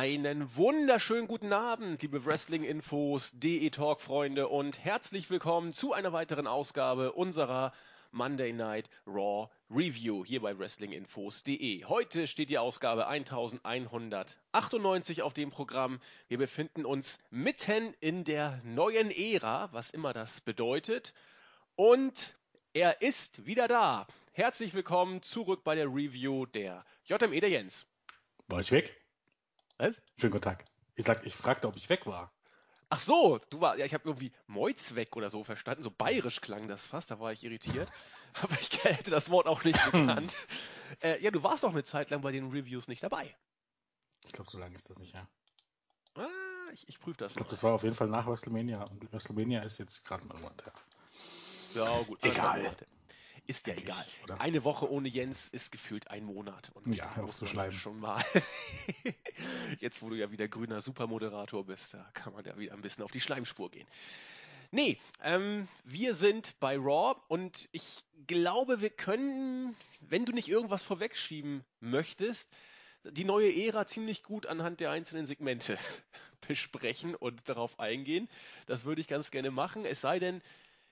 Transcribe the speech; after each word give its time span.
Einen 0.00 0.56
wunderschönen 0.56 1.26
guten 1.26 1.52
Abend, 1.52 2.00
liebe 2.00 2.24
Wrestling-Infos, 2.24 3.32
DE-Talk-Freunde 3.34 4.48
und 4.48 4.82
herzlich 4.82 5.28
willkommen 5.28 5.74
zu 5.74 5.92
einer 5.92 6.14
weiteren 6.14 6.46
Ausgabe 6.46 7.12
unserer 7.12 7.74
Monday 8.10 8.54
Night 8.54 8.88
Raw 9.06 9.50
Review 9.70 10.24
hier 10.24 10.40
bei 10.40 10.58
WrestlingInfos.de. 10.58 11.84
Heute 11.84 12.26
steht 12.28 12.48
die 12.48 12.56
Ausgabe 12.56 13.08
1198 13.08 15.20
auf 15.20 15.34
dem 15.34 15.50
Programm. 15.50 16.00
Wir 16.28 16.38
befinden 16.38 16.86
uns 16.86 17.18
mitten 17.28 17.92
in 18.00 18.24
der 18.24 18.62
neuen 18.64 19.10
Ära, 19.10 19.68
was 19.72 19.90
immer 19.90 20.14
das 20.14 20.40
bedeutet. 20.40 21.12
Und 21.76 22.38
er 22.72 23.02
ist 23.02 23.44
wieder 23.44 23.68
da. 23.68 24.06
Herzlich 24.32 24.72
willkommen 24.72 25.20
zurück 25.20 25.62
bei 25.62 25.74
der 25.74 25.88
Review 25.88 26.46
der 26.46 26.86
JME 27.04 27.40
der 27.40 27.50
Jens. 27.50 27.86
Ich 28.58 28.72
weg? 28.72 28.99
Was? 29.80 29.96
Schönen 30.18 30.32
guten 30.32 30.44
Tag. 30.44 30.66
Ich, 30.94 31.06
sag, 31.06 31.24
ich 31.24 31.34
fragte, 31.34 31.66
ob 31.66 31.74
ich 31.74 31.88
weg 31.88 32.04
war. 32.04 32.34
Ach 32.90 33.00
so, 33.00 33.38
du 33.48 33.62
war, 33.62 33.78
ja, 33.78 33.86
ich 33.86 33.94
habe 33.94 34.06
irgendwie 34.06 34.30
Moiz 34.46 34.94
weg 34.94 35.16
oder 35.16 35.30
so 35.30 35.42
verstanden. 35.42 35.82
So 35.82 35.90
bayerisch 35.90 36.42
klang 36.42 36.68
das 36.68 36.84
fast, 36.84 37.10
da 37.10 37.18
war 37.18 37.32
ich 37.32 37.44
irritiert. 37.44 37.90
Aber 38.42 38.60
ich 38.60 38.84
hätte 38.84 39.10
das 39.10 39.30
Wort 39.30 39.46
auch 39.46 39.64
nicht 39.64 39.82
gekannt. 39.84 40.36
äh, 41.02 41.18
ja, 41.22 41.30
du 41.30 41.42
warst 41.42 41.64
doch 41.64 41.70
eine 41.70 41.82
Zeit 41.82 42.10
lang 42.10 42.20
bei 42.20 42.30
den 42.30 42.50
Reviews 42.50 42.88
nicht 42.88 43.02
dabei. 43.02 43.34
Ich 44.26 44.32
glaube, 44.32 44.50
so 44.50 44.58
lange 44.58 44.74
ist 44.74 44.90
das 44.90 44.98
nicht, 44.98 45.14
ja. 45.14 45.26
Ah, 46.14 46.26
ich, 46.74 46.86
ich 46.86 47.00
prüfe 47.00 47.16
das 47.16 47.32
Ich 47.32 47.36
glaube, 47.36 47.50
das 47.50 47.62
war 47.62 47.72
auf 47.72 47.82
jeden 47.82 47.96
Fall 47.96 48.08
nach 48.08 48.26
WrestleMania. 48.26 48.82
Und 48.82 49.10
WrestleMania 49.10 49.62
ist 49.62 49.78
jetzt 49.78 50.04
gerade 50.04 50.26
mal 50.26 50.36
Monat 50.36 50.62
her. 50.66 50.74
Ja, 51.72 52.02
gut. 52.02 52.22
Egal. 52.22 52.64
Monate. 52.64 52.86
Ist 53.46 53.66
ja 53.66 53.74
egal. 53.74 54.04
oder? 54.24 54.40
Eine 54.40 54.64
Woche 54.64 54.90
ohne 54.90 55.08
Jens 55.08 55.48
ist 55.48 55.72
gefühlt 55.72 56.10
ein 56.10 56.24
Monat. 56.24 56.70
Und 56.74 56.94
Ja, 56.94 57.14
hör 57.14 57.24
auf 57.24 57.34
zu 57.34 57.44
man 57.44 57.52
schleimen. 57.52 57.72
Schon 57.72 58.00
mal. 58.00 58.24
Jetzt, 59.80 60.02
wo 60.02 60.08
du 60.10 60.16
ja 60.16 60.30
wieder 60.30 60.48
grüner 60.48 60.80
Supermoderator 60.80 61.64
bist, 61.64 61.94
da 61.94 62.08
kann 62.14 62.32
man 62.32 62.44
ja 62.44 62.56
wieder 62.58 62.74
ein 62.74 62.82
bisschen 62.82 63.04
auf 63.04 63.12
die 63.12 63.20
Schleimspur 63.20 63.70
gehen. 63.70 63.86
Nee, 64.72 64.98
ähm, 65.22 65.66
wir 65.84 66.14
sind 66.14 66.54
bei 66.60 66.76
Raw 66.76 67.18
und 67.26 67.68
ich 67.72 68.04
glaube, 68.28 68.80
wir 68.80 68.90
können, 68.90 69.74
wenn 70.00 70.24
du 70.24 70.32
nicht 70.32 70.48
irgendwas 70.48 70.82
vorwegschieben 70.84 71.64
möchtest, 71.80 72.52
die 73.02 73.24
neue 73.24 73.52
Ära 73.52 73.86
ziemlich 73.86 74.22
gut 74.22 74.46
anhand 74.46 74.78
der 74.78 74.90
einzelnen 74.90 75.26
Segmente 75.26 75.76
besprechen 76.46 77.14
und 77.16 77.48
darauf 77.48 77.80
eingehen. 77.80 78.28
Das 78.66 78.84
würde 78.84 79.00
ich 79.00 79.08
ganz 79.08 79.30
gerne 79.30 79.50
machen. 79.50 79.84
Es 79.84 80.02
sei 80.02 80.18
denn, 80.20 80.40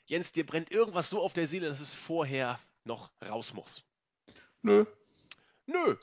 Jens, 0.09 0.33
dir 0.33 0.47
brennt 0.47 0.70
irgendwas 0.70 1.11
so 1.11 1.20
auf 1.20 1.34
der 1.34 1.47
Seele, 1.47 1.69
dass 1.69 1.81
es 1.81 1.92
vorher 1.92 2.59
noch 2.84 3.11
raus 3.23 3.53
muss. 3.53 3.84
Nö. 4.62 4.87
Nö. 5.67 5.97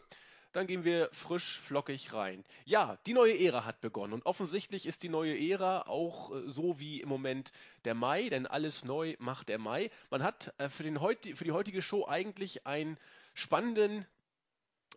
Dann 0.53 0.67
gehen 0.67 0.85
wir 0.85 1.09
frisch 1.11 1.59
flockig 1.59 2.13
rein. 2.13 2.45
Ja, 2.65 2.99
die 3.07 3.13
neue 3.13 3.37
Ära 3.37 3.65
hat 3.65 3.81
begonnen 3.81 4.13
und 4.13 4.25
offensichtlich 4.27 4.85
ist 4.85 5.01
die 5.01 5.09
neue 5.09 5.35
Ära 5.37 5.87
auch 5.87 6.31
äh, 6.33 6.49
so 6.49 6.79
wie 6.79 7.01
im 7.01 7.09
Moment 7.09 7.51
der 7.83 7.95
Mai, 7.95 8.29
denn 8.29 8.45
alles 8.45 8.85
neu 8.85 9.15
macht 9.17 9.49
der 9.49 9.57
Mai. 9.57 9.89
Man 10.11 10.21
hat 10.21 10.53
äh, 10.59 10.69
für, 10.69 10.83
den 10.83 11.01
heut, 11.01 11.25
für 11.35 11.43
die 11.43 11.51
heutige 11.51 11.81
Show 11.81 12.05
eigentlich 12.07 12.67
einen 12.67 12.97
spannenden 13.33 14.05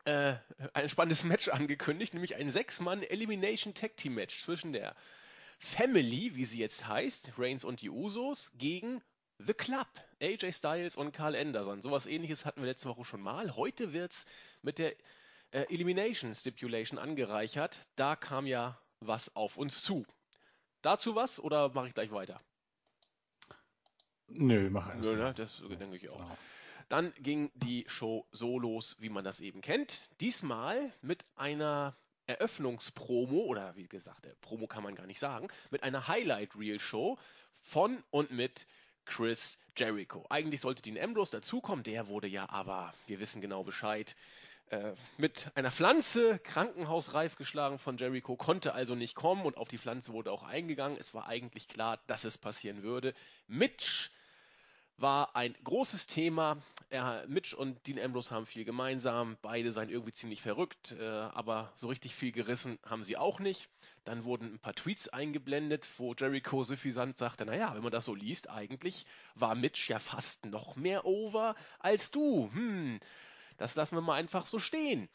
äh, 0.05 0.35
ein 0.75 0.89
spannendes 0.91 1.25
Match 1.25 1.49
angekündigt, 1.49 2.13
nämlich 2.13 2.37
ein 2.37 2.51
Sechs-Mann 2.51 3.03
Elimination 3.03 3.73
Tag 3.73 3.97
Team 3.97 4.15
Match 4.15 4.45
zwischen 4.45 4.75
der 4.75 4.95
Family, 5.59 6.35
wie 6.37 6.45
sie 6.45 6.59
jetzt 6.59 6.87
heißt, 6.87 7.33
Reigns 7.37 7.65
und 7.65 7.83
die 7.83 7.91
Usos, 7.91 8.53
gegen 8.57 9.03
The 9.39 9.55
Club, 9.55 9.89
AJ 10.21 10.53
Styles 10.53 10.97
und 10.97 11.13
Carl 11.13 11.37
Anderson. 11.37 11.83
Sowas 11.83 12.07
ähnliches 12.07 12.45
hatten 12.45 12.61
wir 12.61 12.69
letzte 12.69 12.89
Woche 12.89 13.05
schon 13.05 13.21
mal. 13.21 13.57
Heute 13.57 13.93
wird's 13.93 14.27
mit 14.63 14.79
der 14.79 14.97
äh, 15.51 15.63
Elimination 15.69 16.35
Stipulation 16.35 16.99
angereichert. 16.99 17.87
Da 17.97 18.17
kam 18.17 18.47
ja 18.47 18.81
was 19.01 19.35
auf 19.37 19.57
uns 19.57 19.83
zu. 19.83 20.07
Dazu 20.83 21.15
was 21.15 21.41
oder 21.41 21.69
mache 21.71 21.89
ich 21.89 21.95
gleich 21.95 22.11
weiter? 22.11 22.41
Nö, 24.29 24.71
mach 24.71 24.95
erst. 24.95 25.11
Nö, 25.11 25.17
ne? 25.17 25.35
Das 25.35 25.63
denke 25.69 25.97
ich 25.97 26.09
auch. 26.09 26.19
Genau. 26.19 26.39
Dann 26.89 27.13
ging 27.19 27.51
die 27.55 27.85
Show 27.87 28.27
so 28.33 28.59
los, 28.59 28.97
wie 28.99 29.11
man 29.11 29.25
das 29.25 29.41
eben 29.41 29.61
kennt. 29.61 30.09
Diesmal 30.21 30.93
mit 31.03 31.25
einer 31.37 31.97
Eröffnungspromo, 32.29 33.41
oder 33.41 33.75
wie 33.77 33.89
gesagt, 33.89 34.25
äh, 34.27 34.35
Promo 34.41 34.67
kann 34.67 34.83
man 34.83 34.95
gar 34.95 35.07
nicht 35.07 35.19
sagen, 35.19 35.49
mit 35.71 35.83
einer 35.83 36.07
Highlight-Reel-Show 36.07 37.19
von 37.63 38.03
und 38.11 38.31
mit 38.31 38.67
Chris 39.07 39.59
Jericho. 39.77 40.27
Eigentlich 40.29 40.61
sollte 40.61 40.83
Dean 40.83 40.99
Ambrose 40.99 41.33
dazukommen, 41.33 41.83
der 41.83 42.09
wurde 42.09 42.29
ja 42.29 42.49
aber, 42.51 42.93
wir 43.07 43.19
wissen 43.21 43.41
genau 43.41 43.65
Bescheid, 43.65 44.15
äh, 44.71 44.93
mit 45.17 45.51
einer 45.55 45.71
Pflanze 45.71 46.39
krankenhausreif 46.41 47.37
geschlagen 47.37 47.79
von 47.79 47.97
Jericho, 47.97 48.37
konnte 48.37 48.75
also 48.75 48.95
nicht 48.95 49.15
kommen 49.15 49.47
und 49.47 49.57
auf 49.57 49.69
die 49.69 49.79
Pflanze 49.79 50.13
wurde 50.13 50.31
auch 50.31 50.43
eingegangen. 50.43 50.99
Es 51.01 51.15
war 51.15 51.27
eigentlich 51.27 51.69
klar, 51.69 51.99
dass 52.07 52.25
es 52.25 52.37
passieren 52.37 52.83
würde. 52.83 53.15
Mitch 53.47 54.11
war 54.99 55.35
ein 55.37 55.55
großes 55.65 56.07
Thema. 56.09 56.59
Er, 56.91 57.25
Mitch 57.29 57.57
und 57.57 57.87
Dean 57.87 57.99
Ambrose 57.99 58.31
haben 58.31 58.47
viel 58.47 58.65
gemeinsam. 58.65 59.37
Beide 59.43 59.73
seien 59.73 59.89
irgendwie 59.89 60.13
ziemlich 60.13 60.43
verrückt, 60.43 60.97
äh, 60.99 61.05
aber 61.05 61.73
so 61.77 61.89
richtig 61.89 62.15
viel 62.15 62.33
gerissen 62.33 62.79
haben 62.85 63.05
sie 63.05 63.17
auch 63.17 63.39
nicht. 63.39 63.69
Dann 64.05 64.25
wurden 64.25 64.55
ein 64.55 64.59
paar 64.59 64.75
Tweets 64.75 65.09
eingeblendet, 65.09 65.87
wo 65.99 66.15
Jericho 66.15 66.65
suffisant 66.65 67.17
sagte, 67.17 67.47
naja, 67.47 67.75
wenn 67.75 67.83
man 67.83 67.93
das 67.93 68.07
so 68.07 68.15
liest, 68.15 68.51
eigentlich 68.51 69.07
war 69.35 69.55
Mitch 69.55 69.91
ja 69.93 69.99
fast 69.99 70.47
noch 70.47 70.77
mehr 70.77 71.05
over 71.05 71.55
als 71.79 72.11
du. 72.11 72.51
Hm, 72.53 72.99
das 73.57 73.77
lassen 73.77 73.97
wir 73.97 74.03
mal 74.03 74.15
einfach 74.15 74.47
so 74.47 74.59
stehen. 74.59 75.09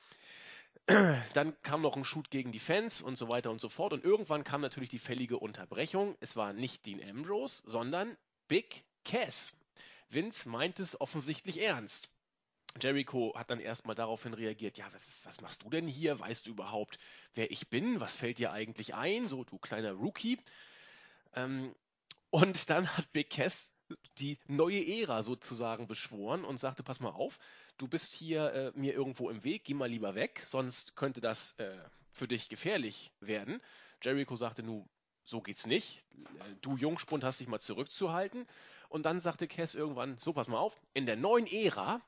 Dann 1.33 1.61
kam 1.61 1.81
noch 1.81 1.97
ein 1.97 2.03
Shoot 2.03 2.29
gegen 2.29 2.51
die 2.51 2.59
Fans 2.59 3.01
und 3.01 3.17
so 3.17 3.29
weiter 3.29 3.51
und 3.51 3.59
so 3.59 3.69
fort. 3.69 3.93
Und 3.93 4.03
irgendwann 4.03 4.43
kam 4.43 4.61
natürlich 4.61 4.89
die 4.89 4.99
fällige 4.99 5.39
Unterbrechung. 5.39 6.15
Es 6.19 6.35
war 6.35 6.53
nicht 6.53 6.85
Dean 6.85 7.01
Ambrose, 7.03 7.63
sondern 7.65 8.15
Big 8.47 8.83
Cass. 9.03 9.53
Vince 10.13 10.49
meint 10.49 10.79
es 10.79 10.99
offensichtlich 10.99 11.61
ernst. 11.61 12.09
Jericho 12.81 13.33
hat 13.35 13.51
dann 13.51 13.59
erstmal 13.59 13.95
daraufhin 13.95 14.33
reagiert, 14.33 14.77
ja, 14.77 14.89
was 15.23 15.41
machst 15.41 15.63
du 15.63 15.69
denn 15.69 15.87
hier? 15.87 16.19
Weißt 16.19 16.47
du 16.47 16.51
überhaupt, 16.51 16.97
wer 17.35 17.51
ich 17.51 17.69
bin? 17.69 17.99
Was 17.99 18.17
fällt 18.17 18.39
dir 18.39 18.51
eigentlich 18.51 18.95
ein? 18.95 19.27
So, 19.27 19.43
du 19.43 19.59
kleiner 19.59 19.91
Rookie. 19.91 20.39
Ähm, 21.35 21.75
und 22.31 22.69
dann 22.69 22.87
hat 22.97 23.11
Big 23.13 23.29
Cass 23.29 23.73
die 24.17 24.39
neue 24.47 24.83
Ära 25.01 25.21
sozusagen 25.21 25.87
beschworen 25.87 26.45
und 26.45 26.57
sagte, 26.57 26.81
pass 26.83 26.99
mal 26.99 27.11
auf, 27.11 27.37
du 27.77 27.87
bist 27.87 28.13
hier 28.13 28.53
äh, 28.53 28.71
mir 28.75 28.93
irgendwo 28.93 29.29
im 29.29 29.43
Weg, 29.43 29.65
geh 29.65 29.75
mal 29.75 29.89
lieber 29.89 30.15
weg, 30.15 30.43
sonst 30.47 30.95
könnte 30.95 31.21
das 31.21 31.53
äh, 31.59 31.77
für 32.13 32.27
dich 32.27 32.49
gefährlich 32.49 33.11
werden. 33.19 33.61
Jericho 34.01 34.35
sagte, 34.35 34.63
nu, 34.63 34.87
so 35.23 35.41
geht's 35.41 35.67
nicht. 35.67 36.03
Äh, 36.39 36.55
Du 36.61 36.75
Jungspund 36.75 37.23
hast 37.23 37.39
dich 37.39 37.47
mal 37.47 37.59
zurückzuhalten. 37.59 38.47
Und 38.93 39.07
dann 39.07 39.19
sagte 39.19 39.47
Cass 39.47 39.73
irgendwann, 39.73 40.19
so 40.19 40.33
pass 40.33 40.47
mal 40.47 40.59
auf, 40.59 40.79
in 40.93 41.07
der 41.07 41.15
neuen 41.15 41.47
Ära, 41.47 41.99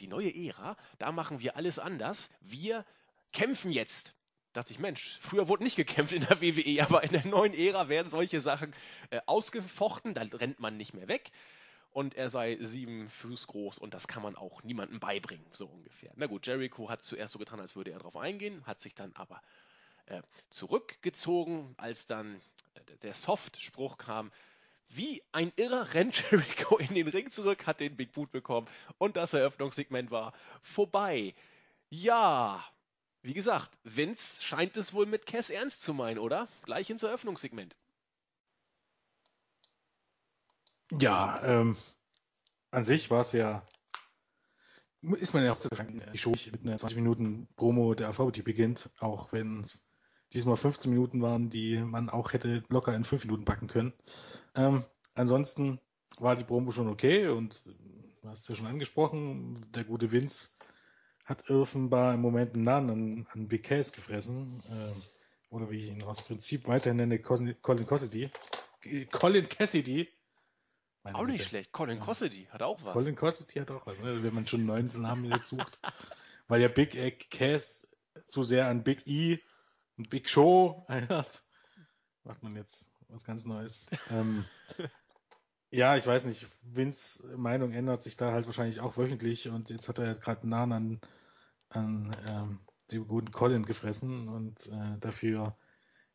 die 0.00 0.06
neue 0.06 0.34
Ära, 0.34 0.78
da 0.98 1.12
machen 1.12 1.40
wir 1.40 1.56
alles 1.58 1.78
anders. 1.78 2.30
Wir 2.40 2.86
kämpfen 3.34 3.70
jetzt. 3.70 4.14
Dachte 4.54 4.72
ich, 4.72 4.78
Mensch, 4.78 5.18
früher 5.20 5.46
wurde 5.46 5.62
nicht 5.62 5.76
gekämpft 5.76 6.14
in 6.14 6.22
der 6.22 6.40
WWE, 6.40 6.82
aber 6.84 7.04
in 7.04 7.12
der 7.12 7.26
neuen 7.26 7.52
Ära 7.52 7.90
werden 7.90 8.08
solche 8.08 8.40
Sachen 8.40 8.74
äh, 9.10 9.20
ausgefochten, 9.26 10.14
da 10.14 10.22
rennt 10.22 10.58
man 10.58 10.78
nicht 10.78 10.94
mehr 10.94 11.06
weg. 11.06 11.32
Und 11.90 12.14
er 12.14 12.30
sei 12.30 12.56
sieben 12.62 13.10
Fuß 13.10 13.48
groß 13.48 13.76
und 13.76 13.92
das 13.92 14.08
kann 14.08 14.22
man 14.22 14.34
auch 14.34 14.62
niemandem 14.62 15.00
beibringen, 15.00 15.44
so 15.52 15.66
ungefähr. 15.66 16.12
Na 16.16 16.28
gut, 16.28 16.46
Jericho 16.46 16.88
hat 16.88 17.02
zuerst 17.02 17.34
so 17.34 17.38
getan, 17.38 17.60
als 17.60 17.76
würde 17.76 17.90
er 17.90 17.98
darauf 17.98 18.16
eingehen, 18.16 18.64
hat 18.64 18.80
sich 18.80 18.94
dann 18.94 19.12
aber 19.16 19.42
äh, 20.06 20.22
zurückgezogen, 20.48 21.74
als 21.76 22.06
dann 22.06 22.40
äh, 22.72 22.96
der 23.02 23.12
Soft-Spruch 23.12 23.98
kam, 23.98 24.32
wie 24.88 25.22
ein 25.32 25.52
Irrer 25.56 25.94
rennt 25.94 26.30
Jericho 26.30 26.78
in 26.78 26.94
den 26.94 27.08
Ring 27.08 27.30
zurück, 27.30 27.66
hat 27.66 27.80
den 27.80 27.96
Big 27.96 28.12
Boot 28.12 28.30
bekommen 28.30 28.68
und 28.98 29.16
das 29.16 29.32
Eröffnungssegment 29.32 30.10
war 30.10 30.32
vorbei. 30.62 31.34
Ja, 31.90 32.64
wie 33.22 33.34
gesagt, 33.34 33.70
Vince 33.84 34.42
scheint 34.42 34.76
es 34.76 34.92
wohl 34.92 35.06
mit 35.06 35.26
Cass 35.26 35.50
ernst 35.50 35.82
zu 35.82 35.94
meinen, 35.94 36.18
oder? 36.18 36.48
Gleich 36.64 36.90
ins 36.90 37.02
Eröffnungssegment. 37.02 37.76
Ja, 41.00 41.42
ähm, 41.44 41.76
an 42.70 42.82
sich 42.82 43.10
war 43.10 43.20
es 43.20 43.32
ja, 43.32 43.66
ist 45.02 45.32
man 45.32 45.44
ja 45.44 45.52
auch 45.52 45.58
zu 45.58 45.68
die 46.12 46.18
Show 46.18 46.34
mit 46.50 46.62
einer 46.62 46.76
20 46.76 46.96
Minuten 46.96 47.48
Promo 47.56 47.94
der 47.94 48.08
AVT 48.08 48.44
beginnt, 48.44 48.90
auch 48.98 49.32
wenn 49.32 49.60
es 49.60 49.86
diesmal 50.34 50.56
15 50.56 50.90
Minuten 50.90 51.22
waren, 51.22 51.50
die 51.50 51.78
man 51.78 52.10
auch 52.10 52.32
hätte 52.32 52.62
locker 52.68 52.94
in 52.94 53.04
5 53.04 53.24
Minuten 53.24 53.44
packen 53.44 53.66
können. 53.66 53.92
Ähm, 54.54 54.84
ansonsten 55.14 55.80
war 56.18 56.36
die 56.36 56.44
Promo 56.44 56.70
schon 56.72 56.88
okay 56.88 57.28
und 57.28 57.66
du 57.66 58.28
hast 58.28 58.40
es 58.40 58.48
ja 58.48 58.54
schon 58.54 58.66
angesprochen, 58.66 59.60
der 59.74 59.84
gute 59.84 60.12
Vince 60.12 60.50
hat 61.24 61.48
offenbar 61.50 62.14
im 62.14 62.20
Moment 62.20 62.54
einen 62.54 62.64
Nahen 62.64 62.90
an, 62.90 63.26
an 63.32 63.48
Big 63.48 63.64
Cass 63.64 63.92
gefressen. 63.92 64.62
Ähm, 64.70 65.02
oder 65.50 65.70
wie 65.70 65.76
ich 65.76 65.88
ihn 65.88 66.02
aus 66.02 66.22
Prinzip 66.22 66.66
weiterhin 66.66 66.96
nenne, 66.96 67.18
Colin 67.18 67.86
Cassidy. 67.86 68.30
Colin 69.10 69.48
Cassidy. 69.48 70.08
Meine 71.04 71.18
Auch 71.18 71.26
nicht 71.26 71.44
schlecht. 71.44 71.72
Colin. 71.72 72.00
Cassidy 72.00 72.48
hat 72.50 72.62
auch 72.62 72.82
was. 72.82 72.92
Colin 72.92 73.14
Cassidy 73.14 73.60
hat 73.60 73.70
auch 73.70 73.86
was, 73.86 74.00
ne? 74.00 74.22
wenn 74.22 74.34
man 74.34 74.46
schon 74.46 74.60
einen 74.60 74.88
neuen 74.88 75.02
Namen 75.02 75.24
jetzt 75.26 75.48
sucht. 75.48 75.80
Weil 76.48 76.62
ja 76.62 76.68
Big 76.68 76.94
Egg 76.94 77.26
Cass 77.30 77.88
zu 78.26 78.42
sehr 78.42 78.66
an 78.68 78.82
Big 78.82 79.06
E 79.06 79.40
ein 80.02 80.08
Big 80.08 80.28
Show 80.28 80.86
macht 82.24 82.42
man 82.42 82.56
jetzt 82.56 82.90
was 83.08 83.24
ganz 83.24 83.44
Neues. 83.44 83.86
ähm, 84.10 84.44
ja, 85.70 85.96
ich 85.96 86.06
weiß 86.06 86.24
nicht, 86.24 86.46
Vince 86.62 87.36
Meinung 87.36 87.72
ändert 87.72 88.02
sich 88.02 88.16
da 88.16 88.32
halt 88.32 88.46
wahrscheinlich 88.46 88.80
auch 88.80 88.96
wöchentlich 88.96 89.48
und 89.48 89.70
jetzt 89.70 89.88
hat 89.88 89.98
er 89.98 90.06
jetzt 90.06 90.22
gerade 90.22 90.42
einen 90.42 90.50
Nahen 90.50 90.72
an, 90.72 91.00
an 91.68 92.16
ähm, 92.26 92.60
dem 92.90 93.06
guten 93.06 93.30
Colin 93.32 93.64
gefressen 93.64 94.28
und 94.28 94.66
äh, 94.66 94.98
dafür 94.98 95.56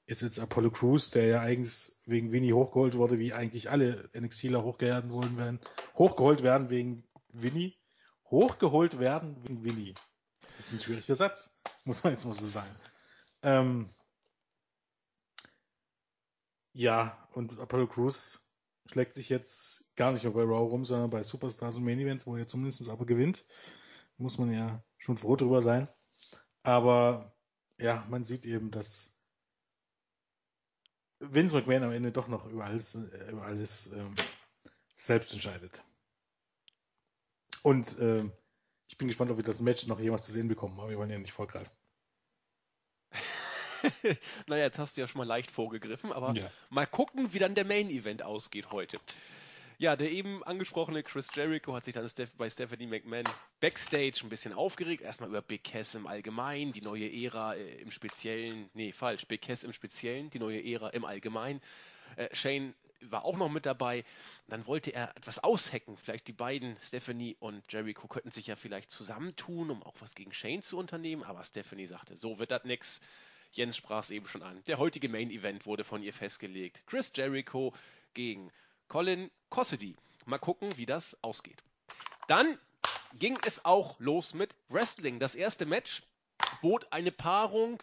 ist 0.06 0.22
jetzt 0.22 0.40
Apollo 0.40 0.72
Crews, 0.72 1.12
der 1.12 1.26
ja 1.26 1.42
eigentlich 1.42 1.92
wegen 2.06 2.32
Winnie 2.32 2.54
hochgeholt 2.54 2.96
wurde, 2.96 3.20
wie 3.20 3.34
eigentlich 3.34 3.70
alle 3.70 4.10
NXTler 4.18 4.64
hochgeholt 4.64 5.10
worden 5.10 5.38
werden, 5.38 5.60
hochgeholt 5.96 6.44
werden 6.44 6.70
wegen 6.70 7.04
Winnie, 7.30 7.78
hochgeholt 8.30 9.00
werden 9.00 9.36
wegen 9.44 9.64
Winnie. 9.64 9.96
Das 10.56 10.68
ist 10.68 10.74
ein 10.74 10.80
schwieriger 10.80 11.16
Satz, 11.16 11.54
muss 11.84 12.04
man 12.04 12.14
jetzt 12.14 12.26
mal 12.26 12.34
so 12.34 12.48
sagen. 12.48 12.74
Ähm, 13.48 13.90
ja, 16.74 17.18
und 17.32 17.58
Apollo 17.60 17.88
Crews 17.88 18.46
schlägt 18.88 19.14
sich 19.14 19.30
jetzt 19.30 19.86
gar 19.96 20.12
nicht 20.12 20.24
mehr 20.24 20.34
bei 20.34 20.42
Raw 20.42 20.68
rum, 20.68 20.84
sondern 20.84 21.10
bei 21.10 21.24
Superstars 21.24 21.78
und 21.78 21.86
Main 21.86 22.00
Events, 22.00 22.28
wo 22.28 22.36
er 22.36 22.46
zumindest 22.46 22.90
aber 22.90 23.06
gewinnt. 23.06 23.46
Muss 24.18 24.38
man 24.38 24.52
ja 24.52 24.84
schon 24.98 25.18
froh 25.18 25.38
drüber 25.38 25.62
sein. 25.62 25.88
Aber 26.64 27.34
ja, 27.80 28.06
man 28.10 28.24
sieht 28.26 28.44
eben, 28.46 28.70
dass 28.70 29.18
Vince 31.20 31.56
McMahon 31.56 31.84
am 31.84 31.92
Ende 31.94 32.12
doch 32.12 32.28
noch 32.28 32.48
über 32.48 32.66
alles, 32.66 32.96
äh, 32.96 33.32
über 33.32 33.44
alles 33.44 33.94
ähm, 33.94 34.14
selbst 34.98 35.32
entscheidet. 35.32 35.86
Und 37.64 37.98
ähm, 38.00 38.34
ich 38.90 38.98
bin 38.98 39.08
gespannt, 39.08 39.32
ob 39.32 39.38
wir 39.38 39.44
das 39.46 39.62
Match 39.62 39.88
noch 39.88 40.02
jemals 40.02 40.26
zu 40.26 40.34
sehen 40.34 40.50
bekommen, 40.50 40.78
aber 40.80 40.90
wir 40.90 40.98
wollen 40.98 41.10
ja 41.10 41.18
nicht 41.18 41.32
vorgreifen. 41.32 41.72
naja, 44.48 44.66
jetzt 44.66 44.80
hast 44.80 44.98
du 44.98 45.02
ja 45.02 45.08
schon 45.08 45.20
mal 45.20 45.28
leicht 45.28 45.52
vorgegriffen, 45.52 46.12
aber 46.12 46.34
ja. 46.34 46.50
mal 46.70 46.88
gucken, 46.88 47.34
wie 47.34 47.40
dann 47.40 47.56
der 47.56 47.66
Main 47.66 47.90
Event 47.90 48.24
ausgeht 48.24 48.72
heute. 48.72 49.00
Ja, 49.80 49.96
der 49.96 50.12
eben 50.12 50.44
angesprochene 50.44 51.04
Chris 51.04 51.30
Jericho 51.36 51.76
hat 51.76 51.86
sich 51.86 51.94
dann 51.94 52.10
bei 52.38 52.50
Stephanie 52.50 52.88
McMahon 52.88 53.26
backstage 53.60 54.22
ein 54.24 54.30
bisschen 54.30 54.54
aufgeregt. 54.54 55.04
Erstmal 55.04 55.30
über 55.30 55.44
Big 55.44 55.64
Cass 55.64 55.94
im 55.94 56.08
Allgemeinen, 56.08 56.74
die 56.74 56.82
neue 56.82 57.08
Ära 57.08 57.54
äh, 57.54 57.76
im 57.82 57.92
Speziellen. 57.92 58.72
Nee, 58.74 58.92
falsch. 58.92 59.28
Big 59.28 59.44
Cass 59.44 59.64
im 59.64 59.74
Speziellen, 59.74 60.32
die 60.32 60.40
neue 60.40 60.64
Ära 60.66 60.90
im 60.90 61.06
Allgemeinen. 61.06 61.62
Äh, 62.16 62.34
Shane 62.34 62.74
war 63.02 63.24
auch 63.24 63.38
noch 63.38 63.50
mit 63.50 63.68
dabei. 63.68 64.04
Dann 64.48 64.66
wollte 64.66 64.92
er 64.92 65.16
etwas 65.16 65.38
aushacken. 65.44 65.96
Vielleicht 65.98 66.28
die 66.28 66.34
beiden, 66.34 66.76
Stephanie 66.80 67.38
und 67.40 67.62
Jericho, 67.72 68.08
könnten 68.08 68.32
sich 68.32 68.48
ja 68.48 68.56
vielleicht 68.56 68.90
zusammentun, 68.90 69.70
um 69.70 69.84
auch 69.84 69.96
was 70.00 70.16
gegen 70.16 70.34
Shane 70.34 70.64
zu 70.64 70.80
unternehmen. 70.80 71.22
Aber 71.22 71.44
Stephanie 71.44 71.86
sagte, 71.86 72.18
so 72.18 72.40
wird 72.40 72.50
das 72.50 72.64
nix. 72.64 73.00
Jens 73.58 73.76
sprach 73.76 74.04
es 74.04 74.12
eben 74.12 74.28
schon 74.28 74.44
an. 74.44 74.64
Der 74.68 74.78
heutige 74.78 75.10
Main 75.10 75.32
Event 75.32 75.66
wurde 75.66 75.84
von 75.84 76.04
ihr 76.04 76.14
festgelegt. 76.14 76.80
Chris 76.86 77.12
Jericho 77.16 77.74
gegen 78.14 78.52
Colin 78.88 79.32
Cassidy. 79.50 79.96
Mal 80.26 80.38
gucken, 80.38 80.78
wie 80.78 80.86
das 80.86 81.22
ausgeht. 81.24 81.64
Dann 82.28 82.60
ging 83.14 83.38
es 83.46 83.66
auch 83.66 84.00
los 84.00 84.34
mit 84.34 84.54
Wrestling. 84.70 85.20
Das 85.20 85.34
erste 85.34 85.66
Match 85.66 86.04
bot 86.62 86.86
eine 86.92 87.12
Paarung 87.12 87.82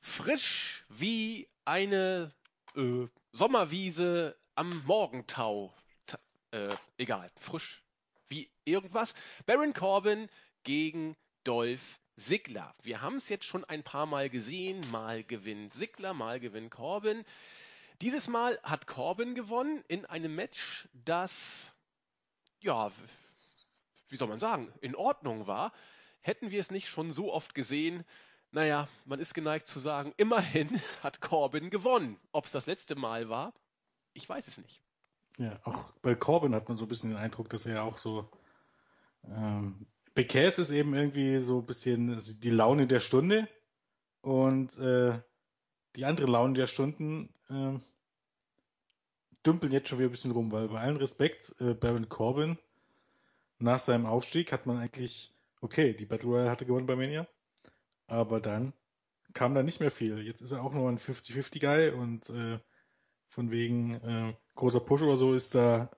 frisch 0.00 0.84
wie 0.88 1.48
eine 1.64 2.32
äh, 2.76 3.06
Sommerwiese 3.32 4.36
am 4.54 4.84
Morgentau. 4.86 5.74
Ta 6.06 6.18
äh, 6.52 6.76
egal, 6.96 7.30
frisch 7.40 7.82
wie 8.28 8.50
irgendwas. 8.64 9.14
Baron 9.44 9.72
Corbin 9.74 10.28
gegen 10.62 11.16
Dolph 11.44 12.00
Ziggler. 12.16 12.74
Wir 12.82 13.00
haben 13.00 13.16
es 13.16 13.28
jetzt 13.28 13.44
schon 13.44 13.64
ein 13.64 13.82
paar 13.82 14.06
Mal 14.06 14.30
gesehen. 14.30 14.80
Mal 14.90 15.24
gewinnt 15.24 15.74
Ziggler, 15.74 16.14
mal 16.14 16.40
gewinnt 16.40 16.70
Corbin. 16.70 17.24
Dieses 18.00 18.28
Mal 18.28 18.58
hat 18.62 18.86
Corbin 18.86 19.34
gewonnen 19.34 19.84
in 19.88 20.04
einem 20.04 20.34
Match, 20.34 20.88
das, 20.92 21.72
ja, 22.60 22.90
wie 24.08 24.16
soll 24.16 24.28
man 24.28 24.40
sagen, 24.40 24.72
in 24.80 24.96
Ordnung 24.96 25.46
war. 25.46 25.72
Hätten 26.20 26.50
wir 26.50 26.60
es 26.60 26.70
nicht 26.70 26.88
schon 26.88 27.12
so 27.12 27.32
oft 27.32 27.54
gesehen, 27.54 28.04
naja, 28.54 28.88
man 29.04 29.18
ist 29.18 29.34
geneigt 29.34 29.66
zu 29.66 29.80
sagen, 29.80 30.14
immerhin 30.16 30.80
hat 31.02 31.20
Corbin 31.20 31.70
gewonnen. 31.70 32.18
Ob 32.30 32.46
es 32.46 32.52
das 32.52 32.66
letzte 32.66 32.94
Mal 32.94 33.28
war, 33.28 33.52
ich 34.12 34.28
weiß 34.28 34.46
es 34.46 34.58
nicht. 34.58 34.80
Ja, 35.38 35.58
auch 35.64 35.90
bei 36.02 36.14
Corbin 36.14 36.54
hat 36.54 36.68
man 36.68 36.76
so 36.76 36.84
ein 36.84 36.88
bisschen 36.88 37.10
den 37.10 37.18
Eindruck, 37.18 37.48
dass 37.50 37.66
er 37.66 37.74
ja 37.74 37.82
auch 37.82 37.98
so. 37.98 38.30
Ähm, 39.24 39.86
Bekäs 40.14 40.58
ist 40.58 40.70
eben 40.70 40.94
irgendwie 40.94 41.40
so 41.40 41.58
ein 41.58 41.66
bisschen 41.66 42.20
die 42.40 42.50
Laune 42.50 42.86
der 42.86 43.00
Stunde 43.00 43.48
und 44.20 44.78
äh, 44.78 45.18
die 45.96 46.04
andere 46.04 46.30
Laune 46.30 46.54
der 46.54 46.66
Stunden 46.66 47.28
äh, 47.48 47.78
dümpeln 49.44 49.72
jetzt 49.72 49.88
schon 49.88 49.98
wieder 49.98 50.08
ein 50.08 50.12
bisschen 50.12 50.30
rum, 50.30 50.52
weil 50.52 50.68
bei 50.68 50.80
allen 50.80 50.96
Respekt, 50.96 51.54
äh, 51.60 51.74
Baron 51.74 52.08
Corbin 52.08 52.58
nach 53.58 53.78
seinem 53.78 54.06
Aufstieg 54.06 54.52
hat 54.52 54.66
man 54.66 54.78
eigentlich, 54.78 55.32
okay, 55.60 55.94
die 55.94 56.06
Battle 56.06 56.28
Royale 56.28 56.50
hatte 56.50 56.66
gewonnen 56.66 56.86
bei 56.86 56.96
Mania, 56.96 57.26
aber 58.06 58.40
dann 58.40 58.72
kam 59.32 59.54
da 59.54 59.62
nicht 59.62 59.80
mehr 59.80 59.90
viel. 59.90 60.22
Jetzt 60.22 60.42
ist 60.42 60.52
er 60.52 60.62
auch 60.62 60.72
nur 60.72 60.88
ein 60.88 60.98
50-50-Guy 60.98 61.90
und 61.90 62.30
äh, 62.30 62.58
von 63.28 63.50
wegen 63.50 63.94
äh, 63.94 64.34
großer 64.54 64.80
Push 64.80 65.02
oder 65.02 65.16
so 65.16 65.34
ist 65.34 65.54
da 65.54 65.90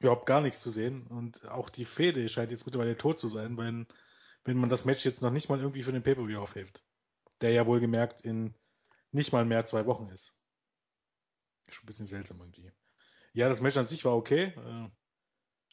überhaupt 0.00 0.26
gar 0.26 0.40
nichts 0.40 0.60
zu 0.60 0.70
sehen. 0.70 1.06
Und 1.06 1.48
auch 1.48 1.70
die 1.70 1.84
Fehde 1.84 2.28
scheint 2.28 2.50
jetzt 2.50 2.66
mittlerweile 2.66 2.96
tot 2.96 3.18
zu 3.18 3.28
sein, 3.28 3.56
wenn, 3.56 3.86
wenn 4.44 4.56
man 4.56 4.68
das 4.68 4.84
Match 4.84 5.04
jetzt 5.04 5.22
noch 5.22 5.30
nicht 5.30 5.48
mal 5.48 5.58
irgendwie 5.58 5.82
für 5.82 5.92
den 5.92 6.02
Pay-Per-View 6.02 6.38
aufhebt. 6.40 6.82
Der 7.40 7.50
ja 7.50 7.66
wohlgemerkt 7.66 8.22
in 8.22 8.54
nicht 9.12 9.32
mal 9.32 9.44
mehr 9.44 9.64
zwei 9.64 9.86
Wochen 9.86 10.08
ist. 10.08 10.38
Schon 11.68 11.84
ein 11.84 11.86
bisschen 11.86 12.06
seltsam 12.06 12.40
irgendwie. 12.40 12.72
Ja, 13.32 13.48
das 13.48 13.60
Match 13.60 13.76
an 13.76 13.86
sich 13.86 14.04
war 14.04 14.16
okay. 14.16 14.54
Äh, 14.56 14.90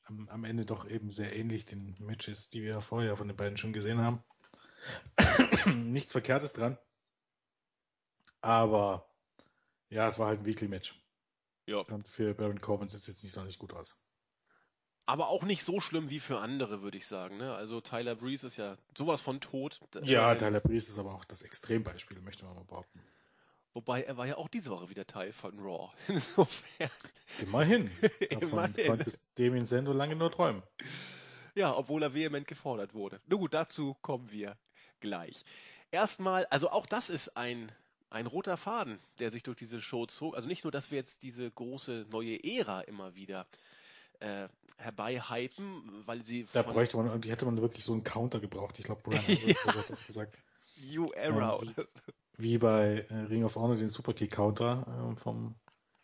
am, 0.05 0.27
am, 0.29 0.43
Ende 0.43 0.65
doch 0.65 0.89
eben 0.89 1.11
sehr 1.11 1.35
ähnlich 1.35 1.65
den 1.65 1.95
Matches, 1.99 2.49
die 2.49 2.61
wir 2.61 2.81
vorher 2.81 3.15
von 3.15 3.27
den 3.27 3.37
beiden 3.37 3.57
schon 3.57 3.73
gesehen 3.73 4.01
haben. 4.01 4.23
Nichts 5.75 6.11
Verkehrtes 6.11 6.53
dran. 6.53 6.77
Aber 8.41 9.09
ja, 9.89 10.07
es 10.07 10.19
war 10.19 10.27
halt 10.27 10.41
ein 10.41 10.45
Weekly-Match. 10.45 10.99
Ja. 11.65 11.77
Und 11.77 12.09
für 12.09 12.33
Baron 12.33 12.59
Corbin 12.59 12.89
sieht 12.89 13.01
es 13.01 13.07
jetzt 13.07 13.23
nicht 13.23 13.31
so 13.31 13.43
nicht 13.43 13.59
gut 13.59 13.73
aus. 13.73 14.02
Aber 15.05 15.27
auch 15.27 15.43
nicht 15.43 15.63
so 15.63 15.81
schlimm 15.81 16.09
wie 16.09 16.19
für 16.19 16.39
andere, 16.39 16.81
würde 16.81 16.97
ich 16.97 17.07
sagen. 17.07 17.37
Ne? 17.37 17.53
Also 17.53 17.81
Tyler 17.81 18.15
Breeze 18.15 18.47
ist 18.47 18.55
ja 18.55 18.77
sowas 18.97 19.19
von 19.19 19.41
tot. 19.41 19.81
Ja, 20.01 20.31
äh, 20.31 20.37
Tyler 20.37 20.61
Breeze 20.61 20.89
ist 20.89 20.97
aber 20.97 21.13
auch 21.13 21.25
das 21.25 21.41
Extrembeispiel, 21.41 22.19
möchte 22.21 22.45
man 22.45 22.55
mal 22.55 22.63
behaupten. 22.63 23.01
Wobei 23.73 24.03
er 24.03 24.17
war 24.17 24.27
ja 24.27 24.37
auch 24.37 24.47
diese 24.47 24.69
Woche 24.69 24.89
wieder 24.89 25.05
Teil 25.05 25.33
von 25.33 25.59
Raw. 25.59 25.91
Insofern. 26.07 26.89
Immerhin. 27.41 27.89
Davon 28.29 28.49
Immerhin. 28.49 28.87
konntest 28.87 29.21
Damien 29.35 29.65
Sendo 29.65 29.91
lange 29.91 30.15
nur 30.15 30.31
träumen. 30.31 30.63
Ja, 31.55 31.75
obwohl 31.75 32.03
er 32.03 32.13
vehement 32.13 32.47
gefordert 32.47 32.93
wurde. 32.93 33.19
Nun 33.27 33.41
gut, 33.41 33.53
dazu 33.53 33.95
kommen 34.01 34.31
wir 34.31 34.57
gleich. 35.01 35.43
Erstmal, 35.91 36.45
also 36.45 36.69
auch 36.69 36.85
das 36.85 37.09
ist 37.09 37.35
ein, 37.35 37.71
ein 38.09 38.25
roter 38.25 38.57
Faden, 38.57 38.99
der 39.19 39.31
sich 39.31 39.43
durch 39.43 39.57
diese 39.57 39.81
Show 39.81 40.05
zog. 40.05 40.35
Also 40.35 40.47
nicht 40.47 40.63
nur, 40.63 40.71
dass 40.71 40.91
wir 40.91 40.97
jetzt 40.97 41.23
diese 41.23 41.51
große 41.51 42.05
neue 42.09 42.41
Ära 42.43 42.81
immer 42.81 43.15
wieder 43.15 43.41
äh, 43.41 43.45
herbeihypen, 44.77 46.03
weil 46.05 46.23
sie. 46.23 46.47
Da 46.53 46.61
bräuchte 46.61 46.97
man, 46.97 47.07
irgendwie 47.07 47.31
hätte 47.31 47.45
man 47.45 47.61
wirklich 47.61 47.83
so 47.83 47.93
einen 47.93 48.03
Counter 48.03 48.39
gebraucht. 48.39 48.77
Ich 48.79 48.85
glaube, 48.85 49.01
Brian 49.03 49.23
ja. 49.27 49.75
hat 49.75 49.89
das 49.89 50.05
gesagt. 50.05 50.37
New 50.77 51.11
Era. 51.11 51.59
Ähm, 51.61 51.73
wie 52.37 52.57
bei 52.57 53.05
äh, 53.09 53.15
Ring 53.15 53.43
of 53.43 53.55
Honor 53.55 53.75
den 53.75 53.89
Superkick-Counter 53.89 55.13
äh, 55.13 55.19
vom, 55.19 55.55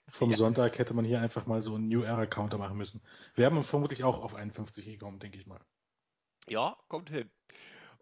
vom 0.09 0.29
ja. 0.29 0.37
Sonntag 0.37 0.77
hätte 0.77 0.93
man 0.93 1.05
hier 1.05 1.21
einfach 1.21 1.45
mal 1.45 1.61
so 1.61 1.75
einen 1.75 1.87
New 1.87 2.03
Era-Counter 2.03 2.57
machen 2.57 2.77
müssen. 2.77 3.01
Wir 3.35 3.45
haben 3.45 3.63
vermutlich 3.63 4.03
auch 4.03 4.21
auf 4.21 4.35
51 4.35 4.85
gekommen, 4.85 5.19
denke 5.19 5.37
ich 5.37 5.47
mal. 5.47 5.59
Ja, 6.47 6.77
kommt 6.87 7.09
hin. 7.09 7.29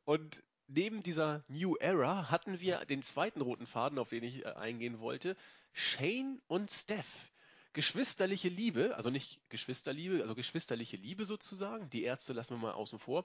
Und 0.04 0.44
neben 0.68 1.04
dieser 1.04 1.44
New 1.48 1.76
Era 1.78 2.30
hatten 2.30 2.60
wir 2.60 2.86
den 2.86 3.02
zweiten 3.02 3.42
roten 3.42 3.66
Faden, 3.66 3.98
auf 3.98 4.10
den 4.10 4.24
ich 4.24 4.46
äh, 4.46 4.50
eingehen 4.50 5.00
wollte. 5.00 5.36
Shane 5.74 6.42
und 6.48 6.72
Steph. 6.72 7.32
Geschwisterliche 7.78 8.50
Liebe, 8.50 8.96
also 8.96 9.12
nicht 9.12 9.40
Geschwisterliebe, 9.50 10.24
also 10.24 10.34
geschwisterliche 10.34 10.98
Liebe 10.98 11.26
sozusagen. 11.26 11.92
Die 11.92 12.02
Ärzte 12.02 12.34
lassen 12.34 12.56
wir 12.56 12.58
mal 12.58 12.72
außen 12.72 12.98
vor. 12.98 13.24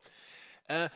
Äh, 0.69 0.91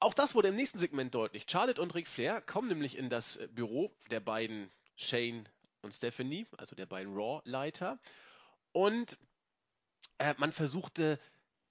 auch 0.00 0.12
das 0.12 0.34
wurde 0.34 0.48
im 0.48 0.56
nächsten 0.56 0.76
Segment 0.76 1.14
deutlich. 1.14 1.46
Charlotte 1.48 1.80
und 1.80 1.94
Ric 1.94 2.06
Flair 2.06 2.42
kommen 2.42 2.68
nämlich 2.68 2.98
in 2.98 3.08
das 3.08 3.38
äh, 3.38 3.48
Büro 3.50 3.90
der 4.10 4.20
beiden 4.20 4.70
Shane 4.96 5.48
und 5.80 5.94
Stephanie, 5.94 6.46
also 6.58 6.76
der 6.76 6.84
beiden 6.84 7.14
Raw-Leiter. 7.14 7.98
Und 8.72 9.16
äh, 10.18 10.34
man 10.36 10.52
versuchte 10.52 11.18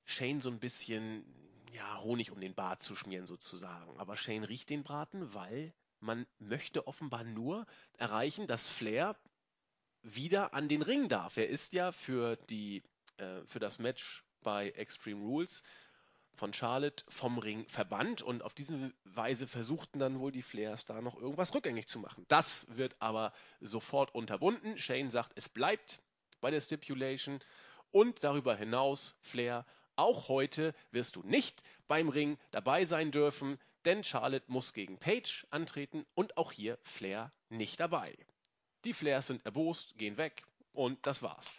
Shane 0.06 0.42
so 0.42 0.50
ein 0.50 0.60
bisschen 0.60 1.24
ja, 1.72 2.02
Honig 2.02 2.32
um 2.32 2.42
den 2.42 2.56
Bart 2.56 2.82
zu 2.82 2.96
schmieren 2.96 3.28
sozusagen. 3.28 4.00
Aber 4.00 4.18
Shane 4.18 4.46
riecht 4.46 4.72
den 4.72 4.82
Braten, 4.82 5.32
weil 5.36 5.76
man 6.00 6.26
möchte 6.40 6.88
offenbar 6.88 7.24
nur 7.24 7.68
erreichen, 8.00 8.48
dass 8.48 8.68
Flair 8.68 9.16
wieder 10.04 10.54
an 10.54 10.70
den 10.70 10.82
Ring 10.82 11.10
darf. 11.10 11.38
Er 11.38 11.50
ist 11.50 11.74
ja 11.74 11.92
für 11.92 12.36
die 12.50 12.84
äh, 13.18 13.44
für 13.46 13.60
das 13.60 13.80
Match 13.80 14.24
bei 14.42 14.70
Extreme 14.72 15.22
Rules 15.22 15.64
von 16.34 16.54
Charlotte 16.54 17.04
vom 17.10 17.38
Ring 17.38 17.68
verbannt 17.68 18.22
und 18.22 18.44
auf 18.44 18.54
diese 18.54 18.94
Weise 19.04 19.46
versuchten 19.46 20.00
dann 20.00 20.20
wohl 20.20 20.32
die 20.32 20.42
Flares 20.42 20.86
da 20.86 21.02
noch 21.02 21.18
irgendwas 21.18 21.54
rückgängig 21.54 21.88
zu 21.88 22.00
machen. 22.00 22.26
Das 22.30 22.66
wird 22.78 22.96
aber 23.00 23.34
sofort 23.60 24.16
unterbunden. 24.16 24.78
Shane 24.78 25.10
sagt, 25.10 25.34
es 25.36 25.50
bleibt 25.50 26.00
bei 26.40 26.50
der 26.50 26.62
Stipulation 26.62 27.42
und 27.92 28.24
darüber 28.24 28.56
hinaus, 28.56 29.18
Flair, 29.22 29.66
auch 29.98 30.30
heute 30.30 30.74
wirst 30.92 31.18
du 31.18 31.24
nicht 31.24 31.62
beim 31.90 32.08
Ring 32.08 32.38
dabei 32.52 32.86
sein 32.86 33.12
dürfen, 33.12 33.60
denn 33.84 34.04
Charlotte 34.04 34.46
muss 34.48 34.74
gegen 34.74 34.98
Paige 34.98 35.46
antreten 35.50 36.06
und 36.14 36.38
auch 36.38 36.54
hier 36.54 36.78
Flair 36.84 37.34
nicht 37.50 37.82
dabei. 37.82 38.16
Die 38.86 38.94
Flairs 38.94 39.28
sind 39.28 39.46
erbost, 39.46 39.98
gehen 39.98 40.18
weg 40.18 40.44
und 40.74 41.06
das 41.06 41.22
war's. 41.22 41.52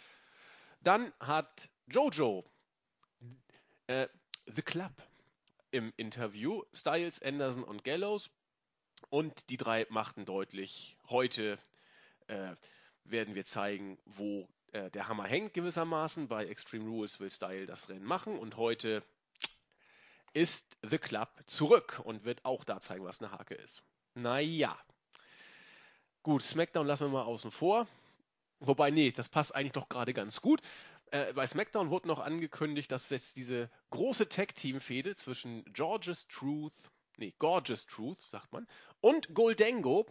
Dann 0.83 1.13
hat 1.21 1.69
Jojo 1.87 2.45
äh, 3.87 4.09
The 4.47 4.63
Club 4.63 4.93
im 5.71 5.93
Interview, 5.97 6.63
Styles, 6.73 7.23
Anderson 7.23 7.65
und 7.65 7.85
Gallows 7.85 8.31
und 9.09 9.49
die 9.51 9.57
drei 9.57 9.87
machten 9.91 10.25
deutlich, 10.25 10.97
heute 11.09 11.59
äh, 12.27 12.55
werden 13.05 13.35
wir 13.35 13.45
zeigen, 13.45 13.99
wo 14.05 14.49
äh, 14.73 14.91
der 14.91 15.09
Hammer 15.09 15.27
hängt 15.27 15.55
gewissermaßen. 15.55 16.29
Bei 16.29 16.47
Extreme 16.47 16.89
Rules 16.89 17.21
will 17.21 17.31
Style 17.31 17.67
das 17.67 17.89
Rennen 17.89 18.05
machen 18.05 18.39
und 18.39 18.57
heute 18.57 19.03
ist 20.33 20.77
The 20.83 20.99
Club 20.99 21.29
zurück 21.47 22.01
und 22.05 22.25
wird 22.25 22.45
auch 22.45 22.65
da 22.65 22.81
zeigen, 22.81 23.05
was 23.05 23.21
eine 23.21 23.33
Hake 23.33 23.55
ist. 23.55 23.83
Naja. 24.15 24.79
Gut, 26.23 26.43
SmackDown 26.43 26.87
lassen 26.87 27.07
wir 27.07 27.11
mal 27.11 27.23
außen 27.23 27.51
vor. 27.51 27.87
Wobei, 28.61 28.91
nee, 28.91 29.11
das 29.11 29.29
passt 29.29 29.55
eigentlich 29.55 29.73
doch 29.73 29.89
gerade 29.89 30.13
ganz 30.13 30.43
gut. 30.43 30.61
Äh, 31.13 31.33
bei 31.33 31.47
SmackDown 31.47 31.89
wurde 31.89 32.09
noch 32.09 32.19
angekündigt, 32.19 32.93
dass 32.93 33.09
jetzt 33.09 33.37
diese 33.39 33.71
große 33.91 34.29
Tag-Team-Fehde 34.29 35.15
zwischen 35.17 35.65
George's 35.73 36.29
Truth, 36.29 36.75
nee, 37.17 37.35
Gorgeous 37.39 37.87
Truth, 37.87 38.21
sagt 38.21 38.53
man, 38.53 38.67
und 39.01 39.35
Goldango, 39.35 40.07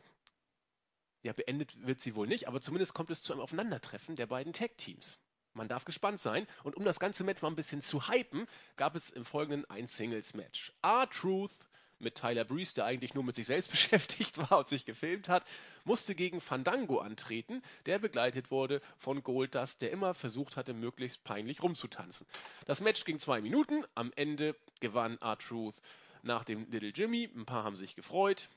ja, 1.22 1.34
beendet 1.34 1.86
wird 1.86 2.00
sie 2.00 2.16
wohl 2.16 2.28
nicht, 2.28 2.48
aber 2.48 2.60
zumindest 2.60 2.96
kommt 2.96 3.12
es 3.12 3.22
zu 3.22 3.34
einem 3.34 3.42
Aufeinandertreffen 3.42 4.16
der 4.16 4.26
beiden 4.26 4.52
Tag-Teams. 4.52 5.20
Man 5.54 5.68
darf 5.68 5.86
gespannt 5.86 6.20
sein. 6.20 6.48
Und 6.64 6.76
um 6.76 6.86
das 6.86 7.00
ganze 7.00 7.24
Match 7.24 7.42
mal 7.42 7.50
ein 7.50 7.56
bisschen 7.56 7.82
zu 7.82 8.08
hypen, 8.08 8.48
gab 8.78 8.96
es 8.96 9.10
im 9.10 9.26
Folgenden 9.26 9.70
ein 9.70 9.88
Singles-Match. 9.88 10.74
R-Truth 10.82 11.69
mit 12.00 12.16
Tyler 12.16 12.46
Breeze, 12.46 12.76
der 12.76 12.86
eigentlich 12.86 13.14
nur 13.14 13.24
mit 13.24 13.36
sich 13.36 13.48
selbst 13.48 13.72
beschäftigt 13.72 14.38
war 14.38 14.60
und 14.60 14.68
sich 14.68 14.86
gefilmt 14.86 15.30
hat, 15.30 15.44
musste 15.84 16.16
gegen 16.16 16.42
Fandango 16.42 17.00
antreten, 17.00 17.62
der 17.86 18.00
begleitet 18.00 18.52
wurde 18.52 18.82
von 18.98 19.24
Goldust, 19.24 19.82
der 19.82 19.92
immer 19.92 20.14
versucht 20.14 20.56
hatte, 20.56 20.74
möglichst 20.74 21.24
peinlich 21.24 21.62
rumzutanzen. 21.64 22.28
Das 22.66 22.82
Match 22.82 23.06
ging 23.06 23.20
zwei 23.20 23.42
Minuten, 23.42 23.84
am 23.96 24.12
Ende 24.16 24.56
gewann 24.80 25.18
R-Truth 25.20 25.76
nach 26.22 26.44
dem 26.44 26.70
Little 26.70 26.90
Jimmy. 26.90 27.30
Ein 27.36 27.46
paar 27.46 27.64
haben 27.64 27.76
sich 27.76 27.96
gefreut. 27.96 28.50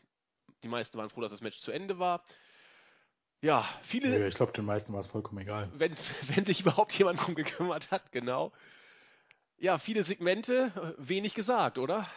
Die 0.62 0.68
meisten 0.68 0.98
waren 0.98 1.10
froh, 1.10 1.20
dass 1.20 1.32
das 1.32 1.40
Match 1.40 1.58
zu 1.58 1.72
Ende 1.72 1.98
war. 1.98 2.24
Ja, 3.40 3.68
viele. 3.82 4.16
Ja, 4.16 4.26
ich 4.26 4.36
glaube, 4.36 4.52
den 4.52 4.64
meisten 4.64 4.92
war 4.92 5.00
es 5.00 5.06
vollkommen 5.06 5.40
egal. 5.40 5.68
wenn 5.74 6.44
sich 6.44 6.60
überhaupt 6.60 6.92
jemand 6.92 7.24
drum 7.24 7.34
gekümmert 7.34 7.90
hat, 7.90 8.12
genau. 8.12 8.52
Ja, 9.58 9.78
viele 9.78 10.02
Segmente, 10.02 10.94
wenig 10.98 11.34
gesagt, 11.34 11.78
oder? 11.78 12.08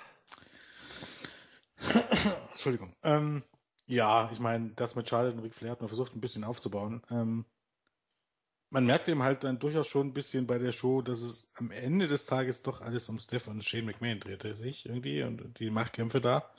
Entschuldigung. 2.51 2.94
Ähm, 3.03 3.44
ja, 3.88 4.29
ich 4.32 4.39
meine, 4.39 4.72
das 4.75 4.96
mit 4.96 5.08
Charlotte 5.08 5.38
und 5.38 5.44
Ric 5.44 5.53
Flair 5.53 5.72
hat 5.72 5.82
man 5.82 5.89
versucht, 5.89 6.15
ein 6.15 6.22
bisschen 6.22 6.44
aufzubauen. 6.44 7.01
Ähm, 7.12 7.46
man 8.70 8.86
merkt 8.86 9.08
eben 9.08 9.24
halt 9.24 9.44
dann 9.44 9.60
durchaus 9.60 9.88
schon 9.88 10.08
ein 10.08 10.13
bisschen 10.13 10.48
bei 10.48 10.58
der 10.58 10.72
Show, 10.72 11.01
dass 11.01 11.22
es 11.22 11.50
am 11.55 11.72
Ende 11.72 12.08
des 12.08 12.25
Tages 12.25 12.63
doch 12.63 12.82
alles 12.82 13.08
um 13.10 13.20
Steph 13.20 13.48
und 13.48 13.63
Shane 13.63 13.86
McMahon 13.86 14.20
drehte 14.20 14.55
sich 14.55 14.86
irgendwie 14.86 15.24
und 15.24 15.60
die 15.60 15.70
Machtkämpfe 15.70 16.20
da. 16.20 16.51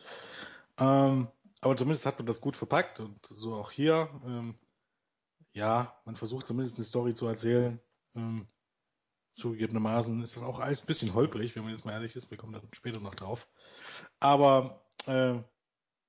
Ähm, 0.78 1.28
aber 1.60 1.76
zumindest 1.76 2.06
hat 2.06 2.18
man 2.18 2.26
das 2.26 2.40
gut 2.40 2.56
verpackt 2.56 3.00
und 3.00 3.18
so 3.26 3.54
auch 3.54 3.70
hier. 3.70 4.08
Ähm, 4.24 4.54
ja, 5.52 5.98
man 6.04 6.16
versucht 6.16 6.46
zumindest 6.46 6.76
eine 6.76 6.84
Story 6.84 7.14
zu 7.14 7.26
erzählen. 7.26 7.80
Ähm, 8.14 8.46
zugegebenermaßen 9.34 10.22
ist 10.22 10.36
das 10.36 10.42
auch 10.42 10.60
alles 10.60 10.82
ein 10.82 10.86
bisschen 10.86 11.12
holprig, 11.12 11.56
wenn 11.56 11.64
man 11.64 11.72
jetzt 11.72 11.84
mal 11.84 11.92
ehrlich 11.92 12.16
ist. 12.16 12.30
Wir 12.30 12.38
kommen 12.38 12.52
dann 12.52 12.68
später 12.72 13.00
noch 13.00 13.14
drauf. 13.14 13.48
Aber 14.20 14.82
äh, 15.06 15.38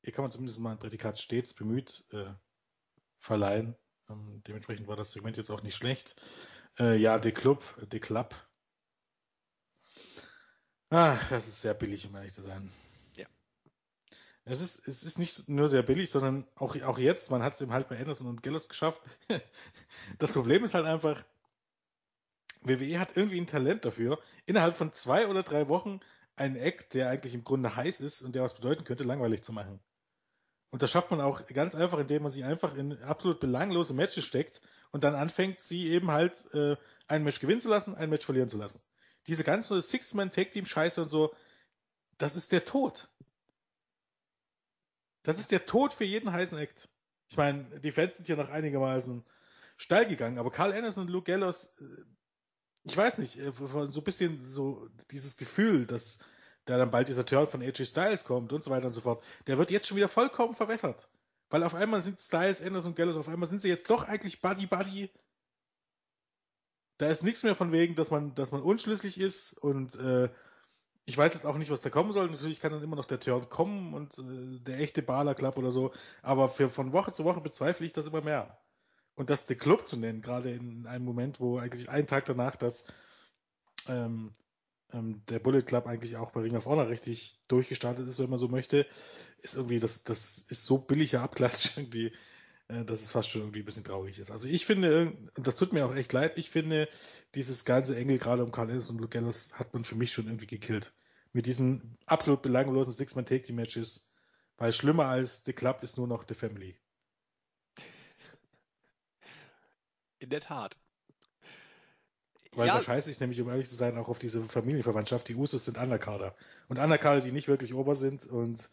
hier 0.07 0.13
kann 0.13 0.23
man 0.23 0.31
zumindest 0.31 0.61
mal 0.61 0.71
ein 0.71 0.79
Prädikat 0.79 1.19
stets 1.19 1.53
bemüht 1.53 2.05
äh, 2.13 2.33
verleihen. 3.19 3.75
Ähm, 4.09 4.41
dementsprechend 4.47 4.87
war 4.87 4.95
das 4.95 5.11
Segment 5.11 5.35
jetzt 5.35 5.49
auch 5.49 5.63
nicht 5.63 5.75
schlecht. 5.75 6.15
Äh, 6.79 6.95
ja, 6.95 7.19
der 7.19 7.33
Club, 7.33 7.61
der 7.91 7.99
Club. 7.99 8.33
Ah, 10.89 11.19
das 11.29 11.45
ist 11.45 11.59
sehr 11.59 11.73
billig, 11.73 12.07
um 12.07 12.15
ehrlich 12.15 12.31
zu 12.31 12.41
sein. 12.41 12.71
Es 14.45 14.61
ist, 14.61 14.87
es 14.87 15.03
ist 15.03 15.19
nicht 15.19 15.49
nur 15.49 15.67
sehr 15.67 15.83
billig, 15.83 16.09
sondern 16.09 16.47
auch, 16.55 16.81
auch 16.83 16.97
jetzt, 16.97 17.31
man 17.31 17.43
hat 17.43 17.53
es 17.53 17.59
eben 17.59 17.73
halt 17.73 17.89
bei 17.89 17.99
Anderson 17.99 18.27
und 18.27 18.43
Gillis 18.43 18.69
geschafft. 18.69 19.01
das 20.19 20.31
Problem 20.31 20.63
ist 20.63 20.73
halt 20.73 20.85
einfach, 20.85 21.21
WWE 22.61 22.97
hat 22.97 23.17
irgendwie 23.17 23.41
ein 23.41 23.47
Talent 23.47 23.83
dafür, 23.83 24.19
innerhalb 24.45 24.77
von 24.77 24.93
zwei 24.93 25.27
oder 25.27 25.43
drei 25.43 25.67
Wochen 25.67 25.99
einen 26.37 26.55
Act, 26.55 26.93
der 26.93 27.09
eigentlich 27.09 27.33
im 27.33 27.43
Grunde 27.43 27.75
heiß 27.75 27.99
ist 27.99 28.21
und 28.21 28.35
der 28.35 28.43
was 28.43 28.55
bedeuten 28.55 28.85
könnte, 28.85 29.03
langweilig 29.03 29.43
zu 29.43 29.51
machen. 29.51 29.81
Und 30.69 30.81
das 30.81 30.91
schafft 30.91 31.11
man 31.11 31.21
auch 31.21 31.45
ganz 31.47 31.75
einfach, 31.75 31.99
indem 31.99 32.23
man 32.23 32.31
sie 32.31 32.43
einfach 32.43 32.75
in 32.75 33.01
absolut 33.03 33.39
belanglose 33.39 33.93
Matches 33.93 34.25
steckt 34.25 34.61
und 34.91 35.03
dann 35.03 35.15
anfängt, 35.15 35.59
sie 35.59 35.87
eben 35.87 36.11
halt 36.11 36.53
äh, 36.53 36.75
ein 37.07 37.23
Match 37.23 37.39
gewinnen 37.39 37.61
zu 37.61 37.69
lassen, 37.69 37.95
ein 37.95 38.09
Match 38.09 38.25
verlieren 38.25 38.49
zu 38.49 38.57
lassen. 38.57 38.81
Diese 39.27 39.43
ganze 39.43 39.81
Six-Man-Tag-Team-Scheiße 39.81 41.01
und 41.01 41.07
so, 41.07 41.33
das 42.17 42.35
ist 42.35 42.51
der 42.51 42.65
Tod. 42.65 43.07
Das 45.23 45.39
ist 45.39 45.51
der 45.51 45.65
Tod 45.65 45.93
für 45.93 46.05
jeden 46.05 46.31
heißen 46.31 46.57
Act. 46.57 46.89
Ich 47.29 47.37
meine, 47.37 47.79
die 47.79 47.91
Fans 47.91 48.17
sind 48.17 48.25
hier 48.25 48.37
noch 48.37 48.49
einigermaßen 48.49 49.25
steil 49.77 50.07
gegangen, 50.07 50.37
aber 50.37 50.51
Carl 50.51 50.73
Anderson 50.73 51.03
und 51.03 51.09
Luke 51.09 51.31
Gallows, 51.31 51.75
äh, 51.79 52.03
ich 52.83 52.95
weiß 52.95 53.19
nicht, 53.19 53.37
äh, 53.37 53.51
so 53.53 54.01
ein 54.01 54.03
bisschen 54.03 54.41
so 54.41 54.89
dieses 55.11 55.37
Gefühl, 55.37 55.85
dass 55.85 56.19
da 56.67 56.77
dann 56.77 56.91
bald 56.91 57.07
dieser 57.07 57.25
Turn 57.25 57.47
von 57.47 57.61
AJ 57.61 57.85
Styles 57.85 58.23
kommt 58.23 58.53
und 58.53 58.63
so 58.63 58.69
weiter 58.69 58.87
und 58.87 58.93
so 58.93 59.01
fort, 59.01 59.23
der 59.47 59.57
wird 59.57 59.71
jetzt 59.71 59.87
schon 59.87 59.97
wieder 59.97 60.09
vollkommen 60.09 60.53
verwässert. 60.53 61.09
Weil 61.49 61.63
auf 61.63 61.73
einmal 61.73 62.01
sind 62.01 62.19
Styles, 62.19 62.61
Anderson 62.61 62.91
und 62.91 62.95
Gallows, 62.95 63.15
auf 63.15 63.29
einmal 63.29 63.47
sind 63.47 63.61
sie 63.61 63.69
jetzt 63.69 63.89
doch 63.89 64.03
eigentlich 64.03 64.41
Buddy-Buddy. 64.41 65.09
Da 66.97 67.07
ist 67.09 67.23
nichts 67.23 67.43
mehr 67.43 67.55
von 67.55 67.71
wegen, 67.71 67.95
dass 67.95 68.11
man, 68.11 68.35
dass 68.35 68.51
man 68.51 68.61
unschlüssig 68.61 69.19
ist 69.19 69.53
und 69.53 69.95
äh, 69.95 70.29
ich 71.05 71.17
weiß 71.17 71.33
jetzt 71.33 71.45
auch 71.45 71.57
nicht, 71.57 71.71
was 71.71 71.81
da 71.81 71.89
kommen 71.89 72.11
soll. 72.11 72.29
Natürlich 72.29 72.59
kann 72.59 72.73
dann 72.73 72.83
immer 72.83 72.97
noch 72.97 73.05
der 73.05 73.21
Turn 73.21 73.47
kommen 73.47 73.93
und 73.93 74.17
äh, 74.19 74.59
der 74.59 74.79
echte 74.79 75.01
Baler 75.01 75.35
Club 75.35 75.57
oder 75.57 75.71
so. 75.71 75.93
Aber 76.21 76.49
für, 76.49 76.69
von 76.69 76.91
Woche 76.91 77.13
zu 77.13 77.23
Woche 77.23 77.39
bezweifle 77.39 77.85
ich 77.85 77.93
das 77.93 78.07
immer 78.07 78.21
mehr. 78.21 78.59
Und 79.15 79.29
das 79.29 79.45
der 79.45 79.55
Club 79.55 79.87
zu 79.87 79.95
nennen, 79.95 80.21
gerade 80.21 80.51
in 80.51 80.85
einem 80.85 81.05
Moment, 81.05 81.39
wo 81.39 81.59
eigentlich 81.59 81.89
einen 81.89 82.07
Tag 82.07 82.25
danach 82.25 82.57
das 82.57 82.87
ähm, 83.87 84.33
ähm, 84.93 85.21
der 85.29 85.39
Bullet 85.39 85.63
Club 85.63 85.87
eigentlich 85.87 86.17
auch 86.17 86.31
bei 86.31 86.41
Ring 86.41 86.55
of 86.55 86.65
Honor 86.65 86.89
richtig 86.89 87.39
durchgestartet 87.47 88.07
ist, 88.07 88.19
wenn 88.19 88.29
man 88.29 88.39
so 88.39 88.47
möchte, 88.47 88.85
ist 89.41 89.55
irgendwie, 89.55 89.79
das, 89.79 90.03
das 90.03 90.45
ist 90.49 90.65
so 90.65 90.77
billiger 90.77 91.21
Abklatsch 91.21 91.71
irgendwie, 91.77 92.13
äh, 92.67 92.85
dass 92.85 93.01
es 93.01 93.11
fast 93.11 93.29
schon 93.29 93.41
irgendwie 93.41 93.59
ein 93.59 93.65
bisschen 93.65 93.83
traurig 93.83 94.19
ist. 94.19 94.31
Also 94.31 94.47
ich 94.47 94.65
finde, 94.65 95.17
und 95.35 95.47
das 95.47 95.55
tut 95.55 95.73
mir 95.73 95.85
auch 95.85 95.95
echt 95.95 96.13
leid, 96.13 96.37
ich 96.37 96.49
finde, 96.49 96.87
dieses 97.35 97.65
ganze 97.65 97.95
Engel 97.97 98.17
gerade 98.17 98.43
um 98.43 98.51
Carl 98.51 98.69
Ellis 98.69 98.89
und 98.89 98.99
Luke 98.99 99.17
Gallows 99.17 99.53
hat 99.59 99.73
man 99.73 99.83
für 99.83 99.95
mich 99.95 100.11
schon 100.11 100.27
irgendwie 100.27 100.47
gekillt. 100.47 100.93
Mit 101.33 101.45
diesen 101.45 101.97
absolut 102.05 102.41
belanglosen 102.41 102.93
Six-Man-Take-Team-Matches. 102.93 104.07
Weil 104.57 104.71
schlimmer 104.71 105.05
als 105.05 105.43
The 105.45 105.53
Club 105.53 105.83
ist 105.83 105.97
nur 105.97 106.07
noch 106.07 106.25
The 106.27 106.33
Family. 106.33 106.79
In 110.19 110.29
der 110.31 110.41
Tat. 110.41 110.75
Weil 112.57 112.67
ja. 112.67 112.77
da 112.77 112.81
scheiße 112.81 113.11
ich 113.11 113.19
nämlich, 113.19 113.39
um 113.39 113.49
ehrlich 113.49 113.69
zu 113.69 113.75
sein, 113.75 113.97
auch 113.99 114.09
auf 114.09 114.17
diese 114.17 114.43
Familienverwandtschaft. 114.43 115.27
Die 115.27 115.35
Usos 115.35 115.63
sind 115.63 115.77
Underkader. 115.77 116.35
Und 116.67 116.79
Underkader, 116.79 117.21
die 117.21 117.31
nicht 117.31 117.47
wirklich 117.47 117.75
ober 117.75 117.93
sind 117.93 118.25
und 118.25 118.71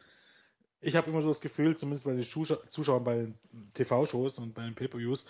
ich 0.80 0.96
habe 0.96 1.10
immer 1.10 1.22
so 1.22 1.28
das 1.28 1.40
Gefühl, 1.40 1.76
zumindest 1.76 2.04
bei 2.04 2.12
den 2.12 2.22
Zuschauern 2.22 3.04
bei 3.04 3.16
den 3.16 3.38
TV-Shows 3.72 4.38
und 4.38 4.54
bei 4.54 4.64
den 4.64 4.74
Pay-Per-Views, 4.74 5.26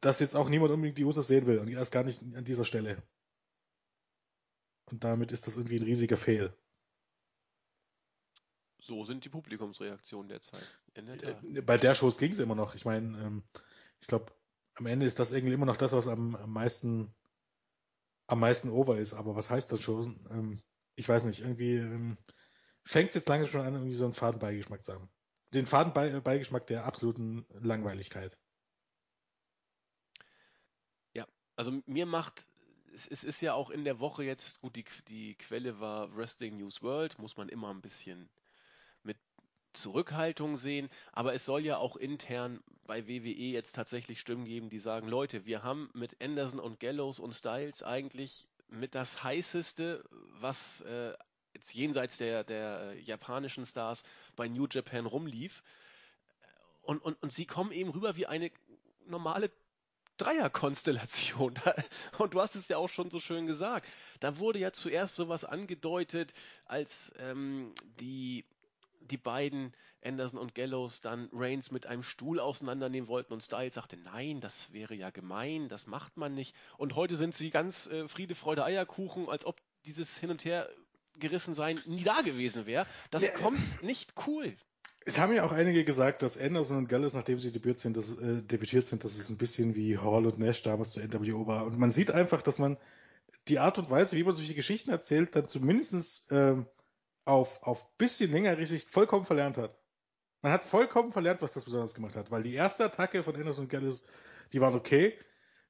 dass 0.00 0.20
jetzt 0.20 0.34
auch 0.36 0.50
niemand 0.50 0.70
unbedingt 0.72 0.98
die 0.98 1.04
Usos 1.04 1.26
sehen 1.26 1.46
will 1.46 1.58
und 1.58 1.68
erst 1.68 1.92
gar 1.92 2.04
nicht 2.04 2.22
an 2.34 2.44
dieser 2.44 2.64
Stelle. 2.66 3.02
Und 4.90 5.02
damit 5.02 5.32
ist 5.32 5.46
das 5.46 5.56
irgendwie 5.56 5.76
ein 5.76 5.82
riesiger 5.82 6.16
Fail. 6.16 6.52
So 8.80 9.04
sind 9.04 9.24
die 9.24 9.30
Publikumsreaktionen 9.30 10.28
derzeit. 10.28 10.62
Der 10.94 11.62
bei 11.62 11.78
der 11.78 11.94
Shows 11.94 12.18
ging 12.18 12.32
es 12.32 12.38
immer 12.38 12.54
noch. 12.54 12.74
Ich 12.74 12.84
meine, 12.84 13.18
ähm, 13.18 13.42
ich 14.00 14.08
glaube, 14.08 14.32
am 14.74 14.86
Ende 14.86 15.06
ist 15.06 15.18
das 15.18 15.32
irgendwie 15.32 15.54
immer 15.54 15.66
noch 15.66 15.76
das, 15.76 15.92
was 15.92 16.06
am, 16.06 16.36
am 16.36 16.52
meisten 16.52 17.14
am 18.26 18.40
meisten 18.40 18.70
over 18.70 18.98
ist. 18.98 19.14
Aber 19.14 19.36
was 19.36 19.50
heißt 19.50 19.70
das 19.72 19.80
schon? 19.80 20.26
Ähm, 20.30 20.62
ich 20.94 21.08
weiß 21.08 21.24
nicht, 21.24 21.40
irgendwie 21.40 21.76
ähm, 21.76 22.16
fängt 22.84 23.08
es 23.10 23.14
jetzt 23.14 23.28
lange 23.28 23.46
schon 23.46 23.60
an, 23.60 23.74
irgendwie 23.74 23.94
so 23.94 24.04
einen 24.04 24.14
Fadenbeigeschmack 24.14 24.84
zu 24.84 24.94
haben. 24.94 25.10
Den 25.52 25.66
Fadenbeigeschmack 25.66 26.66
der 26.66 26.84
absoluten 26.84 27.46
Langweiligkeit. 27.60 28.38
Ja, 31.12 31.26
also 31.56 31.82
mir 31.86 32.06
macht 32.06 32.48
es, 32.96 33.06
es, 33.06 33.24
ist 33.24 33.40
ja 33.42 33.54
auch 33.54 33.70
in 33.70 33.84
der 33.84 34.00
Woche 34.00 34.24
jetzt, 34.24 34.60
gut, 34.60 34.74
die, 34.74 34.84
die 35.08 35.34
Quelle 35.36 35.78
war 35.78 36.14
Wrestling 36.16 36.56
News 36.56 36.82
World, 36.82 37.18
muss 37.18 37.36
man 37.36 37.48
immer 37.48 37.72
ein 37.72 37.82
bisschen 37.82 38.28
mit 39.02 39.18
Zurückhaltung 39.74 40.56
sehen, 40.56 40.88
aber 41.12 41.34
es 41.34 41.44
soll 41.44 41.64
ja 41.64 41.76
auch 41.76 41.96
intern 41.96 42.60
bei 42.86 43.06
WWE 43.08 43.30
jetzt 43.30 43.74
tatsächlich 43.74 44.20
Stimmen 44.20 44.44
geben, 44.44 44.70
die 44.70 44.78
sagen, 44.78 45.08
Leute, 45.08 45.44
wir 45.46 45.62
haben 45.62 45.90
mit 45.92 46.20
Anderson 46.22 46.60
und 46.60 46.80
Gallows 46.80 47.18
und 47.18 47.34
Styles 47.34 47.82
eigentlich 47.82 48.46
mit 48.68 48.94
das 48.94 49.22
heißeste, 49.22 50.04
was 50.40 50.80
äh, 50.82 51.12
jetzt 51.54 51.74
jenseits 51.74 52.18
der, 52.18 52.44
der 52.44 52.94
japanischen 53.00 53.64
Stars 53.64 54.02
bei 54.34 54.48
New 54.48 54.66
Japan 54.70 55.06
rumlief. 55.06 55.62
Und, 56.82 57.02
und, 57.02 57.20
und 57.22 57.32
sie 57.32 57.46
kommen 57.46 57.72
eben 57.72 57.90
rüber 57.90 58.16
wie 58.16 58.26
eine 58.26 58.50
normale 59.06 59.50
Dreierkonstellation. 60.18 61.54
Und 62.18 62.34
du 62.34 62.40
hast 62.40 62.54
es 62.54 62.68
ja 62.68 62.78
auch 62.78 62.88
schon 62.88 63.10
so 63.10 63.20
schön 63.20 63.46
gesagt. 63.46 63.86
Da 64.20 64.38
wurde 64.38 64.58
ja 64.58 64.72
zuerst 64.72 65.14
sowas 65.14 65.44
angedeutet, 65.44 66.32
als 66.64 67.12
ähm, 67.18 67.74
die, 68.00 68.46
die 69.06 69.16
beiden 69.16 69.72
Anderson 70.02 70.38
und 70.38 70.54
Gallows 70.54 71.00
dann 71.00 71.28
Reigns 71.32 71.70
mit 71.70 71.86
einem 71.86 72.02
Stuhl 72.02 72.40
auseinandernehmen 72.40 73.08
wollten 73.08 73.32
und 73.32 73.42
Styles 73.42 73.74
sagte, 73.74 73.96
nein, 73.96 74.40
das 74.40 74.72
wäre 74.72 74.94
ja 74.94 75.10
gemein, 75.10 75.68
das 75.68 75.86
macht 75.86 76.16
man 76.16 76.34
nicht. 76.34 76.54
Und 76.78 76.94
heute 76.94 77.16
sind 77.16 77.34
sie 77.34 77.50
ganz 77.50 77.86
äh, 77.86 78.08
Friede, 78.08 78.34
Freude, 78.34 78.64
Eierkuchen, 78.64 79.28
als 79.28 79.44
ob 79.44 79.60
dieses 79.84 80.18
Hin 80.18 80.30
und 80.30 80.44
Her 80.44 80.68
gerissen 81.18 81.54
sein 81.54 81.80
nie 81.86 82.04
da 82.04 82.20
gewesen 82.20 82.66
wäre. 82.66 82.86
Das 83.10 83.22
ja. 83.22 83.30
kommt 83.30 83.82
nicht 83.82 84.12
cool. 84.26 84.54
Es 85.04 85.18
haben 85.18 85.32
ja 85.32 85.44
auch 85.44 85.52
einige 85.52 85.84
gesagt, 85.84 86.22
dass 86.22 86.36
Anderson 86.36 86.78
und 86.78 86.88
Gallows, 86.88 87.14
nachdem 87.14 87.38
sie 87.38 87.52
debütiert 87.52 87.78
sind, 87.78 87.96
dass, 87.96 88.18
äh, 88.18 88.42
debütiert 88.42 88.84
sind, 88.84 89.04
dass 89.04 89.16
es 89.16 89.30
ein 89.30 89.38
bisschen 89.38 89.76
wie 89.76 89.98
Hall 89.98 90.26
und 90.26 90.38
Nash 90.38 90.62
damals 90.62 90.92
zur 90.92 91.04
NWO 91.04 91.46
war. 91.46 91.64
Und 91.64 91.78
man 91.78 91.92
sieht 91.92 92.10
einfach, 92.10 92.42
dass 92.42 92.58
man 92.58 92.76
die 93.46 93.60
Art 93.60 93.78
und 93.78 93.88
Weise, 93.88 94.16
wie 94.16 94.24
man 94.24 94.32
solche 94.32 94.54
Geschichten 94.54 94.90
erzählt, 94.90 95.36
dann 95.36 95.46
zumindest 95.46 96.26
ähm, 96.32 96.66
auf, 97.26 97.62
auf 97.62 97.96
bisschen 97.98 98.32
längere 98.32 98.64
Sicht 98.66 98.88
vollkommen 98.88 99.26
verlernt 99.26 99.58
hat. 99.58 99.76
Man 100.42 100.52
hat 100.52 100.64
vollkommen 100.64 101.12
verlernt, 101.12 101.42
was 101.42 101.52
das 101.52 101.64
besonders 101.64 101.94
gemacht 101.94 102.16
hat, 102.16 102.30
weil 102.30 102.42
die 102.42 102.54
erste 102.54 102.84
Attacke 102.84 103.22
von 103.22 103.34
Anderson 103.34 103.64
und 103.64 103.70
Gallows, 103.70 104.06
die 104.52 104.60
waren 104.60 104.74
okay. 104.74 105.18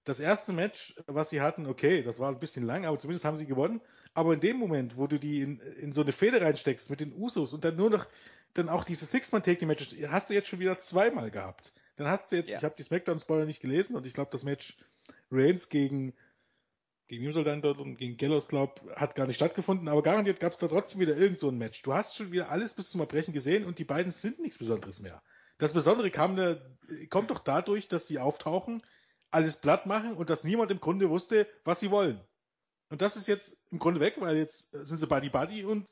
Das 0.05 0.21
erste 0.21 0.53
Match, 0.53 0.95
was 1.07 1.31
sie 1.31 1.41
hatten, 1.41 1.67
okay, 1.67 2.03
das 2.03 2.21
war 2.21 2.31
ein 2.31 2.39
bisschen 2.39 2.65
lang, 2.65 2.85
aber 2.85 2.99
zumindest 2.99 3.25
haben 3.25 3.39
sie 3.39 3.47
gewonnen. 3.47 3.81
Aber 4.15 4.35
in 4.35 4.41
dem 4.41 4.57
Moment, 4.57 4.97
wo 4.97 5.07
du 5.07 5.19
die 5.19 5.41
in, 5.41 5.59
in 5.59 5.93
so 5.93 6.03
eine 6.03 6.13
Fehde 6.13 6.41
reinsteckst 6.41 6.91
mit 6.91 7.01
den 7.01 7.13
Usos 7.13 7.53
und 7.53 7.65
dann 7.65 7.77
nur 7.77 7.91
noch 7.91 8.07
dann 8.55 8.69
auch 8.69 8.85
diese 8.85 9.05
Six-Man-Take-Matches 9.05 9.97
hast 10.09 10.31
du 10.31 10.35
jetzt 10.35 10.49
schon 10.49 10.61
wieder 10.61 10.79
zweimal 10.79 11.31
gehabt. 11.31 11.73
Dann 11.97 12.07
hast 12.09 12.31
du 12.31 12.37
jetzt, 12.37 12.51
ja. 12.51 12.59
ich 12.59 12.65
habe 12.65 12.75
die 12.77 12.83
Smackdown-Spoiler 12.83 13.47
nicht 13.47 13.61
gelesen 13.61 13.97
und 13.97 14.07
ich 14.07 14.15
glaube, 14.15 14.31
das 14.31 14.45
Match 14.45 14.77
Reigns 15.31 15.69
gegen 15.69 16.15
gegen 17.09 17.45
dann 17.45 17.63
dort 17.63 17.79
und 17.79 17.97
gegen 17.97 18.17
Gallows, 18.17 18.49
glaub, 18.49 18.81
hat 18.97 19.15
gar 19.15 19.27
nicht 19.27 19.37
stattgefunden, 19.37 19.89
aber 19.89 20.03
garantiert 20.03 20.41
gab 20.41 20.53
es 20.53 20.59
da 20.59 20.69
trotzdem 20.69 21.01
wieder 21.01 21.17
irgend 21.17 21.39
so 21.39 21.49
ein 21.49 21.59
Match. 21.59 21.83
Du 21.83 21.95
hast 21.95 22.17
schon 22.17 22.33
wieder 22.33 22.51
alles 22.51 22.75
bis 22.75 22.91
zum 22.91 23.01
Erbrechen 23.01 23.33
gesehen 23.33 23.65
und 23.65 23.79
die 23.79 23.85
beiden 23.85 24.11
sind 24.11 24.41
nichts 24.41 24.59
Besonderes 24.59 25.01
mehr. 25.01 25.23
Das 25.59 25.73
Besondere 25.73 26.11
da, 26.11 26.61
kommt 27.09 27.31
doch 27.31 27.39
dadurch, 27.39 27.89
dass 27.89 28.07
sie 28.07 28.19
auftauchen, 28.19 28.83
alles 29.31 29.57
platt 29.57 29.87
machen 29.87 30.15
und 30.15 30.31
dass 30.31 30.45
niemand 30.45 30.71
im 30.71 30.81
Grunde 30.81 31.09
wusste, 31.09 31.47
was 31.65 31.81
sie 31.81 31.91
wollen. 31.91 32.21
Und 32.89 33.03
das 33.03 33.17
ist 33.17 33.27
jetzt 33.27 33.61
im 33.71 33.79
Grunde 33.79 34.01
weg, 34.01 34.15
weil 34.19 34.37
jetzt 34.37 34.71
sind 34.73 34.99
sie 34.99 35.07
Buddy 35.07 35.31
Buddy 35.31 35.65
und 35.65 35.89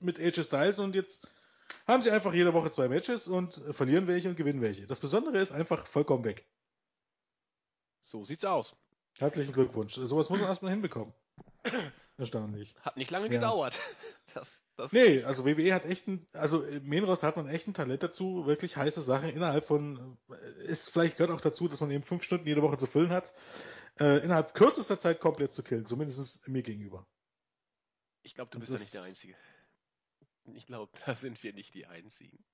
mit 0.00 0.20
AJ 0.20 0.44
Styles 0.44 0.78
und 0.78 0.94
jetzt 0.94 1.26
haben 1.86 2.02
sie 2.02 2.10
einfach 2.10 2.32
jede 2.32 2.54
Woche 2.54 2.70
zwei 2.70 2.88
Matches 2.88 3.28
und 3.28 3.62
verlieren 3.72 4.06
welche 4.06 4.28
und 4.28 4.36
gewinnen 4.36 4.60
welche. 4.60 4.86
Das 4.86 5.00
Besondere 5.00 5.38
ist 5.38 5.52
einfach 5.52 5.86
vollkommen 5.86 6.24
weg. 6.24 6.46
So 8.02 8.24
sieht's 8.24 8.44
aus. 8.44 8.74
Herzlichen 9.18 9.52
Glückwunsch. 9.52 9.94
Sowas 9.94 10.30
muss 10.30 10.40
man 10.40 10.48
erstmal 10.48 10.72
hinbekommen. 10.72 11.12
Erstaunlich. 12.16 12.74
Hat 12.82 12.96
nicht 12.96 13.10
lange 13.10 13.26
ja. 13.26 13.32
gedauert. 13.32 13.78
Das, 14.34 14.60
das 14.76 14.92
nee, 14.92 15.24
also 15.24 15.46
WWE 15.46 15.72
hat 15.72 15.86
echt 15.86 16.06
ein, 16.06 16.28
also 16.34 16.62
Menros 16.82 17.22
hat 17.22 17.38
man 17.38 17.48
echt 17.48 17.66
ein 17.66 17.72
Talent 17.72 18.02
dazu, 18.02 18.44
wirklich 18.44 18.76
heiße 18.76 19.00
Sachen 19.00 19.30
innerhalb 19.30 19.64
von, 19.64 20.18
ist 20.66 20.90
vielleicht 20.90 21.16
gehört 21.16 21.34
auch 21.34 21.40
dazu, 21.40 21.66
dass 21.66 21.80
man 21.80 21.90
eben 21.90 22.02
fünf 22.02 22.22
Stunden 22.22 22.46
jede 22.46 22.60
Woche 22.60 22.76
zu 22.76 22.86
füllen 22.86 23.08
hat 23.08 23.32
äh, 24.00 24.22
innerhalb 24.22 24.54
kürzester 24.54 24.98
Zeit 24.98 25.20
komplett 25.20 25.52
zu 25.52 25.62
killen, 25.62 25.86
zumindest 25.86 26.46
mir 26.48 26.62
gegenüber. 26.62 27.06
Ich 28.22 28.34
glaube, 28.34 28.50
du 28.50 28.60
bist 28.60 28.72
ja 28.72 28.78
nicht 28.78 28.94
der 28.94 29.02
Einzige. 29.02 29.36
Ich 30.54 30.66
glaube, 30.66 30.92
da 31.04 31.14
sind 31.14 31.42
wir 31.42 31.52
nicht 31.52 31.74
die 31.74 31.86
Einzigen. 31.86 32.44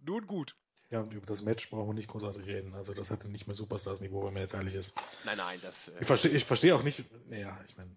Nun 0.00 0.26
gut. 0.26 0.56
Ja, 0.92 1.00
und 1.00 1.14
über 1.14 1.24
das 1.24 1.40
Match 1.40 1.70
brauchen 1.70 1.88
wir 1.88 1.94
nicht 1.94 2.08
großartig 2.08 2.44
reden. 2.44 2.74
Also 2.74 2.92
das 2.92 3.10
hatte 3.10 3.26
nicht 3.30 3.46
mehr 3.46 3.54
Superstars-Niveau, 3.54 4.26
wenn 4.26 4.34
man 4.34 4.42
jetzt 4.42 4.52
ehrlich 4.52 4.74
ist. 4.74 4.94
Nein, 5.24 5.38
nein, 5.38 5.58
das. 5.62 5.88
Äh 5.88 6.00
ich 6.00 6.06
verstehe 6.06 6.30
ich 6.32 6.44
versteh 6.44 6.72
auch 6.72 6.82
nicht, 6.82 7.02
naja, 7.30 7.58
ich 7.66 7.78
meine, 7.78 7.96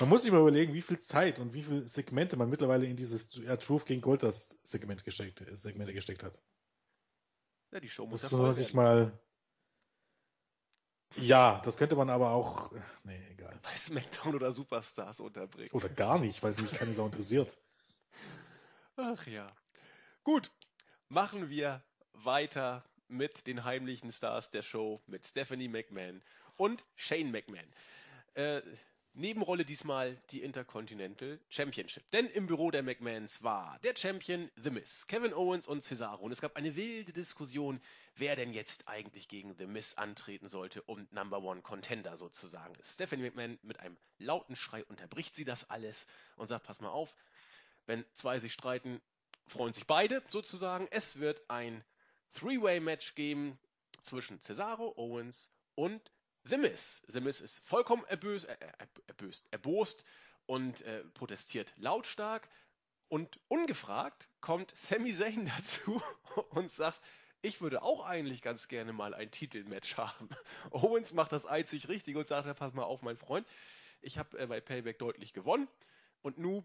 man 0.00 0.08
muss 0.08 0.22
sich 0.22 0.32
mal 0.32 0.40
überlegen, 0.40 0.74
wie 0.74 0.82
viel 0.82 0.98
Zeit 0.98 1.38
und 1.38 1.54
wie 1.54 1.62
viele 1.62 1.86
Segmente 1.86 2.36
man 2.36 2.50
mittlerweile 2.50 2.84
in 2.86 2.96
dieses 2.96 3.32
ja, 3.36 3.56
Truth 3.56 3.86
gegen 3.86 4.00
Goldust 4.00 4.58
Segment 4.66 5.04
gesteckt, 5.04 5.44
Segmente 5.52 5.92
gesteckt 5.92 6.24
hat. 6.24 6.42
Ja, 7.70 7.78
die 7.78 7.88
Show 7.88 8.06
muss 8.06 8.22
das 8.22 8.32
ja 8.32 8.36
muss 8.36 8.44
man 8.44 8.52
sich 8.52 8.74
mal 8.74 9.20
ja, 11.14 11.62
das 11.64 11.76
könnte 11.76 11.94
man 11.94 12.10
aber 12.10 12.30
auch. 12.30 12.72
Nee, 13.04 13.24
egal. 13.30 13.56
Bei 13.62 13.74
SmackDown 13.76 14.34
oder 14.34 14.50
Superstars 14.50 15.20
unterbringen. 15.20 15.70
Oder 15.70 15.88
gar 15.88 16.18
nicht, 16.18 16.42
weil 16.42 16.50
es 16.50 16.58
mich 16.58 16.72
keine 16.72 16.92
Sau 16.92 17.06
interessiert. 17.06 17.56
Ach 18.96 19.24
ja. 19.28 19.54
Gut, 20.24 20.50
machen 21.08 21.48
wir 21.48 21.84
weiter 22.24 22.84
mit 23.08 23.46
den 23.46 23.64
heimlichen 23.64 24.10
Stars 24.10 24.50
der 24.50 24.62
Show, 24.62 25.00
mit 25.06 25.26
Stephanie 25.26 25.68
McMahon 25.68 26.22
und 26.56 26.84
Shane 26.96 27.30
McMahon. 27.30 27.72
Äh, 28.34 28.62
Nebenrolle 29.18 29.64
diesmal 29.64 30.20
die 30.30 30.42
Intercontinental 30.42 31.40
Championship. 31.48 32.02
Denn 32.10 32.26
im 32.26 32.46
Büro 32.46 32.70
der 32.70 32.82
McMahons 32.82 33.42
war 33.42 33.78
der 33.82 33.96
Champion 33.96 34.50
The 34.56 34.68
Miz, 34.68 35.06
Kevin 35.06 35.32
Owens 35.32 35.66
und 35.66 35.82
Cesaro. 35.82 36.22
Und 36.22 36.32
es 36.32 36.42
gab 36.42 36.54
eine 36.54 36.76
wilde 36.76 37.14
Diskussion, 37.14 37.80
wer 38.16 38.36
denn 38.36 38.52
jetzt 38.52 38.86
eigentlich 38.88 39.28
gegen 39.28 39.54
The 39.54 39.64
Miz 39.64 39.94
antreten 39.94 40.48
sollte 40.48 40.82
und 40.82 41.10
Number 41.14 41.40
One 41.40 41.62
Contender 41.62 42.18
sozusagen 42.18 42.74
ist. 42.74 42.92
Stephanie 42.92 43.22
McMahon 43.22 43.58
mit 43.62 43.80
einem 43.80 43.96
lauten 44.18 44.54
Schrei 44.54 44.84
unterbricht 44.84 45.34
sie 45.34 45.46
das 45.46 45.70
alles 45.70 46.06
und 46.36 46.48
sagt, 46.48 46.66
pass 46.66 46.82
mal 46.82 46.90
auf, 46.90 47.16
wenn 47.86 48.04
zwei 48.12 48.38
sich 48.38 48.52
streiten, 48.52 49.00
freuen 49.46 49.72
sich 49.72 49.86
beide 49.86 50.22
sozusagen. 50.28 50.88
Es 50.90 51.18
wird 51.18 51.40
ein 51.48 51.82
Three-Way-Match 52.32 53.14
geben 53.14 53.58
zwischen 54.02 54.40
Cesaro, 54.40 54.92
Owens 54.96 55.50
und 55.74 56.10
The 56.44 56.58
Miz. 56.58 57.02
The 57.08 57.20
Miz 57.20 57.40
ist 57.40 57.58
vollkommen 57.66 58.04
erböst, 58.04 58.46
äh, 58.46 58.56
erböst, 59.06 59.46
erbost 59.50 60.04
und 60.46 60.82
äh, 60.82 61.02
protestiert 61.14 61.72
lautstark. 61.76 62.48
Und 63.08 63.38
ungefragt 63.48 64.28
kommt 64.40 64.74
Sami 64.76 65.12
Zayn 65.12 65.46
dazu 65.56 66.00
und 66.50 66.70
sagt, 66.70 67.00
ich 67.42 67.60
würde 67.60 67.82
auch 67.82 68.04
eigentlich 68.04 68.42
ganz 68.42 68.68
gerne 68.68 68.92
mal 68.92 69.14
ein 69.14 69.30
Titelmatch 69.30 69.96
haben. 69.96 70.28
Owens 70.70 71.12
macht 71.12 71.32
das 71.32 71.46
einzig 71.46 71.88
richtig 71.88 72.16
und 72.16 72.26
sagt, 72.26 72.52
pass 72.58 72.74
mal 72.74 72.84
auf, 72.84 73.02
mein 73.02 73.16
Freund, 73.16 73.46
ich 74.00 74.18
habe 74.18 74.38
äh, 74.38 74.46
bei 74.46 74.60
Payback 74.60 74.98
deutlich 74.98 75.32
gewonnen 75.32 75.68
und 76.22 76.38
nu 76.38 76.64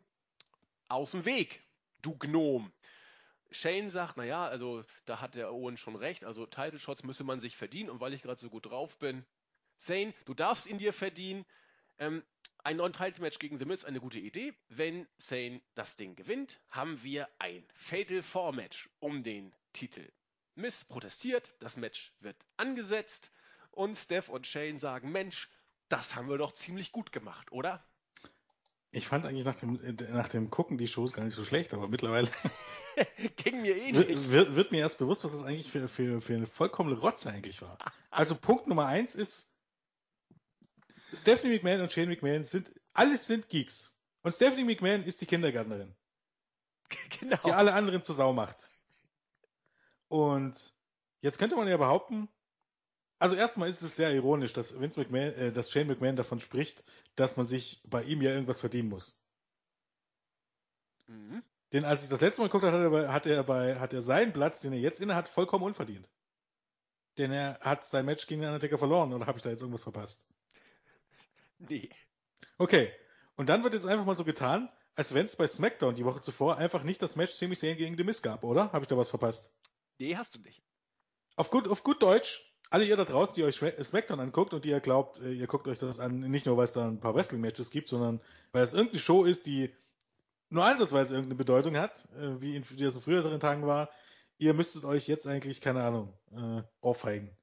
aus 0.88 1.12
dem 1.12 1.26
Weg, 1.26 1.64
du 2.02 2.18
Gnom. 2.18 2.72
Shane 3.52 3.90
sagt, 3.90 4.18
naja, 4.18 4.48
also 4.48 4.84
da 5.06 5.20
hat 5.20 5.36
der 5.36 5.54
Owen 5.54 5.78
schon 5.78 5.96
recht, 5.96 6.24
also 6.24 6.46
Title 6.46 6.80
Shots 6.80 7.04
müsse 7.04 7.24
man 7.24 7.40
sich 7.40 7.58
verdienen 7.58 7.90
und 7.90 8.00
weil 8.00 8.14
ich 8.14 8.22
gerade 8.22 8.40
so 8.40 8.50
gut 8.50 8.66
drauf 8.66 8.98
bin, 8.98 9.26
Zane, 9.78 10.14
du 10.26 10.34
darfst 10.34 10.68
ihn 10.68 10.78
dir 10.78 10.94
verdienen. 10.94 11.46
Ähm, 11.98 12.24
ein 12.64 12.78
Non-Title-Match 12.78 13.40
gegen 13.40 13.58
The 13.58 13.66
Miz, 13.66 13.84
eine 13.84 14.00
gute 14.00 14.20
Idee. 14.20 14.54
Wenn 14.70 15.08
Zane 15.18 15.62
das 15.74 15.96
Ding 15.96 16.16
gewinnt, 16.16 16.60
haben 16.70 17.02
wir 17.02 17.28
ein 17.40 17.66
Fatal 17.74 18.22
Four-Match 18.22 18.90
um 19.00 19.24
den 19.24 19.56
Titel. 19.74 20.08
Miz 20.54 20.86
protestiert, 20.86 21.54
das 21.60 21.78
Match 21.78 22.14
wird 22.20 22.38
angesetzt 22.58 23.32
und 23.72 23.96
Steph 23.96 24.30
und 24.30 24.46
Shane 24.46 24.80
sagen, 24.80 25.12
Mensch, 25.12 25.50
das 25.90 26.16
haben 26.16 26.30
wir 26.30 26.38
doch 26.38 26.54
ziemlich 26.54 26.92
gut 26.92 27.12
gemacht, 27.12 27.52
oder? 27.52 27.84
Ich 28.94 29.08
fand 29.08 29.26
eigentlich 29.26 29.46
nach 29.46 29.56
dem, 29.56 29.80
nach 30.12 30.28
dem 30.28 30.50
Gucken 30.50 30.78
die 30.78 30.88
Shows 30.88 31.14
gar 31.14 31.24
nicht 31.24 31.34
so 31.34 31.46
schlecht, 31.46 31.74
aber 31.74 31.88
mittlerweile 31.88 32.30
ging 33.38 33.62
mir 33.62 33.76
eh 33.76 33.94
nicht. 33.94 34.32
Wird, 34.32 34.56
wird, 34.56 34.72
mir 34.72 34.80
erst 34.80 34.98
bewusst, 34.98 35.24
was 35.24 35.32
das 35.32 35.44
eigentlich 35.44 35.72
für, 35.72 35.88
für, 35.88 36.20
für 36.20 36.36
eine 36.36 36.46
vollkommene 36.46 37.00
Rotze 37.00 37.32
eigentlich 37.32 37.62
war. 37.62 37.78
Also 38.10 38.36
Punkt 38.36 38.68
Nummer 38.68 38.88
eins 38.88 39.16
ist, 39.16 39.50
Stephanie 41.14 41.54
McMahon 41.54 41.82
und 41.82 41.92
Shane 41.92 42.10
McMahon 42.10 42.44
sind, 42.44 42.72
alles 42.94 43.28
sind 43.28 43.48
Geeks. 43.48 43.94
Und 44.24 44.34
Stephanie 44.34 44.66
McMahon 44.66 45.04
ist 45.04 45.22
die 45.22 45.26
Kindergärtnerin. 45.26 45.96
Genau. 47.22 47.38
Die 47.46 47.54
alle 47.54 47.74
anderen 47.74 48.04
zur 48.04 48.16
Sau 48.16 48.34
macht. 48.34 48.70
Und 50.10 50.74
jetzt 51.22 51.38
könnte 51.38 51.56
man 51.56 51.70
ja 51.70 51.78
behaupten, 51.78 52.28
also 53.22 53.36
erstmal 53.36 53.70
ist 53.70 53.84
es 53.84 53.96
sehr 53.96 54.12
ironisch, 54.12 54.52
dass 54.52 54.80
Vince 54.80 55.00
McMahon, 55.00 55.34
äh, 55.36 55.52
dass 55.52 55.70
Shane 55.70 55.88
McMahon 55.88 56.16
davon 56.16 56.40
spricht, 56.40 56.84
dass 57.16 57.38
man 57.38 57.46
sich 57.46 57.84
bei 57.86 58.04
ihm 58.04 58.20
ja 58.22 58.32
irgendwas 58.32 58.60
verdienen 58.60 58.90
muss. 58.90 59.24
Mhm. 61.06 61.44
Denn 61.72 61.86
als 61.86 62.04
ich 62.04 62.10
das 62.10 62.22
letzte 62.22 62.42
Mal 62.42 62.48
geguckt 62.48 62.66
habe, 62.66 63.14
hat 63.14 63.28
er, 63.28 63.44
bei, 63.44 63.80
hat 63.80 63.94
er, 63.94 64.02
seinen 64.02 64.34
Platz, 64.34 64.62
den 64.62 64.74
er 64.74 64.80
jetzt 64.80 65.00
inne 65.00 65.14
hat, 65.14 65.28
vollkommen 65.28 65.64
unverdient. 65.64 66.10
Denn 67.20 67.32
er 67.32 67.60
hat 67.62 67.86
sein 67.86 68.06
Match 68.06 68.26
gegen 68.26 68.42
den 68.42 68.50
Undertaker 68.50 68.80
verloren, 68.80 69.14
oder 69.14 69.28
habe 69.28 69.38
ich 69.38 69.44
da 69.44 69.52
jetzt 69.52 69.62
irgendwas 69.62 69.84
verpasst? 69.84 70.28
Nee. 71.60 71.92
Okay. 72.58 72.92
Und 73.36 73.50
dann 73.50 73.64
wird 73.64 73.76
jetzt 73.76 73.86
einfach 73.86 74.06
mal 74.06 74.16
so 74.16 74.26
getan, 74.26 74.68
als 74.96 75.14
wenn 75.14 75.26
es 75.26 75.36
bei 75.36 75.46
SmackDown 75.46 75.94
die 75.94 76.06
Woche 76.06 76.22
zuvor 76.22 76.58
einfach 76.58 76.84
nicht 76.84 77.04
das 77.04 77.16
Match 77.16 77.34
Sami 77.34 77.56
Zayn 77.56 77.78
gegen 77.78 77.98
The 77.98 78.04
Miz 78.04 78.24
gab, 78.24 78.44
oder? 78.44 78.72
Habe 78.74 78.84
ich 78.84 78.88
da 78.88 78.98
was 78.98 79.10
verpasst? 79.10 79.54
Nee, 80.00 80.16
hast 80.16 80.34
du 80.34 80.40
nicht. 80.40 80.64
Auf 81.36 81.52
gut, 81.52 81.68
auf 81.68 81.84
gut 81.84 82.02
Deutsch, 82.02 82.51
alle 82.72 82.86
ihr 82.86 82.96
da 82.96 83.06
draußen, 83.06 83.36
die 83.36 83.44
euch 83.44 83.58
SmackDown 83.58 84.20
anguckt 84.20 84.54
und 84.54 84.66
die 84.66 84.70
ihr 84.70 84.80
glaubt, 84.80 85.20
äh, 85.20 85.34
ihr 85.34 85.46
guckt 85.46 85.68
euch 85.68 85.78
das 85.78 86.00
an, 86.00 86.22
nicht 86.22 86.46
nur, 86.46 86.58
weil 86.58 86.64
es 86.64 86.72
da 86.72 86.88
ein 86.88 87.00
paar 87.00 87.14
Wrestling-Matches 87.14 87.70
gibt, 87.70 87.90
sondern 87.90 88.22
weil 88.54 88.64
es 88.64 88.74
irgendeine 88.74 89.00
Show 89.00 89.26
ist, 89.26 89.46
die 89.46 89.72
nur 90.50 90.66
ansatzweise 90.66 91.14
irgendeine 91.14 91.36
Bedeutung 91.36 91.78
hat, 91.78 92.08
äh, 92.18 92.42
wie, 92.42 92.56
in, 92.56 92.68
wie 92.70 92.82
das 92.82 92.98
früheren 92.98 93.40
Tagen 93.42 93.68
war, 93.68 93.90
ihr 94.38 94.54
müsstet 94.54 94.86
euch 94.86 95.08
jetzt 95.08 95.28
eigentlich, 95.28 95.60
keine 95.60 95.84
Ahnung, 95.84 96.14
äh, 96.32 96.64
aufheigen. 96.80 97.36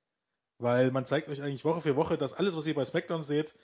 Weil 0.57 0.91
man 0.91 1.05
zeigt 1.05 1.29
euch 1.29 1.43
eigentlich 1.43 1.65
Woche 1.65 1.83
für 1.83 1.95
Woche, 1.95 2.17
dass 2.17 2.33
alles, 2.33 2.57
was 2.57 2.67
ihr 2.67 2.75
bei 2.75 2.85
SmackDown 2.85 3.23
seht, 3.23 3.55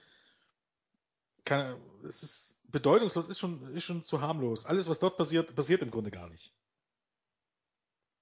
kann, 1.44 1.77
es 2.07 2.22
ist 2.22 2.59
bedeutungslos, 2.64 3.29
ist 3.29 3.38
schon, 3.38 3.74
ist 3.74 3.85
schon 3.85 4.03
zu 4.03 4.20
harmlos. 4.20 4.66
Alles, 4.66 4.88
was 4.88 4.98
dort 4.98 5.16
passiert, 5.16 5.55
passiert 5.55 5.83
im 5.83 5.90
Grunde 5.90 6.11
gar 6.11 6.29
nicht. 6.29 6.53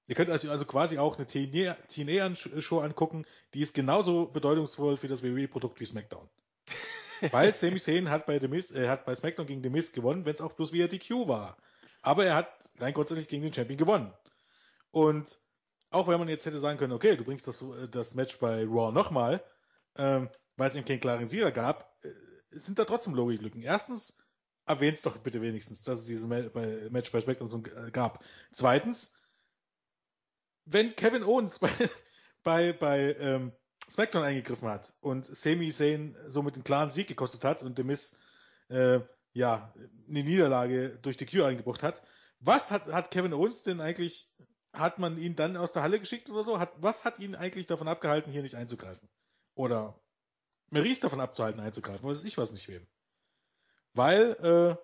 Ihr 0.07 0.15
könnt 0.15 0.31
also, 0.31 0.51
also 0.51 0.65
quasi 0.65 0.99
auch 0.99 1.17
eine 1.17 1.27
TNA-Show 1.27 2.81
angucken, 2.81 3.25
die 3.55 3.61
ist 3.61 3.75
genauso 3.75 4.27
bedeutungsvoll 4.27 4.97
für 4.97 5.09
das 5.09 5.23
WWE-Produkt 5.23 5.81
wie 5.81 5.87
SmackDown. 5.87 6.29
Weil 7.31 7.53
Sami 7.53 7.79
Zayn 7.79 8.11
hat 8.11 8.27
bei, 8.27 8.41
Miz, 8.41 8.73
äh, 8.73 8.89
hat 8.89 9.05
bei 9.05 9.15
SmackDown 9.15 9.47
gegen 9.47 9.63
The 9.63 9.71
Miz 9.71 9.93
gewonnen, 9.93 10.25
wenn 10.25 10.35
es 10.35 10.41
auch 10.41 10.53
bloß 10.53 10.73
via 10.73 10.89
DQ 10.89 11.29
war. 11.29 11.57
Aber 12.03 12.27
er 12.27 12.35
hat 12.35 12.69
rein 12.79 12.95
grundsätzlich 12.95 13.29
gegen 13.29 13.45
den 13.45 13.53
Champion 13.53 13.79
gewonnen. 13.79 14.13
Und 14.91 15.39
auch 15.91 16.09
wenn 16.09 16.19
man 16.19 16.29
jetzt 16.29 16.47
hätte 16.47 16.59
sagen 16.59 16.79
können, 16.79 16.93
okay, 16.93 17.17
du 17.17 17.25
bringst 17.25 17.47
das, 17.47 17.63
äh, 17.63 17.89
das 17.89 18.15
Match 18.15 18.39
bei 18.39 18.65
Raw 18.65 18.93
nochmal, 18.93 19.43
ähm, 19.97 20.29
weil 20.57 20.69
es 20.69 20.75
eben 20.75 20.85
keinen 20.85 21.01
klaren 21.01 21.27
Sieger 21.27 21.53
gab, 21.53 21.97
äh, 22.05 22.11
sind 22.51 22.79
da 22.79 22.85
trotzdem 22.85 23.15
Logiklücken. 23.15 23.63
Erstens, 23.63 24.19
erwähnt 24.67 24.99
bitte 25.23 25.43
wenigstens, 25.43 25.83
dass 25.83 26.01
es 26.01 26.05
dieses 26.07 26.27
Match 26.27 27.13
bei 27.13 27.21
SmackDown 27.21 27.49
so 27.49 27.63
äh, 27.65 27.91
gab. 27.91 28.25
Zweitens, 28.53 29.15
wenn 30.65 30.95
Kevin 30.97 31.25
Owens 31.25 31.59
bei, 31.59 31.71
bei, 32.43 32.73
bei 32.73 33.15
ähm, 33.15 33.53
SmackDown 33.91 34.25
eingegriffen 34.25 34.69
hat 34.69 34.95
und 35.01 35.25
Sami 35.25 35.71
Zayn 35.71 36.17
somit 36.27 36.55
einen 36.55 36.65
klaren 36.65 36.91
Sieg 36.91 37.09
gekostet 37.09 37.45
hat 37.45 37.63
und 37.63 37.77
The 37.77 37.85
Miz 37.85 38.17
äh, 38.69 39.01
ja, 39.33 39.73
eine 40.09 40.23
Niederlage 40.23 40.99
durch 41.01 41.17
die 41.17 41.27
Q 41.27 41.43
eingebracht 41.43 41.83
hat, 41.83 42.03
was 42.41 42.71
hat, 42.71 42.87
hat 42.87 43.11
Kevin 43.11 43.33
Owens 43.33 43.63
denn 43.63 43.81
eigentlich, 43.81 44.31
hat 44.73 44.99
man 44.99 45.19
ihn 45.19 45.37
dann 45.37 45.57
aus 45.57 45.73
der 45.73 45.83
Halle 45.83 46.01
geschickt 46.01 46.31
oder 46.31 46.45
so? 46.45 46.59
Hat, 46.59 46.73
was 46.77 47.05
hat 47.05 47.19
ihn 47.19 47.35
eigentlich 47.35 47.67
davon 47.67 47.89
abgehalten, 47.89 48.33
hier 48.33 48.43
nicht 48.43 48.57
einzugreifen? 48.57 49.09
Oder 49.55 50.01
Maurice 50.71 51.01
davon 51.01 51.21
abzuhalten, 51.21 51.61
einzugreifen? 51.61 52.09
Weiß 52.09 52.25
ich 52.25 52.39
was 52.39 52.53
nicht 52.53 52.69
wem. 52.69 52.87
Weil, 53.95 54.37
äh, 54.43 54.77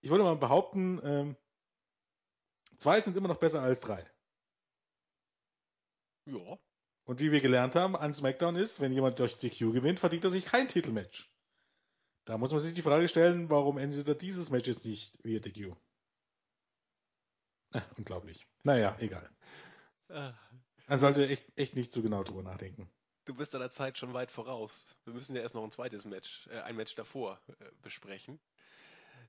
ich 0.00 0.10
würde 0.10 0.24
mal 0.24 0.36
behaupten, 0.36 1.00
ähm, 1.04 1.36
zwei 2.78 3.00
sind 3.00 3.16
immer 3.16 3.28
noch 3.28 3.38
besser 3.38 3.60
als 3.60 3.80
drei. 3.80 4.04
Ja. 6.26 6.58
Und 7.04 7.20
wie 7.20 7.30
wir 7.30 7.40
gelernt 7.40 7.76
haben, 7.76 7.96
an 7.96 8.12
SmackDown 8.12 8.56
ist, 8.56 8.80
wenn 8.80 8.92
jemand 8.92 9.18
durch 9.18 9.38
DQ 9.38 9.72
gewinnt, 9.72 10.00
verdient 10.00 10.24
er 10.24 10.30
sich 10.30 10.44
kein 10.44 10.68
Titelmatch. 10.68 11.30
Da 12.24 12.36
muss 12.36 12.50
man 12.50 12.58
sich 12.58 12.74
die 12.74 12.82
Frage 12.82 13.08
stellen, 13.08 13.48
warum 13.48 13.78
endet 13.78 14.08
er 14.08 14.16
dieses 14.16 14.50
Match 14.50 14.66
jetzt 14.66 14.84
nicht 14.84 15.16
via 15.24 15.38
DQ? 15.38 15.76
Äh, 17.72 17.80
unglaublich. 17.96 18.44
Naja, 18.64 18.96
egal. 18.98 19.30
Ah. 20.08 20.34
Man 20.88 20.98
sollte 20.98 21.26
echt, 21.28 21.46
echt 21.56 21.76
nicht 21.76 21.92
zu 21.92 22.02
genau 22.02 22.24
drüber 22.24 22.42
nachdenken. 22.42 22.90
Du 23.24 23.34
bist 23.34 23.54
deiner 23.54 23.70
Zeit 23.70 23.98
schon 23.98 24.14
weit 24.14 24.30
voraus. 24.30 24.86
Wir 25.04 25.12
müssen 25.12 25.34
ja 25.34 25.42
erst 25.42 25.54
noch 25.54 25.64
ein 25.64 25.70
zweites 25.70 26.04
Match, 26.04 26.48
äh, 26.48 26.60
ein 26.60 26.76
Match 26.76 26.94
davor 26.96 27.40
äh, 27.58 27.70
besprechen. 27.82 28.40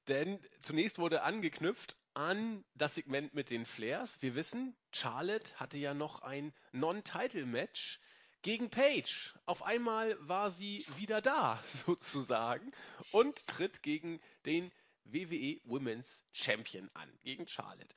Denn 0.07 0.39
zunächst 0.61 0.99
wurde 0.99 1.23
angeknüpft 1.23 1.97
an 2.13 2.63
das 2.75 2.95
Segment 2.95 3.33
mit 3.33 3.49
den 3.49 3.65
Flares. 3.65 4.21
Wir 4.21 4.35
wissen, 4.35 4.75
Charlotte 4.91 5.53
hatte 5.57 5.77
ja 5.77 5.93
noch 5.93 6.21
ein 6.21 6.53
Non-Title-Match 6.71 7.99
gegen 8.41 8.69
Paige. 8.69 9.33
Auf 9.45 9.63
einmal 9.63 10.15
war 10.21 10.49
sie 10.49 10.85
wieder 10.95 11.21
da, 11.21 11.61
sozusagen, 11.85 12.71
und 13.11 13.47
tritt 13.47 13.83
gegen 13.83 14.21
den 14.45 14.71
WWE 15.03 15.59
Women's 15.65 16.25
Champion 16.31 16.89
an, 16.93 17.11
gegen 17.23 17.47
Charlotte. 17.47 17.93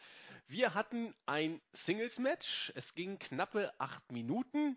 Wir 0.49 0.75
hatten 0.75 1.15
ein 1.27 1.61
Singles-Match. 1.73 2.73
Es 2.75 2.95
ging 2.95 3.19
knappe 3.19 3.73
acht 3.79 4.11
Minuten. 4.11 4.77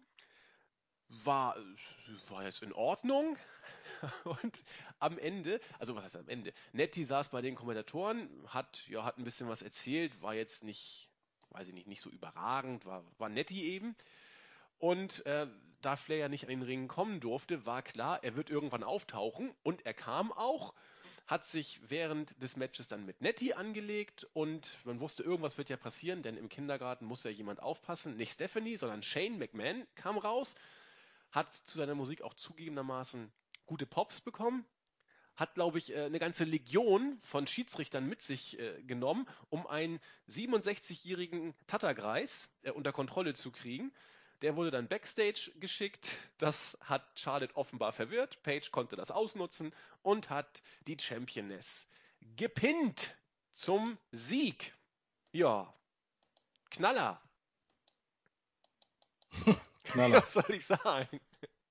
War, 1.24 1.56
war 2.30 2.44
jetzt 2.44 2.64
in 2.64 2.74
Ordnung. 2.74 3.38
Und 4.24 4.64
am 5.00 5.18
Ende, 5.18 5.60
also 5.80 5.96
was 5.96 6.04
heißt 6.04 6.18
am 6.18 6.30
Ende? 6.30 6.54
Nettie 6.72 7.06
saß 7.06 7.30
bei 7.30 7.42
den 7.42 7.56
Kommentatoren, 7.56 8.30
hat, 8.48 8.86
ja, 8.88 9.04
hat 9.04 9.18
ein 9.18 9.24
bisschen 9.24 9.48
was 9.48 9.62
erzählt, 9.62 10.22
war 10.22 10.34
jetzt 10.34 10.64
nicht, 10.64 11.10
weiß 11.52 11.68
ich 11.68 11.74
nicht, 11.74 11.88
nicht 11.88 12.02
so 12.02 12.10
überragend, 12.10 12.86
war, 12.86 13.04
war 13.18 13.30
Nettie 13.30 13.64
eben. 13.64 13.96
Und 14.80 15.26
äh, 15.26 15.48
da 15.82 15.96
Flair 15.96 16.30
nicht 16.30 16.44
an 16.44 16.50
den 16.50 16.62
Ring 16.62 16.88
kommen 16.88 17.20
durfte, 17.20 17.66
war 17.66 17.82
klar, 17.82 18.24
er 18.24 18.36
wird 18.36 18.50
irgendwann 18.50 18.84
auftauchen. 18.84 19.54
Und 19.64 19.86
er 19.86 19.94
kam 19.94 20.32
auch, 20.32 20.74
hat 21.26 21.48
sich 21.48 21.80
während 21.88 22.42
des 22.42 22.58
Matches 22.58 22.88
dann 22.88 23.06
mit 23.06 23.22
Nettie 23.22 23.54
angelegt 23.54 24.28
und 24.34 24.78
man 24.84 25.00
wusste, 25.00 25.24
irgendwas 25.24 25.58
wird 25.58 25.70
ja 25.70 25.78
passieren, 25.78 26.22
denn 26.22 26.38
im 26.38 26.50
Kindergarten 26.50 27.06
muss 27.06 27.24
ja 27.24 27.32
jemand 27.32 27.62
aufpassen. 27.62 28.18
Nicht 28.18 28.34
Stephanie, 28.34 28.78
sondern 28.78 29.04
Shane 29.04 29.38
McMahon 29.38 29.88
kam 29.96 30.18
raus, 30.18 30.56
hat 31.32 31.54
zu 31.54 31.78
seiner 31.78 31.96
Musik 31.96 32.22
auch 32.22 32.34
zugegebenermaßen 32.34 33.32
gute 33.66 33.86
Pops 33.86 34.22
bekommen, 34.22 34.66
hat, 35.36 35.56
glaube 35.56 35.78
ich, 35.78 35.94
äh, 35.94 36.06
eine 36.06 36.20
ganze 36.20 36.44
Legion 36.44 37.20
von 37.24 37.48
Schiedsrichtern 37.48 38.08
mit 38.08 38.22
sich 38.22 38.60
äh, 38.60 38.82
genommen, 38.84 39.28
um 39.50 39.66
einen 39.66 40.00
67-jährigen 40.30 41.56
Tattergreis 41.68 42.50
äh, 42.62 42.72
unter 42.72 42.92
Kontrolle 42.92 43.34
zu 43.34 43.52
kriegen. 43.52 43.92
Der 44.42 44.56
wurde 44.56 44.72
dann 44.72 44.88
backstage 44.88 45.52
geschickt. 45.56 46.12
Das 46.38 46.78
hat 46.82 47.04
Charlotte 47.16 47.56
offenbar 47.56 47.94
verwirrt. 47.94 48.44
Paige 48.44 48.70
konnte 48.72 48.96
das 48.96 49.10
ausnutzen 49.10 49.74
und 50.02 50.30
hat 50.30 50.62
die 50.86 50.98
Championess 51.00 51.88
gepinnt 52.36 53.16
zum 53.54 53.98
Sieg. 54.12 54.74
Ja, 55.32 55.74
Knaller. 56.70 57.22
Knaller. 59.84 60.18
Was 60.22 60.34
soll 60.34 60.52
ich 60.52 60.66
sagen? 60.66 61.20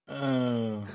Äh, 0.06 0.86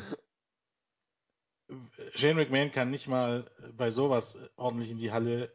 Shane 2.15 2.36
McMahon 2.36 2.71
kann 2.71 2.89
nicht 2.89 3.08
mal 3.08 3.49
bei 3.75 3.91
sowas 3.91 4.38
ordentlich 4.56 4.91
in 4.91 4.97
die 4.97 5.12
Halle 5.12 5.53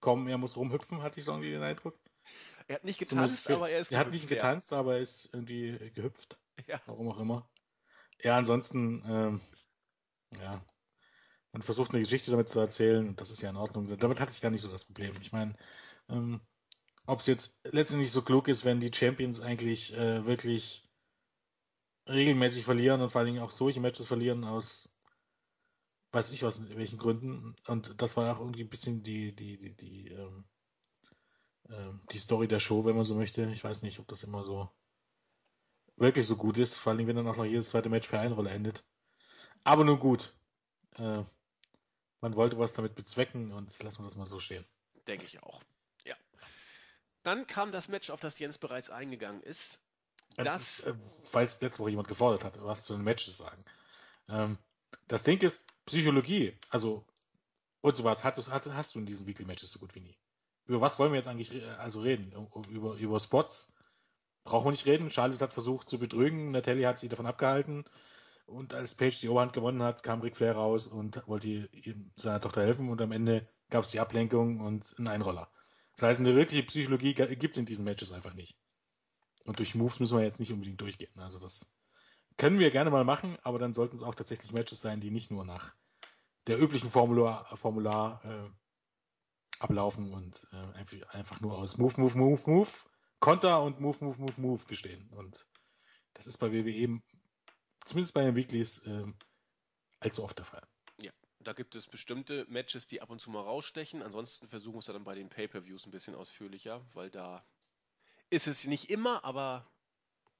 kommen. 0.00 0.28
Er 0.28 0.38
muss 0.38 0.56
rumhüpfen, 0.56 1.02
hatte 1.02 1.20
ich 1.20 1.26
so 1.26 1.32
irgendwie 1.32 1.50
den 1.50 1.62
Eindruck. 1.62 1.98
Er 2.66 2.76
hat 2.76 2.84
nicht 2.84 2.98
getanzt, 2.98 3.50
aber 3.50 3.70
er 3.70 3.80
ist 3.80 3.92
Er 3.92 3.98
hat 3.98 4.10
nicht 4.10 4.28
getanzt, 4.28 4.72
ja. 4.72 4.78
aber 4.78 4.94
er 4.94 5.00
ist 5.00 5.30
irgendwie 5.32 5.90
gehüpft. 5.94 6.38
Ja. 6.68 6.80
Warum 6.86 7.08
auch 7.08 7.18
immer. 7.18 7.50
Ja, 8.22 8.36
ansonsten, 8.36 9.02
ähm, 9.08 9.40
ja, 10.40 10.64
man 11.52 11.62
versucht 11.62 11.90
eine 11.90 12.00
Geschichte 12.00 12.30
damit 12.30 12.48
zu 12.48 12.60
erzählen 12.60 13.08
und 13.08 13.20
das 13.20 13.30
ist 13.30 13.42
ja 13.42 13.50
in 13.50 13.56
Ordnung. 13.56 13.88
Damit 13.98 14.20
hatte 14.20 14.32
ich 14.32 14.40
gar 14.40 14.50
nicht 14.50 14.60
so 14.60 14.70
das 14.70 14.84
Problem. 14.84 15.14
Ich 15.20 15.32
meine, 15.32 15.56
ähm, 16.08 16.40
ob 17.06 17.20
es 17.20 17.26
jetzt 17.26 17.58
letztendlich 17.64 18.10
so 18.12 18.22
klug 18.22 18.48
ist, 18.48 18.64
wenn 18.64 18.80
die 18.80 18.92
Champions 18.92 19.40
eigentlich 19.40 19.96
äh, 19.96 20.24
wirklich 20.24 20.88
regelmäßig 22.08 22.64
verlieren 22.64 23.00
und 23.00 23.10
vor 23.10 23.20
allen 23.20 23.32
Dingen 23.32 23.42
auch 23.42 23.50
solche 23.50 23.80
Matches 23.80 24.06
verlieren 24.06 24.44
aus 24.44 24.93
weiß 26.14 26.30
ich 26.30 26.42
was, 26.42 26.58
in 26.58 26.76
welchen 26.76 26.98
Gründen. 26.98 27.56
Und 27.66 28.00
das 28.00 28.16
war 28.16 28.34
auch 28.34 28.40
irgendwie 28.40 28.62
ein 28.62 28.70
bisschen 28.70 29.02
die, 29.02 29.34
die, 29.34 29.58
die, 29.58 29.76
die, 29.76 30.08
ähm, 30.08 30.44
ähm, 31.70 32.00
die 32.12 32.18
Story 32.18 32.48
der 32.48 32.60
Show, 32.60 32.84
wenn 32.84 32.96
man 32.96 33.04
so 33.04 33.14
möchte. 33.14 33.44
Ich 33.50 33.64
weiß 33.64 33.82
nicht, 33.82 33.98
ob 33.98 34.08
das 34.08 34.22
immer 34.22 34.42
so 34.42 34.70
wirklich 35.96 36.26
so 36.26 36.36
gut 36.36 36.58
ist, 36.58 36.76
vor 36.76 36.92
allem 36.92 37.06
wenn 37.06 37.16
dann 37.16 37.28
auch 37.28 37.36
noch 37.36 37.44
jedes 37.44 37.70
zweite 37.70 37.88
Match 37.88 38.08
per 38.08 38.20
Einrolle 38.20 38.50
endet. 38.50 38.84
Aber 39.64 39.84
nun 39.84 39.98
gut. 39.98 40.34
Äh, 40.96 41.24
man 42.20 42.36
wollte 42.36 42.58
was 42.58 42.74
damit 42.74 42.94
bezwecken 42.94 43.52
und 43.52 43.82
lassen 43.82 43.98
wir 43.98 44.04
das 44.04 44.16
mal 44.16 44.26
so 44.26 44.40
stehen. 44.40 44.64
Denke 45.06 45.26
ich 45.26 45.42
auch. 45.42 45.62
Ja. 46.04 46.16
Dann 47.22 47.46
kam 47.46 47.72
das 47.72 47.88
Match, 47.88 48.10
auf 48.10 48.20
das 48.20 48.38
Jens 48.38 48.58
bereits 48.58 48.90
eingegangen 48.90 49.42
ist. 49.42 49.78
Ähm, 50.38 50.44
das. 50.44 50.80
Äh, 50.80 50.94
weil 51.32 51.44
es 51.44 51.60
letzte 51.60 51.80
Woche 51.80 51.90
jemand 51.90 52.08
gefordert 52.08 52.44
hat, 52.44 52.62
was 52.62 52.84
zu 52.84 52.94
den 52.94 53.04
Matches 53.04 53.36
sagen. 53.36 53.64
Ähm, 54.28 54.58
das 55.08 55.22
Ding 55.22 55.40
ist, 55.42 55.64
Psychologie, 55.86 56.58
also 56.70 57.04
und 57.80 57.94
sowas 57.94 58.24
hast, 58.24 58.50
hast, 58.50 58.72
hast 58.72 58.94
du 58.94 58.98
in 58.98 59.06
diesen 59.06 59.26
Weekly 59.26 59.44
Matches 59.44 59.70
so 59.70 59.78
gut 59.78 59.94
wie 59.94 60.00
nie. 60.00 60.16
Über 60.66 60.80
was 60.80 60.98
wollen 60.98 61.12
wir 61.12 61.18
jetzt 61.18 61.28
eigentlich 61.28 61.52
also 61.78 62.00
reden? 62.00 62.32
Über, 62.70 62.94
über 62.94 63.20
Spots 63.20 63.74
brauchen 64.44 64.66
wir 64.66 64.70
nicht 64.70 64.86
reden. 64.86 65.10
Charlotte 65.10 65.44
hat 65.44 65.52
versucht 65.52 65.88
zu 65.90 65.98
betrügen, 65.98 66.50
Natalie 66.50 66.86
hat 66.86 66.98
sie 66.98 67.10
davon 67.10 67.26
abgehalten. 67.26 67.84
Und 68.46 68.72
als 68.72 68.94
Paige 68.94 69.18
die 69.20 69.28
Oberhand 69.28 69.52
gewonnen 69.52 69.82
hat, 69.82 70.02
kam 70.02 70.20
Ric 70.20 70.36
Flair 70.36 70.54
raus 70.54 70.86
und 70.86 71.26
wollte 71.26 71.68
seiner 72.14 72.40
Tochter 72.40 72.62
helfen. 72.62 72.88
Und 72.88 73.02
am 73.02 73.12
Ende 73.12 73.46
gab 73.68 73.84
es 73.84 73.90
die 73.90 74.00
Ablenkung 74.00 74.60
und 74.60 74.94
einen 74.98 75.08
Einroller. 75.08 75.50
Das 75.92 76.04
heißt, 76.04 76.20
eine 76.20 76.34
wirkliche 76.34 76.62
Psychologie 76.64 77.14
gibt 77.14 77.54
es 77.54 77.58
in 77.58 77.66
diesen 77.66 77.84
Matches 77.84 78.12
einfach 78.12 78.34
nicht. 78.34 78.56
Und 79.44 79.58
durch 79.58 79.74
Moves 79.74 80.00
müssen 80.00 80.16
wir 80.16 80.24
jetzt 80.24 80.40
nicht 80.40 80.52
unbedingt 80.52 80.80
durchgehen. 80.80 81.12
Also 81.16 81.38
das 81.38 81.70
können 82.36 82.58
wir 82.58 82.70
gerne 82.70 82.90
mal 82.90 83.04
machen, 83.04 83.38
aber 83.42 83.58
dann 83.58 83.74
sollten 83.74 83.96
es 83.96 84.02
auch 84.02 84.14
tatsächlich 84.14 84.52
Matches 84.52 84.80
sein, 84.80 85.00
die 85.00 85.10
nicht 85.10 85.30
nur 85.30 85.44
nach 85.44 85.74
der 86.46 86.60
üblichen 86.60 86.90
Formular, 86.90 87.56
Formular 87.56 88.24
äh, 88.24 88.50
ablaufen 89.60 90.12
und 90.12 90.46
äh, 90.52 91.06
einfach, 91.08 91.40
nur 91.40 91.56
aus 91.56 91.78
Move, 91.78 91.94
Move, 92.00 92.18
Move, 92.18 92.42
Move, 92.46 92.70
Konter 93.20 93.62
und 93.62 93.80
Move, 93.80 94.04
Move, 94.04 94.20
Move, 94.20 94.40
Move 94.40 94.64
bestehen. 94.66 95.08
Und 95.10 95.46
das 96.14 96.26
ist 96.26 96.38
bei 96.38 96.52
WWE, 96.52 97.00
zumindest 97.84 98.14
bei 98.14 98.22
den 98.22 98.36
Weeklies, 98.36 98.86
äh, 98.86 99.06
allzu 100.00 100.24
oft 100.24 100.38
der 100.38 100.44
Fall. 100.44 100.62
Ja, 101.00 101.12
da 101.40 101.52
gibt 101.52 101.74
es 101.76 101.86
bestimmte 101.86 102.44
Matches, 102.48 102.86
die 102.86 103.00
ab 103.00 103.10
und 103.10 103.20
zu 103.20 103.30
mal 103.30 103.42
rausstechen. 103.42 104.02
Ansonsten 104.02 104.48
versuchen 104.48 104.74
wir 104.74 104.80
es 104.80 104.86
dann 104.86 105.04
bei 105.04 105.14
den 105.14 105.28
Pay-Per-Views 105.28 105.86
ein 105.86 105.92
bisschen 105.92 106.14
ausführlicher, 106.14 106.84
weil 106.92 107.10
da 107.10 107.46
ist 108.28 108.46
es 108.46 108.66
nicht 108.66 108.90
immer, 108.90 109.24
aber 109.24 109.66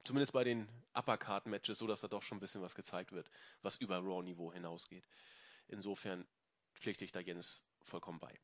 zumindest 0.05 0.33
bei 0.33 0.45
den 0.45 0.69
Uppercard-Matches 0.95 1.79
so, 1.79 1.87
dass 1.87 2.01
da 2.01 2.09
doch 2.09 2.23
schon 2.23 2.39
ein 2.39 2.41
bisschen 2.41 2.63
was 2.63 2.75
gezeigt 2.75 3.13
wird, 3.13 3.31
was 3.63 3.77
über 3.77 3.99
Raw-Niveau 3.99 4.53
hinausgeht. 4.53 5.07
Insofern 5.69 6.27
pflichte 6.75 7.05
ich 7.05 7.13
da 7.13 7.21
Jens 7.21 7.65
vollkommen 7.83 8.19
bei. 8.19 8.39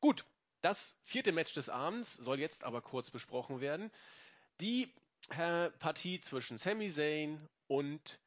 Gut, 0.00 0.24
das 0.62 0.96
vierte 1.04 1.32
Match 1.32 1.52
des 1.52 1.68
Abends 1.68 2.14
soll 2.14 2.40
jetzt 2.40 2.64
aber 2.64 2.82
kurz 2.82 3.10
besprochen 3.10 3.60
werden. 3.60 3.90
Die 4.60 4.92
äh, 5.30 5.70
Partie 5.70 6.20
zwischen 6.20 6.58
Sami 6.58 6.90
Zayn 6.90 7.46
und 7.66 8.18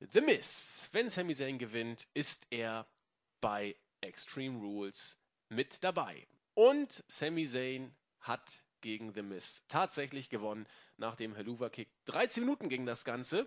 The 0.00 0.20
Miz. 0.20 0.88
Wenn 0.92 1.10
Sami 1.10 1.34
Zayn 1.34 1.58
gewinnt, 1.58 2.06
ist 2.14 2.46
er 2.50 2.86
bei 3.40 3.76
Extreme 4.00 4.58
Rules 4.58 5.16
mit 5.48 5.82
dabei. 5.82 6.26
Und 6.54 7.04
Sami 7.08 7.46
Zayn 7.46 7.94
hat 8.20 8.62
gegen 8.80 9.12
The 9.14 9.22
Miz 9.22 9.64
tatsächlich 9.68 10.30
gewonnen 10.30 10.66
nach 10.96 11.16
dem 11.16 11.34
Helluva 11.34 11.68
Kick. 11.68 11.88
13 12.06 12.44
Minuten 12.44 12.68
ging 12.68 12.86
das 12.86 13.04
Ganze. 13.04 13.46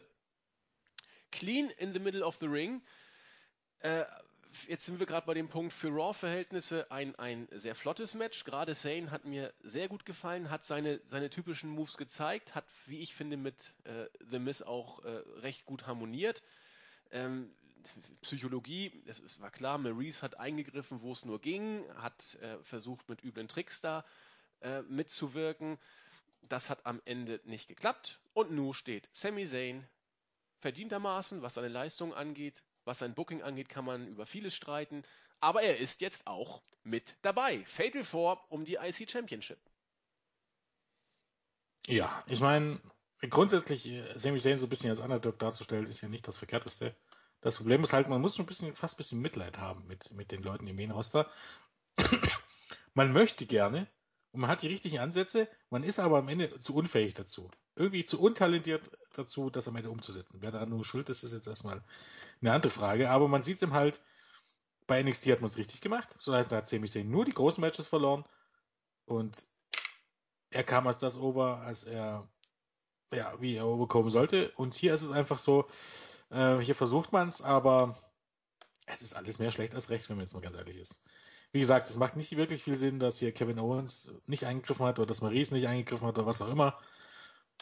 Clean 1.32 1.70
in 1.70 1.94
the 1.94 2.00
middle 2.00 2.26
of 2.26 2.38
the 2.40 2.48
ring. 2.48 2.82
Äh, 3.80 4.06
jetzt 4.68 4.86
sind 4.86 5.00
wir 5.00 5.06
gerade 5.06 5.26
bei 5.26 5.34
dem 5.34 5.50
Punkt 5.50 5.74
für 5.74 5.90
Raw-Verhältnisse 5.90 6.92
ein, 6.92 7.16
ein 7.16 7.48
sehr 7.52 7.76
flottes 7.76 8.14
Match. 8.14 8.44
Gerade 8.44 8.76
Zane 8.76 9.12
hat 9.12 9.26
mir 9.26 9.54
sehr 9.62 9.88
gut 9.88 10.06
gefallen, 10.06 10.50
hat 10.50 10.66
seine, 10.66 11.02
seine 11.08 11.30
typischen 11.30 11.70
Moves 11.70 11.98
gezeigt, 11.98 12.56
hat, 12.56 12.66
wie 12.86 13.00
ich 13.00 13.16
finde, 13.16 13.38
mit 13.38 13.56
äh, 13.86 14.06
The 14.30 14.40
Miz 14.40 14.62
auch 14.62 15.04
äh, 15.04 15.10
recht 15.40 15.66
gut 15.66 15.88
harmoniert. 15.88 16.44
Ähm, 17.12 17.54
Psychologie, 18.22 19.04
es, 19.08 19.20
es, 19.20 19.40
war 19.40 19.50
klar, 19.50 19.78
Maurice 19.80 20.22
hat 20.22 20.40
eingegriffen, 20.40 21.02
wo 21.02 21.14
es 21.14 21.26
nur 21.26 21.42
ging, 21.42 21.84
hat 21.96 22.36
äh, 22.36 22.58
versucht, 22.64 23.10
mit 23.10 23.24
üblen 23.24 23.48
Tricks 23.48 23.82
da 23.82 24.06
äh, 24.62 24.82
mitzuwirken. 24.84 25.78
Das 26.42 26.70
hat 26.70 26.86
am 26.86 27.02
Ende 27.06 27.40
nicht 27.44 27.68
geklappt. 27.68 28.20
Und 28.34 28.52
nun 28.52 28.74
steht 28.74 29.10
Sami 29.12 29.46
Zayn 29.46 29.88
verdientermaßen, 30.60 31.42
was 31.42 31.56
seine 31.56 31.68
Leistung 31.68 32.14
angeht, 32.14 32.64
was 32.86 33.00
sein 33.00 33.14
Booking 33.14 33.42
angeht, 33.42 33.70
kann 33.70 33.86
man 33.86 34.08
über 34.08 34.26
vieles 34.26 34.54
streiten. 34.54 35.04
Aber 35.40 35.62
er 35.62 35.78
ist 35.80 36.02
jetzt 36.02 36.28
auch 36.28 36.62
mit 36.84 37.16
dabei. 37.22 37.66
Fatal 37.66 38.04
4 38.04 38.40
um 38.50 38.66
die 38.66 38.76
IC 38.76 39.10
Championship. 39.10 39.60
Ja, 41.88 42.24
ich 42.28 42.42
meine, 42.42 42.80
grundsätzlich 43.22 43.88
äh, 43.88 44.18
Sami 44.18 44.40
Zayn 44.40 44.60
so 44.60 44.68
ein 44.68 44.70
bisschen 44.70 44.92
als 44.92 45.00
Underdog 45.00 45.40
darzustellen, 45.40 45.88
ist 45.88 46.02
ja 46.02 46.10
nicht 46.10 46.28
das 46.28 46.38
Verkehrteste. 46.38 46.96
Das 47.42 47.58
Problem 47.58 47.84
ist 47.84 47.92
halt, 47.92 48.08
man 48.08 48.22
muss 48.22 48.36
schon 48.36 48.46
ein 48.46 48.48
bisschen, 48.48 48.76
fast 48.76 48.96
ein 48.96 48.98
bisschen 48.98 49.20
Mitleid 49.20 49.58
haben 49.58 49.88
mit, 49.88 50.12
mit 50.14 50.32
den 50.32 50.44
Leuten 50.44 50.68
im 50.68 50.76
Main-Roster. 50.76 51.30
man 52.94 53.12
möchte 53.12 53.48
gerne 53.48 53.88
und 54.32 54.42
man 54.42 54.50
hat 54.50 54.62
die 54.62 54.68
richtigen 54.68 55.00
Ansätze, 55.00 55.48
man 55.70 55.84
ist 55.84 56.00
aber 56.00 56.20
am 56.20 56.30
Ende 56.30 56.58
zu 56.60 56.74
unfähig 56.74 57.14
dazu. 57.14 57.52
Irgendwie 57.76 58.06
zu 58.06 58.22
untalentiert 58.22 58.92
dazu, 59.14 59.50
das 59.50 59.68
am 59.68 59.76
Ende 59.76 59.90
umzusetzen. 59.90 60.38
Wer 60.42 60.52
da 60.52 60.66
nur 60.66 60.86
schuld 60.86 61.10
ist, 61.10 61.24
ist 61.24 61.34
jetzt 61.34 61.48
erstmal 61.48 61.84
eine 62.42 62.54
andere 62.54 62.72
Frage. 62.72 63.10
Aber 63.10 63.28
man 63.28 63.44
sieht 63.44 63.58
es 63.58 63.62
ihm 63.62 63.74
halt, 63.74 64.02
bei 64.88 65.02
NXT 65.04 65.28
hat 65.28 65.42
man 65.42 65.50
es 65.50 65.58
richtig 65.58 65.82
gemacht. 65.82 66.16
So 66.20 66.34
heißt, 66.34 66.52
da 66.52 66.58
hat 66.58 66.68
Sami 66.68 66.88
Zayn 66.88 67.10
nur 67.10 67.26
die 67.26 67.34
großen 67.34 67.62
Matches 67.62 67.88
verloren. 67.88 68.26
Und 69.06 69.46
er 70.50 70.64
kam 70.64 70.88
als 70.88 70.98
das 70.98 71.18
over, 71.18 71.58
als 71.62 71.84
er, 71.84 72.30
ja, 73.14 73.40
wie 73.42 73.56
er 73.56 73.68
overkommen 73.68 74.10
sollte. 74.10 74.52
Und 74.56 74.76
hier 74.76 74.94
ist 74.94 75.02
es 75.02 75.12
einfach 75.12 75.40
so, 75.40 75.68
äh, 76.30 76.60
hier 76.60 76.76
versucht 76.76 77.12
man 77.12 77.28
es, 77.28 77.42
aber 77.42 77.98
es 78.86 79.02
ist 79.02 79.14
alles 79.14 79.40
mehr 79.40 79.52
schlecht 79.52 79.76
als 79.76 79.90
recht, 79.90 80.10
wenn 80.10 80.16
man 80.16 80.26
jetzt 80.26 80.34
mal 80.34 80.42
ganz 80.42 80.56
ehrlich 80.56 80.78
ist. 80.78 81.02
Wie 81.52 81.60
gesagt, 81.60 81.90
es 81.90 81.98
macht 81.98 82.16
nicht 82.16 82.36
wirklich 82.38 82.64
viel 82.64 82.76
Sinn, 82.76 83.00
dass 83.00 83.18
hier 83.18 83.34
Kevin 83.34 83.60
Owens 83.60 84.16
nicht 84.26 84.46
eingegriffen 84.46 84.86
hat 84.86 85.00
oder 85.00 85.08
dass 85.08 85.22
Maurice 85.22 85.54
nicht 85.54 85.68
eingegriffen 85.68 86.08
hat 86.08 86.18
oder 86.18 86.28
was 86.28 86.42
auch 86.42 86.50
immer. 86.50 86.80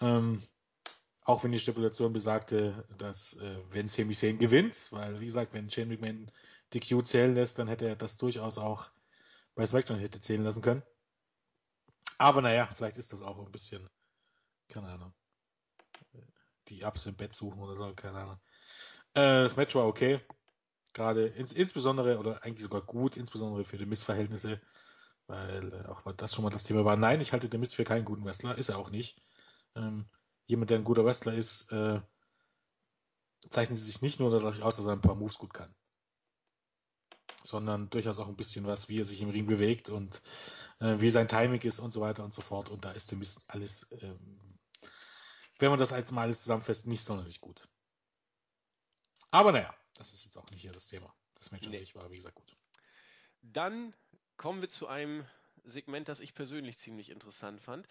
Ähm, 0.02 0.44
auch 1.24 1.44
wenn 1.44 1.52
die 1.52 1.60
Stipulation 1.60 2.14
besagte, 2.14 2.86
dass 2.98 3.34
äh, 3.38 3.58
wenn 3.72 3.88
Sami 3.88 4.14
Zayn 4.14 4.38
gewinnt, 4.38 4.88
weil 4.92 5.20
wie 5.20 5.26
gesagt, 5.26 5.54
wenn 5.54 5.70
Shane 5.70 5.90
McMahon 5.90 6.32
die 6.74 6.80
Q 6.80 7.02
zählen 7.02 7.34
lässt, 7.34 7.60
dann 7.60 7.68
hätte 7.68 7.88
er 7.88 7.96
das 7.96 8.18
durchaus 8.18 8.58
auch 8.58 8.92
bei 9.56 9.66
SmackDown 9.66 10.00
hätte 10.00 10.22
zählen 10.22 10.44
lassen 10.44 10.62
können. 10.62 10.84
Aber 12.18 12.42
naja, 12.42 12.70
vielleicht 12.76 12.98
ist 12.98 13.14
das 13.14 13.22
auch 13.22 13.40
ein 13.40 13.52
bisschen, 13.52 13.90
keine 14.70 14.88
Ahnung, 14.88 15.14
die 16.68 16.84
Ups 16.84 17.06
im 17.06 17.16
Bett 17.16 17.34
suchen 17.34 17.60
oder 17.60 17.76
so, 17.76 17.94
keine 17.94 18.20
Ahnung. 18.20 18.40
Äh, 19.14 19.44
das 19.44 19.58
Match 19.58 19.74
war 19.76 19.88
okay. 19.88 20.22
Gerade 20.94 21.28
ins, 21.28 21.54
insbesondere, 21.54 22.18
oder 22.18 22.44
eigentlich 22.44 22.64
sogar 22.64 22.82
gut, 22.82 23.18
insbesondere 23.18 23.64
für 23.64 23.78
die 23.78 23.86
Missverhältnisse, 23.86 24.60
weil 25.28 25.74
äh, 25.74 25.88
auch 25.88 26.12
das 26.14 26.34
schon 26.34 26.44
mal 26.44 26.50
das 26.50 26.64
Thema 26.64 26.86
war. 26.86 26.98
Nein, 26.98 27.22
ich 27.22 27.32
halte 27.32 27.50
den 27.50 27.60
Mist 27.60 27.76
für 27.76 27.84
keinen 27.84 28.06
guten 28.06 28.26
Wrestler, 28.26 28.58
ist 28.58 28.70
er 28.70 28.78
auch 28.78 28.90
nicht. 28.90 29.22
Ähm, 29.76 30.06
jemand, 30.48 30.72
der 30.72 30.80
ein 30.80 30.84
guter 30.84 31.06
Wrestler 31.06 31.36
ist, 31.36 31.72
äh, 31.72 32.02
zeichnet 33.50 33.78
sich 33.78 34.02
nicht 34.02 34.20
nur 34.20 34.32
dadurch 34.32 34.62
aus, 34.62 34.78
dass 34.78 34.86
er 34.86 34.94
ein 34.94 35.02
paar 35.02 35.16
Moves 35.16 35.38
gut 35.38 35.54
kann, 35.54 35.74
sondern 37.44 37.90
durchaus 37.90 38.20
auch 38.20 38.28
ein 38.28 38.36
bisschen 38.36 38.66
was, 38.66 38.90
wie 38.90 39.00
er 39.00 39.06
sich 39.06 39.22
im 39.22 39.30
Ring 39.30 39.46
bewegt 39.46 39.90
und 39.90 40.22
äh, 40.80 41.00
wie 41.00 41.10
sein 41.10 41.28
Timing 41.28 41.62
ist 41.62 41.80
und 41.80 41.92
so 41.92 42.02
weiter 42.02 42.24
und 42.24 42.34
so 42.34 42.42
fort. 42.42 42.70
Und 42.70 42.86
da 42.86 42.92
ist 42.92 43.12
dem 43.12 43.24
alles, 43.48 43.92
ähm, 44.02 44.58
wenn 45.60 45.70
man 45.70 45.80
das 45.80 45.94
als 45.94 46.12
mal 46.12 46.24
alles 46.24 46.42
zusammenfasst, 46.42 46.88
nicht 46.88 47.04
sonderlich 47.04 47.42
gut. 47.42 47.68
Aber 49.32 49.52
naja, 49.52 49.74
das 50.00 50.14
ist 50.14 50.24
jetzt 50.24 50.38
auch 50.38 50.50
nicht 50.50 50.62
hier 50.62 50.72
das 50.72 50.88
Thema. 50.88 51.14
Das 51.36 51.52
Match 51.52 51.66
an 51.66 51.72
nee. 51.72 51.80
sich 51.80 51.94
war, 51.94 52.10
wie 52.10 52.16
gesagt, 52.16 52.36
gut. 52.36 52.56
Dann 53.42 53.94
kommen 54.38 54.62
wir 54.62 54.70
zu 54.70 54.88
einem 54.88 55.28
Segment, 55.66 56.08
das 56.08 56.22
ich 56.22 56.34
persönlich 56.34 56.78
ziemlich 56.78 57.10
interessant 57.10 57.62
fand. 57.62 57.86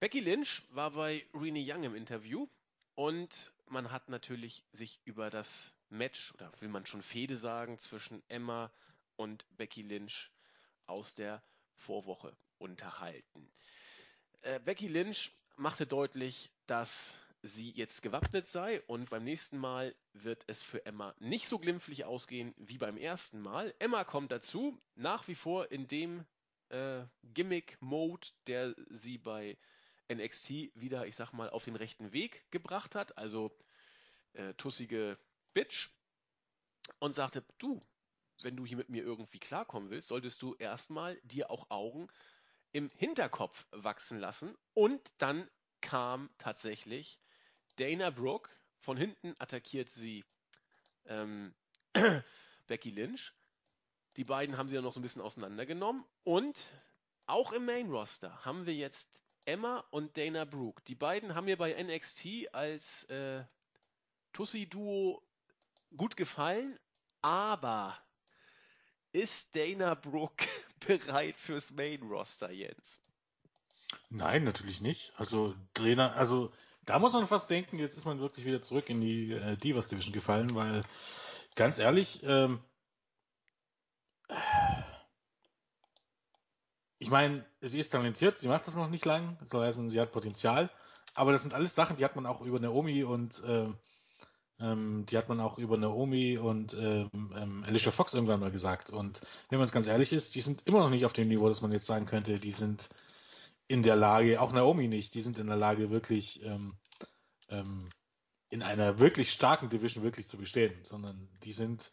Becky 0.00 0.20
Lynch 0.20 0.62
war 0.70 0.92
bei 0.92 1.26
Rene 1.34 1.62
Young 1.62 1.84
im 1.84 1.94
Interview 1.94 2.48
und 2.94 3.52
man 3.66 3.90
hat 3.90 4.08
natürlich 4.08 4.64
sich 4.72 5.00
über 5.04 5.28
das 5.28 5.74
Match 5.90 6.32
oder 6.34 6.50
will 6.60 6.68
man 6.68 6.86
schon 6.86 7.02
Fehde 7.02 7.36
sagen 7.36 7.78
zwischen 7.78 8.22
Emma 8.28 8.72
und 9.16 9.46
Becky 9.56 9.82
Lynch 9.82 10.30
aus 10.86 11.14
der 11.14 11.42
Vorwoche 11.76 12.34
unterhalten. 12.56 13.52
Äh, 14.40 14.60
Becky 14.60 14.88
Lynch 14.88 15.30
machte 15.56 15.86
deutlich, 15.86 16.50
dass 16.66 17.18
sie 17.46 17.70
jetzt 17.70 18.00
gewappnet 18.00 18.48
sei 18.48 18.80
und 18.86 19.10
beim 19.10 19.22
nächsten 19.22 19.58
Mal 19.58 19.94
wird 20.14 20.42
es 20.46 20.62
für 20.62 20.84
Emma 20.86 21.14
nicht 21.18 21.46
so 21.46 21.58
glimpflich 21.58 22.06
ausgehen 22.06 22.54
wie 22.56 22.78
beim 22.78 22.96
ersten 22.96 23.40
Mal. 23.40 23.74
Emma 23.78 24.02
kommt 24.02 24.32
dazu, 24.32 24.80
nach 24.94 25.28
wie 25.28 25.34
vor 25.34 25.70
in 25.70 25.86
dem 25.86 26.24
äh, 26.70 27.04
Gimmick-Mode, 27.22 28.28
der 28.46 28.74
sie 28.88 29.18
bei 29.18 29.58
NXT 30.10 30.70
wieder, 30.74 31.06
ich 31.06 31.16
sag 31.16 31.32
mal, 31.32 31.50
auf 31.50 31.64
den 31.64 31.76
rechten 31.76 32.14
Weg 32.14 32.50
gebracht 32.50 32.94
hat, 32.94 33.18
also 33.18 33.54
äh, 34.32 34.54
tussige 34.54 35.18
Bitch, 35.52 35.90
und 36.98 37.12
sagte, 37.12 37.44
du, 37.58 37.80
wenn 38.42 38.56
du 38.56 38.64
hier 38.64 38.78
mit 38.78 38.88
mir 38.88 39.02
irgendwie 39.02 39.38
klarkommen 39.38 39.90
willst, 39.90 40.08
solltest 40.08 40.40
du 40.40 40.54
erstmal 40.54 41.20
dir 41.22 41.50
auch 41.50 41.70
Augen 41.70 42.08
im 42.72 42.88
Hinterkopf 42.96 43.66
wachsen 43.70 44.18
lassen. 44.18 44.56
Und 44.72 45.12
dann 45.18 45.48
kam 45.80 46.30
tatsächlich 46.38 47.20
Dana 47.76 48.10
Brooke, 48.10 48.50
von 48.80 48.96
hinten 48.96 49.34
attackiert 49.38 49.90
sie 49.90 50.24
ähm, 51.06 51.54
Becky 52.66 52.90
Lynch. 52.90 53.32
Die 54.16 54.24
beiden 54.24 54.56
haben 54.56 54.68
sie 54.68 54.74
dann 54.74 54.84
noch 54.84 54.92
so 54.92 55.00
ein 55.00 55.02
bisschen 55.02 55.22
auseinandergenommen. 55.22 56.04
Und 56.22 56.58
auch 57.26 57.52
im 57.52 57.64
Main 57.64 57.90
Roster 57.90 58.44
haben 58.44 58.66
wir 58.66 58.74
jetzt 58.74 59.10
Emma 59.44 59.84
und 59.90 60.16
Dana 60.16 60.44
Brooke. 60.44 60.82
Die 60.86 60.94
beiden 60.94 61.34
haben 61.34 61.46
mir 61.46 61.56
bei 61.56 61.82
NXT 61.82 62.52
als 62.52 63.04
äh, 63.04 63.44
Tussi-Duo 64.32 65.22
gut 65.96 66.16
gefallen, 66.16 66.78
aber 67.22 67.98
ist 69.12 69.54
Dana 69.54 69.94
Brooke 69.94 70.46
bereit 70.86 71.36
fürs 71.36 71.70
Main-Roster, 71.70 72.50
Jens? 72.50 73.00
Nein, 74.10 74.44
natürlich 74.44 74.80
nicht. 74.80 75.12
Also, 75.16 75.54
Trainer, 75.72 76.14
also 76.16 76.52
da 76.86 76.98
muss 76.98 77.12
man 77.12 77.26
fast 77.26 77.50
denken, 77.50 77.78
jetzt 77.78 77.96
ist 77.96 78.04
man 78.04 78.20
wirklich 78.20 78.46
wieder 78.46 78.62
zurück 78.62 78.88
in 78.90 79.00
die 79.00 79.32
äh, 79.32 79.56
Divas 79.56 79.88
Division 79.88 80.12
gefallen, 80.12 80.54
weil 80.54 80.82
ganz 81.56 81.78
ehrlich, 81.78 82.22
ähm, 82.24 82.60
ich 86.98 87.10
meine, 87.10 87.44
sie 87.60 87.78
ist 87.78 87.90
talentiert, 87.90 88.38
sie 88.38 88.48
macht 88.48 88.66
das 88.66 88.76
noch 88.76 88.88
nicht 88.88 89.04
lang, 89.04 89.36
das 89.40 89.52
heißt, 89.52 89.90
sie 89.90 90.00
hat 90.00 90.12
Potenzial, 90.12 90.70
aber 91.14 91.32
das 91.32 91.42
sind 91.42 91.54
alles 91.54 91.74
Sachen, 91.74 91.96
die 91.96 92.04
hat 92.04 92.16
man 92.16 92.26
auch 92.26 92.40
über 92.40 92.58
Naomi 92.60 93.04
und 93.04 93.42
äh, 93.44 93.68
Ähm, 94.60 95.04
die 95.06 95.18
hat 95.18 95.28
man 95.28 95.40
auch 95.40 95.58
über 95.58 95.76
Naomi 95.76 96.38
und 96.38 96.74
ähm, 96.74 97.10
ähm, 97.36 97.64
Alicia 97.66 97.90
Fox 97.92 98.14
irgendwann 98.14 98.40
mal 98.40 98.52
gesagt. 98.52 98.90
Und 98.90 99.20
wenn 99.50 99.58
man 99.58 99.66
es 99.66 99.72
ganz 99.72 99.88
ehrlich 99.88 100.12
ist, 100.12 100.34
die 100.36 100.40
sind 100.42 100.66
immer 100.66 100.78
noch 100.80 100.90
nicht 100.90 101.04
auf 101.04 101.12
dem 101.12 101.28
Niveau, 101.28 101.48
dass 101.48 101.60
man 101.62 101.72
jetzt 101.72 101.86
sagen 101.86 102.06
könnte, 102.06 102.38
die 102.38 102.52
sind 102.52 102.88
in 103.68 103.82
der 103.82 103.96
Lage, 103.96 104.40
auch 104.40 104.52
Naomi 104.52 104.88
nicht, 104.88 105.14
die 105.14 105.20
sind 105.20 105.38
in 105.38 105.46
der 105.46 105.56
Lage, 105.56 105.90
wirklich 105.90 106.42
ähm, 106.44 106.76
ähm, 107.48 107.88
in 108.50 108.62
einer 108.62 108.98
wirklich 108.98 109.32
starken 109.32 109.68
Division 109.68 110.04
wirklich 110.04 110.28
zu 110.28 110.36
bestehen, 110.36 110.84
sondern 110.84 111.28
die 111.42 111.52
sind, 111.52 111.90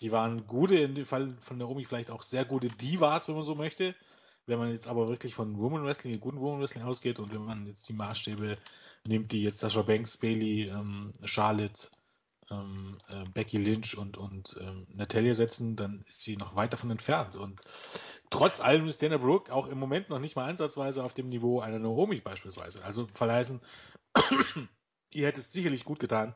die 0.00 0.12
waren 0.12 0.46
gute, 0.46 0.76
in 0.76 0.94
dem 0.94 1.06
Fall 1.06 1.36
von 1.40 1.58
Naomi 1.58 1.84
vielleicht 1.84 2.10
auch 2.10 2.22
sehr 2.22 2.44
gute 2.44 2.68
Divas, 2.68 3.28
wenn 3.28 3.34
man 3.34 3.44
so 3.44 3.54
möchte. 3.54 3.94
Wenn 4.46 4.58
man 4.58 4.70
jetzt 4.70 4.88
aber 4.88 5.08
wirklich 5.08 5.34
von 5.34 5.58
Woman 5.58 5.84
Wrestling, 5.84 6.18
guten 6.20 6.40
Woman 6.40 6.60
Wrestling 6.60 6.84
ausgeht 6.84 7.18
und 7.18 7.32
wenn 7.32 7.44
man 7.44 7.66
jetzt 7.66 7.88
die 7.88 7.92
Maßstäbe 7.92 8.56
nimmt, 9.06 9.32
die 9.32 9.42
jetzt 9.42 9.60
Sasha 9.60 9.82
Banks, 9.82 10.16
Bailey, 10.16 10.68
ähm, 10.68 11.12
Charlotte, 11.24 11.88
ähm, 12.50 12.98
äh, 13.08 13.24
Becky 13.34 13.58
Lynch 13.58 13.96
und, 13.96 14.16
und 14.16 14.56
ähm, 14.60 14.86
Natalia 14.90 15.34
setzen, 15.34 15.76
dann 15.76 16.02
ist 16.06 16.20
sie 16.20 16.36
noch 16.36 16.56
weit 16.56 16.72
davon 16.72 16.90
entfernt. 16.90 17.36
Und 17.36 17.62
trotz 18.30 18.60
allem 18.60 18.86
ist 18.86 19.02
Dana 19.02 19.18
Brooke 19.18 19.52
auch 19.52 19.66
im 19.66 19.78
Moment 19.78 20.08
noch 20.08 20.18
nicht 20.18 20.36
mal 20.36 20.48
ansatzweise 20.48 21.04
auf 21.04 21.14
dem 21.14 21.28
Niveau 21.28 21.60
einer 21.60 21.78
Naomi 21.78 22.20
beispielsweise. 22.20 22.84
Also 22.84 23.06
verleisen, 23.08 23.60
ihr 25.12 25.26
hättet 25.26 25.44
es 25.44 25.52
sicherlich 25.52 25.84
gut 25.84 25.98
getan, 25.98 26.34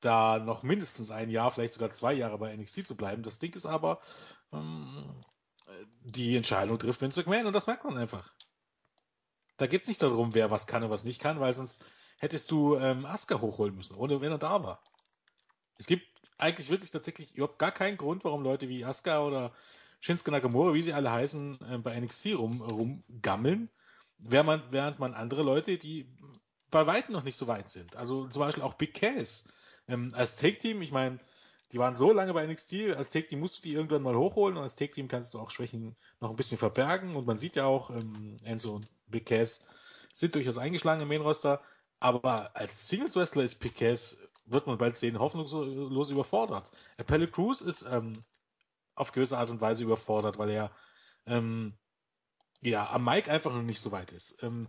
da 0.00 0.38
noch 0.38 0.62
mindestens 0.62 1.10
ein 1.10 1.30
Jahr, 1.30 1.50
vielleicht 1.50 1.74
sogar 1.74 1.90
zwei 1.90 2.14
Jahre 2.14 2.38
bei 2.38 2.54
NXT 2.56 2.86
zu 2.86 2.96
bleiben. 2.96 3.22
Das 3.22 3.38
Ding 3.38 3.54
ist 3.54 3.66
aber, 3.66 4.00
ähm, 4.52 5.22
die 6.02 6.36
Entscheidung 6.36 6.78
trifft 6.78 7.00
Vince 7.00 7.20
McMahon 7.20 7.46
und 7.46 7.52
das 7.52 7.66
merkt 7.66 7.84
man 7.84 7.96
einfach. 7.96 8.32
Da 9.56 9.66
geht 9.66 9.82
es 9.82 9.88
nicht 9.88 10.02
darum, 10.02 10.34
wer 10.34 10.50
was 10.50 10.66
kann 10.66 10.82
und 10.82 10.90
was 10.90 11.04
nicht 11.04 11.20
kann, 11.20 11.38
weil 11.38 11.52
sonst 11.52 11.84
hättest 12.18 12.50
du 12.50 12.76
ähm, 12.76 13.04
Asuka 13.04 13.40
hochholen 13.40 13.74
müssen, 13.74 13.94
ohne 13.94 14.20
wenn 14.20 14.32
er 14.32 14.38
da 14.38 14.62
war. 14.62 14.82
Es 15.80 15.86
gibt 15.86 16.06
eigentlich 16.36 16.68
wirklich 16.68 16.90
tatsächlich 16.90 17.34
überhaupt 17.34 17.58
gar 17.58 17.72
keinen 17.72 17.96
Grund, 17.96 18.22
warum 18.24 18.42
Leute 18.42 18.68
wie 18.68 18.84
Asuka 18.84 19.24
oder 19.24 19.52
Shinsuke 20.00 20.30
Nakamura, 20.30 20.74
wie 20.74 20.82
sie 20.82 20.92
alle 20.92 21.10
heißen, 21.10 21.58
äh, 21.68 21.78
bei 21.78 21.98
NXT 21.98 22.34
rum, 22.36 22.60
rumgammeln, 22.60 23.70
während 24.18 24.46
man, 24.46 24.62
während 24.70 24.98
man 24.98 25.14
andere 25.14 25.42
Leute, 25.42 25.78
die 25.78 26.06
bei 26.70 26.86
weitem 26.86 27.14
noch 27.14 27.24
nicht 27.24 27.36
so 27.36 27.46
weit 27.46 27.70
sind, 27.70 27.96
also 27.96 28.28
zum 28.28 28.40
Beispiel 28.40 28.62
auch 28.62 28.74
Big 28.74 28.94
Cass, 28.94 29.48
ähm, 29.88 30.12
als 30.14 30.36
Take-Team, 30.36 30.82
ich 30.82 30.92
meine, 30.92 31.18
die 31.72 31.78
waren 31.78 31.94
so 31.94 32.12
lange 32.12 32.34
bei 32.34 32.46
NXT, 32.46 32.96
als 32.96 33.10
Take-Team 33.10 33.40
musst 33.40 33.58
du 33.58 33.62
die 33.62 33.72
irgendwann 33.72 34.02
mal 34.02 34.16
hochholen 34.16 34.58
und 34.58 34.62
als 34.62 34.76
Take-Team 34.76 35.08
kannst 35.08 35.32
du 35.32 35.38
auch 35.38 35.50
Schwächen 35.50 35.96
noch 36.20 36.28
ein 36.28 36.36
bisschen 36.36 36.58
verbergen. 36.58 37.14
Und 37.14 37.26
man 37.26 37.38
sieht 37.38 37.56
ja 37.56 37.64
auch, 37.64 37.90
ähm, 37.90 38.36
Enzo 38.42 38.74
und 38.74 38.90
Big 39.06 39.26
Cass 39.26 39.66
sind 40.12 40.34
durchaus 40.34 40.58
eingeschlagen 40.58 41.00
im 41.00 41.08
Main-Roster, 41.08 41.62
aber 42.00 42.56
als 42.56 42.88
Singles-Wrestler 42.88 43.44
ist 43.44 43.56
Big 43.56 43.76
wird 44.50 44.66
man 44.66 44.78
bald 44.78 44.96
sehen, 44.96 45.18
hoffnungslos 45.18 46.10
überfordert. 46.10 46.70
Apollo 46.98 47.28
Crews 47.28 47.60
ist 47.60 47.82
ähm, 47.82 48.24
auf 48.94 49.12
gewisse 49.12 49.38
Art 49.38 49.50
und 49.50 49.60
Weise 49.60 49.84
überfordert, 49.84 50.38
weil 50.38 50.50
er 50.50 50.70
ähm, 51.26 51.74
ja 52.60 52.90
am 52.90 53.04
Mike 53.04 53.30
einfach 53.30 53.52
noch 53.52 53.62
nicht 53.62 53.80
so 53.80 53.92
weit 53.92 54.12
ist. 54.12 54.42
Ähm, 54.42 54.68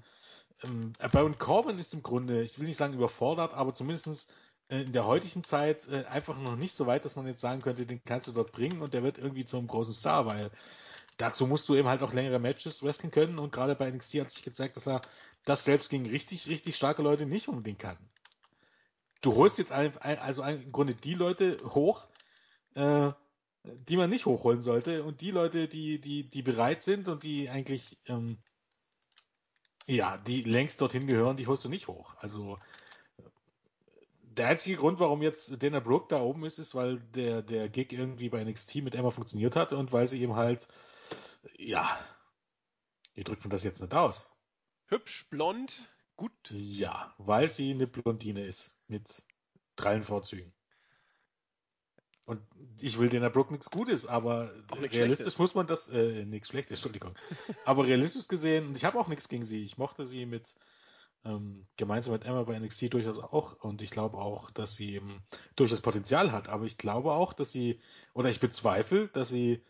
ähm, 0.63 0.93
Baron 1.11 1.37
Corbin 1.37 1.79
ist 1.79 1.93
im 1.93 2.03
Grunde, 2.03 2.43
ich 2.43 2.59
will 2.59 2.67
nicht 2.67 2.77
sagen 2.77 2.93
überfordert, 2.93 3.53
aber 3.53 3.73
zumindest 3.73 4.33
äh, 4.69 4.81
in 4.81 4.93
der 4.93 5.05
heutigen 5.05 5.43
Zeit 5.43 5.87
äh, 5.87 6.05
einfach 6.05 6.37
noch 6.37 6.55
nicht 6.55 6.73
so 6.73 6.85
weit, 6.87 7.05
dass 7.05 7.15
man 7.15 7.27
jetzt 7.27 7.41
sagen 7.41 7.61
könnte, 7.61 7.85
den 7.85 8.03
kannst 8.03 8.27
du 8.27 8.31
dort 8.31 8.51
bringen 8.51 8.81
und 8.81 8.93
der 8.93 9.03
wird 9.03 9.17
irgendwie 9.17 9.45
zum 9.45 9.67
großen 9.67 9.93
Star, 9.93 10.25
weil 10.25 10.51
dazu 11.17 11.47
musst 11.47 11.67
du 11.69 11.75
eben 11.75 11.87
halt 11.87 12.03
auch 12.03 12.13
längere 12.13 12.39
Matches 12.39 12.83
wresteln 12.83 13.11
können 13.11 13.39
und 13.39 13.51
gerade 13.51 13.75
bei 13.75 13.89
NXT 13.91 14.15
hat 14.21 14.31
sich 14.31 14.43
gezeigt, 14.43 14.77
dass 14.77 14.87
er 14.87 15.01
das 15.45 15.65
selbst 15.65 15.89
gegen 15.89 16.05
richtig, 16.05 16.47
richtig 16.47 16.75
starke 16.75 17.01
Leute 17.01 17.25
nicht 17.25 17.47
unbedingt 17.47 17.79
kann. 17.79 17.97
Du 19.21 19.35
holst 19.35 19.57
jetzt 19.59 19.71
also 19.71 20.43
im 20.43 20.71
Grunde 20.71 20.95
die 20.95 21.13
Leute 21.13 21.57
hoch, 21.63 22.07
äh, 22.73 23.11
die 23.63 23.97
man 23.97 24.09
nicht 24.09 24.25
hochholen 24.25 24.61
sollte 24.61 25.03
und 25.03 25.21
die 25.21 25.31
Leute, 25.31 25.67
die, 25.67 26.01
die, 26.01 26.27
die 26.27 26.41
bereit 26.41 26.81
sind 26.81 27.07
und 27.07 27.23
die 27.23 27.49
eigentlich, 27.49 27.99
ähm, 28.07 28.39
ja, 29.85 30.17
die 30.17 30.41
längst 30.41 30.81
dorthin 30.81 31.05
gehören, 31.05 31.37
die 31.37 31.45
holst 31.45 31.63
du 31.63 31.69
nicht 31.69 31.87
hoch. 31.87 32.15
Also 32.17 32.57
der 34.23 34.47
einzige 34.47 34.77
Grund, 34.77 34.99
warum 34.99 35.21
jetzt 35.21 35.61
Dana 35.61 35.79
Brooke 35.79 36.07
da 36.09 36.21
oben 36.21 36.45
ist, 36.45 36.57
ist, 36.57 36.73
weil 36.73 36.99
der, 36.99 37.41
der 37.41 37.69
Gig 37.69 37.91
irgendwie 37.91 38.29
bei 38.29 38.43
NXT 38.43 38.75
mit 38.77 38.95
Emma 38.95 39.11
funktioniert 39.11 39.55
hat 39.55 39.73
und 39.73 39.91
weil 39.91 40.07
sie 40.07 40.21
eben 40.21 40.35
halt, 40.35 40.67
ja, 41.57 41.99
wie 43.13 43.23
drückt 43.23 43.43
man 43.43 43.49
das 43.51 43.63
jetzt 43.63 43.81
nicht 43.81 43.93
aus? 43.93 44.33
Hübsch, 44.87 45.27
blond, 45.29 45.87
gut. 46.21 46.51
Ja, 46.51 47.13
weil 47.17 47.47
sie 47.47 47.71
eine 47.71 47.87
Blondine 47.87 48.45
ist 48.45 48.77
mit 48.87 49.23
drei 49.75 50.01
Vorzügen. 50.01 50.53
Und 52.25 52.41
ich 52.79 52.99
will 52.99 53.09
Dana 53.09 53.29
Brooke 53.29 53.51
nichts 53.51 53.71
Gutes, 53.71 54.05
aber 54.05 54.53
realistisch 54.71 55.39
muss 55.39 55.55
man 55.55 55.65
das, 55.65 55.89
äh, 55.89 56.23
nichts 56.25 56.49
Schlechtes, 56.49 56.77
Entschuldigung. 56.77 57.17
aber 57.65 57.87
realistisch 57.87 58.27
gesehen, 58.27 58.67
und 58.67 58.77
ich 58.77 58.85
habe 58.85 58.99
auch 58.99 59.07
nichts 59.07 59.27
gegen 59.27 59.43
sie. 59.43 59.63
Ich 59.63 59.79
mochte 59.79 60.05
sie 60.05 60.27
mit 60.27 60.53
ähm, 61.25 61.67
gemeinsam 61.77 62.13
mit 62.13 62.23
Emma 62.23 62.43
bei 62.43 62.57
NXT 62.59 62.93
durchaus 62.93 63.19
auch. 63.19 63.53
Und 63.63 63.81
ich 63.81 63.89
glaube 63.89 64.17
auch, 64.17 64.51
dass 64.51 64.75
sie 64.75 64.93
eben 64.93 65.23
durchaus 65.55 65.81
Potenzial 65.81 66.31
hat. 66.31 66.49
Aber 66.49 66.65
ich 66.65 66.77
glaube 66.77 67.13
auch, 67.13 67.33
dass 67.33 67.51
sie, 67.51 67.81
oder 68.13 68.29
ich 68.29 68.39
bezweifle, 68.39 69.07
dass 69.07 69.29
sie 69.29 69.63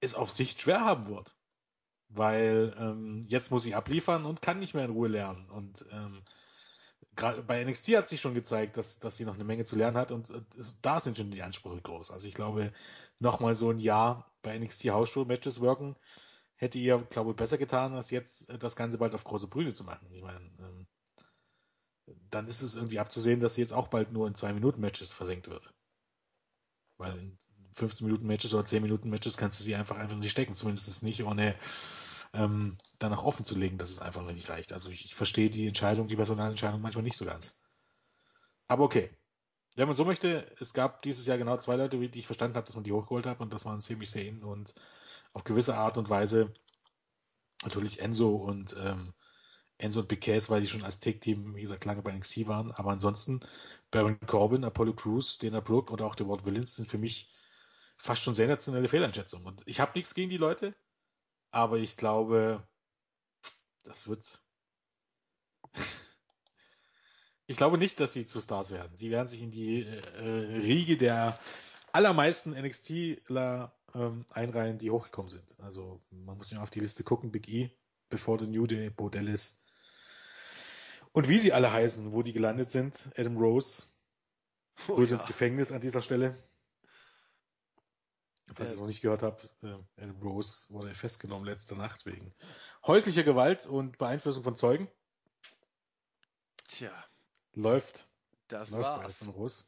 es 0.00 0.14
auf 0.14 0.30
Sicht 0.30 0.60
schwer 0.60 0.80
haben 0.80 1.06
wird. 1.06 1.36
Weil 2.10 2.74
ähm, 2.78 3.22
jetzt 3.28 3.50
muss 3.50 3.62
sie 3.62 3.74
abliefern 3.74 4.24
und 4.26 4.42
kann 4.42 4.58
nicht 4.58 4.74
mehr 4.74 4.84
in 4.84 4.90
Ruhe 4.90 5.08
lernen. 5.08 5.48
Und 5.48 5.86
ähm, 5.92 6.22
gerade 7.16 7.42
bei 7.42 7.62
NXT 7.64 7.96
hat 7.96 8.08
sich 8.08 8.20
schon 8.20 8.34
gezeigt, 8.34 8.76
dass, 8.76 8.98
dass 8.98 9.16
sie 9.16 9.24
noch 9.24 9.34
eine 9.34 9.44
Menge 9.44 9.64
zu 9.64 9.76
lernen 9.76 9.96
hat 9.96 10.10
und, 10.10 10.30
und 10.30 10.74
da 10.82 11.00
sind 11.00 11.18
schon 11.18 11.30
die 11.30 11.42
Ansprüche 11.42 11.82
groß. 11.82 12.10
Also 12.10 12.26
ich 12.26 12.34
glaube, 12.34 12.72
nochmal 13.18 13.54
so 13.54 13.70
ein 13.70 13.78
Jahr 13.78 14.32
bei 14.42 14.58
NXT 14.58 14.86
Hausshow-Matches 14.86 15.60
worken, 15.60 15.96
hätte 16.56 16.78
ihr, 16.78 16.98
glaube 17.10 17.30
ich, 17.30 17.36
besser 17.36 17.58
getan, 17.58 17.94
als 17.94 18.10
jetzt 18.10 18.50
äh, 18.50 18.58
das 18.58 18.76
Ganze 18.76 18.98
bald 18.98 19.14
auf 19.14 19.24
große 19.24 19.48
Brüne 19.48 19.72
zu 19.72 19.84
machen. 19.84 20.08
Ich 20.12 20.22
meine, 20.22 20.40
ähm, 20.58 20.86
dann 22.30 22.48
ist 22.48 22.62
es 22.62 22.76
irgendwie 22.76 22.98
abzusehen, 22.98 23.40
dass 23.40 23.54
sie 23.54 23.62
jetzt 23.62 23.72
auch 23.72 23.88
bald 23.88 24.12
nur 24.12 24.26
in 24.26 24.34
zwei 24.34 24.52
Minuten 24.52 24.80
Matches 24.80 25.12
versenkt 25.12 25.48
wird. 25.48 25.72
Weil 26.98 27.18
in 27.18 27.38
15 27.72 28.06
Minuten 28.06 28.26
Matches 28.26 28.54
oder 28.54 28.64
10 28.64 28.82
Minuten 28.82 29.10
Matches 29.10 29.36
kannst 29.36 29.60
du 29.60 29.64
sie 29.64 29.74
einfach 29.74 29.96
einfach 29.96 30.16
nicht 30.16 30.30
stecken, 30.30 30.54
zumindest 30.54 31.02
nicht 31.02 31.24
ohne 31.24 31.54
ähm, 32.32 32.76
danach 32.98 33.22
offen 33.22 33.44
zu 33.44 33.56
legen, 33.56 33.78
dass 33.78 33.90
es 33.90 34.00
einfach 34.00 34.22
noch 34.22 34.32
nicht 34.32 34.48
reicht. 34.48 34.72
Also 34.72 34.90
ich, 34.90 35.04
ich 35.04 35.14
verstehe 35.14 35.50
die 35.50 35.66
Entscheidung, 35.66 36.08
die 36.08 36.16
Personalentscheidung 36.16 36.80
manchmal 36.80 37.04
nicht 37.04 37.16
so 37.16 37.24
ganz. 37.24 37.60
Aber 38.66 38.84
okay. 38.84 39.10
Wenn 39.76 39.86
man 39.86 39.96
so 39.96 40.04
möchte, 40.04 40.50
es 40.60 40.74
gab 40.74 41.02
dieses 41.02 41.26
Jahr 41.26 41.38
genau 41.38 41.56
zwei 41.56 41.76
Leute, 41.76 41.96
die 41.96 42.18
ich 42.18 42.26
verstanden 42.26 42.56
habe, 42.56 42.66
dass 42.66 42.74
man 42.74 42.84
die 42.84 42.92
hochgeholt 42.92 43.26
hat 43.26 43.40
und 43.40 43.54
das 43.54 43.64
waren 43.66 43.80
Sami 43.80 44.04
Zayn 44.04 44.42
und 44.42 44.74
auf 45.32 45.44
gewisse 45.44 45.76
Art 45.76 45.96
und 45.96 46.10
Weise 46.10 46.52
natürlich 47.62 48.00
Enzo 48.00 48.34
und 48.34 48.74
ähm, 48.78 49.14
Enzo 49.78 50.00
und 50.00 50.08
Piquet, 50.08 50.50
weil 50.50 50.60
die 50.60 50.66
schon 50.66 50.84
als 50.84 50.98
Take-Team, 50.98 51.54
wie 51.54 51.62
gesagt, 51.62 51.84
lange 51.84 52.02
bei 52.02 52.12
NXT 52.12 52.46
waren. 52.46 52.72
Aber 52.72 52.90
ansonsten 52.90 53.40
Baron 53.90 54.18
Corbin, 54.26 54.64
Apollo 54.64 54.94
Crews, 54.94 55.38
Dana 55.38 55.60
Brooke 55.60 55.92
und 55.92 56.02
auch 56.02 56.16
The 56.18 56.26
Ward 56.26 56.44
Villains 56.44 56.76
sind 56.76 56.88
für 56.88 56.98
mich 56.98 57.30
fast 58.00 58.22
schon 58.22 58.34
sensationelle 58.34 58.88
Fehleinschätzungen. 58.88 59.46
Und 59.46 59.62
ich 59.66 59.78
habe 59.78 59.92
nichts 59.94 60.14
gegen 60.14 60.30
die 60.30 60.38
Leute, 60.38 60.74
aber 61.50 61.76
ich 61.76 61.96
glaube, 61.96 62.66
das 63.84 64.08
wird's. 64.08 64.42
ich 67.46 67.56
glaube 67.58 67.76
nicht, 67.76 68.00
dass 68.00 68.14
sie 68.14 68.24
zu 68.24 68.40
Stars 68.40 68.70
werden. 68.70 68.96
Sie 68.96 69.10
werden 69.10 69.28
sich 69.28 69.42
in 69.42 69.50
die 69.50 69.82
äh, 69.82 70.22
Riege 70.22 70.96
der 70.96 71.38
allermeisten 71.92 72.52
NXTler 72.52 73.76
ähm, 73.94 74.24
einreihen, 74.30 74.78
die 74.78 74.90
hochgekommen 74.90 75.28
sind. 75.28 75.54
Also 75.58 76.00
man 76.10 76.38
muss 76.38 76.50
ja 76.50 76.62
auf 76.62 76.70
die 76.70 76.80
Liste 76.80 77.04
gucken, 77.04 77.30
Big 77.30 77.48
E, 77.48 77.70
Before 78.08 78.38
the 78.40 78.46
New 78.46 78.66
Day, 78.66 78.88
Bo 78.88 79.10
Dallas. 79.10 79.62
Und 81.12 81.28
wie 81.28 81.38
sie 81.38 81.52
alle 81.52 81.70
heißen, 81.70 82.12
wo 82.12 82.22
die 82.22 82.32
gelandet 82.32 82.70
sind, 82.70 83.10
Adam 83.16 83.36
Rose, 83.36 83.82
oh, 84.88 85.02
ja. 85.02 85.16
ins 85.16 85.26
Gefängnis 85.26 85.70
an 85.70 85.80
dieser 85.80 86.00
Stelle. 86.00 86.38
Falls 88.54 88.70
ihr 88.70 88.74
es 88.74 88.80
noch 88.80 88.86
nicht 88.86 89.00
gehört 89.00 89.22
habt, 89.22 89.44
äh, 89.62 89.76
Adam 89.96 90.20
Rose 90.22 90.66
wurde 90.68 90.94
festgenommen 90.94 91.44
letzte 91.44 91.76
Nacht 91.76 92.06
wegen 92.06 92.34
häuslicher 92.86 93.22
Gewalt 93.22 93.66
und 93.66 93.98
Beeinflussung 93.98 94.42
von 94.42 94.56
Zeugen. 94.56 94.88
Tja. 96.68 96.92
Läuft. 97.54 98.08
Das 98.48 98.70
läuft 98.70 98.84
war's. 98.84 99.28
Rose. 99.28 99.64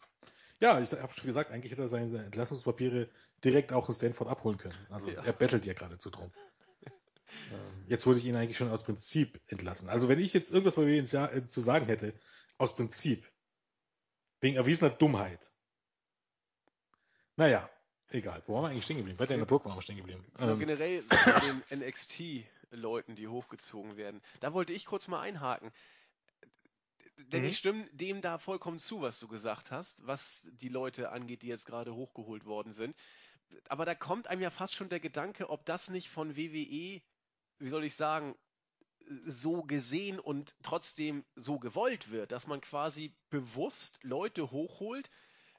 Ja, 0.60 0.80
ich 0.80 0.92
habe 0.92 1.12
schon 1.12 1.26
gesagt, 1.26 1.50
eigentlich 1.50 1.72
hätte 1.72 1.82
er 1.82 1.88
seine 1.88 2.24
Entlassungspapiere 2.24 3.08
direkt 3.44 3.72
auch 3.72 3.88
in 3.88 3.94
Stanford 3.94 4.28
abholen 4.28 4.58
können. 4.58 4.86
Also 4.90 5.10
ja. 5.10 5.22
er 5.24 5.32
bettelt 5.32 5.64
ja 5.64 5.74
geradezu 5.74 6.10
drum. 6.10 6.32
Ähm, 7.50 7.86
jetzt 7.86 8.04
würde 8.04 8.18
ich 8.18 8.26
ihn 8.26 8.36
eigentlich 8.36 8.58
schon 8.58 8.70
aus 8.70 8.84
Prinzip 8.84 9.40
entlassen. 9.46 9.88
Also 9.88 10.10
wenn 10.10 10.18
ich 10.18 10.34
jetzt 10.34 10.52
irgendwas 10.52 10.74
bei 10.74 10.82
mir 10.82 11.02
äh, 11.02 11.48
zu 11.48 11.62
sagen 11.62 11.86
hätte, 11.86 12.12
aus 12.58 12.76
Prinzip, 12.76 13.26
wegen 14.40 14.56
erwiesener 14.56 14.90
Dummheit. 14.90 15.50
Naja, 17.36 17.70
egal. 18.14 18.42
Wo 18.46 18.54
waren 18.54 18.64
wir 18.64 18.68
eigentlich 18.70 18.84
stehen 18.84 18.98
geblieben? 18.98 19.18
Bei 19.18 19.26
der 19.26 19.44
Burg 19.44 19.64
waren 19.64 19.76
wir 19.76 19.82
stehen 19.82 19.96
geblieben. 19.96 20.24
Ähm, 20.38 20.58
generell 20.58 21.02
bei 21.02 21.40
den 21.40 21.62
NXT-Leuten, 21.80 23.14
die 23.16 23.28
hochgezogen 23.28 23.96
werden. 23.96 24.20
Da 24.40 24.52
wollte 24.52 24.72
ich 24.72 24.86
kurz 24.86 25.08
mal 25.08 25.20
einhaken 25.20 25.72
denn 27.16 27.42
Mhm. 27.42 27.48
ich 27.48 27.58
stimme 27.58 27.86
dem 27.92 28.20
da 28.20 28.38
vollkommen 28.38 28.78
zu, 28.78 29.00
was 29.00 29.18
du 29.20 29.28
gesagt 29.28 29.70
hast, 29.70 30.06
was 30.06 30.46
die 30.60 30.68
Leute 30.68 31.10
angeht, 31.12 31.42
die 31.42 31.48
jetzt 31.48 31.66
gerade 31.66 31.94
hochgeholt 31.94 32.44
worden 32.44 32.72
sind. 32.72 32.96
Aber 33.68 33.84
da 33.84 33.94
kommt 33.94 34.28
einem 34.28 34.42
ja 34.42 34.50
fast 34.50 34.74
schon 34.74 34.88
der 34.88 35.00
Gedanke, 35.00 35.50
ob 35.50 35.64
das 35.66 35.88
nicht 35.90 36.08
von 36.08 36.36
WWE, 36.36 37.02
wie 37.58 37.68
soll 37.68 37.84
ich 37.84 37.94
sagen, 37.94 38.34
so 39.24 39.62
gesehen 39.62 40.18
und 40.18 40.54
trotzdem 40.62 41.24
so 41.34 41.58
gewollt 41.58 42.10
wird, 42.10 42.32
dass 42.32 42.46
man 42.46 42.60
quasi 42.60 43.12
bewusst 43.30 43.98
Leute 44.02 44.50
hochholt, 44.50 45.10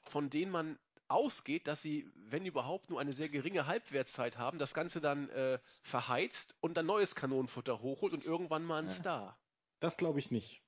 von 0.02 0.30
denen 0.30 0.50
man 0.50 0.78
ausgeht, 1.08 1.66
dass 1.66 1.82
sie, 1.82 2.10
wenn 2.14 2.46
überhaupt, 2.46 2.90
nur 2.90 3.00
eine 3.00 3.12
sehr 3.12 3.28
geringe 3.28 3.66
Halbwertszeit 3.66 4.38
haben, 4.38 4.58
das 4.58 4.74
Ganze 4.74 5.00
dann 5.00 5.28
äh, 5.30 5.58
verheizt 5.82 6.56
und 6.60 6.76
dann 6.76 6.86
neues 6.86 7.14
Kanonenfutter 7.14 7.80
hochholt 7.80 8.12
und 8.12 8.24
irgendwann 8.24 8.64
mal 8.64 8.82
ein. 8.82 8.88
Star. 8.88 9.38
Das 9.80 9.96
glaube 9.96 10.18
ich 10.18 10.30
nicht. 10.30 10.62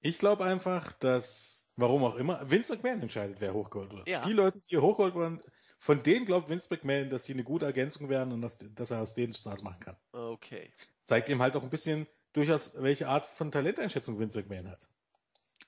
Ich 0.00 0.18
glaube 0.18 0.44
einfach, 0.44 0.92
dass, 0.94 1.66
warum 1.76 2.04
auch 2.04 2.16
immer, 2.16 2.50
Vince 2.50 2.72
McMahon 2.72 3.02
entscheidet, 3.02 3.40
wer 3.40 3.54
hochgeholt 3.54 3.92
wird. 3.92 4.08
Ja. 4.08 4.20
Die 4.22 4.32
Leute, 4.32 4.58
die 4.60 4.68
hier 4.68 4.82
hochgeholt 4.82 5.14
wurden, 5.14 5.40
von 5.78 6.02
denen 6.02 6.26
glaubt 6.26 6.48
Vince 6.48 6.68
McMahon, 6.70 7.10
dass 7.10 7.24
sie 7.24 7.32
eine 7.32 7.44
gute 7.44 7.66
Ergänzung 7.66 8.08
werden 8.08 8.32
und 8.32 8.42
dass, 8.42 8.58
dass 8.58 8.90
er 8.90 9.00
aus 9.00 9.14
denen 9.14 9.32
Stars 9.32 9.62
machen 9.62 9.80
kann. 9.80 9.96
Okay. 10.12 10.72
Zeigt 11.04 11.28
ihm 11.28 11.42
halt 11.42 11.56
auch 11.56 11.62
ein 11.62 11.70
bisschen 11.70 12.06
durchaus, 12.32 12.80
welche 12.80 13.08
Art 13.08 13.26
von 13.26 13.50
Talenteinschätzung 13.50 14.18
Vince 14.18 14.38
McMahon 14.38 14.70
hat. 14.70 14.88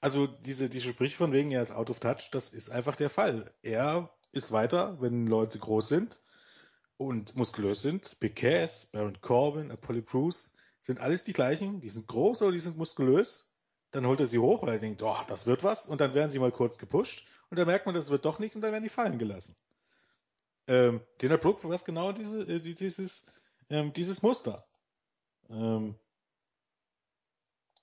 Also 0.01 0.27
diese, 0.27 0.71
diese 0.71 0.91
Sprüche 0.91 1.17
von 1.17 1.33
wegen, 1.33 1.51
er 1.51 1.63
ist 1.63 1.73
out 1.73 1.91
of 1.91 2.01
touch, 2.01 2.31
das 2.33 2.49
ist 2.49 2.71
einfach 2.71 2.97
der 2.97 3.11
Fall. 3.11 3.53
Er 3.63 4.11
ist 4.33 4.51
weiter, 4.51 5.01
wenn 5.01 5.27
Leute 5.27 5.59
groß 5.59 5.89
sind 5.89 6.21
und 6.97 7.37
muskulös 7.37 7.83
sind. 7.83 8.19
Big 8.19 8.37
Cass, 8.37 8.87
Baron 8.87 9.21
Corbin, 9.21 9.71
Apollo 9.71 10.03
Crews 10.03 10.55
sind 10.81 11.01
alles 11.01 11.25
die 11.25 11.35
gleichen. 11.35 11.81
Die 11.81 11.91
sind 11.91 12.07
groß 12.07 12.43
oder 12.43 12.53
die 12.53 12.61
sind 12.61 12.79
muskulös. 12.79 13.51
Dann 13.91 14.07
holt 14.07 14.21
er 14.21 14.27
sie 14.27 14.39
hoch, 14.39 14.63
weil 14.63 14.75
er 14.75 14.79
denkt, 14.79 15.03
oh, 15.03 15.17
das 15.27 15.47
wird 15.47 15.65
was. 15.65 15.87
Und 15.87 16.01
dann 16.01 16.15
werden 16.15 16.31
sie 16.31 16.39
mal 16.39 16.53
kurz 16.53 16.79
gepusht. 16.79 17.27
Und 17.51 17.59
dann 17.59 17.67
merkt 17.67 17.87
man, 17.87 17.95
das 17.95 18.11
wird 18.11 18.25
doch 18.25 18.39
nicht 18.39 18.55
und 18.55 18.63
dann 18.63 18.73
werden 18.73 18.85
die 18.85 18.89
fallen 18.89 19.19
gelassen. 19.19 19.57
Ähm, 20.67 21.01
Dana 21.19 21.37
Brooke 21.37 21.69
war 21.69 21.79
genau 21.79 22.13
diese, 22.13 22.43
äh, 22.43 22.61
dieses, 22.61 23.27
ähm, 23.69 23.93
dieses 23.93 24.23
Muster. 24.23 24.67
Ähm, 25.49 25.97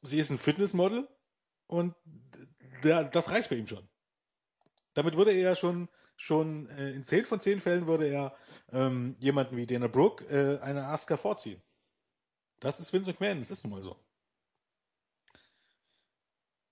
sie 0.02 0.20
ist 0.20 0.30
ein 0.30 0.38
Fitnessmodel 0.38 1.08
und 1.68 1.96
der, 2.84 3.04
das 3.06 3.30
reicht 3.30 3.50
bei 3.50 3.56
ihm 3.56 3.68
schon. 3.68 3.88
Damit 4.94 5.16
würde 5.16 5.32
er 5.32 5.42
ja 5.42 5.56
schon, 5.56 5.90
schon 6.16 6.68
äh, 6.70 6.92
in 6.92 7.06
10 7.06 7.26
von 7.26 7.40
10 7.40 7.60
Fällen 7.60 7.88
würde 7.88 8.08
er 8.08 8.36
ähm, 8.72 9.16
jemanden 9.20 9.56
wie 9.58 9.68
Dana 9.68 9.88
Brooke 9.88 10.26
äh, 10.26 10.60
eine 10.62 10.88
Asuka 10.88 11.18
vorziehen. 11.18 11.62
Das 12.60 12.80
ist 12.80 12.92
Vince 12.92 13.12
McMahon, 13.12 13.40
das 13.40 13.52
ist 13.52 13.64
nun 13.64 13.74
mal 13.74 13.82
so. 13.82 13.96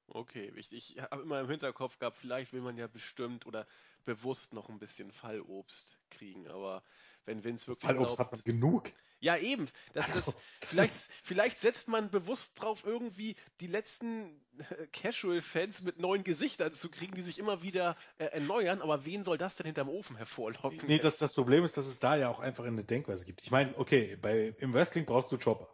Okay, 0.08 0.52
ich, 0.56 0.72
ich 0.72 0.98
habe 1.00 1.24
immer 1.24 1.42
im 1.42 1.50
Hinterkopf 1.50 2.00
gehabt, 2.00 2.18
vielleicht 2.18 2.54
will 2.54 2.62
man 2.62 2.78
ja 2.78 2.88
bestimmt 2.88 3.46
oder 3.46 3.68
bewusst 4.06 4.54
noch 4.54 4.70
ein 4.70 4.80
bisschen 4.80 5.12
Fallobst 5.12 6.00
kriegen, 6.10 6.48
aber 6.48 6.84
wenn 7.26 7.44
Vince 7.44 7.68
wirklich 7.68 7.86
Fallobst 7.86 8.18
hat 8.18 8.30
glaubt, 8.30 8.48
man 8.48 8.60
genug. 8.60 8.94
Ja 9.20 9.38
eben, 9.38 9.70
das, 9.94 10.06
Also, 10.06 10.20
das, 10.20 10.26
das 10.26 10.70
vielleicht, 10.70 10.92
ist- 10.96 11.12
vielleicht 11.24 11.60
setzt 11.60 11.88
man 11.88 12.10
bewusst 12.10 12.62
drauf, 12.62 12.84
irgendwie 12.86 13.36
die 13.60 13.68
letzten 13.68 14.42
äh, 14.58 14.88
Casual-Fans 14.88 15.84
mit 15.84 16.00
neuen 16.00 16.24
Gesichtern 16.24 16.74
zu 16.74 16.90
kriegen, 16.90 17.16
die 17.16 17.22
sich 17.22 17.40
immer 17.40 17.62
wieder 17.62 17.96
äh, 18.18 18.26
erneuern, 18.26 18.82
aber 18.82 19.06
wen 19.06 19.24
soll 19.24 19.38
das 19.38 19.56
denn 19.56 19.66
hinterm 19.66 19.90
Ofen 19.90 20.16
hervorlocken? 20.16 20.80
Nee, 20.88 21.00
das, 21.00 21.18
das 21.18 21.34
Problem 21.34 21.64
ist, 21.64 21.78
dass 21.78 21.88
es 21.88 22.00
da 22.00 22.16
ja 22.16 22.30
auch 22.30 22.40
einfach 22.40 22.66
eine 22.66 22.84
Denkweise 22.84 23.26
gibt. 23.26 23.42
Ich 23.42 23.52
meine, 23.52 23.78
okay, 23.78 24.18
bei, 24.22 24.54
im 24.60 24.74
Wrestling 24.74 25.06
brauchst 25.06 25.32
du 25.32 25.38
Chopper. 25.38 25.70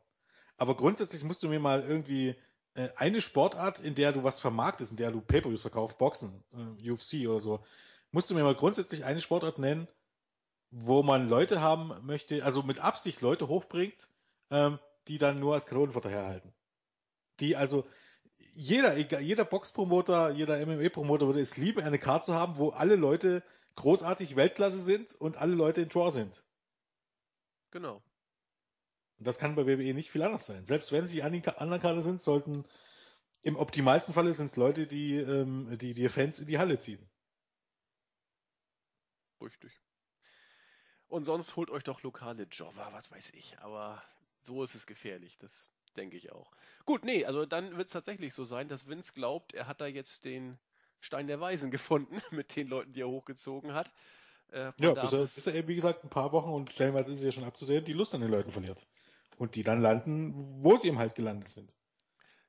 Aber 0.58 0.76
grundsätzlich 0.76 1.24
musst 1.24 1.42
du 1.44 1.50
mir 1.50 1.60
mal 1.60 1.84
irgendwie 1.84 2.36
äh, 2.76 2.90
eine 2.96 3.22
Sportart, 3.22 3.80
in 3.80 3.96
der 3.96 4.12
du 4.14 4.24
was 4.24 4.40
vermarktest, 4.40 4.92
in 4.92 4.98
der 4.98 5.12
du 5.12 5.22
Pay-Per-Views 5.22 5.62
verkaufst, 5.62 5.98
Boxen, 5.98 6.44
äh, 6.54 6.92
UFC 6.92 7.28
oder 7.28 7.40
so, 7.40 7.66
musst 8.12 8.30
du 8.30 8.36
mir 8.36 8.44
mal 8.44 8.56
grundsätzlich 8.56 9.04
eine 9.04 9.22
Sportart 9.22 9.58
nennen, 9.60 9.88
wo 10.72 11.04
man 11.04 11.28
Leute 11.28 11.62
haben 11.62 11.94
möchte, 12.06 12.44
also 12.44 12.64
mit 12.64 12.80
Absicht 12.80 13.22
Leute 13.22 13.48
hochbringt, 13.48 14.10
ähm, 14.50 14.80
die 15.08 15.18
dann 15.18 15.40
nur 15.40 15.54
als 15.54 15.66
Kanonenfutter 15.66 16.10
herhalten. 16.10 16.54
Die 17.40 17.56
also 17.56 17.86
jeder, 18.54 18.98
egal, 18.98 19.22
jeder 19.22 19.46
Boxpromoter, 19.46 20.32
jeder 20.32 20.66
MMA-Promoter 20.66 21.28
würde 21.28 21.42
es 21.42 21.58
lieben, 21.58 21.82
eine 21.82 22.00
Karte 22.00 22.28
zu 22.28 22.34
haben, 22.34 22.58
wo 22.58 22.70
alle 22.70 22.96
Leute 22.96 23.44
großartig 23.76 24.36
Weltklasse 24.36 24.80
sind 24.80 25.16
und 25.16 25.38
alle 25.38 25.56
Leute 25.56 25.82
in 25.82 25.90
Draw 25.90 26.12
sind. 26.12 26.44
Genau. 27.72 28.04
Und 29.18 29.28
das 29.28 29.38
kann 29.38 29.56
bei 29.56 29.66
WWE 29.66 29.94
nicht 29.94 30.12
viel 30.12 30.24
anders 30.24 30.46
sein. 30.46 30.66
Selbst 30.66 30.92
wenn 30.92 31.08
sie 31.08 31.24
an 31.24 31.32
den 31.32 31.48
anderen 31.48 31.82
Karte 31.82 32.02
sind, 32.02 32.20
sollten 32.20 32.66
im 33.44 33.56
optimalsten 33.56 34.14
Falle 34.14 34.34
sind 34.34 34.48
es 34.48 34.56
Leute, 34.56 34.88
die, 34.88 35.16
ähm, 35.16 35.78
die 35.78 35.94
die 35.94 36.10
Fans 36.10 36.40
in 36.40 36.48
die 36.48 36.58
Halle 36.58 36.80
ziehen. 36.80 37.10
Richtig. 39.42 39.72
Und 41.12 41.26
sonst 41.26 41.58
holt 41.58 41.70
euch 41.70 41.84
doch 41.84 42.04
lokale 42.04 42.44
Jobber, 42.44 42.88
was 42.94 43.12
weiß 43.12 43.32
ich. 43.32 43.60
Aber 43.60 44.00
so 44.40 44.64
ist 44.64 44.76
es 44.76 44.88
gefährlich, 44.88 45.38
das 45.40 45.70
denke 45.98 46.16
ich 46.16 46.32
auch. 46.32 46.50
Gut, 46.86 47.04
nee, 47.04 47.26
also 47.26 47.46
dann 47.46 47.76
wird 47.76 47.88
es 47.88 47.94
tatsächlich 47.94 48.34
so 48.34 48.46
sein, 48.46 48.70
dass 48.70 48.88
Vince 48.88 49.12
glaubt, 49.14 49.54
er 49.54 49.68
hat 49.68 49.82
da 49.82 49.88
jetzt 49.88 50.24
den 50.24 50.58
Stein 51.02 51.28
der 51.28 51.42
Weisen 51.42 51.70
gefunden 51.72 52.22
mit 52.32 52.56
den 52.56 52.70
Leuten, 52.70 52.94
die 52.94 53.02
er 53.02 53.10
hochgezogen 53.10 53.74
hat. 53.74 53.92
Äh, 54.52 54.72
Ja, 54.80 54.94
bis 54.94 55.12
er, 55.12 55.24
bis 55.24 55.46
er 55.48 55.56
eben, 55.56 55.68
wie 55.68 55.76
gesagt, 55.76 56.02
ein 56.06 56.10
paar 56.10 56.32
Wochen 56.32 56.52
und 56.54 56.72
stellenweise 56.72 57.12
ist 57.12 57.18
es 57.20 57.26
ja 57.26 57.32
schon 57.34 57.44
abzusehen, 57.44 57.84
die 57.84 57.94
Lust 57.94 58.16
an 58.16 58.22
den 58.22 58.32
Leuten 58.32 58.52
verliert. 58.52 58.88
Und 59.38 59.56
die 59.56 59.64
dann 59.64 59.82
landen, 59.82 60.34
wo 60.64 60.78
sie 60.78 60.88
eben 60.88 60.98
halt 61.00 61.16
gelandet 61.16 61.50
sind. 61.50 61.76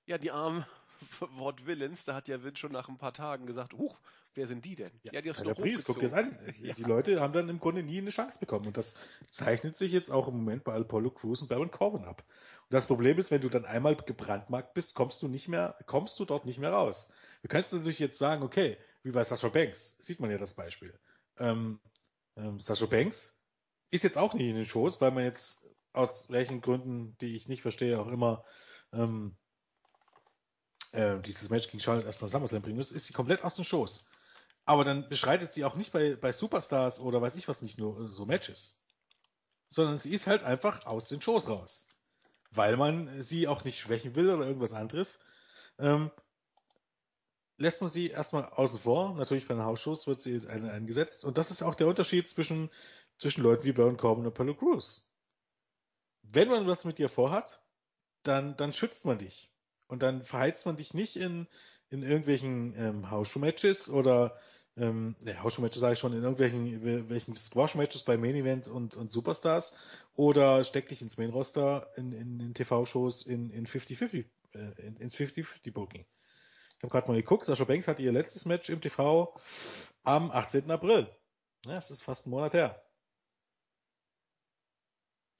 ja, 0.07 0.19
die 0.19 0.31
armen 0.31 0.65
Wort 1.37 1.67
Villains, 1.67 2.05
da 2.05 2.15
hat 2.15 2.29
ja 2.29 2.43
Vince 2.43 2.59
schon 2.59 2.73
nach 2.73 2.89
ein 2.89 2.99
paar 2.99 3.15
Tagen 3.15 3.47
gesagt, 3.47 3.73
huch, 3.75 3.99
wer 4.35 4.47
sind 4.47 4.65
die 4.65 4.77
denn? 4.77 4.91
Ja, 5.03 5.21
die 5.21 5.31
hast 5.31 5.41
du 5.41 5.55
Breeze, 5.55 5.85
guck 5.87 5.99
dir 5.99 6.09
das 6.09 6.13
hochgezogen. 6.13 6.49
an. 6.49 6.55
Ja. 6.59 6.75
Die 6.75 6.83
Leute 6.83 7.21
haben 7.21 7.33
dann 7.33 7.49
im 7.49 7.59
Grunde 7.59 7.83
nie 7.83 7.99
eine 7.99 8.11
Chance 8.11 8.39
bekommen. 8.39 8.67
Und 8.67 8.77
das 8.77 8.95
zeichnet 9.31 9.77
sich 9.77 9.93
jetzt 9.93 10.11
auch 10.11 10.29
im 10.29 10.35
Moment 10.35 10.65
bei 10.65 10.75
Apollo 10.75 11.11
Crews 11.11 11.43
und 11.43 11.49
Baron 11.49 11.71
Corbin 11.71 12.05
ab. 12.05 12.25
Und 12.29 12.75
das 12.75 12.87
Problem 12.87 13.19
ist, 13.19 13.31
wenn 13.31 13.41
du 13.41 13.49
dann 13.49 13.65
einmal 13.65 13.97
gebrandmarkt 13.97 14.75
bist, 14.75 14.95
kommst 14.95 15.23
du 15.23 15.29
nicht 15.29 15.49
mehr, 15.49 15.77
kommst 15.87 16.19
du 16.19 16.25
dort 16.25 16.47
nicht 16.47 16.59
mehr 16.59 16.73
raus. 16.73 17.13
Du 17.43 17.49
kannst 17.49 17.73
natürlich 17.73 17.99
jetzt 17.99 18.19
sagen, 18.19 18.43
okay, 18.43 18.79
wie 19.03 19.11
bei 19.11 19.25
Sasha 19.25 19.49
Banks, 19.49 19.97
sieht 19.99 20.21
man 20.21 20.31
ja 20.31 20.39
das 20.39 20.55
Beispiel. 20.55 20.99
Ähm, 21.39 21.81
ähm, 22.37 22.61
Sasha 22.61 22.87
Banks 22.87 23.39
ist 23.91 24.05
jetzt 24.05 24.17
auch 24.17 24.35
nicht 24.35 24.49
in 24.49 24.57
den 24.57 24.67
Shows, 24.67 25.01
weil 25.01 25.11
man 25.11 25.25
jetzt 25.25 25.63
aus 25.93 26.31
welchen 26.31 26.61
Gründen, 26.61 27.17
die 27.21 27.37
ich 27.37 27.49
nicht 27.49 27.63
verstehe, 27.63 28.01
auch 28.01 28.09
immer 28.09 28.45
ähm, 28.93 29.37
äh, 30.93 31.21
dieses 31.21 31.51
Match 31.51 31.69
gegen 31.69 31.81
Charlotte 31.81 32.07
erstmal 32.07 32.31
SummerSlam 32.31 32.63
bringen 32.63 32.77
muss, 32.77 32.93
ist 32.93 33.07
sie 33.07 33.13
komplett 33.13 33.45
aus 33.45 33.57
den 33.57 33.65
Shows. 33.65 34.07
Aber 34.65 34.85
dann 34.85 35.09
beschreitet 35.09 35.53
sie 35.53 35.65
auch 35.65 35.75
nicht 35.75 35.93
bei, 35.93 36.15
bei 36.15 36.33
Superstars 36.33 37.01
oder 37.01 37.21
weiß 37.21 37.35
ich 37.35 37.49
was 37.49 37.63
nicht 37.63 37.79
nur 37.79 38.09
so 38.09 38.27
Matches. 38.27 38.79
Sondern 39.69 39.97
sie 39.97 40.13
ist 40.13 40.27
halt 40.27 40.45
einfach 40.45 40.87
aus 40.87 41.09
den 41.09 41.21
Shows 41.21 41.49
raus. 41.49 41.89
Weil 42.51 42.77
man 42.77 43.23
sie 43.23 43.49
auch 43.49 43.65
nicht 43.65 43.81
schwächen 43.81 44.15
will 44.15 44.31
oder 44.31 44.47
irgendwas 44.47 44.75
anderes. 44.75 45.21
Ähm, 45.79 46.11
lässt 47.57 47.81
man 47.81 47.91
sie 47.91 48.09
erstmal 48.09 48.45
außen 48.45 48.79
vor. 48.79 49.15
Natürlich 49.15 49.49
bei 49.49 49.55
den 49.55 49.65
Hausshows 49.65 50.07
wird 50.07 50.21
sie 50.21 50.47
ein, 50.49 50.69
eingesetzt. 50.69 51.25
Und 51.25 51.39
das 51.39 51.51
ist 51.51 51.63
auch 51.63 51.75
der 51.75 51.87
Unterschied 51.87 52.29
zwischen, 52.29 52.71
zwischen 53.19 53.43
Leuten 53.43 53.65
wie 53.65 53.73
Baron 53.73 53.97
Corbin 53.97 54.25
und 54.25 54.33
Apollo 54.33 54.55
Crews. 54.57 55.09
Wenn 56.23 56.49
man 56.49 56.67
was 56.67 56.85
mit 56.85 56.99
dir 56.99 57.09
vorhat, 57.09 57.61
dann, 58.23 58.57
dann 58.57 58.73
schützt 58.73 59.05
man 59.07 59.19
dich. 59.19 59.52
Und 59.93 60.03
dann 60.03 60.25
verheizt 60.25 60.65
man 60.65 60.77
dich 60.77 60.95
nicht 60.95 61.17
in, 61.17 61.47
in 61.91 62.03
irgendwelchen 62.03 62.73
ähm, 62.79 63.11
Hausshow-Matches 63.11 63.91
oder 63.91 64.39
ähm, 64.75 65.17
ne, 65.23 65.43
Hausshow-Matches 65.43 65.81
sage 65.81 65.93
ich 65.93 65.99
schon, 65.99 66.15
in 66.15 66.23
irgendwelchen 66.23 67.11
welchen 67.11 67.37
Squash-Matches 67.37 68.05
bei 68.05 68.17
Main 68.17 68.35
Event 68.35 68.69
und, 68.69 68.97
und 68.97 69.13
Superstars 69.13 69.75
oder 70.15 70.65
steck 70.65 70.89
dich 70.89 71.03
ins 71.03 71.19
Main-Roster 71.19 71.91
in, 71.97 72.13
in, 72.13 72.41
in 72.41 72.55
TV-Shows 72.55 73.27
in, 73.27 73.51
in 73.51 73.67
50-50, 73.67 74.25
äh, 74.55 74.59
in, 74.79 74.97
ins 74.97 75.15
50-50-Booking. 75.15 76.07
Ich 76.79 76.83
habe 76.83 76.91
gerade 76.91 77.09
mal 77.09 77.19
geguckt, 77.19 77.45
Sascha 77.45 77.65
Banks 77.65 77.87
hatte 77.87 78.03
ihr 78.03 78.13
letztes 78.13 78.47
Match 78.47 78.71
im 78.71 78.81
TV 78.81 79.39
am 80.05 80.31
18. 80.31 80.71
April. 80.71 81.07
Ja, 81.67 81.77
es 81.77 81.91
ist 81.91 82.01
fast 82.01 82.27
ein 82.27 82.31
Monat 82.31 82.55
her. 82.55 82.83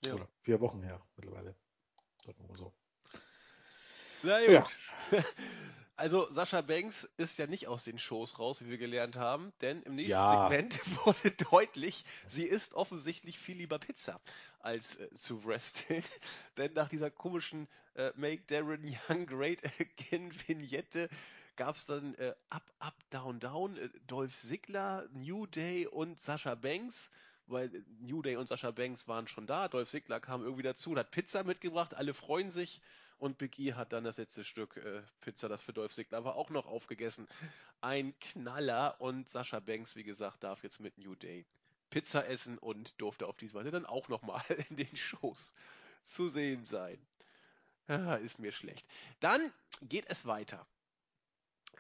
Ja. 0.05 0.13
Oder 0.13 0.29
vier 0.43 0.61
Wochen 0.61 0.83
her 0.83 1.01
mittlerweile. 1.17 1.57
Sagen 2.23 2.39
wir 2.39 2.49
mal 2.49 2.55
so. 2.55 2.75
Na 4.23 4.41
Ja. 4.47 4.61
gut. 4.61 4.71
Also 5.97 6.29
Sascha 6.31 6.63
Banks 6.63 7.05
ist 7.19 7.39
ja 7.39 7.47
nicht 7.47 7.69
aus 7.69 7.85
den 7.85 7.99
Shows 7.99 8.39
raus, 8.39 8.63
wie 8.63 8.71
wir 8.71 8.79
gelernt 8.79 9.17
haben, 9.17 9.53
denn 9.61 9.83
im 9.83 9.95
nächsten 9.95 10.27
Ja. 10.27 10.27
Segment 10.27 10.81
wurde 11.07 11.31
deutlich, 11.33 12.05
sie 12.29 12.45
isst 12.45 12.75
offensichtlich 12.75 13.39
viel 13.39 13.59
lieber 13.59 13.79
Pizza 13.79 14.21
als 14.59 14.97
äh, 14.97 15.11
zu 15.15 15.45
wresteln. 15.45 16.03
denn 16.57 16.73
nach 16.73 16.89
dieser 16.89 17.11
komischen 17.11 17.69
äh, 17.95 18.11
Make 18.17 18.43
Darren 18.47 18.83
Young 19.09 19.27
Great 19.27 19.63
Again 19.81 20.33
Vignette 20.49 21.09
gab 21.57 21.77
es 21.77 21.87
dann 21.87 22.15
äh, 22.15 22.35
Up, 22.49 22.73
Up, 22.79 22.97
Down, 23.11 23.39
Down, 23.39 23.77
äh, 23.77 23.91
Dolph 24.07 24.35
Ziggler, 24.37 25.07
New 25.13 25.47
Day 25.47 25.87
und 25.87 26.19
Sascha 26.19 26.55
Banks 26.55 27.11
weil 27.47 27.85
New 28.01 28.23
Day 28.23 28.37
und 28.37 28.49
Sascha 28.49 28.71
Banks 28.71 29.09
waren 29.09 29.27
schon 29.27 29.47
da. 29.47 29.69
Dolph 29.69 29.91
Ziggler 29.91 30.21
kam 30.21 30.43
irgendwie 30.43 30.63
dazu 30.63 30.91
und 30.91 30.99
hat 30.99 31.11
Pizza 31.11 31.45
mitgebracht. 31.45 31.93
Alle 31.95 32.15
freuen 32.15 32.51
sich. 32.51 32.81
Und 33.23 33.39
Big 33.39 33.57
E 33.61 33.75
hat 33.75 33.93
dann 33.93 34.03
das 34.03 34.17
letzte 34.17 34.43
Stück 34.43 34.77
äh, 34.79 35.01
Pizza, 35.21 35.49
das 35.49 35.63
für 35.63 35.73
Dolph 35.73 35.95
Ziggler 35.95 36.25
war, 36.25 36.35
auch 36.35 36.51
noch 36.51 36.67
aufgegessen. 36.67 37.29
Ein 37.81 38.19
Knaller. 38.19 39.01
Und 39.01 39.29
Sascha 39.29 39.61
Banks, 39.61 39.95
wie 39.95 40.03
gesagt, 40.03 40.43
darf 40.43 40.65
jetzt 40.65 40.81
mit 40.81 40.99
New 40.99 41.15
Day 41.15 41.47
Pizza 41.89 42.27
essen 42.27 42.59
und 42.59 43.01
durfte 43.01 43.29
auf 43.29 43.37
diese 43.37 43.55
Weise 43.55 43.71
dann 43.71 43.87
auch 43.87 44.09
nochmal 44.09 44.43
in 44.69 44.75
den 44.75 44.97
Shows 44.97 45.55
zu 46.11 46.27
sehen 46.27 46.65
sein. 46.65 46.99
Ah, 47.87 48.17
ist 48.17 48.41
mir 48.41 48.51
schlecht. 48.51 48.85
Dann 49.21 49.53
geht 49.83 50.07
es 50.09 50.27
weiter. 50.27 50.67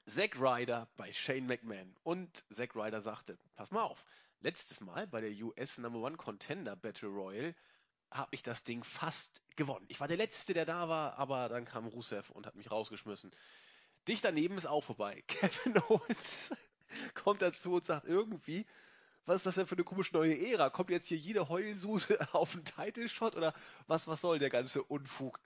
Zack 0.06 0.40
Ryder 0.40 0.86
bei 0.96 1.12
Shane 1.12 1.48
McMahon. 1.48 1.96
Und 2.04 2.44
Zack 2.50 2.76
Ryder 2.76 3.00
sagte, 3.00 3.36
pass 3.56 3.72
mal 3.72 3.82
auf, 3.82 4.04
letztes 4.42 4.80
Mal 4.80 5.08
bei 5.08 5.20
der 5.20 5.32
US 5.44 5.78
Number 5.78 5.98
One 5.98 6.16
Contender 6.16 6.76
Battle 6.76 7.08
Royal 7.08 7.52
habe 8.12 8.34
ich 8.34 8.42
das 8.42 8.64
Ding 8.64 8.84
fast 8.84 9.42
gewonnen. 9.56 9.86
Ich 9.88 10.00
war 10.00 10.08
der 10.08 10.16
Letzte, 10.16 10.54
der 10.54 10.66
da 10.66 10.88
war, 10.88 11.18
aber 11.18 11.48
dann 11.48 11.64
kam 11.64 11.86
Rusev 11.86 12.30
und 12.30 12.46
hat 12.46 12.54
mich 12.54 12.70
rausgeschmissen. 12.70 13.34
Dich 14.08 14.20
daneben 14.20 14.56
ist 14.56 14.66
auch 14.66 14.82
vorbei. 14.84 15.22
Kevin 15.26 15.78
Owens 15.88 16.50
kommt 17.14 17.42
dazu 17.42 17.74
und 17.74 17.84
sagt 17.84 18.06
irgendwie, 18.06 18.66
was 19.24 19.36
ist 19.36 19.46
das 19.46 19.54
denn 19.54 19.66
für 19.66 19.76
eine 19.76 19.84
komische 19.84 20.14
neue 20.14 20.36
Ära? 20.36 20.70
Kommt 20.70 20.90
jetzt 20.90 21.08
hier 21.08 21.16
jede 21.16 21.48
Heulsuse 21.48 22.18
auf 22.32 22.52
den 22.52 22.64
Title 22.64 23.08
Shot 23.08 23.36
oder 23.36 23.54
was, 23.86 24.06
was 24.06 24.20
soll 24.20 24.38
der 24.38 24.50
ganze 24.50 24.82
Unfug? 24.82 25.40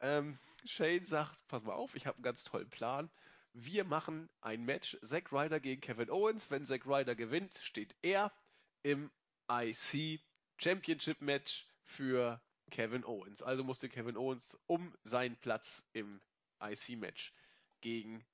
Ähm, 0.00 0.38
Shane 0.64 1.04
sagt, 1.04 1.38
pass 1.48 1.62
mal 1.62 1.74
auf, 1.74 1.94
ich 1.94 2.06
habe 2.06 2.16
einen 2.16 2.24
ganz 2.24 2.44
tollen 2.44 2.70
Plan. 2.70 3.10
Wir 3.52 3.84
machen 3.84 4.30
ein 4.40 4.64
Match, 4.64 4.96
Zack 5.02 5.30
Ryder 5.30 5.60
gegen 5.60 5.82
Kevin 5.82 6.10
Owens. 6.10 6.50
Wenn 6.50 6.64
Zack 6.64 6.86
Ryder 6.86 7.14
gewinnt, 7.14 7.60
steht 7.62 7.94
er 8.00 8.32
im 8.82 9.10
IC 9.50 10.20
Championship 10.56 11.20
Match 11.20 11.66
für 11.92 12.40
Kevin 12.70 13.04
Owens. 13.04 13.42
Also 13.42 13.62
musste 13.62 13.88
Kevin 13.88 14.16
Owens 14.16 14.58
um 14.66 14.94
seinen 15.04 15.36
Platz 15.36 15.84
im 15.92 16.20
IC 16.60 16.98
Match 16.98 17.32
gegen 17.80 18.24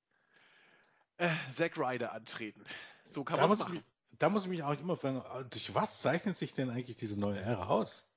äh, 1.18 1.30
Zack 1.50 1.76
Ryder 1.76 2.12
antreten. 2.12 2.64
So 3.11 3.24
kann 3.24 3.40
man 3.40 3.50
es 3.50 3.59
machen. 3.59 3.74
Mich, 3.74 3.84
da 4.18 4.28
muss 4.28 4.44
ich 4.44 4.48
mich 4.48 4.62
auch 4.62 4.78
immer 4.78 4.96
fragen, 4.96 5.22
durch 5.50 5.74
was 5.74 6.00
zeichnet 6.00 6.36
sich 6.36 6.54
denn 6.54 6.70
eigentlich 6.70 6.96
diese 6.96 7.18
neue 7.18 7.38
Ära 7.38 7.66
aus? 7.68 8.12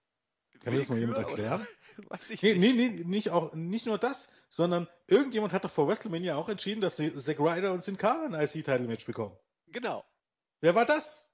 Kann 0.59 0.73
mir 0.73 0.79
das 0.79 0.89
mal 0.89 0.99
jemand 0.99 1.17
erklären? 1.17 1.65
Weiß 2.09 2.29
ich 2.29 2.41
nee, 2.43 2.53
nicht. 2.53 2.75
Nee, 2.75 2.89
nee, 2.89 3.03
nicht, 3.03 3.29
auch, 3.31 3.53
nicht 3.53 3.87
nur 3.87 3.97
das, 3.97 4.31
sondern 4.47 4.87
irgendjemand 5.07 5.53
hat 5.53 5.65
doch 5.65 5.71
vor 5.71 5.87
WrestleMania 5.87 6.35
auch 6.35 6.49
entschieden, 6.49 6.81
dass 6.81 6.97
Zack 6.97 7.39
Ryder 7.39 7.73
und 7.73 7.81
Sin 7.81 7.97
Cara 7.97 8.25
ein 8.25 8.33
IC-Title-Match 8.35 9.05
bekommen. 9.05 9.35
Genau. 9.67 10.05
Wer 10.59 10.75
war 10.75 10.85
das? 10.85 11.31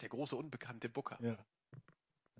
Der 0.00 0.08
große 0.08 0.34
unbekannte 0.34 0.88
Booker. 0.88 1.18
Ja. 1.20 1.38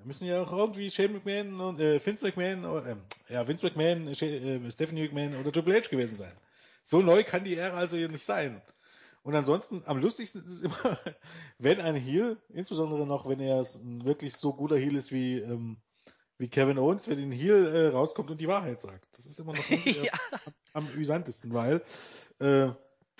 Da 0.00 0.06
müssen 0.06 0.26
ja 0.26 0.40
auch 0.40 0.50
irgendwie 0.50 0.90
Shane 0.90 1.12
McMahon 1.12 1.60
und 1.60 1.78
äh, 1.78 2.04
Vince 2.04 2.24
McMahon, 2.24 2.64
äh, 2.86 2.96
ja, 3.28 3.46
Vince 3.46 3.66
McMahon, 3.66 4.08
äh, 4.08 4.72
Stephanie 4.72 5.02
McMahon 5.02 5.36
oder 5.36 5.52
Triple 5.52 5.74
H 5.74 5.88
gewesen 5.90 6.16
sein. 6.16 6.32
So 6.84 7.02
neu 7.02 7.22
kann 7.22 7.44
die 7.44 7.58
Ära 7.58 7.76
also 7.76 7.98
hier 7.98 8.08
nicht 8.08 8.24
sein. 8.24 8.62
Und 9.22 9.34
ansonsten, 9.34 9.82
am 9.84 9.98
lustigsten 9.98 10.42
ist 10.42 10.48
es 10.48 10.62
immer, 10.62 10.98
wenn 11.58 11.82
ein 11.82 11.96
Heel, 11.96 12.38
insbesondere 12.48 13.06
noch, 13.06 13.28
wenn 13.28 13.40
er 13.40 13.60
ein 13.60 14.02
wirklich 14.06 14.34
so 14.34 14.54
guter 14.54 14.78
Heel 14.78 14.96
ist 14.96 15.12
wie, 15.12 15.36
ähm, 15.36 15.76
wie 16.38 16.48
Kevin 16.48 16.78
Owens, 16.78 17.06
wenn 17.06 17.18
ein 17.18 17.30
Heel 17.30 17.66
äh, 17.66 17.88
rauskommt 17.88 18.30
und 18.30 18.40
die 18.40 18.48
Wahrheit 18.48 18.80
sagt. 18.80 19.06
Das 19.18 19.26
ist 19.26 19.38
immer 19.38 19.52
noch 19.52 19.68
ja. 19.84 20.14
am, 20.72 20.86
amüsantesten, 20.86 21.52
weil, 21.52 21.82
äh, 22.38 22.70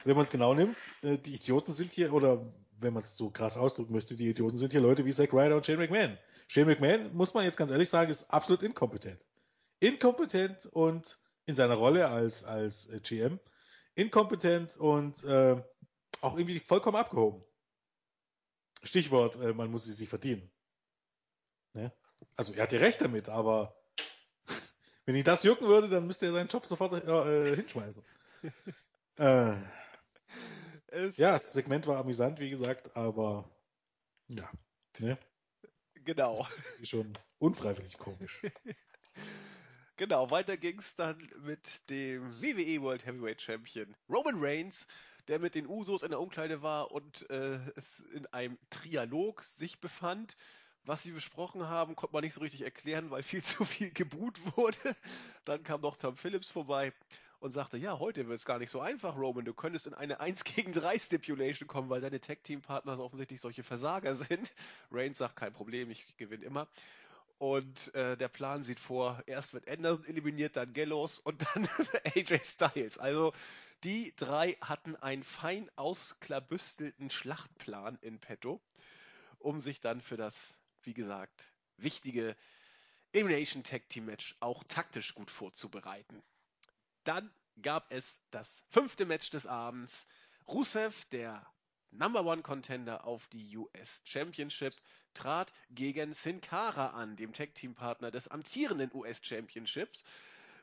wenn 0.04 0.16
man 0.16 0.24
es 0.24 0.30
genau 0.30 0.54
nimmt, 0.54 0.78
äh, 1.02 1.18
die 1.18 1.34
Idioten 1.34 1.72
sind 1.72 1.92
hier, 1.92 2.14
oder 2.14 2.50
wenn 2.78 2.94
man 2.94 3.02
es 3.02 3.18
so 3.18 3.28
krass 3.28 3.58
ausdrücken 3.58 3.92
möchte, 3.92 4.16
die 4.16 4.30
Idioten 4.30 4.56
sind 4.56 4.72
hier 4.72 4.80
Leute 4.80 5.04
wie 5.04 5.12
Zack 5.12 5.34
Ryder 5.34 5.56
und 5.56 5.66
Shane 5.66 5.76
McMahon. 5.76 6.16
Shane 6.50 6.66
McMahon, 6.66 7.14
muss 7.14 7.32
man 7.32 7.44
jetzt 7.44 7.56
ganz 7.56 7.70
ehrlich 7.70 7.88
sagen, 7.88 8.10
ist 8.10 8.28
absolut 8.28 8.64
inkompetent. 8.64 9.24
Inkompetent 9.78 10.66
und 10.66 11.16
in 11.46 11.54
seiner 11.54 11.76
Rolle 11.76 12.08
als, 12.08 12.42
als 12.42 12.88
äh, 12.88 12.98
GM, 12.98 13.38
inkompetent 13.94 14.76
und 14.76 15.22
äh, 15.22 15.62
auch 16.22 16.36
irgendwie 16.36 16.58
vollkommen 16.58 16.96
abgehoben. 16.96 17.44
Stichwort, 18.82 19.36
äh, 19.36 19.52
man 19.52 19.70
muss 19.70 19.84
sie 19.84 19.92
sich 19.92 20.08
verdienen. 20.08 20.50
Ne? 21.74 21.92
Also 22.34 22.52
er 22.52 22.64
hat 22.64 22.72
ja 22.72 22.80
recht 22.80 23.00
damit, 23.00 23.28
aber 23.28 23.80
wenn 25.04 25.14
ihn 25.14 25.22
das 25.22 25.44
jucken 25.44 25.68
würde, 25.68 25.88
dann 25.88 26.08
müsste 26.08 26.26
er 26.26 26.32
seinen 26.32 26.48
Job 26.48 26.66
sofort 26.66 26.92
äh, 26.94 27.54
hinschmeißen. 27.54 28.02
äh, 29.18 29.54
ja, 31.14 31.32
das 31.32 31.52
Segment 31.52 31.86
war 31.86 31.98
amüsant, 31.98 32.40
wie 32.40 32.50
gesagt, 32.50 32.96
aber 32.96 33.48
ja. 34.26 34.50
Ne? 34.98 35.16
Genau. 36.04 36.36
Das 36.36 36.58
ist 36.80 36.88
schon 36.88 37.12
unfreiwillig 37.38 37.98
komisch. 37.98 38.42
genau, 39.96 40.30
weiter 40.30 40.56
ging 40.56 40.78
es 40.78 40.96
dann 40.96 41.30
mit 41.42 41.88
dem 41.90 42.30
WWE 42.42 42.82
World 42.82 43.04
Heavyweight 43.06 43.42
Champion 43.42 43.94
Roman 44.08 44.36
Reigns, 44.38 44.86
der 45.28 45.38
mit 45.38 45.54
den 45.54 45.66
Usos 45.66 46.02
in 46.02 46.10
der 46.10 46.20
Umkleide 46.20 46.62
war 46.62 46.90
und 46.90 47.28
äh, 47.30 47.58
es 47.76 48.00
in 48.14 48.26
einem 48.26 48.58
Trialog 48.70 49.44
sich 49.44 49.80
befand. 49.80 50.36
Was 50.84 51.02
sie 51.02 51.12
besprochen 51.12 51.68
haben, 51.68 51.94
konnte 51.94 52.14
man 52.14 52.24
nicht 52.24 52.32
so 52.32 52.40
richtig 52.40 52.62
erklären, 52.62 53.10
weil 53.10 53.22
viel 53.22 53.42
zu 53.42 53.64
viel 53.64 53.90
geboot 53.90 54.40
wurde. 54.56 54.96
Dann 55.44 55.62
kam 55.62 55.82
noch 55.82 55.96
Tom 55.96 56.16
Phillips 56.16 56.48
vorbei 56.48 56.92
und 57.40 57.52
sagte, 57.52 57.78
ja, 57.78 57.98
heute 57.98 58.28
wird 58.28 58.38
es 58.38 58.44
gar 58.44 58.58
nicht 58.58 58.70
so 58.70 58.80
einfach, 58.80 59.16
Roman. 59.16 59.46
Du 59.46 59.54
könntest 59.54 59.86
in 59.86 59.94
eine 59.94 60.20
1 60.20 60.44
gegen 60.44 60.72
3 60.72 60.98
Stipulation 60.98 61.66
kommen, 61.66 61.88
weil 61.88 62.02
deine 62.02 62.20
Tag-Team-Partner 62.20 62.98
offensichtlich 62.98 63.40
solche 63.40 63.62
Versager 63.62 64.14
sind. 64.14 64.52
Reigns 64.92 65.18
sagt, 65.18 65.36
kein 65.36 65.52
Problem, 65.52 65.90
ich 65.90 66.16
gewinne 66.18 66.44
immer. 66.44 66.68
Und 67.38 67.94
äh, 67.94 68.18
der 68.18 68.28
Plan 68.28 68.62
sieht 68.62 68.78
vor, 68.78 69.22
erst 69.26 69.54
wird 69.54 69.66
Anderson 69.66 70.04
eliminiert, 70.04 70.56
dann 70.56 70.74
Gallows 70.74 71.18
und 71.18 71.42
dann 71.54 71.66
AJ 72.14 72.44
Styles. 72.44 72.98
Also 72.98 73.32
die 73.84 74.12
drei 74.16 74.58
hatten 74.60 74.94
einen 74.96 75.22
fein 75.22 75.70
ausklabüstelten 75.76 77.08
Schlachtplan 77.08 77.98
in 78.02 78.18
petto, 78.18 78.60
um 79.38 79.60
sich 79.60 79.80
dann 79.80 80.02
für 80.02 80.18
das, 80.18 80.58
wie 80.82 80.92
gesagt, 80.92 81.50
wichtige 81.78 82.36
Elimination 83.12 83.64
Tag 83.64 83.88
Team 83.88 84.04
Match 84.04 84.36
auch 84.40 84.62
taktisch 84.64 85.14
gut 85.14 85.30
vorzubereiten. 85.30 86.22
Dann 87.04 87.30
gab 87.62 87.90
es 87.90 88.20
das 88.30 88.64
fünfte 88.68 89.06
Match 89.06 89.30
des 89.30 89.46
Abends. 89.46 90.06
Rusev, 90.46 91.04
der 91.06 91.46
Number 91.90 92.24
One 92.24 92.42
Contender 92.42 93.04
auf 93.04 93.26
die 93.28 93.56
US 93.56 94.02
Championship, 94.04 94.74
trat 95.14 95.52
gegen 95.70 96.12
Sin 96.12 96.40
Cara 96.40 96.90
an, 96.90 97.16
dem 97.16 97.32
Tag 97.32 97.54
Team 97.54 97.74
Partner 97.74 98.10
des 98.10 98.28
amtierenden 98.28 98.90
US 98.94 99.20
Championships. 99.24 100.04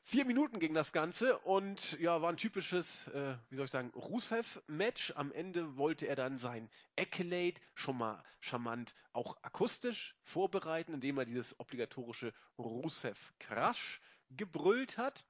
Vier 0.04 0.24
Minuten 0.24 0.60
ging 0.60 0.74
das 0.74 0.94
Ganze 0.94 1.38
und 1.40 2.00
ja, 2.00 2.22
war 2.22 2.30
ein 2.30 2.38
typisches, 2.38 3.08
äh, 3.10 3.36
wie 3.50 3.58
soll 3.58 3.66
ich 3.66 3.72
sagen, 3.72 3.92
Rusev-Match. 3.94 5.12
Am 5.18 5.34
Ende 5.34 5.76
wollte 5.76 6.08
er 6.08 6.16
dann 6.16 6.38
sein 6.38 6.70
Accolade 6.98 7.60
schon 7.74 7.98
mal 7.98 8.24
charmant 8.40 8.96
auch 9.12 9.36
akustisch 9.44 10.16
vorbereiten, 10.24 10.94
indem 10.94 11.18
er 11.18 11.26
dieses 11.26 11.60
obligatorische 11.60 12.34
Rusev-Crash 12.58 14.00
gebrüllt 14.30 14.98
hat. 14.98 15.26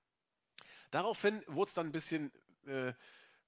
Daraufhin 0.91 1.43
wurde 1.47 1.69
es 1.69 1.73
dann 1.73 1.87
ein 1.87 1.91
bisschen, 1.91 2.31
äh, 2.65 2.93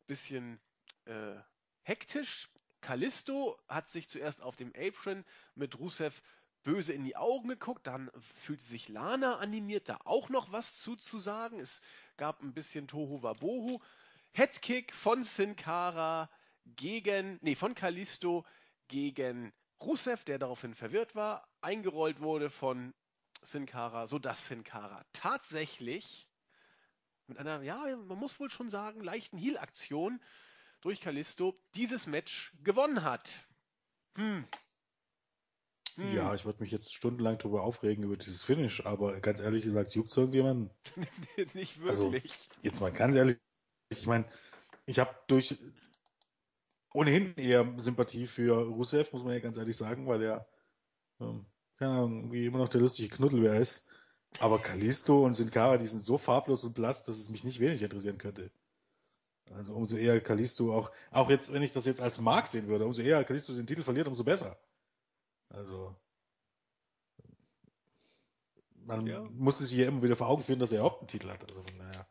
bisschen 0.07 0.59
äh, 1.05 1.35
hektisch. 1.83 2.49
Kalisto 2.81 3.59
hat 3.67 3.89
sich 3.89 4.07
zuerst 4.07 4.41
auf 4.41 4.55
dem 4.55 4.73
Apron 4.75 5.25
mit 5.55 5.77
Rusev 5.79 6.21
böse 6.63 6.93
in 6.93 7.03
die 7.03 7.15
Augen 7.15 7.49
geguckt, 7.49 7.87
dann 7.87 8.11
fühlte 8.41 8.63
sich 8.63 8.89
Lana 8.89 9.37
animiert, 9.37 9.89
da 9.89 9.99
auch 10.03 10.29
noch 10.29 10.51
was 10.51 10.79
zuzusagen. 10.79 11.59
Es 11.59 11.81
gab 12.17 12.41
ein 12.41 12.53
bisschen 12.53 12.87
Tohu 12.87 13.23
Wabohu. 13.23 13.79
Headkick 14.33 14.93
von 14.93 15.23
Sin 15.23 15.55
Cara 15.55 16.29
gegen, 16.65 17.39
nee, 17.41 17.55
von 17.55 17.75
Kalisto 17.75 18.45
gegen 18.87 19.53
Rusev, 19.81 20.23
der 20.25 20.37
daraufhin 20.37 20.75
verwirrt 20.75 21.15
war, 21.15 21.47
eingerollt 21.61 22.19
wurde 22.19 22.49
von 22.49 22.93
Sin 23.41 23.65
Cara, 23.65 24.07
sodass 24.07 24.47
Sin 24.47 24.63
Cara 24.63 25.05
tatsächlich 25.13 26.28
mit 27.29 27.37
einer, 27.37 27.61
ja, 27.61 27.95
man 28.07 28.17
muss 28.17 28.39
wohl 28.39 28.49
schon 28.49 28.69
sagen, 28.69 29.01
leichten 29.01 29.37
Heal-Aktion 29.37 30.21
durch 30.81 31.01
Kalisto 31.01 31.59
dieses 31.75 32.07
Match 32.07 32.53
gewonnen 32.63 33.03
hat. 33.03 33.47
Hm, 34.15 34.45
hm. 35.99 36.15
Ja, 36.15 36.33
ich 36.33 36.45
würde 36.45 36.63
mich 36.63 36.71
jetzt 36.71 36.93
stundenlang 36.93 37.37
darüber 37.37 37.63
aufregen, 37.63 38.05
über 38.05 38.15
dieses 38.15 38.41
Finish, 38.41 38.85
aber 38.85 39.19
ganz 39.19 39.41
ehrlich 39.41 39.63
gesagt, 39.63 39.93
juckt 39.95 40.09
es 40.09 40.17
irgendjemanden? 40.17 40.71
Nicht 41.53 41.77
also, 41.85 42.13
wirklich. 42.13 42.31
Also, 42.31 42.61
jetzt 42.61 42.79
mal 42.79 42.91
ganz 42.91 43.15
ehrlich, 43.15 43.37
ich 43.89 44.07
meine, 44.07 44.25
ich 44.85 44.97
habe 44.97 45.13
durch 45.27 45.57
ohnehin 46.93 47.35
eher 47.35 47.73
Sympathie 47.77 48.27
für 48.27 48.65
Rusev, 48.65 49.11
muss 49.11 49.23
man 49.23 49.33
ja 49.33 49.39
ganz 49.39 49.57
ehrlich 49.57 49.75
sagen, 49.75 50.07
weil 50.07 50.23
er, 50.23 50.47
ähm, 51.19 51.45
keine 51.77 51.91
Ahnung, 51.91 52.31
wie 52.31 52.45
immer 52.45 52.59
noch 52.59 52.69
der 52.69 52.81
lustige 52.81 53.13
Knuddelbär 53.13 53.55
ist. 53.55 53.88
Aber 54.37 54.59
Kalisto 54.59 55.25
und 55.25 55.33
Sin 55.33 55.49
Cara, 55.49 55.77
die 55.77 55.87
sind 55.87 56.03
so 56.03 56.17
farblos 56.17 56.63
und 56.63 56.75
blass, 56.75 57.03
dass 57.03 57.17
es 57.17 57.29
mich 57.29 57.43
nicht 57.43 57.59
wenig 57.59 57.81
interessieren 57.81 58.19
könnte. 58.19 58.51
Also 59.55 59.73
umso 59.73 59.95
eher 59.95 60.21
Kalisto 60.21 60.75
auch, 60.75 60.91
auch 61.11 61.29
jetzt, 61.29 61.51
wenn 61.51 61.63
ich 61.63 61.73
das 61.73 61.85
jetzt 61.85 62.01
als 62.01 62.19
Mark 62.19 62.47
sehen 62.47 62.67
würde, 62.67 62.85
umso 62.85 63.01
eher 63.01 63.23
Kalisto 63.23 63.53
den 63.53 63.65
Titel 63.65 63.81
verliert, 63.81 64.07
umso 64.07 64.23
besser. 64.23 64.57
Also 65.49 65.95
man 68.75 69.07
Ja. 69.07 69.21
muss 69.31 69.59
es 69.59 69.71
hier 69.71 69.87
immer 69.87 70.03
wieder 70.03 70.15
vor 70.15 70.27
Augen 70.27 70.43
führen, 70.43 70.59
dass 70.59 70.71
er 70.71 70.79
überhaupt 70.79 71.01
einen 71.01 71.07
Titel 71.07 71.29
hat. 71.29 71.47
Also 71.47 71.63
von 71.63 71.77
daher. 71.77 72.07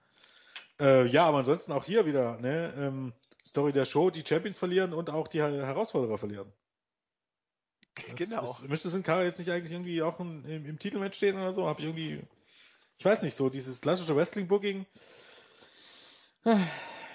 Äh, 0.80 1.06
ja, 1.06 1.26
aber 1.26 1.38
ansonsten 1.38 1.72
auch 1.72 1.84
hier 1.84 2.06
wieder, 2.06 2.38
ne? 2.38 2.72
Ähm, 2.76 3.12
Story 3.46 3.72
der 3.72 3.84
Show, 3.84 4.10
die 4.10 4.24
Champions 4.26 4.58
verlieren 4.58 4.92
und 4.92 5.10
auch 5.10 5.28
die 5.28 5.38
Her- 5.38 5.66
Herausforderer 5.66 6.18
verlieren. 6.18 6.52
Genau. 8.16 8.42
Ist, 8.42 8.68
müsste 8.68 8.90
Sin 8.90 9.02
Cara 9.02 9.24
jetzt 9.24 9.38
nicht 9.38 9.50
eigentlich 9.50 9.72
irgendwie 9.72 10.02
auch 10.02 10.20
im, 10.20 10.44
im, 10.44 10.66
im 10.66 10.78
Titelmatch 10.78 11.16
stehen 11.16 11.36
oder 11.36 11.52
so? 11.52 11.66
Habe 11.66 11.80
ich 11.80 11.86
irgendwie. 11.86 12.22
Ich 12.98 13.04
weiß 13.04 13.22
nicht, 13.22 13.34
so 13.34 13.48
dieses 13.48 13.80
klassische 13.80 14.16
Wrestling-Booking. 14.16 14.86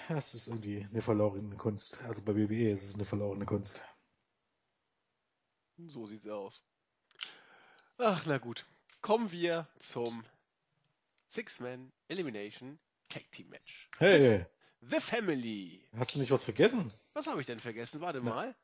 Das 0.08 0.34
ist 0.34 0.48
irgendwie 0.48 0.86
eine 0.90 1.02
verlorene 1.02 1.56
Kunst. 1.56 2.00
Also 2.02 2.22
bei 2.22 2.34
WWE 2.34 2.70
ist 2.70 2.82
es 2.82 2.94
eine 2.94 3.04
verlorene 3.04 3.44
Kunst. 3.44 3.82
So 5.86 6.06
sieht's 6.06 6.26
aus. 6.26 6.62
Ach, 7.98 8.24
na 8.26 8.38
gut. 8.38 8.64
Kommen 9.02 9.30
wir 9.32 9.68
zum 9.78 10.24
Six-Man 11.28 11.92
Elimination 12.08 12.78
Tag 13.08 13.30
Team 13.32 13.48
Match. 13.48 13.88
Hey, 13.98 14.46
The 14.80 15.00
Family. 15.00 15.86
hast 15.96 16.14
du 16.14 16.18
nicht 16.18 16.30
was 16.30 16.44
vergessen? 16.44 16.92
Was 17.12 17.26
habe 17.26 17.40
ich 17.40 17.46
denn 17.46 17.60
vergessen? 17.60 18.00
Warte 18.00 18.20
Na. 18.22 18.54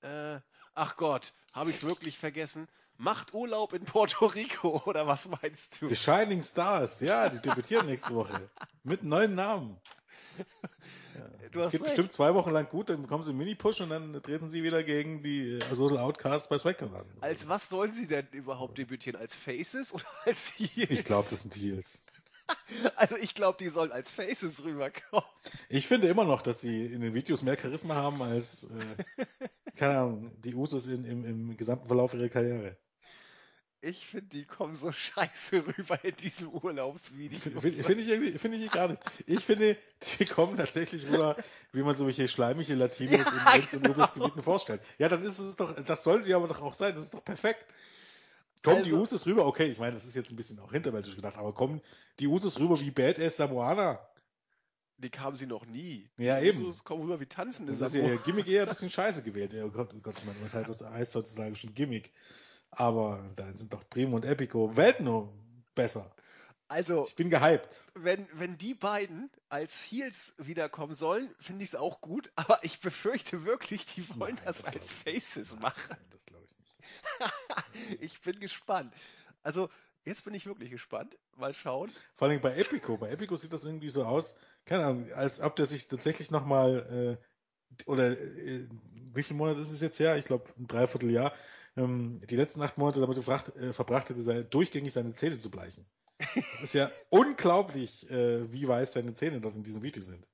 mal. 0.00 0.36
Äh, 0.36 0.40
ach 0.74 0.96
Gott, 0.96 1.32
habe 1.52 1.70
ich 1.70 1.76
es 1.76 1.82
wirklich 1.82 2.18
vergessen? 2.18 2.68
Macht 2.96 3.32
Urlaub 3.32 3.72
in 3.72 3.84
Puerto 3.84 4.26
Rico 4.26 4.82
oder 4.86 5.06
was 5.06 5.26
meinst 5.28 5.80
du? 5.80 5.88
The 5.88 5.96
Shining 5.96 6.42
Stars, 6.42 7.00
ja, 7.00 7.28
die 7.28 7.40
debütieren 7.40 7.86
nächste 7.86 8.14
Woche. 8.14 8.50
Mit 8.82 9.02
neuen 9.02 9.34
Namen. 9.34 9.78
Ja, 10.38 11.48
Du 11.50 11.60
es 11.60 11.72
geht 11.72 11.80
recht. 11.80 11.90
bestimmt 11.96 12.12
zwei 12.12 12.34
Wochen 12.34 12.50
lang 12.50 12.68
gut, 12.68 12.88
dann 12.90 13.02
bekommen 13.02 13.22
sie 13.24 13.30
einen 13.30 13.38
Mini-Push 13.38 13.80
und 13.80 13.90
dann 13.90 14.22
treten 14.22 14.48
sie 14.48 14.62
wieder 14.62 14.82
gegen 14.84 15.22
die 15.22 15.58
äh, 15.58 15.74
Social 15.74 15.98
Outcasts 15.98 16.48
bei 16.48 16.58
SmackDown 16.58 16.94
an. 16.94 17.06
Als 17.20 17.48
was 17.48 17.68
sollen 17.68 17.92
sie 17.92 18.06
denn 18.06 18.28
überhaupt 18.32 18.78
debütieren? 18.78 19.20
Als 19.20 19.34
Faces 19.34 19.92
oder 19.92 20.04
als 20.24 20.52
Heels? 20.56 20.90
Ich 20.90 21.04
glaube, 21.04 21.26
das 21.30 21.42
sind 21.42 21.54
Heels. 21.56 22.04
Also 22.96 23.16
ich 23.16 23.36
glaube, 23.36 23.58
die 23.60 23.68
sollen 23.68 23.92
als 23.92 24.10
Faces 24.10 24.64
rüberkommen. 24.64 25.24
Ich 25.68 25.86
finde 25.86 26.08
immer 26.08 26.24
noch, 26.24 26.42
dass 26.42 26.60
sie 26.60 26.84
in 26.86 27.00
den 27.00 27.14
Videos 27.14 27.42
mehr 27.42 27.56
Charisma 27.56 27.94
haben 27.94 28.20
als, 28.22 28.64
äh, 28.64 29.26
keine 29.80 29.98
Ahnung, 29.98 30.30
die 30.42 30.54
Usos 30.54 30.86
in, 30.88 31.04
im, 31.04 31.24
im 31.24 31.56
gesamten 31.56 31.86
Verlauf 31.86 32.12
ihrer 32.14 32.28
Karriere. 32.28 32.76
Ich 33.82 34.06
finde, 34.06 34.26
die 34.26 34.44
kommen 34.44 34.74
so 34.74 34.92
scheiße 34.92 35.64
rüber 35.66 35.98
in 36.04 36.14
diesem 36.16 36.50
Urlaubsvideo. 36.50 37.38
Finde 37.60 37.82
find 37.82 38.00
ich 38.02 38.08
irgendwie, 38.08 38.36
finde 38.38 38.58
ich 38.58 38.70
gar 38.70 38.88
nicht. 38.88 39.00
Ich 39.26 39.42
finde, 39.42 39.78
die 40.18 40.26
kommen 40.26 40.58
tatsächlich 40.58 41.06
rüber, 41.08 41.34
wie 41.72 41.82
man 41.82 41.96
solche 41.96 42.28
schleimige 42.28 42.74
Latinos 42.74 43.26
Ja, 43.26 43.54
in 43.54 43.66
genau. 43.70 43.88
Urlaubsgebieten 43.90 44.42
vorstellt. 44.42 44.82
Ja, 44.98 45.08
dann 45.08 45.22
ist 45.24 45.38
es 45.38 45.56
doch, 45.56 45.74
das 45.82 46.02
soll 46.02 46.22
sie 46.22 46.34
aber 46.34 46.46
doch 46.46 46.60
auch 46.60 46.74
sein, 46.74 46.94
das 46.94 47.04
ist 47.04 47.14
doch 47.14 47.24
perfekt. 47.24 47.64
Kommen 48.62 48.84
die 48.84 48.90
Also- 48.92 49.00
Usos 49.02 49.24
rüber, 49.26 49.46
okay, 49.46 49.70
ich 49.70 49.78
meine, 49.78 49.94
das 49.94 50.04
ist 50.04 50.14
jetzt 50.14 50.30
ein 50.30 50.36
bisschen 50.36 50.58
auch 50.58 50.72
hinterwältig 50.72 51.16
gedacht, 51.16 51.38
aber 51.38 51.54
kommen 51.54 51.80
die 52.18 52.26
Usos 52.26 52.58
rüber 52.58 52.78
wie 52.78 52.90
Badass 52.90 53.38
Samoana? 53.38 53.98
Die 55.02 55.10
kamen 55.10 55.36
sie 55.36 55.46
noch 55.46 55.64
nie. 55.66 56.08
Ja, 56.18 56.40
Die 56.40 56.46
eben. 56.48 56.60
Usos 56.62 56.84
kommen 56.84 57.02
rüber 57.02 57.20
wie 57.20 57.26
tanzende 57.26 57.72
Das 57.72 57.80
ist 57.80 57.94
ja 57.94 58.06
ihr 58.06 58.18
Gimmick 58.18 58.46
eher 58.48 58.62
ein 58.62 58.68
bisschen 58.70 58.90
scheiße 58.90 59.22
gewählt. 59.22 59.52
Ja, 59.52 59.64
Oh 59.64 59.70
Gott, 59.70 59.90
oh 59.94 60.00
Gott, 60.00 60.16
ich 60.18 60.24
meine, 60.24 60.40
was 60.42 60.54
heißt, 60.54 61.14
heutzutage 61.14 61.56
schon 61.56 61.74
Gimmick? 61.74 62.12
Aber 62.70 63.28
da 63.36 63.54
sind 63.56 63.72
doch 63.72 63.88
Primo 63.88 64.16
und 64.16 64.24
Epico 64.24 64.76
Welten 64.76 65.06
nur 65.06 65.32
besser. 65.74 66.14
Also, 66.68 67.04
Ich 67.08 67.16
bin 67.16 67.30
gehypt. 67.30 67.84
wenn, 67.94 68.28
wenn 68.32 68.56
die 68.56 68.74
beiden 68.74 69.28
als 69.48 69.74
Heels 69.90 70.34
wiederkommen 70.38 70.94
sollen, 70.94 71.28
finde 71.40 71.64
ich 71.64 71.70
es 71.70 71.74
auch 71.74 72.00
gut, 72.00 72.30
aber 72.36 72.60
ich 72.62 72.80
befürchte 72.80 73.44
wirklich, 73.44 73.86
die 73.86 74.08
wollen 74.10 74.36
Nein, 74.36 74.44
das, 74.44 74.58
das 74.58 74.66
als 74.66 74.74
nicht. 75.04 75.22
Faces 75.24 75.56
machen. 75.58 75.82
nein, 75.88 75.98
das 76.10 76.26
glaube 76.26 76.44
ich 76.46 76.56
nicht. 76.56 78.00
ich 78.00 78.20
bin 78.20 78.38
gespannt. 78.38 78.94
Also, 79.42 79.68
jetzt 80.04 80.24
bin 80.24 80.32
ich 80.34 80.46
wirklich 80.46 80.70
gespannt. 80.70 81.16
Mal 81.36 81.54
schauen. 81.54 81.90
Vor 82.14 82.28
allem 82.28 82.40
bei 82.40 82.56
Epico. 82.56 82.96
Bei 82.98 83.10
Epico 83.10 83.34
sieht 83.34 83.52
das 83.52 83.64
irgendwie 83.64 83.88
so 83.88 84.04
aus, 84.04 84.36
keine 84.64 84.86
Ahnung, 84.86 85.12
als 85.12 85.40
ob 85.40 85.56
der 85.56 85.66
sich 85.66 85.88
tatsächlich 85.88 86.30
nochmal, 86.30 87.18
äh, 87.80 87.82
oder 87.86 88.12
äh, 88.18 88.68
wie 89.14 89.22
viele 89.22 89.38
Monate 89.38 89.60
ist 89.60 89.70
es 89.70 89.80
jetzt 89.80 89.98
her? 90.00 90.16
Ich 90.16 90.26
glaube, 90.26 90.52
ein 90.58 90.66
Dreivierteljahr. 90.66 91.34
Ähm, 91.76 92.20
die 92.28 92.36
letzten 92.36 92.62
acht 92.62 92.78
Monate 92.78 93.00
damit 93.00 93.16
gefracht, 93.16 93.54
äh, 93.56 93.72
verbracht 93.72 94.08
hätte, 94.10 94.22
seine, 94.22 94.44
durchgängig 94.44 94.92
seine 94.92 95.14
Zähne 95.14 95.38
zu 95.38 95.50
bleichen. 95.50 95.90
Das 96.52 96.60
ist 96.60 96.74
ja 96.74 96.92
unglaublich, 97.10 98.10
äh, 98.10 98.52
wie 98.52 98.68
weiß 98.68 98.92
seine 98.94 99.14
Zähne 99.14 99.40
dort 99.40 99.56
in 99.56 99.64
diesem 99.64 99.82
Video 99.82 100.02
sind. 100.02 100.28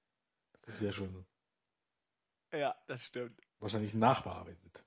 Das 0.62 0.76
ist 0.76 0.82
ja 0.82 0.92
schon 0.92 1.26
Ja, 2.52 2.74
das 2.88 3.04
stimmt. 3.04 3.40
wahrscheinlich 3.60 3.92
nachbearbeitet. 3.94 4.86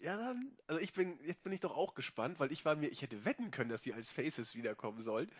Ja, 0.00 0.16
dann, 0.16 0.56
also 0.66 0.80
ich 0.80 0.92
bin, 0.94 1.18
jetzt 1.24 1.42
bin 1.42 1.52
ich 1.52 1.60
doch 1.60 1.76
auch 1.76 1.94
gespannt, 1.94 2.40
weil 2.40 2.52
ich 2.52 2.64
war 2.64 2.74
mir, 2.74 2.88
ich 2.88 3.02
hätte 3.02 3.24
wetten 3.24 3.50
können, 3.50 3.68
dass 3.70 3.82
die 3.82 3.92
als 3.92 4.10
Faces 4.10 4.54
wiederkommen 4.54 5.00
sollen. 5.02 5.30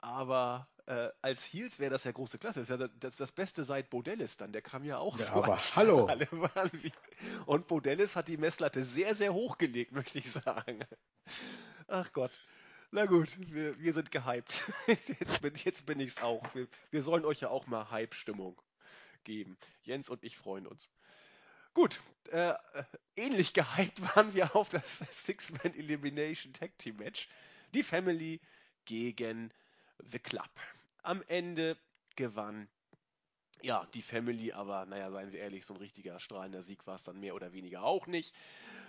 Aber 0.00 0.68
äh, 0.86 1.10
als 1.20 1.42
Heels 1.42 1.78
wäre 1.78 1.90
das 1.90 2.04
ja 2.04 2.12
große 2.12 2.38
Klasse. 2.38 2.60
Das 2.60 2.70
ist 2.70 2.80
ja 2.80 2.88
das, 3.00 3.16
das 3.16 3.32
Beste 3.32 3.64
seit 3.64 3.90
Bodellis 3.90 4.36
dann. 4.36 4.52
Der 4.52 4.62
kam 4.62 4.84
ja 4.84 4.98
auch 4.98 5.18
Ja, 5.18 5.26
so 5.26 5.32
aber 5.32 5.58
hallo. 5.74 6.08
Und 7.46 7.66
Bodellis 7.66 8.16
hat 8.16 8.28
die 8.28 8.36
Messlatte 8.36 8.84
sehr, 8.84 9.14
sehr 9.14 9.34
hoch 9.34 9.58
gelegt, 9.58 9.92
möchte 9.92 10.18
ich 10.18 10.30
sagen. 10.30 10.84
Ach 11.88 12.12
Gott. 12.12 12.32
Na 12.92 13.06
gut, 13.06 13.36
wir, 13.52 13.78
wir 13.80 13.92
sind 13.92 14.12
gehypt. 14.12 14.62
Jetzt 14.86 15.42
bin, 15.42 15.54
jetzt 15.56 15.86
bin 15.86 16.00
ich's 16.00 16.22
auch. 16.22 16.54
Wir, 16.54 16.68
wir 16.90 17.02
sollen 17.02 17.24
euch 17.24 17.40
ja 17.40 17.48
auch 17.48 17.66
mal 17.66 17.90
Hype-Stimmung 17.90 18.60
geben. 19.24 19.58
Jens 19.82 20.08
und 20.08 20.22
ich 20.22 20.36
freuen 20.36 20.66
uns. 20.68 20.90
Gut, 21.74 22.00
äh, 22.30 22.54
ähnlich 23.16 23.52
gehypt 23.52 24.00
waren 24.00 24.34
wir 24.34 24.54
auf 24.54 24.68
das 24.68 24.98
Six-Man 25.26 25.74
Elimination 25.74 26.52
Tag 26.52 26.78
Team 26.78 26.96
Match. 26.96 27.28
Die 27.74 27.82
Family 27.82 28.40
gegen 28.84 29.52
The 30.10 30.18
Club. 30.18 30.48
Am 31.06 31.22
Ende 31.28 31.78
gewann 32.16 32.68
ja 33.62 33.86
die 33.94 34.02
Family, 34.02 34.50
aber 34.50 34.86
naja, 34.86 35.08
seien 35.12 35.30
wir 35.30 35.38
ehrlich, 35.38 35.64
so 35.64 35.74
ein 35.74 35.78
richtiger 35.78 36.18
strahlender 36.18 36.62
Sieg 36.62 36.84
war 36.84 36.96
es 36.96 37.04
dann 37.04 37.20
mehr 37.20 37.36
oder 37.36 37.52
weniger 37.52 37.84
auch 37.84 38.08
nicht. 38.08 38.34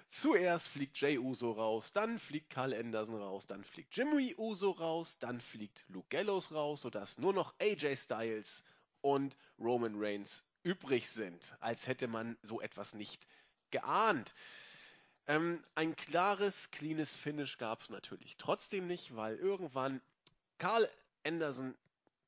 Zuerst 0.08 0.68
fliegt 0.68 1.00
Jay 1.00 1.20
Uso 1.20 1.52
raus, 1.52 1.94
dann 1.94 2.18
fliegt 2.18 2.50
Carl 2.50 2.74
Anderson 2.74 3.22
raus, 3.22 3.46
dann 3.46 3.64
fliegt 3.64 3.96
Jimmy 3.96 4.34
Uso 4.36 4.72
raus, 4.72 5.20
dann 5.20 5.40
fliegt 5.40 5.86
Luke 5.90 6.08
Gallows 6.10 6.52
raus, 6.52 6.82
sodass 6.82 7.20
nur 7.20 7.34
noch 7.34 7.54
AJ 7.60 7.96
Styles 7.98 8.64
und 9.02 9.38
Roman 9.60 9.94
Reigns 9.96 10.44
übrig 10.64 11.12
sind, 11.12 11.56
als 11.60 11.86
hätte 11.86 12.08
man 12.08 12.36
so 12.42 12.62
etwas 12.62 12.96
nicht 12.96 13.28
geahnt. 13.70 14.34
Ähm, 15.28 15.64
ein 15.76 15.96
klares, 15.96 16.72
cleanes 16.72 17.16
Finish 17.16 17.60
gab 17.60 17.82
es 17.82 17.92
natürlich 17.92 18.38
trotzdem 18.38 18.88
nicht, 18.88 19.16
weil 19.16 19.36
irgendwann 19.36 20.02
Carl 20.58 20.90
Anderson 21.24 21.76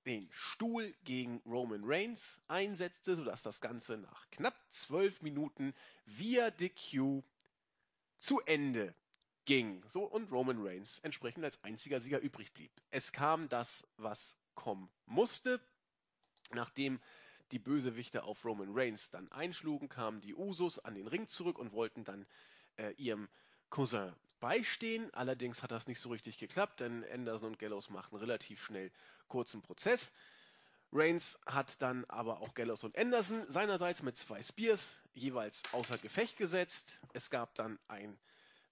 den 0.10 0.28
Stuhl 0.32 0.95
gegen 1.03 1.39
Roman 1.45 1.84
Reigns 1.84 2.41
einsetzte, 2.47 3.16
sodass 3.16 3.43
das 3.43 3.62
Ganze 3.62 3.97
nach 3.97 4.28
knapp 4.32 4.55
zwölf 4.72 5.22
Minuten 5.22 5.76
via 6.05 6.49
DQ 6.49 7.22
zu 8.18 8.39
Ende 8.41 8.95
ging. 9.45 9.84
So 9.88 10.05
und 10.05 10.32
Roman 10.32 10.66
Reigns 10.66 10.97
entsprechend 10.99 11.45
als 11.45 11.64
einziger 11.64 11.99
Sieger 11.99 12.20
übrig 12.22 12.53
blieb. 12.53 12.72
Es 12.89 13.12
kam 13.12 13.49
das, 13.49 13.88
was 13.97 14.36
kommen 14.55 14.89
musste. 15.05 15.62
Nachdem 16.53 16.99
die 17.51 17.60
Bösewichte 17.60 18.24
auf 18.24 18.43
Roman 18.43 18.70
Reigns 18.72 19.12
dann 19.12 19.32
einschlugen, 19.32 19.89
kamen 19.89 20.22
die 20.22 20.34
Usos 20.34 20.80
an 20.80 20.95
den 20.95 21.07
Ring 21.07 21.28
zurück 21.28 21.60
und 21.60 21.72
wollten 21.72 22.03
dann 22.03 22.26
äh, 22.78 22.93
ihrem 22.93 23.30
Cousin 23.70 24.16
beistehen. 24.40 25.14
Allerdings 25.14 25.64
hat 25.64 25.72
das 25.72 25.88
nicht 25.88 26.00
so 26.00 26.10
richtig 26.10 26.38
geklappt, 26.38 26.80
denn 26.80 27.06
Anderson 27.12 27.50
und 27.52 27.60
Gallows 27.60 27.90
machten 27.90 28.16
relativ 28.16 28.64
schnell 28.64 28.92
kurzen 29.28 29.62
Prozess. 29.62 30.14
Reigns 30.92 31.40
hat 31.46 31.82
dann 31.82 32.04
aber 32.06 32.42
auch 32.42 32.56
Gallows 32.56 32.84
und 32.84 32.98
Anderson 32.98 33.46
seinerseits 33.48 34.02
mit 34.02 34.18
zwei 34.18 34.42
Spears 34.42 35.00
jeweils 35.14 35.64
außer 35.72 35.98
Gefecht 36.00 36.38
gesetzt. 36.38 37.00
Es 37.14 37.30
gab 37.30 37.54
dann 37.56 37.78
ein 37.88 38.18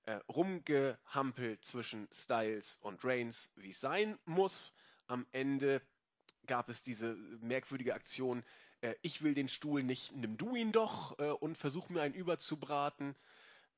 äh, 0.05 0.19
Rumgehampel 0.29 1.59
zwischen 1.59 2.07
Styles 2.11 2.79
und 2.81 3.03
Reigns, 3.03 3.51
wie 3.55 3.69
es 3.69 3.79
sein 3.79 4.17
muss. 4.25 4.73
Am 5.05 5.27
Ende 5.31 5.81
gab 6.47 6.69
es 6.69 6.81
diese 6.81 7.13
merkwürdige 7.41 7.93
Aktion, 7.93 8.43
äh, 8.81 8.95
ich 9.01 9.21
will 9.21 9.33
den 9.33 9.47
Stuhl 9.47 9.83
nicht, 9.83 10.13
nimm 10.13 10.37
du 10.37 10.55
ihn 10.55 10.71
doch 10.71 11.19
äh, 11.19 11.29
und 11.29 11.57
versuch 11.57 11.89
mir 11.89 12.01
einen 12.01 12.13
überzubraten. 12.15 13.15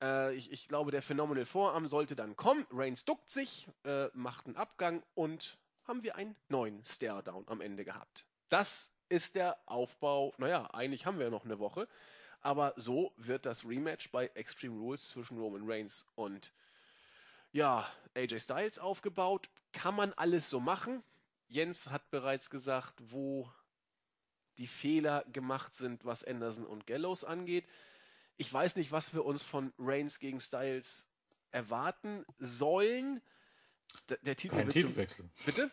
Äh, 0.02 0.36
ich, 0.36 0.52
ich 0.52 0.68
glaube, 0.68 0.92
der 0.92 1.02
Phenomenal 1.02 1.46
Vorarm 1.46 1.88
sollte 1.88 2.16
dann 2.16 2.36
kommen. 2.36 2.66
Reigns 2.72 3.06
duckt 3.06 3.30
sich, 3.30 3.68
äh, 3.84 4.08
macht 4.14 4.46
einen 4.46 4.56
Abgang 4.56 5.04
und 5.16 5.58
haben 5.86 6.04
wir 6.04 6.16
einen 6.16 6.36
neuen 6.50 6.84
Stare-Down 6.86 7.48
am 7.48 7.62
Ende 7.62 7.84
gehabt. 7.84 8.26
Das 8.50 8.92
ist 9.10 9.36
der 9.36 9.58
Aufbau. 9.66 10.34
Naja, 10.38 10.70
eigentlich 10.74 11.06
haben 11.06 11.18
wir 11.18 11.26
ja 11.26 11.32
noch 11.32 11.46
eine 11.46 11.60
Woche. 11.60 11.88
Aber 12.42 12.74
so 12.78 13.12
wird 13.18 13.46
das 13.46 13.66
Rematch 13.66 14.12
bei 14.12 14.28
Extreme 14.28 14.80
Rules 14.80 15.10
zwischen 15.10 15.38
Roman 15.38 15.64
Reigns 15.66 16.06
und 16.16 16.54
ja, 17.52 17.92
AJ 18.16 18.40
Styles 18.40 18.80
aufgebaut. 18.80 19.50
Kann 19.74 19.96
man 19.96 20.14
alles 20.14 20.50
so 20.50 20.60
machen? 20.60 21.04
Jens 21.48 21.90
hat 21.90 22.10
bereits 22.12 22.50
gesagt, 22.50 22.94
wo 23.12 23.52
die 24.60 24.68
Fehler 24.68 25.26
gemacht 25.34 25.76
sind, 25.76 26.06
was 26.06 26.24
Anderson 26.24 26.66
und 26.66 26.86
Gallows 26.86 27.24
angeht. 27.24 27.66
Ich 28.40 28.52
weiß 28.54 28.78
nicht, 28.78 28.94
was 28.94 29.14
wir 29.14 29.26
uns 29.26 29.44
von 29.44 29.74
Reigns 29.78 30.18
gegen 30.18 30.40
Styles 30.40 31.10
erwarten 31.52 32.24
sollen. 32.38 33.22
Der, 34.08 34.16
der 34.20 34.38
Titel 34.38 34.56
Kein 34.56 34.70
Titelwechsel. 34.70 35.26
So, 35.26 35.46
bitte? 35.46 35.70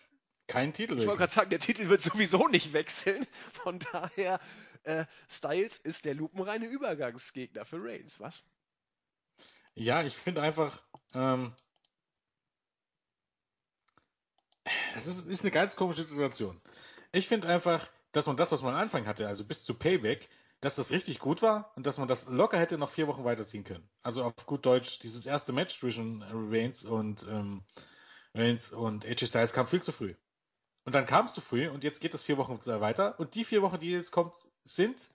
Kein 0.49 0.71
Ich 0.71 0.79
wollte 0.79 0.95
Titelwechsel. 0.95 1.17
gerade 1.17 1.33
sagen, 1.33 1.51
der 1.51 1.61
Titel 1.61 1.89
wird 1.89 2.03
sowieso 2.03 2.49
nicht 2.49 2.73
wechseln. 2.73 3.25
Von 3.53 3.79
daher, 3.79 4.41
äh, 4.83 5.07
Styles 5.31 5.79
ist 5.79 6.07
der 6.07 6.15
lupenreine 6.15 6.67
Übergangsgegner 6.67 7.65
für 7.65 7.81
Reigns, 7.81 8.19
was? 8.19 8.45
Ja, 9.75 10.03
ich 10.03 10.17
finde 10.17 10.43
einfach, 10.43 10.83
ähm, 11.15 11.55
das 14.95 15.07
ist, 15.07 15.25
ist 15.27 15.43
eine 15.43 15.53
ganz 15.53 15.77
komische 15.77 16.03
Situation. 16.03 16.61
Ich 17.13 17.29
finde 17.29 17.47
einfach, 17.47 17.89
dass 18.11 18.27
man 18.27 18.37
das, 18.37 18.51
was 18.51 18.63
man 18.63 18.75
am 18.75 18.81
Anfang 18.81 19.07
hatte, 19.07 19.29
also 19.29 19.45
bis 19.45 19.63
zu 19.63 19.75
Payback, 19.75 20.29
dass 20.61 20.77
das 20.77 20.91
richtig 20.91 21.19
gut 21.19 21.43
war 21.43 21.73
und 21.77 21.87
dass 21.87 21.99
man 21.99 22.09
das 22.09 22.27
locker 22.27 22.59
hätte 22.59 22.79
noch 22.79 22.91
vier 22.91 23.07
Wochen 23.07 23.25
weiterziehen 23.25 23.65
können. 23.65 23.89
Also 24.03 24.25
auf 24.25 24.35
gut 24.47 24.65
Deutsch, 24.65 24.99
dieses 25.01 25.27
erste 25.27 25.53
Match 25.53 25.79
zwischen 25.79 26.23
Reigns 26.23 26.85
und 26.85 27.25
ähm, 27.29 27.65
Reigns 28.35 28.73
und 28.73 29.05
AJ 29.05 29.27
Styles 29.27 29.53
kam 29.53 29.67
viel 29.67 29.83
zu 29.83 29.93
früh. 29.93 30.15
Und 30.85 30.95
dann 30.95 31.07
kam 31.07 31.27
es 31.27 31.35
zu 31.35 31.41
früh 31.41 31.69
und 31.69 31.85
jetzt 31.85 32.01
geht 32.01 32.15
es 32.15 32.23
vier 32.23 32.39
Wochen 32.39 32.65
weiter. 32.65 33.19
Und 33.19 33.35
die 33.35 33.45
vier 33.45 33.61
Wochen, 33.63 33.79
die 33.79 33.91
jetzt 33.91 34.13
kommt, 34.13 34.35
sind 34.65 35.11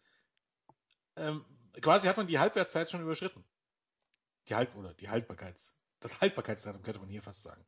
ähm, 1.15 1.45
quasi 1.81 2.07
hat 2.07 2.17
man 2.17 2.27
die 2.27 2.39
Halbwertszeit 2.39 2.89
schon 2.89 3.01
überschritten. 3.01 3.43
Die 4.47 4.55
Halb 4.55 4.75
oder 4.75 4.93
die 4.93 5.09
Haltbarkeits. 5.09 5.77
Das 5.99 6.19
Haltbarkeitsdatum 6.19 6.81
könnte 6.81 6.99
man 6.99 7.09
hier 7.09 7.21
fast 7.21 7.43
sagen. 7.43 7.63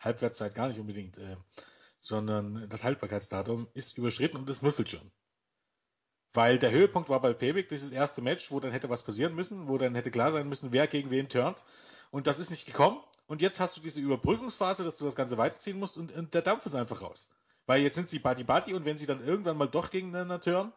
Halbwertszeit 0.00 0.54
gar 0.54 0.68
nicht 0.68 0.80
unbedingt, 0.80 1.18
äh, 1.18 1.36
sondern 2.00 2.68
das 2.68 2.84
Haltbarkeitsdatum 2.84 3.68
ist 3.74 3.96
überschritten 3.96 4.36
und 4.36 4.48
das 4.48 4.62
müffelt 4.62 4.90
schon. 4.90 5.10
Weil 6.36 6.58
der 6.58 6.70
Höhepunkt 6.70 7.08
war 7.08 7.20
bei 7.22 7.32
Payback 7.32 7.70
dieses 7.70 7.92
erste 7.92 8.20
Match, 8.20 8.50
wo 8.50 8.60
dann 8.60 8.70
hätte 8.70 8.90
was 8.90 9.02
passieren 9.02 9.34
müssen, 9.34 9.68
wo 9.68 9.78
dann 9.78 9.94
hätte 9.94 10.10
klar 10.10 10.32
sein 10.32 10.46
müssen, 10.46 10.70
wer 10.70 10.86
gegen 10.86 11.10
wen 11.10 11.30
turnt. 11.30 11.64
Und 12.10 12.26
das 12.26 12.38
ist 12.38 12.50
nicht 12.50 12.66
gekommen. 12.66 13.00
Und 13.26 13.40
jetzt 13.40 13.58
hast 13.58 13.74
du 13.78 13.80
diese 13.80 14.02
Überbrückungsphase, 14.02 14.84
dass 14.84 14.98
du 14.98 15.06
das 15.06 15.16
Ganze 15.16 15.38
weiterziehen 15.38 15.78
musst 15.78 15.96
und, 15.96 16.12
und 16.14 16.34
der 16.34 16.42
Dampf 16.42 16.66
ist 16.66 16.74
einfach 16.74 17.00
raus. 17.00 17.30
Weil 17.64 17.80
jetzt 17.80 17.94
sind 17.94 18.10
sie 18.10 18.18
Buddy 18.18 18.44
Buddy 18.44 18.74
und 18.74 18.84
wenn 18.84 18.98
sie 18.98 19.06
dann 19.06 19.26
irgendwann 19.26 19.56
mal 19.56 19.66
doch 19.66 19.90
gegeneinander 19.90 20.38
turnen, 20.38 20.74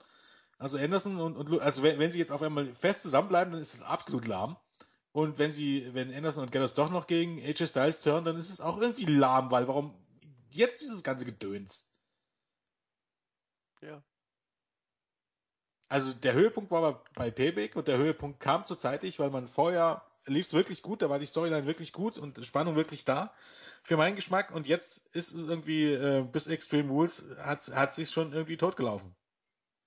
also 0.57 0.77
Anderson 0.77 1.19
und, 1.19 1.35
und 1.35 1.59
also 1.59 1.83
wenn, 1.83 1.99
wenn 1.99 2.09
sie 2.09 2.19
jetzt 2.19 2.31
auf 2.31 2.41
einmal 2.41 2.73
fest 2.73 3.03
zusammenbleiben, 3.03 3.51
dann 3.51 3.61
ist 3.61 3.73
es 3.73 3.81
absolut 3.81 4.27
lahm. 4.27 4.55
Und 5.11 5.39
wenn 5.39 5.51
sie, 5.51 5.93
wenn 5.93 6.13
Anderson 6.13 6.45
und 6.45 6.53
Gallows 6.53 6.73
doch 6.73 6.89
noch 6.89 7.05
gegen 7.05 7.37
AJ 7.43 7.67
Styles 7.67 7.99
turnen, 7.99 8.23
dann 8.23 8.37
ist 8.37 8.49
es 8.49 8.61
auch 8.61 8.79
irgendwie 8.79 9.05
lahm, 9.05 9.51
weil 9.51 9.67
warum 9.67 9.93
jetzt 10.49 10.81
dieses 10.81 11.03
ganze 11.03 11.25
Gedöns? 11.25 11.91
Ja. 13.81 14.01
Also 15.89 16.13
der 16.13 16.33
Höhepunkt 16.33 16.71
war 16.71 17.03
bei- 17.15 17.31
Payback 17.31 17.75
und 17.75 17.87
der 17.87 17.97
Höhepunkt 17.97 18.39
kam 18.39 18.65
zurzeitig, 18.65 19.19
weil 19.19 19.31
man 19.31 19.47
vorher 19.47 20.03
lief 20.25 20.45
es 20.45 20.53
wirklich 20.53 20.83
gut, 20.83 21.01
da 21.01 21.09
war 21.09 21.19
die 21.19 21.25
Storyline 21.25 21.65
wirklich 21.65 21.91
gut 21.93 22.17
und 22.17 22.45
Spannung 22.45 22.75
wirklich 22.75 23.05
da 23.05 23.33
für 23.83 23.97
meinen 23.97 24.15
Geschmack 24.15 24.51
und 24.51 24.67
jetzt 24.67 25.07
ist 25.15 25.33
es 25.33 25.47
irgendwie 25.47 25.85
äh, 25.91 26.23
bis 26.23 26.47
Extreme 26.47 26.89
Rules 26.91 27.25
hat 27.39 27.69
hat 27.73 27.93
sich 27.93 28.11
schon 28.11 28.33
irgendwie 28.33 28.57
totgelaufen. 28.57 29.15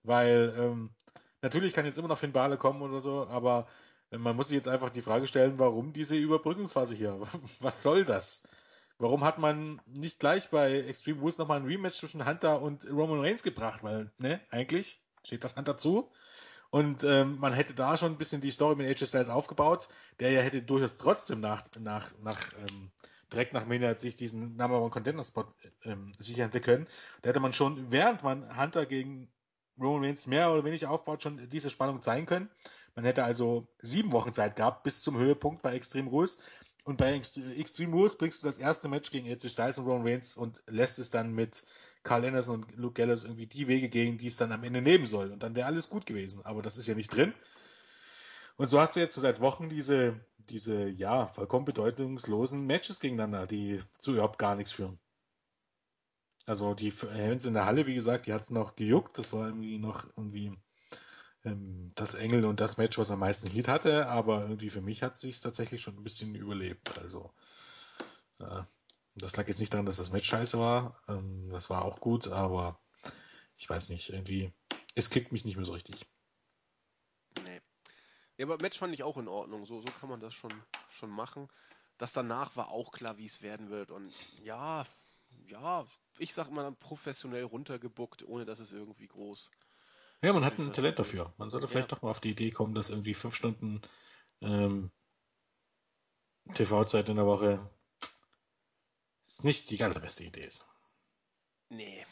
Weil 0.03 0.55
ähm, 0.59 0.95
natürlich 1.43 1.73
kann 1.75 1.85
jetzt 1.87 1.99
immer 1.99 2.09
noch 2.09 2.19
Finn 2.19 2.33
Balor 2.33 2.59
kommen 2.59 2.83
oder 2.83 3.01
so, 3.01 3.27
aber 3.29 3.69
äh, 4.11 4.19
man 4.19 4.37
muss 4.37 4.49
sich 4.49 4.57
jetzt 4.57 4.69
einfach 4.69 4.91
die 4.91 5.03
Frage 5.03 5.29
stellen, 5.29 5.59
warum 5.59 5.93
diese 5.93 6.17
Überbrückungsphase 6.17 6.95
hier? 6.95 7.21
Was 7.61 7.83
soll 7.83 8.05
das? 8.05 8.43
Warum 8.99 9.25
hat 9.25 9.39
man 9.39 9.81
nicht 9.87 10.21
gleich 10.21 10.51
bei 10.51 10.81
Extreme 10.83 11.21
Rules 11.21 11.39
nochmal 11.39 11.61
ein 11.61 11.67
Rematch 11.67 11.99
zwischen 11.99 12.27
Hunter 12.27 12.61
und 12.63 12.89
Roman 12.91 13.21
Reigns 13.21 13.43
gebracht? 13.43 13.83
Weil, 13.83 14.13
ne, 14.19 14.41
eigentlich 14.51 15.02
steht 15.25 15.45
das 15.45 15.57
Hunter 15.57 15.79
zu. 15.79 16.11
Und 16.71 17.05
ähm, 17.05 17.39
man 17.39 17.53
hätte 17.53 17.75
da 17.75 17.99
schon 17.99 18.13
ein 18.13 18.19
bisschen 18.19 18.41
die 18.41 18.51
Story 18.51 18.77
mit 18.77 18.87
AJ 18.89 19.07
Styles 19.07 19.29
aufgebaut, 19.29 19.89
der 20.21 20.31
ja 20.31 20.41
hätte 20.41 20.63
durchaus 20.63 20.97
trotzdem 20.97 21.41
nach, 21.41 21.65
nach, 21.79 22.13
nach 22.23 22.41
ähm, 22.59 22.91
direkt 23.31 23.53
nach 23.53 23.67
Mania 23.67 23.97
sich 23.97 24.15
diesen 24.15 24.57
Number 24.57 24.81
One 24.81 24.91
Contender 24.91 25.25
Spot 25.25 25.47
ähm, 25.85 26.13
sichern 26.19 26.47
hätte 26.47 26.61
können. 26.61 26.87
Da 27.21 27.29
hätte 27.31 27.41
man 27.41 27.53
schon, 27.53 27.91
während 27.93 28.23
man 28.23 28.59
Hunter 28.59 28.87
gegen 28.87 29.31
Roman 29.79 30.05
Reigns 30.05 30.27
mehr 30.27 30.51
oder 30.51 30.65
weniger 30.65 30.91
aufbaut, 30.91 31.23
schon 31.23 31.49
diese 31.49 31.71
Spannung 31.71 32.01
zeigen 32.03 32.27
können. 32.27 32.51
Man 32.95 33.05
hätte 33.05 33.25
also 33.25 33.69
sieben 33.81 34.13
Wochen 34.13 34.33
Zeit 34.33 34.57
gehabt 34.57 34.83
bis 34.83 35.01
zum 35.03 35.19
Höhepunkt 35.19 35.63
bei 35.63 35.75
Extreme 35.75 36.11
Rules. 36.11 36.39
Und 36.85 36.97
bei 36.97 37.15
Ext- 37.15 37.39
Extreme 37.57 37.95
Rules 37.95 38.17
bringst 38.17 38.43
du 38.43 38.47
das 38.47 38.59
erste 38.59 38.89
Match 38.89 39.11
gegen 39.11 39.29
AJ 39.29 39.51
Styles 39.51 39.79
und 39.79 39.87
Roman 39.87 40.07
Reigns 40.07 40.37
und 40.37 40.63
lässt 40.67 40.99
es 40.99 41.11
dann 41.11 41.33
mit 41.33 41.65
Carl 42.03 42.25
Anderson 42.25 42.65
und 42.65 42.77
Luke 42.77 42.95
Gallows 42.95 43.25
irgendwie 43.25 43.47
die 43.47 43.69
Wege 43.69 43.89
gehen, 43.89 44.19
die 44.19 44.27
es 44.27 44.37
dann 44.37 44.53
am 44.53 44.65
Ende 44.65 44.83
nehmen 44.83 45.07
soll. 45.07 45.31
Und 45.31 45.43
dann 45.43 45.55
wäre 45.55 45.67
alles 45.67 45.89
gut 45.89 46.07
gewesen. 46.07 46.45
Aber 46.45 46.63
das 46.63 46.77
ist 46.77 46.87
ja 46.87 46.95
nicht 46.95 47.15
drin. 47.15 47.33
Und 48.57 48.69
so 48.69 48.81
hast 48.81 48.97
du 48.97 49.01
jetzt 49.01 49.15
so 49.15 49.21
seit 49.21 49.41
Wochen 49.41 49.69
diese, 49.69 50.21
diese, 50.51 50.89
ja, 50.89 51.27
vollkommen 51.29 51.65
bedeutungslosen 51.65 52.67
Matches 52.67 53.01
gegeneinander, 53.01 53.47
die 53.47 53.83
zu 53.99 54.13
überhaupt 54.13 54.39
gar 54.39 54.57
nichts 54.57 54.73
führen. 54.73 54.99
Also 56.47 56.75
die 56.75 56.91
Helms 56.91 57.45
in 57.45 57.55
der 57.55 57.67
Halle, 57.67 57.87
wie 57.87 57.95
gesagt, 57.95 58.27
die 58.27 58.33
hat 58.33 58.43
es 58.43 58.51
noch 58.51 58.75
gejuckt. 58.77 59.17
Das 59.19 59.33
war 59.33 59.47
irgendwie 59.47 59.79
noch 59.79 60.07
irgendwie 60.17 60.53
ähm, 61.45 61.93
das 61.95 62.15
Engel 62.15 62.45
und 62.45 62.61
das 62.61 62.79
Match, 62.79 62.99
was 62.99 63.11
am 63.11 63.21
meisten 63.21 63.49
Heat 63.49 63.69
hatte. 63.69 64.07
Aber 64.09 64.43
irgendwie 64.43 64.71
für 64.71 64.83
mich 64.83 65.03
hat 65.03 65.19
sich 65.19 65.41
tatsächlich 65.41 65.83
schon 65.83 65.97
ein 65.97 66.05
bisschen 66.05 66.35
überlebt. 66.35 66.99
Also 66.99 67.33
äh, 68.41 68.63
das 69.15 69.37
lag 69.37 69.47
jetzt 69.49 69.61
nicht 69.61 69.73
daran, 69.73 69.87
dass 69.87 69.99
das 69.99 70.11
Match 70.11 70.29
scheiße 70.29 70.59
war. 70.59 71.01
Ähm, 71.09 71.51
das 71.51 71.71
war 71.71 71.85
auch 71.85 72.01
gut, 72.01 72.29
aber 72.29 72.81
ich 73.57 73.69
weiß 73.69 73.91
nicht, 73.91 74.11
irgendwie, 74.11 74.53
es 74.95 75.11
kickt 75.11 75.33
mich 75.33 75.45
nicht 75.45 75.57
mehr 75.57 75.65
so 75.65 75.73
richtig. 75.73 76.07
Nee. 77.45 77.61
Ja, 78.39 78.47
aber 78.47 78.59
Match 78.59 78.79
fand 78.79 78.95
ich 78.95 79.03
auch 79.03 79.19
in 79.19 79.29
Ordnung. 79.29 79.67
So, 79.67 79.81
so 79.81 79.89
kann 80.01 80.09
man 80.09 80.21
das 80.21 80.35
schon, 80.35 80.53
schon 80.91 81.11
machen. 81.11 81.49
Das 81.99 82.13
danach 82.13 82.57
war 82.57 82.71
auch 82.71 82.93
klar, 82.93 83.19
wie 83.19 83.27
es 83.27 83.43
werden 83.43 83.71
wird. 83.71 83.91
Und 83.91 84.13
ja, 84.43 84.87
ja, 85.49 85.87
ich 86.19 86.35
sag 86.35 86.51
mal 86.51 86.73
professionell 86.73 87.45
runtergebuckt, 87.45 88.27
ohne 88.27 88.45
dass 88.45 88.59
es 88.59 88.73
irgendwie 88.73 89.07
groß. 89.07 89.51
Ja, 90.23 90.33
man 90.33 90.45
hat 90.45 90.59
ein 90.59 90.73
Talent 90.73 90.99
dafür. 90.99 91.33
Man 91.37 91.51
sollte 91.51 91.69
vielleicht 91.69 91.91
Ja. 91.91 91.97
doch 91.97 92.03
mal 92.03 92.11
auf 92.11 92.21
die 92.21 92.31
Idee 92.31 92.51
kommen, 92.51 92.75
dass 92.75 92.91
irgendwie 92.91 93.15
fünf 93.15 93.35
Stunden 93.35 93.83
ähm, 94.41 94.91
TV-Zeit 96.55 97.09
in 97.09 97.17
der 97.17 97.27
Woche 97.27 97.71
ist 99.33 99.45
nicht 99.45 99.71
die 99.71 99.83
allerbeste 99.83 100.25
Idee 100.25 100.45
ist. 100.45 100.67
Nee. 101.69 102.05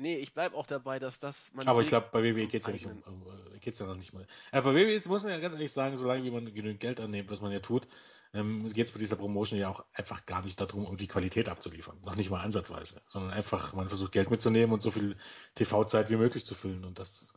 Nee, 0.00 0.16
ich 0.16 0.32
bleib 0.32 0.54
auch 0.54 0.66
dabei, 0.66 1.00
dass 1.00 1.18
das 1.18 1.52
man 1.52 1.66
Aber 1.66 1.80
ich 1.80 1.88
glaube, 1.88 2.08
bei 2.12 2.22
WWE 2.22 2.46
geht 2.46 2.60
es 2.60 2.66
ja 2.68 2.72
nicht 2.72 2.86
um, 2.86 3.02
um 3.02 3.26
äh, 3.52 3.58
geht's 3.58 3.80
ja 3.80 3.86
noch 3.86 3.96
nicht 3.96 4.12
mal. 4.12 4.26
Äh, 4.52 4.62
bei 4.62 4.72
WWE 4.72 4.92
ist, 4.92 5.08
muss 5.08 5.24
man 5.24 5.32
ja 5.32 5.40
ganz 5.40 5.54
ehrlich 5.54 5.72
sagen, 5.72 5.96
solange 5.96 6.22
wie 6.22 6.30
man 6.30 6.44
genügend 6.46 6.78
Geld 6.78 7.00
annimmt, 7.00 7.30
was 7.30 7.40
man 7.40 7.50
ja 7.50 7.58
tut, 7.58 7.88
ähm, 8.32 8.72
geht 8.72 8.86
es 8.86 8.92
bei 8.92 9.00
dieser 9.00 9.16
Promotion 9.16 9.58
ja 9.58 9.68
auch 9.68 9.84
einfach 9.92 10.24
gar 10.24 10.42
nicht 10.42 10.60
darum, 10.60 10.84
irgendwie 10.84 11.08
Qualität 11.08 11.48
abzuliefern. 11.48 12.00
Noch 12.02 12.14
nicht 12.14 12.30
mal 12.30 12.42
ansatzweise. 12.42 13.02
Sondern 13.08 13.32
einfach, 13.32 13.72
man 13.72 13.88
versucht 13.88 14.12
Geld 14.12 14.30
mitzunehmen 14.30 14.72
und 14.72 14.82
so 14.82 14.92
viel 14.92 15.16
TV-Zeit 15.56 16.10
wie 16.10 16.16
möglich 16.16 16.44
zu 16.44 16.54
füllen. 16.54 16.84
Und 16.84 17.00
das 17.00 17.32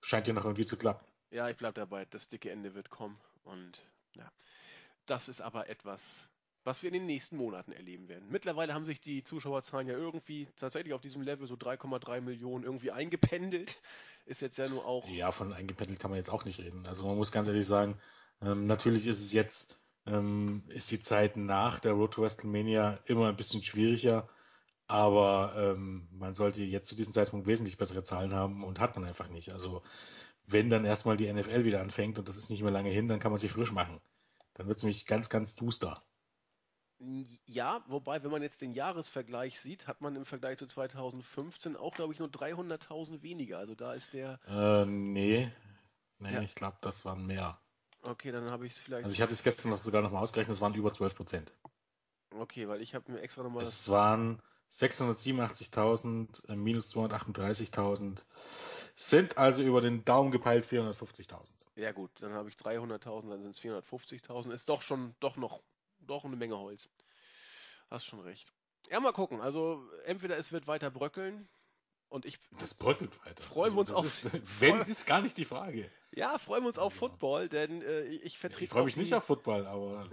scheint 0.00 0.28
ja 0.28 0.32
noch 0.32 0.44
irgendwie 0.44 0.64
zu 0.64 0.78
klappen. 0.78 1.06
Ja, 1.30 1.50
ich 1.50 1.56
bleib 1.58 1.74
dabei. 1.74 2.06
Das 2.06 2.28
dicke 2.28 2.50
Ende 2.50 2.74
wird 2.74 2.88
kommen. 2.88 3.18
Und 3.44 3.86
ja, 4.14 4.32
das 5.04 5.28
ist 5.28 5.42
aber 5.42 5.68
etwas, 5.68 6.30
was 6.66 6.82
wir 6.82 6.88
in 6.88 6.94
den 6.94 7.06
nächsten 7.06 7.36
Monaten 7.36 7.70
erleben 7.70 8.08
werden. 8.08 8.26
Mittlerweile 8.28 8.74
haben 8.74 8.84
sich 8.84 9.00
die 9.00 9.22
Zuschauerzahlen 9.22 9.86
ja 9.86 9.94
irgendwie 9.94 10.48
tatsächlich 10.56 10.94
auf 10.94 11.00
diesem 11.00 11.22
Level 11.22 11.46
so 11.46 11.54
3,3 11.54 12.20
Millionen 12.20 12.64
irgendwie 12.64 12.90
eingependelt. 12.90 13.80
Ist 14.24 14.42
jetzt 14.42 14.58
ja 14.58 14.68
nur 14.68 14.84
auch. 14.84 15.08
Ja, 15.08 15.30
von 15.30 15.52
eingependelt 15.52 16.00
kann 16.00 16.10
man 16.10 16.18
jetzt 16.18 16.30
auch 16.30 16.44
nicht 16.44 16.58
reden. 16.58 16.84
Also 16.86 17.06
man 17.06 17.16
muss 17.16 17.30
ganz 17.30 17.46
ehrlich 17.46 17.68
sagen, 17.68 18.00
ähm, 18.42 18.66
natürlich 18.66 19.06
ist 19.06 19.20
es 19.20 19.32
jetzt, 19.32 19.78
ähm, 20.06 20.64
ist 20.66 20.90
die 20.90 21.00
Zeit 21.00 21.36
nach 21.36 21.78
der 21.78 21.92
Road 21.92 22.14
to 22.14 22.22
WrestleMania 22.22 22.98
immer 23.04 23.28
ein 23.28 23.36
bisschen 23.36 23.62
schwieriger, 23.62 24.28
aber 24.88 25.54
ähm, 25.56 26.08
man 26.10 26.32
sollte 26.32 26.64
jetzt 26.64 26.88
zu 26.88 26.96
diesem 26.96 27.12
Zeitpunkt 27.12 27.46
wesentlich 27.46 27.78
bessere 27.78 28.02
Zahlen 28.02 28.34
haben 28.34 28.64
und 28.64 28.80
hat 28.80 28.96
man 28.96 29.04
einfach 29.04 29.28
nicht. 29.28 29.52
Also 29.52 29.82
wenn 30.46 30.68
dann 30.68 30.84
erstmal 30.84 31.16
die 31.16 31.32
NFL 31.32 31.64
wieder 31.64 31.80
anfängt 31.80 32.18
und 32.18 32.26
das 32.28 32.36
ist 32.36 32.50
nicht 32.50 32.62
mehr 32.62 32.72
lange 32.72 32.90
hin, 32.90 33.06
dann 33.06 33.20
kann 33.20 33.30
man 33.30 33.38
sich 33.38 33.52
frisch 33.52 33.70
machen. 33.70 34.00
Dann 34.54 34.66
wird 34.66 34.78
es 34.78 34.82
nämlich 34.82 35.06
ganz, 35.06 35.28
ganz 35.28 35.54
duster. 35.54 36.02
Ja, 37.44 37.84
wobei, 37.88 38.22
wenn 38.22 38.30
man 38.30 38.42
jetzt 38.42 38.62
den 38.62 38.72
Jahresvergleich 38.72 39.60
sieht, 39.60 39.86
hat 39.86 40.00
man 40.00 40.16
im 40.16 40.24
Vergleich 40.24 40.58
zu 40.58 40.66
2015 40.66 41.76
auch, 41.76 41.94
glaube 41.94 42.14
ich, 42.14 42.18
nur 42.18 42.28
300.000 42.28 43.22
weniger. 43.22 43.58
Also 43.58 43.74
da 43.74 43.92
ist 43.92 44.14
der. 44.14 44.40
Äh, 44.46 44.86
nee, 44.86 45.52
nee, 46.18 46.32
Ja. 46.32 46.40
ich 46.40 46.54
glaube, 46.54 46.78
das 46.80 47.04
waren 47.04 47.26
mehr. 47.26 47.58
Okay, 48.02 48.32
dann 48.32 48.50
habe 48.50 48.66
ich 48.66 48.74
es 48.74 48.80
vielleicht. 48.80 49.04
Also 49.04 49.14
ich 49.14 49.20
hatte 49.20 49.32
es 49.32 49.42
gestern 49.42 49.70
noch 49.70 49.78
sogar 49.78 50.00
noch 50.00 50.10
mal 50.10 50.20
ausgerechnet, 50.20 50.54
es 50.54 50.60
waren 50.60 50.74
über 50.74 50.92
12 50.92 51.14
Prozent. 51.14 51.52
Okay, 52.30 52.68
weil 52.68 52.80
ich 52.80 52.94
habe 52.94 53.12
mir 53.12 53.20
extra 53.20 53.42
nochmal 53.42 53.64
das. 53.64 53.80
Es 53.80 53.88
waren 53.88 54.40
687.000 54.70 56.48
äh, 56.48 56.56
minus 56.56 56.94
238.000. 56.94 58.24
Sind 58.94 59.38
also 59.38 59.62
über 59.62 59.80
den 59.80 60.04
Daumen 60.04 60.30
gepeilt 60.30 60.66
450.000. 60.66 61.52
Ja 61.76 61.92
gut, 61.92 62.10
dann 62.20 62.32
habe 62.32 62.48
ich 62.48 62.56
300.000, 62.56 63.30
dann 63.30 63.42
sind 63.42 63.54
es 63.54 63.60
450.000. 63.60 64.52
Ist 64.52 64.68
doch 64.68 64.82
schon, 64.82 65.14
doch 65.20 65.36
noch, 65.36 65.62
doch 66.06 66.24
eine 66.24 66.36
Menge 66.36 66.58
Holz. 66.58 66.88
Hast 67.90 68.06
schon 68.06 68.20
recht. 68.20 68.52
Ja, 68.90 69.00
mal 69.00 69.12
gucken. 69.12 69.40
Also 69.40 69.82
entweder 70.04 70.36
es 70.38 70.52
wird 70.52 70.66
weiter 70.66 70.90
bröckeln 70.90 71.48
und 72.08 72.24
ich, 72.24 72.38
Das 72.58 72.74
bröckelt 72.74 73.18
weiter. 73.26 73.42
Also 73.42 73.54
Freuen 73.54 73.74
wir 73.74 73.80
uns 73.80 73.88
das 73.90 73.98
auf- 73.98 74.04
Ist, 74.04 74.24
wenn, 74.60 74.80
ist 74.82 75.06
gar 75.06 75.20
nicht 75.22 75.36
die 75.38 75.44
Frage. 75.44 75.90
ja, 76.12 76.38
freuen 76.38 76.62
wir 76.62 76.68
uns 76.68 76.78
auf 76.78 76.92
Ja. 76.94 76.98
Football, 77.00 77.48
denn 77.48 77.82
äh, 77.82 78.02
ich 78.04 78.38
vertrete 78.38 78.64
Ich 78.64 78.70
freue 78.70 78.84
mich 78.84 78.94
die, 78.94 79.00
nicht 79.00 79.14
auf 79.14 79.24
Football, 79.24 79.66
aber 79.66 80.08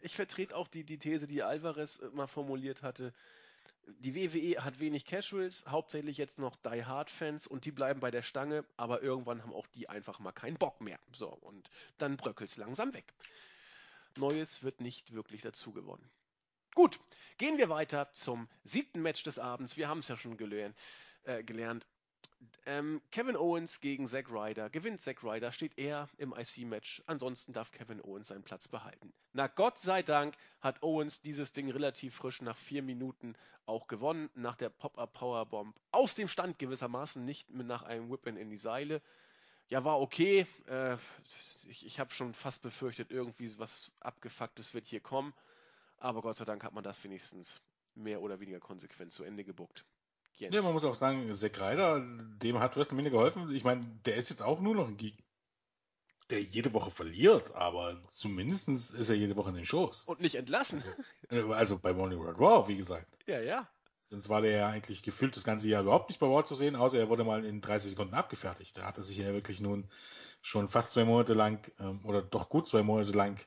ich 0.00 0.14
vertrete 0.14 0.56
auch 0.56 0.68
die, 0.68 0.84
die 0.84 0.98
These, 0.98 1.26
die 1.26 1.42
Alvarez 1.42 2.00
mal 2.12 2.26
formuliert 2.26 2.82
hatte. 2.82 3.12
Die 4.00 4.16
WWE 4.16 4.64
hat 4.64 4.80
wenig 4.80 5.04
Casuals, 5.04 5.64
hauptsächlich 5.68 6.16
jetzt 6.16 6.38
noch 6.40 6.56
Die 6.56 6.84
Hard 6.84 7.08
Fans 7.10 7.46
und 7.46 7.64
die 7.64 7.70
bleiben 7.70 8.00
bei 8.00 8.10
der 8.10 8.22
Stange, 8.22 8.64
aber 8.76 9.00
irgendwann 9.02 9.42
haben 9.44 9.52
auch 9.52 9.68
die 9.68 9.88
einfach 9.88 10.18
mal 10.18 10.32
keinen 10.32 10.56
Bock 10.56 10.80
mehr. 10.80 10.98
So, 11.12 11.28
und 11.28 11.70
dann 11.98 12.16
bröckelt 12.16 12.50
es 12.50 12.56
langsam 12.56 12.92
weg. 12.94 13.14
Neues 14.16 14.62
wird 14.62 14.80
nicht 14.80 15.12
wirklich 15.12 15.42
dazu 15.42 15.72
gewonnen. 15.72 16.08
Gut, 16.74 17.00
gehen 17.38 17.58
wir 17.58 17.68
weiter 17.68 18.10
zum 18.12 18.48
siebten 18.64 19.00
Match 19.00 19.22
des 19.22 19.38
Abends. 19.38 19.76
Wir 19.76 19.88
haben 19.88 20.00
es 20.00 20.08
ja 20.08 20.16
schon 20.16 20.36
gelernt. 20.36 20.76
Äh, 21.24 21.42
gelernt. 21.42 21.86
Ähm, 22.66 23.00
Kevin 23.10 23.36
Owens 23.36 23.80
gegen 23.80 24.06
Zack 24.06 24.30
Ryder. 24.30 24.68
Gewinnt 24.68 25.00
Zack 25.00 25.22
Ryder, 25.22 25.52
steht 25.52 25.78
er 25.78 26.08
im 26.18 26.34
IC-Match. 26.36 27.02
Ansonsten 27.06 27.52
darf 27.52 27.70
Kevin 27.70 28.00
Owens 28.02 28.28
seinen 28.28 28.42
Platz 28.42 28.68
behalten. 28.68 29.12
Na 29.32 29.46
Gott 29.46 29.78
sei 29.78 30.02
Dank 30.02 30.36
hat 30.60 30.82
Owens 30.82 31.22
dieses 31.22 31.52
Ding 31.52 31.70
relativ 31.70 32.14
frisch 32.14 32.42
nach 32.42 32.58
vier 32.58 32.82
Minuten 32.82 33.34
auch 33.64 33.86
gewonnen. 33.86 34.28
Nach 34.34 34.56
der 34.56 34.68
Pop-Up 34.68 35.14
Powerbomb 35.14 35.74
aus 35.92 36.14
dem 36.14 36.28
Stand 36.28 36.58
gewissermaßen, 36.58 37.24
nicht 37.24 37.48
nach 37.50 37.82
einem 37.82 38.10
Whip-In 38.10 38.36
in 38.36 38.50
die 38.50 38.58
Seile. 38.58 39.00
Ja, 39.68 39.84
war 39.84 40.00
okay. 40.00 40.46
Äh, 40.68 40.96
ich 41.68 41.84
ich 41.86 42.00
habe 42.00 42.12
schon 42.12 42.34
fast 42.34 42.62
befürchtet, 42.62 43.10
irgendwie 43.10 43.58
was 43.58 43.90
Abgefucktes 44.00 44.74
wird 44.74 44.86
hier 44.86 45.00
kommen. 45.00 45.34
Aber 45.98 46.22
Gott 46.22 46.36
sei 46.36 46.44
Dank 46.44 46.62
hat 46.62 46.74
man 46.74 46.84
das 46.84 47.02
wenigstens 47.02 47.60
mehr 47.94 48.20
oder 48.20 48.38
weniger 48.40 48.60
konsequent 48.60 49.12
zu 49.12 49.24
Ende 49.24 49.44
gebuckt. 49.44 49.84
Jens. 50.34 50.54
Ja, 50.54 50.62
man 50.62 50.74
muss 50.74 50.84
auch 50.84 50.94
sagen, 50.94 51.32
Zack 51.32 51.58
Ryder, 51.58 52.00
dem 52.00 52.60
hat 52.60 52.76
WrestleMania 52.76 53.10
geholfen. 53.10 53.50
Ich 53.54 53.64
meine, 53.64 53.86
der 54.04 54.16
ist 54.16 54.28
jetzt 54.28 54.42
auch 54.42 54.60
nur 54.60 54.74
noch 54.74 54.86
ein 54.86 54.98
Geek, 54.98 55.16
der 56.28 56.42
jede 56.42 56.72
Woche 56.74 56.90
verliert, 56.90 57.54
aber 57.54 58.02
zumindest 58.10 58.68
ist 58.68 59.08
er 59.08 59.16
jede 59.16 59.36
Woche 59.36 59.48
in 59.50 59.54
den 59.54 59.64
Shows. 59.64 60.04
Und 60.04 60.20
nicht 60.20 60.34
entlassen. 60.34 60.82
Also, 61.28 61.52
also 61.52 61.78
bei 61.78 61.92
Morning 61.92 62.18
World 62.18 62.38
Raw, 62.38 62.68
wie 62.68 62.76
gesagt. 62.76 63.18
Ja, 63.26 63.40
ja. 63.40 63.68
Sonst 64.08 64.28
war 64.28 64.40
der 64.40 64.52
ja 64.52 64.68
eigentlich 64.68 65.02
gefühlt 65.02 65.36
das 65.36 65.42
ganze 65.42 65.68
Jahr 65.68 65.82
überhaupt 65.82 66.10
nicht 66.10 66.20
bei 66.20 66.26
Raw 66.26 66.44
zu 66.44 66.54
sehen, 66.54 66.76
außer 66.76 66.98
er 66.98 67.08
wurde 67.08 67.24
mal 67.24 67.44
in 67.44 67.60
30 67.60 67.90
Sekunden 67.90 68.14
abgefertigt. 68.14 68.76
Da 68.76 68.84
hat 68.84 68.98
er 68.98 69.02
sich 69.02 69.16
ja 69.16 69.32
wirklich 69.32 69.60
nun 69.60 69.90
schon 70.42 70.68
fast 70.68 70.92
zwei 70.92 71.04
Monate 71.04 71.34
lang, 71.34 71.68
ähm, 71.80 72.04
oder 72.04 72.22
doch 72.22 72.48
gut 72.48 72.68
zwei 72.68 72.84
Monate 72.84 73.10
lang, 73.10 73.44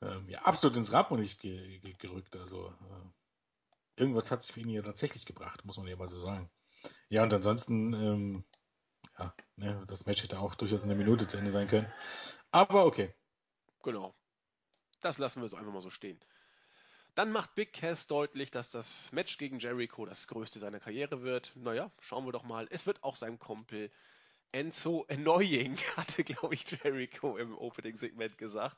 ähm, 0.00 0.26
ja, 0.26 0.40
absolut 0.42 0.76
ins 0.78 0.92
Rampenlicht 0.92 1.40
ge 1.40 1.78
ge 1.80 1.92
gerückt. 1.98 2.36
Also, 2.36 2.68
äh, 2.68 4.00
irgendwas 4.00 4.30
hat 4.30 4.40
es 4.40 4.50
für 4.50 4.60
ihn 4.60 4.70
ja 4.70 4.80
tatsächlich 4.80 5.26
gebracht, 5.26 5.66
muss 5.66 5.76
man 5.76 5.86
ja 5.86 5.96
mal 5.96 6.08
so 6.08 6.20
sagen. 6.20 6.48
Ja, 7.10 7.22
und 7.22 7.34
ansonsten, 7.34 7.92
ähm, 7.92 8.44
ja, 9.18 9.34
ne, 9.56 9.84
das 9.88 10.06
Match 10.06 10.22
hätte 10.22 10.38
auch 10.38 10.54
durchaus 10.54 10.84
eine 10.84 10.94
Minute 10.94 11.28
zu 11.28 11.36
Ende 11.36 11.50
sein 11.50 11.68
können. 11.68 11.92
Aber 12.50 12.86
okay. 12.86 13.14
Genau. 13.82 14.14
Das 15.02 15.18
lassen 15.18 15.42
wir 15.42 15.48
so 15.48 15.56
einfach 15.56 15.72
mal 15.72 15.82
so 15.82 15.90
stehen. 15.90 16.18
Dann 17.18 17.32
macht 17.32 17.56
Big 17.56 17.72
Cass 17.72 18.06
deutlich, 18.06 18.52
dass 18.52 18.70
das 18.70 19.10
Match 19.10 19.38
gegen 19.38 19.58
Jericho 19.58 20.06
das 20.06 20.28
größte 20.28 20.60
seiner 20.60 20.78
Karriere 20.78 21.22
wird. 21.22 21.50
Naja, 21.56 21.90
schauen 21.98 22.24
wir 22.24 22.30
doch 22.30 22.44
mal. 22.44 22.68
Es 22.70 22.86
wird 22.86 23.02
auch 23.02 23.16
sein 23.16 23.40
Kumpel 23.40 23.90
Enzo 24.52 25.04
Annoying, 25.08 25.76
hatte, 25.96 26.22
glaube 26.22 26.54
ich, 26.54 26.64
Jericho 26.70 27.36
im 27.36 27.58
Opening-Segment 27.58 28.38
gesagt. 28.38 28.76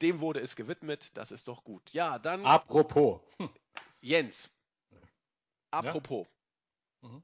Dem 0.00 0.20
wurde 0.20 0.38
es 0.38 0.54
gewidmet. 0.54 1.10
Das 1.14 1.32
ist 1.32 1.48
doch 1.48 1.64
gut. 1.64 1.82
Ja, 1.92 2.20
dann. 2.20 2.46
Apropos. 2.46 3.22
Hm. 3.38 3.50
Jens. 4.02 4.48
Apropos. 5.72 6.28
Ja? 7.02 7.08
Mhm. 7.08 7.22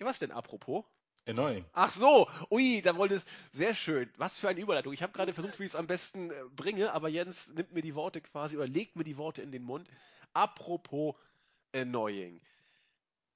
Was 0.00 0.18
denn 0.18 0.32
apropos? 0.32 0.84
Annoying. 1.26 1.64
Ach 1.72 1.90
so, 1.90 2.28
ui, 2.50 2.82
da 2.82 2.96
wollte 2.96 3.14
es. 3.14 3.24
Sehr 3.52 3.74
schön. 3.74 4.10
Was 4.16 4.38
für 4.38 4.48
eine 4.48 4.60
Überleitung. 4.60 4.92
Ich 4.92 5.02
habe 5.02 5.12
gerade 5.12 5.32
versucht, 5.32 5.60
wie 5.60 5.64
ich 5.64 5.70
es 5.70 5.76
am 5.76 5.86
besten 5.86 6.30
äh, 6.30 6.34
bringe, 6.56 6.92
aber 6.92 7.08
Jens 7.08 7.52
nimmt 7.54 7.72
mir 7.72 7.82
die 7.82 7.94
Worte 7.94 8.20
quasi 8.20 8.56
oder 8.56 8.66
legt 8.66 8.96
mir 8.96 9.04
die 9.04 9.16
Worte 9.16 9.42
in 9.42 9.52
den 9.52 9.62
Mund. 9.62 9.88
Apropos 10.32 11.14
annoying. 11.72 12.40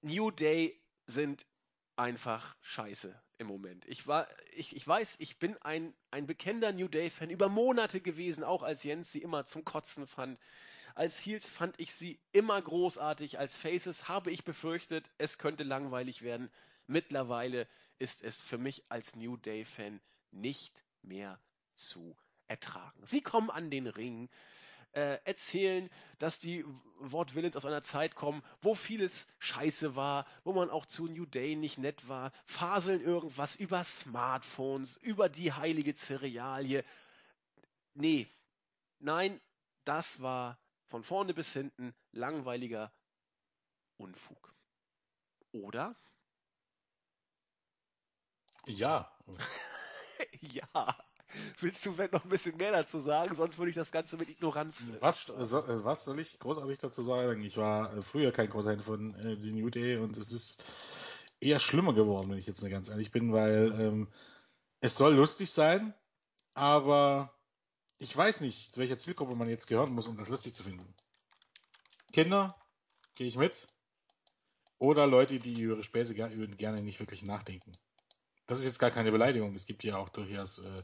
New 0.02 0.30
Day 0.30 0.80
sind 1.06 1.46
einfach 1.94 2.56
scheiße 2.60 3.14
im 3.38 3.46
Moment. 3.46 3.84
Ich 3.86 4.06
war, 4.06 4.28
ich, 4.52 4.74
ich 4.74 4.86
weiß, 4.86 5.16
ich 5.18 5.38
bin 5.38 5.56
ein, 5.62 5.94
ein 6.10 6.26
bekennender 6.26 6.72
New 6.72 6.88
Day-Fan 6.88 7.30
über 7.30 7.48
Monate 7.48 8.00
gewesen, 8.00 8.44
auch 8.44 8.62
als 8.62 8.82
Jens 8.82 9.12
sie 9.12 9.22
immer 9.22 9.46
zum 9.46 9.64
Kotzen 9.64 10.06
fand. 10.06 10.38
Als 10.94 11.24
Heels 11.24 11.48
fand 11.48 11.78
ich 11.78 11.94
sie 11.94 12.18
immer 12.32 12.60
großartig. 12.60 13.38
Als 13.38 13.56
Faces 13.56 14.08
habe 14.08 14.30
ich 14.30 14.44
befürchtet, 14.44 15.10
es 15.18 15.38
könnte 15.38 15.62
langweilig 15.62 16.22
werden. 16.22 16.50
Mittlerweile 16.86 17.68
ist 17.98 18.22
es 18.22 18.42
für 18.42 18.58
mich 18.58 18.84
als 18.88 19.16
New 19.16 19.36
Day-Fan 19.36 20.00
nicht 20.30 20.84
mehr 21.02 21.40
zu 21.74 22.16
ertragen. 22.46 23.04
Sie 23.06 23.20
kommen 23.20 23.50
an 23.50 23.70
den 23.70 23.86
Ring, 23.86 24.28
äh, 24.96 25.18
erzählen, 25.24 25.90
dass 26.18 26.38
die 26.38 26.64
Wortwillens 26.98 27.56
aus 27.56 27.66
einer 27.66 27.82
Zeit 27.82 28.14
kommen, 28.14 28.42
wo 28.62 28.74
vieles 28.74 29.26
scheiße 29.38 29.94
war, 29.94 30.26
wo 30.42 30.54
man 30.54 30.70
auch 30.70 30.86
zu 30.86 31.06
New 31.06 31.26
Day 31.26 31.54
nicht 31.54 31.76
nett 31.76 32.08
war, 32.08 32.32
faseln 32.46 33.02
irgendwas 33.02 33.56
über 33.56 33.84
Smartphones, 33.84 34.96
über 34.98 35.28
die 35.28 35.52
heilige 35.52 35.94
Cerealie. 35.94 36.82
Nee, 37.92 38.26
nein, 38.98 39.38
das 39.84 40.22
war 40.22 40.58
von 40.86 41.02
vorne 41.02 41.34
bis 41.34 41.52
hinten 41.52 41.94
langweiliger 42.12 42.90
Unfug. 43.98 44.54
Oder? 45.52 45.94
Ja. 48.66 49.10
ja. 50.40 50.96
Willst 51.60 51.84
du 51.84 51.92
vielleicht 51.92 52.12
noch 52.12 52.24
ein 52.24 52.30
bisschen 52.30 52.56
mehr 52.56 52.72
dazu 52.72 52.98
sagen? 53.00 53.34
Sonst 53.34 53.58
würde 53.58 53.70
ich 53.70 53.76
das 53.76 53.90
Ganze 53.90 54.16
mit 54.16 54.28
Ignoranz. 54.28 54.90
Äh, 54.90 55.00
was, 55.00 55.26
so, 55.26 55.58
äh, 55.58 55.84
was 55.84 56.04
soll 56.04 56.18
ich 56.20 56.38
großartig 56.38 56.78
dazu 56.78 57.02
sagen? 57.02 57.42
Ich 57.42 57.56
war 57.56 57.96
äh, 57.96 58.02
früher 58.02 58.32
kein 58.32 58.48
großer 58.48 58.70
Fan 58.70 58.80
von 58.80 59.14
äh, 59.16 59.36
die 59.36 59.52
New 59.52 59.70
Day 59.70 59.96
und 59.96 60.16
es 60.16 60.32
ist 60.32 60.64
eher 61.40 61.58
schlimmer 61.58 61.94
geworden, 61.94 62.30
wenn 62.30 62.38
ich 62.38 62.46
jetzt 62.46 62.66
ganz 62.68 62.88
ehrlich 62.88 63.10
bin, 63.10 63.32
weil 63.32 63.74
ähm, 63.78 64.08
es 64.80 64.96
soll 64.96 65.14
lustig 65.14 65.50
sein, 65.50 65.94
aber 66.54 67.34
ich 67.98 68.16
weiß 68.16 68.40
nicht, 68.40 68.74
zu 68.74 68.80
welcher 68.80 68.98
Zielgruppe 68.98 69.34
man 69.34 69.48
jetzt 69.48 69.66
gehören 69.66 69.92
muss, 69.92 70.06
um 70.06 70.16
das 70.16 70.28
lustig 70.28 70.54
zu 70.54 70.62
finden. 70.62 70.94
Kinder, 72.12 72.56
gehe 73.14 73.26
ich 73.26 73.36
mit. 73.36 73.66
Oder 74.78 75.06
Leute, 75.06 75.40
die 75.40 75.60
über 75.60 75.74
ihre 75.74 75.84
Späße 75.84 76.14
gerne 76.14 76.82
nicht 76.82 77.00
wirklich 77.00 77.22
nachdenken. 77.22 77.76
Das 78.46 78.60
ist 78.60 78.66
jetzt 78.66 78.78
gar 78.78 78.90
keine 78.90 79.12
Beleidigung. 79.12 79.54
Es 79.54 79.66
gibt 79.66 79.82
ja 79.84 79.96
auch 79.96 80.08
durchaus, 80.08 80.58
äh, 80.60 80.82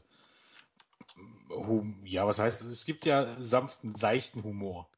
hum, 1.49 2.01
ja, 2.05 2.27
was 2.27 2.39
heißt, 2.39 2.63
es 2.65 2.85
gibt 2.85 3.05
ja 3.05 3.41
sanften, 3.41 3.95
seichten 3.95 4.43
Humor. 4.43 4.89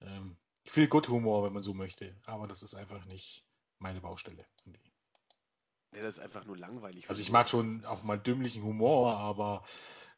Ähm, 0.00 0.36
viel 0.64 0.88
Good 0.88 1.08
Humor, 1.08 1.44
wenn 1.44 1.52
man 1.52 1.62
so 1.62 1.74
möchte. 1.74 2.14
Aber 2.24 2.46
das 2.46 2.62
ist 2.62 2.74
einfach 2.74 3.04
nicht 3.06 3.44
meine 3.78 4.00
Baustelle. 4.00 4.44
Ja, 5.94 6.02
das 6.02 6.16
ist 6.16 6.22
einfach 6.22 6.44
nur 6.44 6.56
langweilig. 6.56 7.08
Also 7.08 7.20
ich 7.22 7.30
mag 7.30 7.48
schon 7.48 7.84
auch 7.84 8.02
mal 8.02 8.18
dümmlichen 8.18 8.64
Humor, 8.64 9.16
aber 9.16 9.64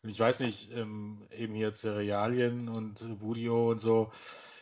ich 0.03 0.19
weiß 0.19 0.41
nicht, 0.41 0.71
ähm, 0.73 1.27
eben 1.31 1.55
hier 1.55 1.73
Cerealien 1.73 2.69
und 2.69 3.21
Vudio 3.21 3.71
und 3.71 3.79
so. 3.79 4.13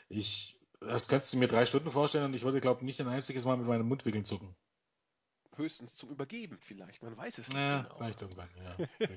Ich, 0.08 0.58
das 0.80 1.08
könntest 1.08 1.32
du 1.34 1.38
mir 1.38 1.48
drei 1.48 1.66
Stunden 1.66 1.90
vorstellen 1.90 2.24
und 2.24 2.34
ich 2.34 2.42
würde, 2.42 2.60
glaube 2.60 2.80
ich, 2.80 2.84
nicht 2.84 3.00
ein 3.00 3.08
einziges 3.08 3.44
Mal 3.44 3.56
mit 3.56 3.66
meinen 3.66 3.86
Mundwinkeln 3.86 4.24
zucken. 4.24 4.56
Höchstens 5.58 5.96
zum 5.96 6.10
Übergeben 6.10 6.58
vielleicht, 6.60 7.02
man 7.02 7.16
weiß 7.16 7.38
es 7.38 7.48
nicht 7.48 7.56
ja, 7.56 7.82
genau. 7.82 7.96
Vielleicht 7.96 8.22
irgendwann, 8.22 8.48
ja. 8.56 8.86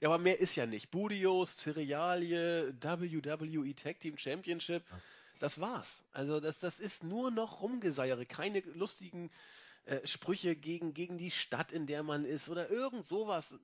ja, 0.00 0.08
aber 0.08 0.18
mehr 0.18 0.38
ist 0.38 0.56
ja 0.56 0.66
nicht. 0.66 0.90
Budios, 0.90 1.56
Cerealie, 1.56 2.74
WWE 2.80 3.74
Tag 3.74 4.00
Team 4.00 4.16
Championship, 4.16 4.84
ja. 4.90 5.00
das 5.38 5.60
war's. 5.60 6.04
Also 6.12 6.40
das, 6.40 6.60
das 6.60 6.80
ist 6.80 7.04
nur 7.04 7.30
noch 7.30 7.60
Rumgeseiere, 7.60 8.26
keine 8.26 8.60
lustigen 8.60 9.30
äh, 9.86 10.06
Sprüche 10.06 10.56
gegen, 10.56 10.94
gegen 10.94 11.18
die 11.18 11.30
Stadt, 11.30 11.70
in 11.70 11.86
der 11.86 12.02
man 12.02 12.24
ist 12.24 12.48
oder 12.48 12.70
irgend 12.70 13.04
sowas. 13.04 13.54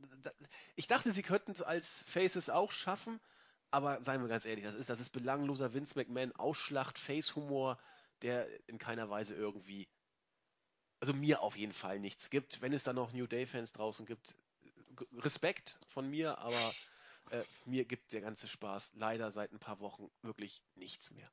Ich 0.77 0.87
dachte, 0.87 1.13
sie 1.13 1.23
könnten 1.23 1.53
es 1.53 1.63
als 1.63 2.05
Faces 2.09 2.51
auch 2.51 2.73
schaffen, 2.73 3.21
aber 3.71 4.03
seien 4.03 4.21
wir 4.21 4.29
ganz 4.29 4.45
ehrlich, 4.45 4.65
das 4.65 4.75
ist, 4.75 4.91
das 4.91 5.01
ist 5.01 5.11
belangloser 5.11 5.73
Vince 5.73 5.99
McMahon 5.99 6.33
Ausschlacht, 6.33 6.99
Face-Humor, 6.99 7.79
der 8.21 8.49
in 8.69 8.79
keiner 8.79 9.09
Weise 9.09 9.35
irgendwie, 9.35 9.89
also 11.01 11.13
mir 11.15 11.43
auf 11.43 11.57
jeden 11.57 11.73
Fall 11.73 11.99
nichts 11.99 12.31
gibt. 12.31 12.61
Wenn 12.61 12.73
es 12.73 12.85
dann 12.85 12.97
noch 12.97 13.13
New 13.13 13.27
Day-Fans 13.27 13.73
draußen 13.73 14.07
gibt, 14.07 14.35
Respekt 15.19 15.79
von 15.89 16.09
mir, 16.09 16.39
aber 16.39 16.73
äh, 17.31 17.43
mir 17.65 17.85
gibt 17.85 18.13
der 18.13 18.21
ganze 18.21 18.49
Spaß 18.49 18.93
leider 18.97 19.31
seit 19.31 19.53
ein 19.53 19.59
paar 19.59 19.81
Wochen 19.81 20.11
wirklich 20.23 20.63
nichts 20.75 21.11
mehr. 21.11 21.31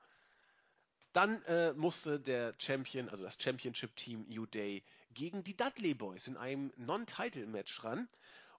Dann 1.13 1.41
äh, 1.43 1.73
musste 1.73 2.19
der 2.19 2.53
Champion, 2.59 3.09
also 3.09 3.23
das 3.23 3.41
Championship-Team 3.41 4.25
New 4.29 4.45
Day, 4.45 4.83
gegen 5.13 5.43
die 5.43 5.55
Dudley 5.55 5.93
Boys 5.93 6.27
in 6.27 6.37
einem 6.37 6.71
Non-Title-Match 6.77 7.83
ran. 7.83 8.07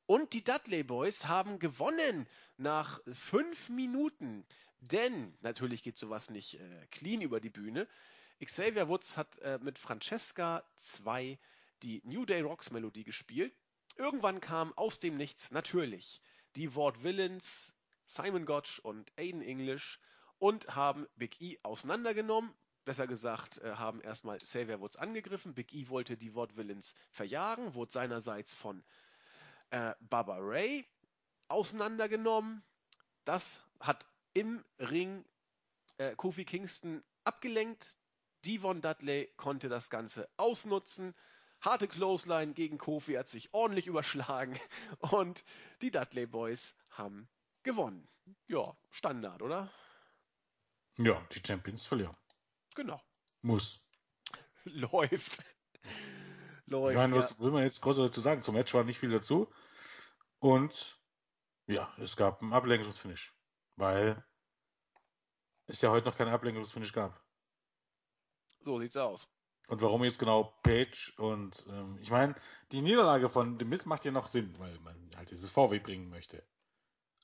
Und 0.07 0.33
die 0.33 0.43
Dudley 0.43 0.83
Boys 0.83 1.27
haben 1.27 1.59
gewonnen 1.59 2.27
nach 2.57 3.01
fünf 3.13 3.69
Minuten. 3.69 4.45
Denn 4.81 5.37
natürlich 5.41 5.83
geht 5.83 5.99
sowas 5.99 6.31
nicht 6.31 6.59
äh, 6.59 6.87
clean 6.91 7.21
über 7.21 7.41
die 7.41 7.51
Bühne. 7.51 7.87
Xavier 8.45 8.89
Woods 8.89 9.17
hat 9.17 9.39
äh, 9.41 9.59
mit 9.61 9.79
Francesca 9.79 10.65
2 10.77 11.39
die 11.83 12.03
New 12.05 12.25
Day 12.25 12.41
Rocks 12.41 12.71
Melodie 12.71 13.05
gespielt. 13.05 13.55
Irgendwann 13.97 14.41
kam 14.41 14.73
aus 14.77 15.01
dem 15.01 15.17
Nichts 15.17 15.51
natürlich 15.51 16.21
die 16.57 16.75
Wort 16.75 17.03
Villains 17.03 17.75
Simon 18.05 18.47
Gotch 18.47 18.79
und 18.81 19.13
Aiden 19.19 19.43
English 19.43 20.01
und 20.39 20.75
haben 20.75 21.07
Big 21.17 21.41
E 21.41 21.59
auseinandergenommen. 21.63 22.55
Besser 22.85 23.07
gesagt, 23.07 23.59
äh, 23.59 23.73
haben 23.75 24.01
erstmal 24.01 24.39
Xavier 24.39 24.81
Woods 24.81 24.97
angegriffen. 24.97 25.55
Big 25.55 25.75
E 25.75 25.89
wollte 25.89 26.17
die 26.17 26.35
Vaudevillains 26.35 26.95
verjagen, 27.11 27.75
wurde 27.75 27.93
seinerseits 27.93 28.55
von 28.55 28.83
äh, 29.71 29.95
Baba 30.01 30.39
Ray 30.41 30.87
auseinandergenommen. 31.49 32.63
Das 33.25 33.61
hat 33.81 34.07
im 34.33 34.65
Ring 34.79 35.25
äh, 35.99 36.15
Kofi 36.17 36.45
Kingston 36.45 37.05
abgelenkt. 37.25 37.98
Devon 38.49 38.81
Dudley 38.81 39.31
konnte 39.37 39.69
das 39.69 39.91
Ganze 39.91 40.27
ausnutzen. 40.39 41.15
Harte 41.61 41.87
Clothesline 41.87 42.55
gegen 42.55 42.79
Kofi 42.79 43.13
hat 43.13 43.29
sich 43.29 43.53
ordentlich 43.53 43.87
überschlagen 43.87 44.59
und 45.11 45.45
die 45.83 45.91
Dudley 45.91 46.25
Boys 46.25 46.75
haben 46.89 47.29
gewonnen. 47.63 48.09
Ja, 48.47 48.75
Standard, 48.91 49.43
oder? 49.43 49.71
Ja, 50.97 51.23
die 51.33 51.43
Champions 51.47 51.85
verlieren. 51.85 52.17
Genau. 52.75 53.03
Muss. 53.43 53.87
Läuft. 54.65 55.45
Läuft. 56.65 56.93
Ich 56.93 56.97
meine, 56.97 57.17
ja. 57.17 57.21
was 57.21 57.39
will 57.39 57.51
man 57.51 57.65
jetzt 57.65 57.83
groß 57.83 57.97
dazu 57.99 58.21
sagen? 58.23 58.43
Zum 58.43 58.55
Match 58.55 58.73
war 58.73 58.85
nicht 58.85 58.99
viel 58.99 59.11
dazu. 59.11 59.53
Und 60.39 60.99
ja, 61.67 61.93
es 61.99 62.17
gab 62.17 62.41
ein 62.41 62.55
Ablenkungsfinish. 62.55 63.35
Weil 63.77 64.25
es 65.67 65.83
ja 65.83 65.91
heute 65.91 66.07
noch 66.07 66.17
kein 66.17 66.29
Ablenkungsfinish 66.29 66.95
gab. 66.95 67.28
So 68.69 68.79
sieht's 68.79 68.99
aus. 68.99 69.27
Und 69.69 69.81
warum 69.81 70.05
jetzt 70.05 70.19
genau 70.19 70.53
Page 70.63 71.15
und 71.17 71.67
ähm, 71.71 71.97
ich 72.03 72.11
meine, 72.11 72.35
die 72.71 72.83
Niederlage 72.83 73.31
von 73.31 73.59
The 73.59 73.65
Miz 73.65 73.87
macht 73.87 74.05
ja 74.05 74.11
noch 74.11 74.27
Sinn, 74.27 74.55
weil 74.59 74.79
man 74.81 74.95
halt 75.17 75.31
dieses 75.31 75.49
VW 75.49 75.79
bringen 75.79 76.11
möchte. 76.11 76.43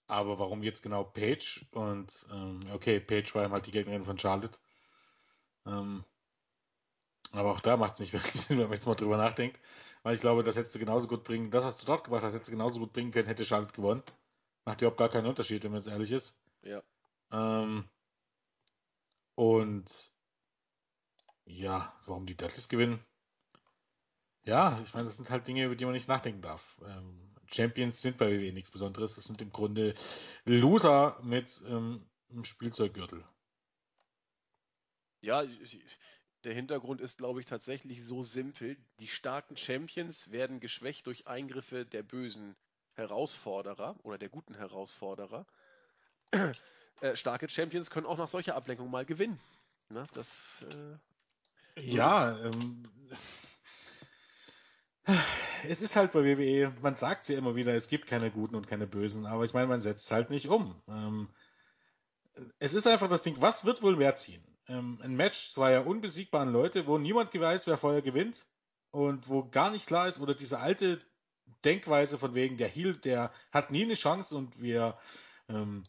Aber 0.06 0.38
warum 0.38 0.62
jetzt 0.62 0.82
genau 0.82 1.04
Page 1.04 1.66
und 1.72 2.26
ähm, 2.32 2.60
okay, 2.72 2.98
Page 2.98 3.34
war 3.34 3.50
halt 3.50 3.66
die 3.66 3.72
Gegnerin 3.72 4.06
von 4.06 4.18
Charlotte. 4.18 4.58
Ähm, 5.66 6.06
aber 7.32 7.52
auch 7.52 7.60
da 7.60 7.76
macht 7.76 7.92
es 7.92 8.00
nicht 8.00 8.12
wirklich 8.14 8.40
Sinn, 8.40 8.56
wenn 8.56 8.68
man 8.68 8.72
jetzt 8.76 8.86
mal 8.86 8.94
drüber 8.94 9.18
nachdenkt. 9.18 9.60
Weil 10.02 10.14
ich 10.14 10.22
glaube, 10.22 10.44
das 10.44 10.56
hättest 10.56 10.74
du 10.74 10.78
genauso 10.78 11.08
gut 11.08 11.24
bringen, 11.24 11.50
das, 11.50 11.62
was 11.62 11.76
du 11.76 11.84
dort 11.84 12.04
gebracht 12.04 12.22
hast, 12.22 12.32
hättest 12.32 12.48
du 12.48 12.52
genauso 12.52 12.80
gut 12.80 12.94
bringen 12.94 13.10
können, 13.10 13.28
hätte 13.28 13.44
Charlotte 13.44 13.74
gewonnen. 13.74 14.02
Macht 14.64 14.80
überhaupt 14.80 14.96
gar 14.96 15.10
keinen 15.10 15.26
Unterschied, 15.26 15.62
wenn 15.62 15.72
man 15.72 15.82
jetzt 15.82 15.90
ehrlich 15.90 16.10
ist. 16.10 16.40
Ja. 16.62 16.82
Ähm, 17.30 17.84
und 19.34 20.13
ja, 21.44 21.94
warum 22.06 22.26
die 22.26 22.36
Dudleys 22.36 22.68
gewinnen? 22.68 23.04
Ja, 24.44 24.80
ich 24.82 24.92
meine, 24.92 25.06
das 25.06 25.16
sind 25.16 25.30
halt 25.30 25.46
Dinge, 25.46 25.64
über 25.64 25.76
die 25.76 25.84
man 25.84 25.94
nicht 25.94 26.08
nachdenken 26.08 26.42
darf. 26.42 26.80
Ähm, 26.86 27.34
Champions 27.50 28.02
sind 28.02 28.18
bei 28.18 28.30
WWE 28.30 28.52
nichts 28.52 28.70
Besonderes. 28.70 29.14
Das 29.14 29.24
sind 29.24 29.40
im 29.40 29.50
Grunde 29.50 29.94
Loser 30.44 31.18
mit 31.22 31.62
ähm, 31.66 32.06
einem 32.30 32.44
Spielzeuggürtel. 32.44 33.24
Ja, 35.20 35.44
der 36.44 36.54
Hintergrund 36.54 37.00
ist, 37.00 37.16
glaube 37.16 37.40
ich, 37.40 37.46
tatsächlich 37.46 38.04
so 38.04 38.22
simpel. 38.22 38.76
Die 38.98 39.08
starken 39.08 39.56
Champions 39.56 40.30
werden 40.30 40.60
geschwächt 40.60 41.06
durch 41.06 41.26
Eingriffe 41.26 41.86
der 41.86 42.02
bösen 42.02 42.54
Herausforderer 42.92 43.96
oder 44.02 44.18
der 44.18 44.28
guten 44.28 44.54
Herausforderer. 44.54 45.46
Äh, 47.00 47.16
starke 47.16 47.48
Champions 47.48 47.90
können 47.90 48.06
auch 48.06 48.18
nach 48.18 48.28
solcher 48.28 48.54
Ablenkung 48.54 48.90
mal 48.90 49.04
gewinnen. 49.04 49.40
Na, 49.88 50.06
das 50.14 50.64
äh, 50.70 50.96
ja, 51.78 52.38
ähm, 52.44 52.82
es 55.68 55.82
ist 55.82 55.96
halt 55.96 56.12
bei 56.12 56.24
WWE, 56.24 56.72
man 56.82 56.96
sagt 56.96 57.28
ja 57.28 57.36
immer 57.36 57.54
wieder, 57.56 57.74
es 57.74 57.88
gibt 57.88 58.06
keine 58.06 58.30
Guten 58.30 58.54
und 58.54 58.66
keine 58.66 58.86
Bösen, 58.86 59.26
aber 59.26 59.44
ich 59.44 59.52
meine, 59.52 59.66
man 59.66 59.80
setzt 59.80 60.06
es 60.06 60.10
halt 60.10 60.30
nicht 60.30 60.48
um. 60.48 60.80
Ähm, 60.88 61.28
es 62.58 62.74
ist 62.74 62.86
einfach 62.86 63.08
das 63.08 63.22
Ding, 63.22 63.36
was 63.40 63.64
wird 63.64 63.82
wohl 63.82 63.96
mehr 63.96 64.16
ziehen? 64.16 64.42
Ähm, 64.68 64.98
ein 65.02 65.14
Match 65.14 65.50
zweier 65.50 65.86
unbesiegbaren 65.86 66.52
Leute, 66.52 66.86
wo 66.86 66.98
niemand 66.98 67.34
weiß, 67.34 67.66
wer 67.66 67.76
vorher 67.76 68.02
gewinnt 68.02 68.46
und 68.90 69.28
wo 69.28 69.44
gar 69.44 69.70
nicht 69.70 69.86
klar 69.86 70.08
ist, 70.08 70.20
oder 70.20 70.34
diese 70.34 70.58
alte 70.58 71.00
Denkweise 71.64 72.18
von 72.18 72.34
wegen, 72.34 72.56
der 72.56 72.68
Heal, 72.68 72.94
der 72.96 73.32
hat 73.52 73.70
nie 73.70 73.82
eine 73.82 73.94
Chance 73.94 74.36
und 74.36 74.60
wir 74.60 74.98
ähm, 75.48 75.84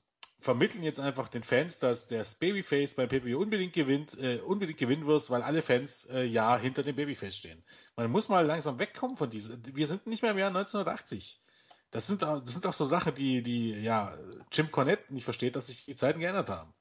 vermitteln 0.46 0.84
jetzt 0.84 1.00
einfach 1.00 1.28
den 1.28 1.44
Fans, 1.44 1.80
dass 1.80 2.06
das 2.06 2.36
Babyface 2.36 2.94
beim 2.94 3.10
PPV 3.10 3.38
unbedingt 3.38 3.74
gewinnt, 3.74 4.18
äh, 4.20 4.38
unbedingt 4.38 4.78
gewinnen 4.78 5.08
wird, 5.08 5.30
weil 5.32 5.42
alle 5.42 5.64
Fans 5.64 6.06
äh, 6.06 6.24
ja 6.24 6.56
hinter 6.58 6.84
dem 6.84 6.96
Babyface 6.96 7.36
stehen. 7.36 7.64
Man 7.96 8.12
muss 8.12 8.30
mal 8.30 8.46
langsam 8.46 8.78
wegkommen 8.80 9.18
von 9.18 9.30
diesem. 9.30 9.60
Wir 9.76 9.88
sind 9.88 10.06
nicht 10.06 10.22
mehr 10.22 10.32
im 10.32 10.38
Jahr 10.38 10.50
1980. 10.50 11.42
Das 11.90 12.06
sind, 12.08 12.22
das 12.22 12.46
sind 12.46 12.66
auch 12.68 12.74
so 12.74 12.86
Sachen, 12.86 13.16
die, 13.16 13.42
die, 13.42 13.72
ja, 13.72 14.18
Jim 14.52 14.72
Cornette 14.72 15.12
nicht 15.14 15.24
versteht, 15.24 15.56
dass 15.56 15.68
sich 15.68 15.86
die 15.86 15.96
Zeiten 15.96 16.20
geändert 16.20 16.50
haben. 16.50 16.74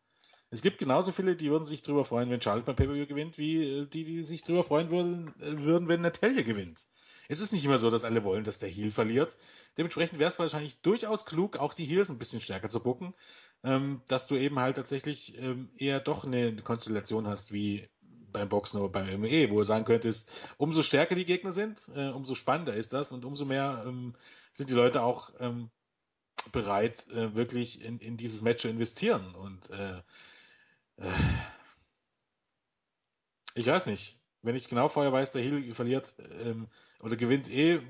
Es 0.50 0.60
gibt 0.60 0.78
genauso 0.78 1.10
viele, 1.10 1.34
die 1.34 1.50
würden 1.50 1.64
sich 1.64 1.82
darüber 1.82 2.04
freuen, 2.04 2.30
wenn 2.30 2.42
Charlotte 2.42 2.66
beim 2.66 2.76
PPV 2.76 3.08
gewinnt, 3.08 3.38
wie 3.38 3.62
äh, 3.62 3.86
die, 3.86 4.04
die 4.04 4.24
sich 4.24 4.42
darüber 4.42 4.62
freuen 4.62 4.90
würden, 4.90 5.28
äh, 5.40 5.62
würden 5.62 5.88
wenn 5.88 6.02
Natalia 6.02 6.42
gewinnt. 6.42 6.86
Es 7.28 7.40
ist 7.40 7.52
nicht 7.52 7.64
immer 7.64 7.78
so, 7.78 7.90
dass 7.90 8.04
alle 8.04 8.22
wollen, 8.22 8.44
dass 8.44 8.58
der 8.58 8.68
Heel 8.68 8.90
verliert. 8.90 9.36
Dementsprechend 9.78 10.18
wäre 10.18 10.28
es 10.28 10.38
wahrscheinlich 10.38 10.80
durchaus 10.82 11.24
klug, 11.24 11.56
auch 11.56 11.72
die 11.72 11.86
Heels 11.86 12.10
ein 12.10 12.18
bisschen 12.18 12.42
stärker 12.42 12.68
zu 12.68 12.82
bucken, 12.82 13.14
ähm, 13.64 14.02
dass 14.08 14.26
du 14.26 14.36
eben 14.36 14.60
halt 14.60 14.76
tatsächlich 14.76 15.38
ähm, 15.38 15.70
eher 15.76 15.98
doch 15.98 16.24
eine 16.24 16.54
Konstellation 16.56 17.26
hast 17.26 17.52
wie 17.52 17.88
beim 18.30 18.48
Boxen 18.48 18.80
oder 18.80 18.92
beim 18.92 19.20
ME, 19.20 19.50
wo 19.50 19.58
du 19.58 19.64
sagen 19.64 19.84
könntest, 19.84 20.30
umso 20.58 20.82
stärker 20.82 21.14
die 21.14 21.24
Gegner 21.24 21.52
sind, 21.52 21.88
äh, 21.94 22.08
umso 22.08 22.34
spannender 22.34 22.74
ist 22.74 22.92
das 22.92 23.12
und 23.12 23.24
umso 23.24 23.44
mehr 23.46 23.84
ähm, 23.86 24.14
sind 24.52 24.68
die 24.68 24.74
Leute 24.74 25.02
auch 25.02 25.32
ähm, 25.40 25.70
bereit, 26.52 27.08
äh, 27.10 27.34
wirklich 27.34 27.82
in, 27.82 27.98
in 27.98 28.16
dieses 28.16 28.42
Match 28.42 28.62
zu 28.62 28.68
investieren. 28.68 29.34
Und 29.34 29.70
äh, 29.70 30.02
äh, 30.96 31.12
ich 33.54 33.66
weiß 33.66 33.86
nicht, 33.86 34.20
wenn 34.42 34.56
ich 34.56 34.68
genau 34.68 34.88
vorher 34.88 35.12
weiß, 35.12 35.32
der 35.32 35.42
Heel 35.42 35.72
verliert 35.74 36.14
ähm, 36.40 36.68
oder 37.00 37.16
gewinnt 37.16 37.48
eh 37.50 37.80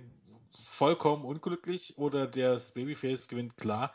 vollkommen 0.69 1.25
unglücklich 1.25 1.99
oder 1.99 2.27
das 2.29 2.73
Babyface 2.73 3.29
gewinnt 3.29 3.57
klar, 3.57 3.93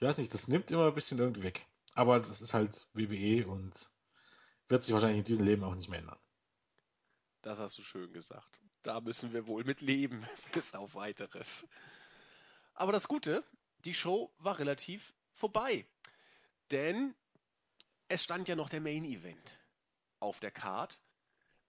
ich 0.00 0.08
weiß 0.08 0.16
nicht, 0.16 0.32
das 0.32 0.48
nimmt 0.48 0.70
immer 0.70 0.86
ein 0.86 0.94
bisschen 0.94 1.18
irgendwie 1.18 1.42
weg. 1.42 1.66
Aber 1.94 2.20
das 2.20 2.40
ist 2.40 2.54
halt 2.54 2.86
WWE 2.94 3.46
und 3.46 3.90
wird 4.68 4.82
sich 4.82 4.94
wahrscheinlich 4.94 5.18
in 5.18 5.24
diesem 5.24 5.44
Leben 5.44 5.62
auch 5.62 5.74
nicht 5.74 5.90
mehr 5.90 5.98
ändern. 5.98 6.18
Das 7.42 7.58
hast 7.58 7.76
du 7.76 7.82
schön 7.82 8.10
gesagt. 8.12 8.58
Da 8.82 9.00
müssen 9.00 9.34
wir 9.34 9.46
wohl 9.46 9.64
mit 9.64 9.82
leben, 9.82 10.26
bis 10.52 10.74
auf 10.74 10.94
weiteres. 10.94 11.66
Aber 12.72 12.92
das 12.92 13.08
Gute, 13.08 13.44
die 13.84 13.92
Show 13.92 14.32
war 14.38 14.58
relativ 14.58 15.12
vorbei. 15.34 15.86
Denn 16.70 17.14
es 18.08 18.24
stand 18.24 18.48
ja 18.48 18.56
noch 18.56 18.70
der 18.70 18.80
Main 18.80 19.04
Event 19.04 19.58
auf 20.18 20.40
der 20.40 20.50
Card. 20.50 20.98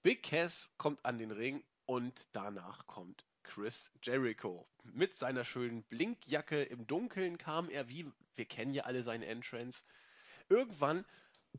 Big 0.03 0.23
Cass 0.23 0.71
kommt 0.77 1.03
an 1.03 1.17
den 1.17 1.31
Ring 1.31 1.65
und 1.85 2.25
danach 2.31 2.87
kommt 2.87 3.25
Chris 3.53 3.91
Jericho. 4.01 4.65
Mit 4.83 5.17
seiner 5.17 5.43
schönen 5.43 5.83
Blinkjacke 5.83 6.63
im 6.63 6.87
Dunkeln 6.87 7.37
kam 7.37 7.69
er, 7.69 7.89
wie 7.89 8.09
wir 8.35 8.45
kennen 8.45 8.73
ja 8.73 8.83
alle 8.83 9.03
seine 9.03 9.25
Entrance. 9.25 9.83
Irgendwann 10.47 11.05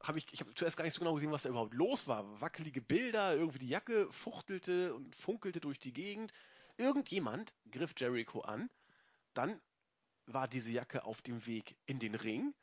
habe 0.02 0.16
ich, 0.16 0.26
ich 0.32 0.40
habe 0.40 0.54
zuerst 0.54 0.78
gar 0.78 0.84
nicht 0.84 0.94
so 0.94 1.00
genau 1.00 1.12
gesehen, 1.12 1.32
was 1.32 1.42
da 1.42 1.50
überhaupt 1.50 1.74
los 1.74 2.08
war. 2.08 2.40
Wackelige 2.40 2.80
Bilder, 2.80 3.34
irgendwie 3.34 3.58
die 3.58 3.68
Jacke 3.68 4.10
fuchtelte 4.10 4.94
und 4.94 5.14
funkelte 5.16 5.60
durch 5.60 5.78
die 5.78 5.92
Gegend. 5.92 6.32
Irgendjemand 6.78 7.54
griff 7.70 7.92
Jericho 7.94 8.40
an. 8.40 8.70
Dann 9.34 9.60
war 10.24 10.48
diese 10.48 10.72
Jacke 10.72 11.04
auf 11.04 11.20
dem 11.20 11.44
Weg 11.44 11.76
in 11.84 11.98
den 11.98 12.14
Ring. 12.14 12.54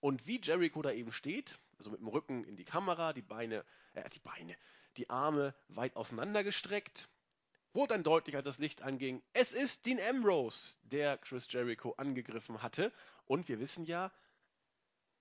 Und 0.00 0.26
wie 0.26 0.42
Jericho 0.42 0.82
da 0.82 0.92
eben 0.92 1.10
steht, 1.10 1.58
also 1.78 1.90
mit 1.90 2.00
dem 2.00 2.08
Rücken 2.08 2.44
in 2.44 2.56
die 2.56 2.66
Kamera, 2.66 3.14
die 3.14 3.22
Beine, 3.22 3.64
äh, 3.94 4.10
die 4.10 4.20
Beine, 4.20 4.54
die 4.98 5.08
Arme 5.08 5.54
weit 5.68 5.96
auseinandergestreckt, 5.96 7.08
wurde 7.74 7.94
dann 7.94 8.04
deutlich, 8.04 8.36
als 8.36 8.44
das 8.44 8.58
Licht 8.58 8.82
anging, 8.82 9.22
es 9.32 9.52
ist 9.52 9.84
Dean 9.84 10.00
Ambrose, 10.00 10.76
der 10.82 11.18
Chris 11.18 11.48
Jericho 11.50 11.92
angegriffen 11.96 12.62
hatte. 12.62 12.92
Und 13.26 13.48
wir 13.48 13.58
wissen 13.58 13.84
ja, 13.84 14.12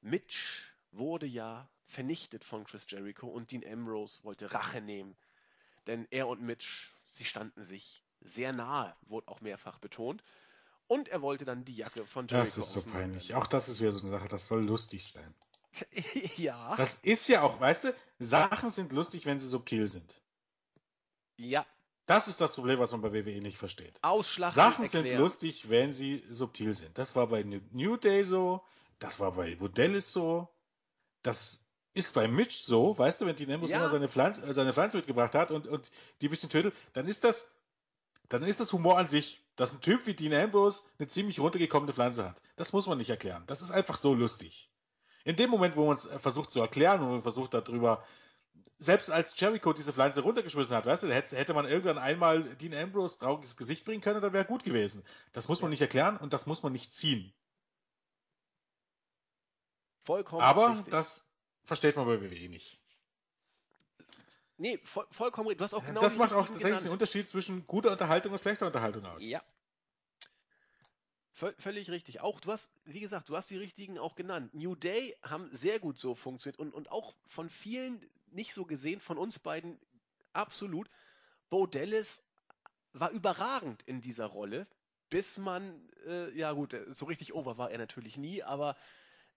Mitch 0.02 0.64
wurde 0.92 1.26
ja 1.26 1.68
vernichtet 1.88 2.44
von 2.44 2.64
Chris 2.64 2.86
Jericho 2.88 3.28
und 3.28 3.52
Dean 3.52 3.64
Ambrose 3.66 4.24
wollte 4.24 4.54
Rache 4.54 4.82
nehmen. 4.82 5.16
Denn 5.88 6.08
er 6.12 6.28
und 6.28 6.42
Mitch, 6.42 6.88
sie 7.08 7.26
standen 7.26 7.64
sich 7.64 8.04
sehr 8.22 8.54
nahe, 8.54 8.96
wurde 9.02 9.28
auch 9.28 9.42
mehrfach 9.42 9.80
betont. 9.80 10.24
Und 10.88 11.08
er 11.10 11.22
wollte 11.22 11.46
dann 11.46 11.66
die 11.66 11.76
Jacke 11.76 12.06
von 12.06 12.28
Jericho. 12.28 12.46
Das 12.46 12.58
ist 12.58 12.72
so 12.72 12.84
peinlich. 12.84 13.34
Auch 13.36 13.48
das 13.48 13.68
ist 13.68 13.82
wieder 13.82 13.92
so 13.92 14.02
eine 14.02 14.10
Sache, 14.10 14.28
das 14.28 14.48
soll 14.48 14.64
lustig 14.64 15.08
sein. 15.08 15.34
ja. 16.38 16.76
Das 16.76 16.96
ist 16.96 17.28
ja 17.28 17.42
auch, 17.42 17.60
weißt 17.60 17.86
du, 17.86 17.96
Sachen 18.20 18.70
sind 18.70 18.92
lustig, 18.92 19.26
wenn 19.26 19.40
sie 19.40 19.48
subtil 19.48 19.88
sind. 19.88 20.22
Ja, 21.38 21.66
das 22.06 22.28
ist 22.28 22.42
das 22.42 22.56
Problem, 22.56 22.80
was 22.80 22.92
man 22.92 23.02
bei 23.02 23.14
WWE 23.14 23.42
nicht 23.42 23.58
versteht. 23.58 23.98
Ausschlachten 24.02 24.56
Sachen 24.56 24.84
erklären. 24.84 25.06
sind 25.06 25.18
lustig, 25.18 25.70
wenn 25.70 25.94
sie 25.94 26.24
subtil 26.30 26.74
sind. 26.74 26.98
Das 26.98 27.16
war 27.16 27.28
bei 27.28 27.44
New 27.44 27.98
Day 27.98 28.24
so, 28.24 28.62
das 29.00 29.20
war 29.20 29.32
bei 29.34 29.60
Vodellis 29.60 30.12
so, 30.12 30.50
das 31.22 31.66
ist 31.94 32.14
bei 32.14 32.28
Mitch 32.28 32.58
so, 32.64 32.98
weißt 32.98 33.22
du, 33.22 33.26
wenn 33.26 33.36
die 33.36 33.46
Nemos 33.46 33.72
ja. 33.72 33.78
immer 33.78 33.90
seine 33.90 34.10
Pflanze, 34.10 34.46
äh, 34.46 34.54
seine 34.54 34.74
Pflanze 34.74 34.98
mitgebracht 34.98 35.34
hat 35.36 35.52
und, 35.52 35.68
und 35.68 35.92
die 36.22 36.28
ein 36.28 36.32
bisschen 36.32 36.50
tötet, 36.50 36.74
dann 36.94 37.08
ist 37.08 37.24
das, 37.24 37.48
dann 38.30 38.44
ist 38.44 38.60
das 38.60 38.74
Humor 38.74 38.98
an 38.98 39.08
sich. 39.08 39.44
dass 39.56 39.72
ein 39.72 39.82
Typ 39.82 40.08
wie 40.08 40.16
Dean 40.16 40.34
Ambrose 40.34 40.84
eine 40.98 41.08
ziemlich 41.08 41.40
runtergekommene 41.40 41.94
Pflanze 41.94 42.28
hat. 42.28 42.42
Das 42.56 42.74
muss 42.74 42.88
man 42.88 42.98
nicht 42.98 43.10
erklären. 43.10 43.44
Das 43.48 43.62
ist 43.62 43.72
einfach 43.72 43.96
so 43.96 44.14
lustig. 44.14 44.70
In 45.26 45.36
dem 45.36 45.50
Moment, 45.50 45.76
wo 45.76 45.86
man 45.86 45.96
es 45.96 46.10
versucht 46.18 46.50
zu 46.50 46.60
erklären 46.60 47.02
und 47.02 47.10
man 47.10 47.22
versucht 47.22 47.54
darüber, 47.54 48.04
selbst 48.78 49.10
als 49.10 49.40
Jericho 49.40 49.74
diese 49.74 49.94
Pflanze 49.94 50.22
runtergeschmissen 50.22 50.76
hat, 50.76 50.86
weißt 50.86 51.04
du, 51.04 51.14
hätte 51.14 51.54
man 51.54 51.66
irgendwann 51.66 51.98
einmal 51.98 52.44
Dean 52.56 52.74
Ambrose 52.74 53.18
trauriges 53.18 53.56
Gesicht 53.56 53.86
bringen 53.86 54.02
können, 54.02 54.22
dann 54.22 54.34
wäre 54.34 54.46
gut 54.46 54.64
gewesen. 54.64 55.04
Das 55.32 55.48
muss 55.48 55.62
man 55.62 55.70
nicht 55.70 55.82
erklären 55.82 56.18
und 56.18 56.34
das 56.34 56.46
muss 56.46 56.64
man 56.64 56.74
nicht 56.74 56.92
ziehen. 56.94 57.34
Vollkommen 60.04 60.42
Aber 60.42 60.72
richtig. 60.72 60.92
das 60.92 61.26
versteht 61.64 61.96
man 61.96 62.06
bei 62.06 62.22
WWE 62.22 62.50
nicht. 62.50 62.80
Nee, 64.58 64.78
voll, 64.84 65.08
vollkommen 65.12 65.48
richtig. 65.48 65.60
Du 65.60 65.64
hast 65.64 65.74
auch 65.74 65.86
genau 65.86 66.02
das 66.02 66.18
macht 66.18 66.34
auch 66.34 66.46
tatsächlich 66.48 66.64
den 66.64 66.78
genannt. 66.78 66.90
Unterschied 66.92 67.28
zwischen 67.28 67.66
guter 67.66 67.92
Unterhaltung 67.92 68.34
und 68.34 68.40
schlechter 68.40 68.68
Unterhaltung 68.68 69.06
aus. 69.06 69.24
Ja. 69.24 69.42
Völ- 71.40 71.56
Völlig 71.60 71.90
richtig. 71.90 72.22
Auch 72.22 72.40
du 72.40 72.52
hast, 72.52 72.72
wie 72.86 73.00
gesagt, 73.00 73.30
du 73.30 73.36
hast 73.36 73.50
die 73.50 73.58
richtigen 73.58 73.98
auch 73.98 74.16
genannt. 74.16 74.54
New 74.54 74.76
Day 74.76 75.18
haben 75.24 75.50
sehr 75.56 75.80
gut 75.80 75.98
so 75.98 76.16
funktioniert 76.16 76.60
und, 76.60 76.74
und 76.74 76.92
auch 76.92 77.16
von 77.28 77.50
vielen 77.50 78.06
nicht 78.34 78.54
so 78.54 78.66
gesehen, 78.66 79.00
von 79.00 79.18
uns 79.18 79.40
beiden 79.40 79.80
absolut. 80.34 80.90
Bo 81.50 81.68
Dallas 81.68 82.24
war 82.94 83.12
überragend 83.12 83.84
in 83.84 84.02
dieser 84.02 84.26
Rolle, 84.26 84.68
bis 85.10 85.38
man, 85.38 85.90
äh, 86.06 86.36
ja 86.38 86.52
gut, 86.54 86.74
äh, 86.74 86.86
so 86.94 87.06
richtig 87.06 87.34
over 87.34 87.58
war 87.58 87.72
er 87.72 87.78
natürlich 87.78 88.18
nie, 88.18 88.44
aber 88.44 88.76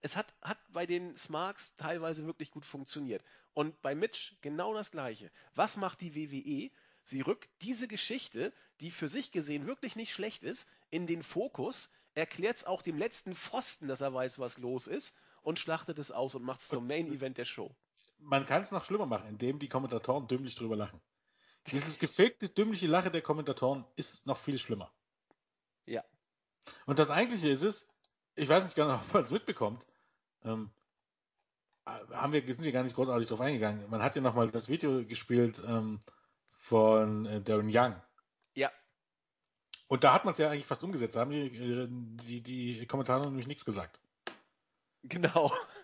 es 0.01 0.15
hat, 0.15 0.33
hat 0.41 0.59
bei 0.69 0.85
den 0.85 1.15
Smarks 1.17 1.75
teilweise 1.75 2.25
wirklich 2.25 2.51
gut 2.51 2.65
funktioniert. 2.65 3.23
Und 3.53 3.81
bei 3.81 3.95
Mitch 3.95 4.35
genau 4.41 4.73
das 4.73 4.91
Gleiche. 4.91 5.31
Was 5.55 5.77
macht 5.77 6.01
die 6.01 6.15
WWE? 6.15 6.71
Sie 7.03 7.21
rückt 7.21 7.49
diese 7.61 7.87
Geschichte, 7.87 8.53
die 8.79 8.91
für 8.91 9.07
sich 9.07 9.31
gesehen 9.31 9.65
wirklich 9.65 9.95
nicht 9.95 10.13
schlecht 10.13 10.43
ist, 10.43 10.69
in 10.89 11.07
den 11.07 11.23
Fokus, 11.23 11.89
erklärt 12.13 12.57
es 12.57 12.65
auch 12.65 12.81
dem 12.81 12.97
letzten 12.97 13.35
Pfosten, 13.35 13.87
dass 13.87 14.01
er 14.01 14.13
weiß, 14.13 14.39
was 14.39 14.57
los 14.57 14.87
ist, 14.87 15.15
und 15.41 15.59
schlachtet 15.59 15.97
es 15.99 16.11
aus 16.11 16.35
und 16.35 16.43
macht 16.43 16.61
es 16.61 16.67
zum 16.67 16.85
Main 16.87 17.07
Event 17.07 17.37
der 17.37 17.45
Show. 17.45 17.73
Man 18.19 18.45
kann 18.45 18.61
es 18.61 18.71
noch 18.71 18.83
schlimmer 18.83 19.05
machen, 19.05 19.29
indem 19.29 19.59
die 19.59 19.69
Kommentatoren 19.69 20.27
dümmlich 20.27 20.55
drüber 20.55 20.75
lachen. 20.75 20.99
Dieses 21.71 21.99
gefakte, 21.99 22.49
dümmliche 22.49 22.87
Lache 22.87 23.11
der 23.11 23.21
Kommentatoren 23.21 23.85
ist 23.95 24.25
noch 24.25 24.37
viel 24.37 24.57
schlimmer. 24.57 24.91
Ja. 25.85 26.03
Und 26.85 26.99
das 26.99 27.09
Eigentliche 27.09 27.49
ist 27.49 27.63
es, 27.63 27.89
ich 28.35 28.47
weiß 28.47 28.63
nicht 28.63 28.75
genau, 28.75 28.95
ob 29.07 29.13
man 29.13 29.23
es 29.23 29.31
mitbekommt, 29.31 29.85
ähm, 30.43 30.71
haben 31.85 32.33
wir, 32.33 32.41
sind 32.53 32.63
wir 32.63 32.71
gar 32.71 32.83
nicht 32.83 32.95
großartig 32.95 33.27
drauf 33.27 33.41
eingegangen. 33.41 33.89
Man 33.89 34.03
hat 34.03 34.15
ja 34.15 34.21
nochmal 34.21 34.51
das 34.51 34.67
Video 34.67 35.05
gespielt 35.05 35.61
ähm, 35.65 35.99
von 36.51 37.25
äh, 37.25 37.41
Darren 37.41 37.69
Young. 37.71 37.95
Ja. 38.53 38.71
Und 39.87 40.03
da 40.03 40.13
hat 40.13 40.25
man 40.25 40.33
es 40.33 40.37
ja 40.37 40.49
eigentlich 40.49 40.65
fast 40.65 40.83
umgesetzt. 40.83 41.15
Da 41.15 41.21
haben 41.21 41.31
die, 41.31 41.47
äh, 41.47 41.87
die, 41.89 42.41
die 42.41 42.85
Kommentare 42.87 43.25
nämlich 43.25 43.47
nichts 43.47 43.63
gesagt. 43.63 44.01
Genau. 45.03 45.53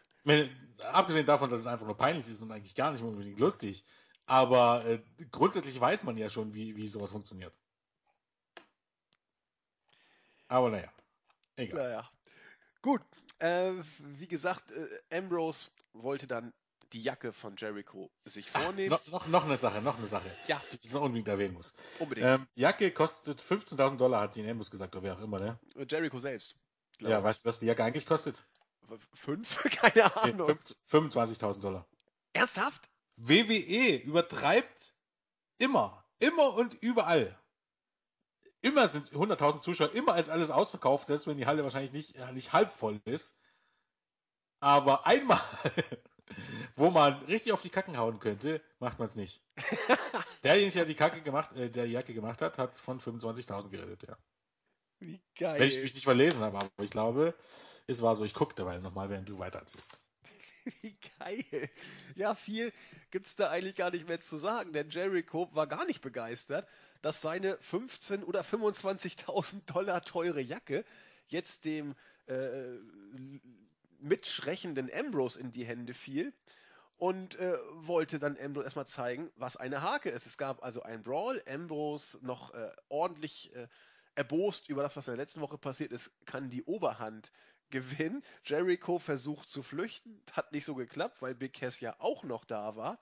Abgesehen 0.80 1.26
davon, 1.26 1.49
dass 1.49 1.61
es 1.61 1.67
einfach 1.67 1.86
nur 1.86 1.97
peinlich 1.97 2.28
ist 2.28 2.41
und 2.41 2.51
eigentlich 2.51 2.76
gar 2.76 2.91
nicht 2.91 3.01
unbedingt 3.03 3.39
lustig. 3.39 3.84
Aber 4.26 4.86
äh, 4.86 5.01
grundsätzlich 5.32 5.80
weiß 5.80 6.03
man 6.03 6.17
ja 6.17 6.30
schon, 6.30 6.53
wie, 6.53 6.76
wie 6.76 6.88
sowas 6.88 7.11
funktioniert. 7.11 7.53
Aber 10.47 10.69
naja, 10.69 10.91
egal. 11.55 11.84
Naja. 11.84 12.09
Gut. 12.82 13.01
Äh, 13.39 13.74
wie 13.99 14.28
gesagt, 14.28 14.71
äh, 14.71 15.17
Ambrose 15.17 15.69
wollte 15.93 16.28
dann 16.28 16.53
die 16.93 17.01
Jacke 17.01 17.34
von 17.34 17.55
Jericho 17.57 18.11
sich 18.26 18.49
Ach, 18.53 18.61
vornehmen. 18.61 18.89
noch, 18.91 19.05
noch, 19.07 19.28
noch 19.28 19.45
eine 19.45 19.57
Sache, 19.57 19.82
noch 19.82 19.97
eine 19.97 20.07
Sache, 20.07 20.30
Ja, 20.47 20.61
die 20.71 20.78
ich 20.82 20.93
noch 20.93 21.01
unbedingt 21.01 21.28
erwähnen 21.28 21.55
muss. 21.55 21.74
unbedingt. 21.99 22.28
Ähm, 22.28 22.47
die 22.55 22.61
Jacke 22.61 22.91
kostet 22.91 23.41
15.000 23.41 23.97
Dollar, 23.97 24.21
hat 24.21 24.36
die 24.36 24.43
Nambus 24.43 24.69
gesagt, 24.69 24.95
oder 24.95 25.03
wer 25.03 25.17
auch 25.17 25.21
immer, 25.21 25.39
ne? 25.39 25.59
Jericho 25.89 26.19
selbst. 26.19 26.55
Ja, 27.01 27.24
weißt 27.24 27.43
du, 27.43 27.49
was 27.49 27.59
die 27.59 27.65
Jacke 27.65 27.84
eigentlich 27.84 28.05
kostet? 28.05 28.45
Fünf? 29.13 29.63
Keine 29.81 30.11
Nee, 30.23 30.31
Ahnung. 30.31 30.59
25.000 30.89 31.61
Dollar. 31.61 31.88
Ernsthaft? 32.34 32.89
WWE 33.17 33.97
übertreibt 33.97 34.93
immer, 35.59 36.03
immer 36.19 36.53
und 36.53 36.73
überall. 36.81 37.38
Immer 38.61 38.88
sind 38.88 39.11
100.000 39.11 39.61
Zuschauer, 39.61 39.91
immer 39.91 40.17
ist 40.17 40.29
alles 40.29 40.49
ausverkauft, 40.49 41.07
selbst 41.07 41.27
wenn 41.27 41.38
die 41.38 41.45
Halle 41.45 41.63
wahrscheinlich 41.63 41.91
nicht, 41.91 42.15
äh, 42.15 42.31
nicht 42.31 42.53
halb 42.53 42.71
voll 42.71 43.01
ist. 43.05 43.38
Aber 44.61 45.05
einmal, 45.05 45.41
wo 46.77 46.89
man 46.89 47.21
richtig 47.25 47.51
auf 47.51 47.61
die 47.61 47.69
Kacken 47.69 47.97
hauen 47.97 48.19
könnte, 48.19 48.61
macht 48.79 48.99
man 48.99 49.09
es 49.09 49.15
nicht. 49.15 49.43
Derjenige, 50.43 50.73
der 50.73 50.86
die 50.86 50.95
Kacke 50.95 51.21
gemacht, 51.21 51.51
äh, 51.53 51.69
der 51.69 51.86
die 51.86 51.91
Jacke 51.91 52.13
gemacht 52.13 52.41
hat, 52.41 52.57
hat 52.57 52.77
von 52.77 53.01
25.000 53.01 53.69
geredet, 53.69 54.03
ja. 54.07 54.17
Wie 54.99 55.21
geil. 55.36 55.59
Wenn 55.59 55.67
ich 55.67 55.81
mich 55.81 55.93
nicht 55.93 56.05
verlesen 56.05 56.41
habe, 56.41 56.57
aber 56.57 56.84
ich 56.84 56.91
glaube, 56.91 57.36
es 57.88 58.01
war 58.01 58.15
so. 58.15 58.23
Ich 58.23 58.34
gucke 58.34 58.55
dabei 58.55 58.77
nochmal, 58.79 59.09
während 59.09 59.29
du 59.29 59.39
weiter 59.39 59.59
erzählst. 59.59 59.99
Wie 60.81 60.95
geil. 61.19 61.69
Ja, 62.15 62.36
viel 62.36 62.71
gibt's 63.11 63.36
da 63.36 63.49
eigentlich 63.49 63.75
gar 63.75 63.91
nicht 63.91 64.07
mehr 64.07 64.21
zu 64.21 64.38
sagen, 64.38 64.71
denn 64.73 64.89
Jericho 64.89 65.49
war 65.53 65.67
gar 65.67 65.86
nicht 65.86 66.01
begeistert, 66.01 66.67
dass 67.01 67.21
seine 67.21 67.57
15 67.59 68.23
oder 68.23 68.41
25.000 68.41 69.65
Dollar 69.71 70.01
teure 70.03 70.41
Jacke 70.41 70.86
jetzt 71.27 71.65
dem 71.65 71.95
äh, 72.27 72.77
mitschrechenden 73.99 74.89
Ambrose 74.93 75.39
in 75.39 75.51
die 75.51 75.65
Hände 75.65 75.93
fiel 75.93 76.34
und 76.97 77.36
äh, 77.36 77.57
wollte 77.73 78.19
dann 78.19 78.38
Ambrose 78.38 78.65
erstmal 78.65 78.88
zeigen, 78.88 79.29
was 79.36 79.57
eine 79.57 79.81
Hake 79.81 80.09
ist. 80.09 80.25
Es 80.25 80.38
gab 80.38 80.63
also 80.63 80.84
einen 80.84 81.03
Brawl, 81.03 81.43
Ambrose 81.47 82.17
noch 82.21 82.53
äh, 82.53 82.71
ordentlich 82.88 83.53
äh, 83.55 83.67
erbost 84.15 84.69
über 84.69 84.84
das, 84.84 84.95
was 84.95 85.07
in 85.07 85.13
der 85.13 85.23
letzten 85.23 85.41
Woche 85.41 85.57
passiert 85.57 85.91
ist, 85.91 86.11
kann 86.25 86.49
die 86.49 86.63
Oberhand 86.63 87.31
gewinnen. 87.74 88.24
Jericho 88.45 88.99
versucht 88.99 89.49
zu 89.49 89.63
flüchten, 89.63 90.21
hat 90.32 90.51
nicht 90.53 90.63
so 90.65 90.76
geklappt, 90.76 91.21
weil 91.21 91.34
Big 91.36 91.53
Cass 91.53 91.80
ja 91.80 91.95
auch 91.99 92.24
noch 92.24 92.45
da 92.45 92.76
war. 92.76 92.99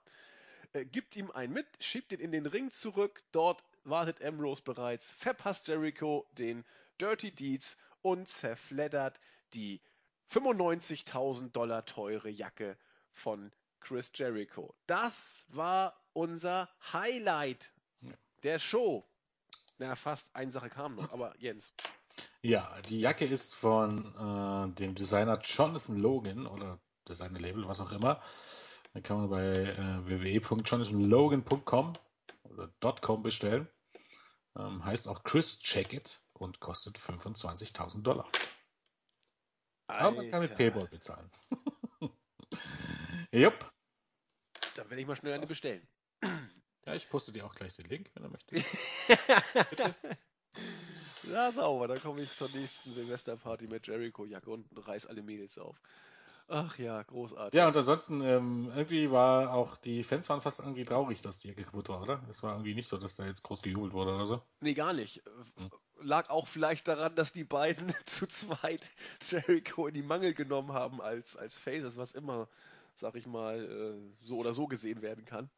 Äh, 0.74 0.86
gibt 0.86 1.16
ihm 1.18 1.30
einen 1.30 1.52
mit, 1.54 1.68
schiebt 1.82 2.14
ihn 2.14 2.22
in 2.22 2.32
den 2.32 2.46
Ring 2.46 2.72
zurück. 2.72 3.22
Dort 3.34 3.62
wartet 3.84 4.24
Ambrose 4.24 4.62
bereits, 4.64 5.12
verpasst 5.12 5.68
Jericho 5.68 6.26
den 6.38 6.64
Dirty 7.00 7.32
Deeds 7.32 7.78
und 8.02 8.30
zerfleddert 8.30 9.20
die 9.54 9.82
95.000 10.32 11.52
Dollar 11.52 11.86
teure 11.86 12.30
Jacke 12.30 12.78
von 13.12 13.52
Chris 13.82 14.12
Jericho. 14.16 14.74
Das 14.88 15.44
war 15.50 16.02
unser 16.14 16.70
Highlight 16.94 17.74
Ja. 18.00 18.14
der 18.44 18.60
Show. 18.60 19.06
Na, 19.80 19.96
fast 19.96 20.34
eine 20.36 20.52
Sache 20.52 20.70
kam 20.70 20.96
noch, 20.96 21.12
aber 21.12 21.36
Jens. 21.40 21.74
Ja, 22.44 22.82
die 22.82 23.00
Jacke 23.00 23.26
ist 23.26 23.54
von 23.54 24.16
äh, 24.16 24.74
dem 24.74 24.96
Designer 24.96 25.40
Jonathan 25.42 25.98
Logan 25.98 26.48
oder 26.48 26.80
Designer-Label, 27.08 27.68
was 27.68 27.82
auch 27.82 27.92
immer. 27.92 28.22
Da 28.94 29.02
kann 29.02 29.18
man 29.18 29.30
bei 29.30 29.44
äh, 29.44 30.06
www.jonathanlogan.com 30.06 31.94
oder 32.44 32.72
.com 33.02 33.22
bestellen. 33.22 33.68
Ähm, 34.58 34.84
heißt 34.84 35.08
auch 35.08 35.24
Chris 35.24 35.60
Jacket 35.64 36.24
und 36.34 36.60
kostet 36.60 36.98
25.000 36.98 38.02
Dollar. 38.02 38.30
Aber 39.88 40.12
man 40.12 40.32
kann 40.32 40.42
mit 40.42 40.52
Alter, 40.52 40.56
Paypal 40.56 40.88
bezahlen. 40.88 41.30
Jupp. 43.32 43.72
Dann 44.76 44.90
werde 44.90 45.02
ich 45.02 45.08
mal 45.08 45.16
schnell 45.16 45.34
eine 45.34 45.46
bestellen. 45.46 45.88
Ja, 46.86 46.96
ich 46.96 47.08
poste 47.10 47.32
dir 47.32 47.46
auch 47.46 47.54
gleich 47.54 47.74
den 47.74 47.86
Link, 47.86 48.10
wenn 48.16 48.24
du 48.24 48.30
möchtest. 48.30 48.66
ja, 51.24 51.52
sauber. 51.52 51.88
Dann 51.88 52.02
komme 52.02 52.22
ich 52.22 52.34
zur 52.34 52.50
nächsten 52.50 52.92
Silvesterparty 52.92 53.68
mit 53.68 53.88
Jericho-Jacke 53.88 54.50
und 54.50 54.66
reiß 54.76 55.06
alle 55.08 55.22
Mädels 55.22 55.58
auf. 55.58 55.76
Ach 56.48 56.78
ja, 56.78 57.02
großartig. 57.04 57.58
Ja, 57.58 57.68
und 57.68 57.78
ansonsten, 57.78 58.22
ähm, 58.22 58.70
irgendwie 58.76 59.10
war 59.10 59.54
auch, 59.54 59.78
die 59.78 60.04
Fans 60.04 60.28
waren 60.28 60.42
fast 60.42 60.60
irgendwie 60.60 60.84
traurig, 60.84 61.22
dass 61.22 61.40
die 61.40 61.48
Jacke 61.48 61.64
kaputt 61.64 61.88
war, 61.88 62.02
oder? 62.02 62.22
Es 62.30 62.44
war 62.44 62.54
irgendwie 62.54 62.76
nicht 62.76 62.88
so, 62.88 62.98
dass 62.98 63.16
da 63.16 63.26
jetzt 63.26 63.44
groß 63.44 63.62
gejubelt 63.62 63.94
wurde 63.94 64.14
oder 64.16 64.28
so. 64.28 64.42
Nee, 64.60 64.74
gar 64.74 64.92
nicht. 64.92 65.24
Hm. 65.56 65.72
Lag 66.02 66.30
auch 66.30 66.48
vielleicht 66.48 66.88
daran, 66.90 67.16
dass 67.16 67.32
die 67.32 67.46
beiden 67.46 67.94
zu 68.06 68.28
zweit 68.28 68.90
Jericho 69.30 69.88
in 69.88 69.94
die 69.94 70.04
Mangel 70.04 70.34
genommen 70.34 70.74
haben 70.74 71.02
als, 71.02 71.38
als 71.38 71.58
Faces, 71.58 71.96
was 71.96 72.14
immer, 72.14 72.50
sag 72.96 73.16
ich 73.16 73.28
mal, 73.28 73.64
äh, 73.64 74.24
so 74.24 74.38
oder 74.38 74.54
so 74.54 74.68
gesehen 74.68 75.02
werden 75.02 75.24
kann. 75.24 75.50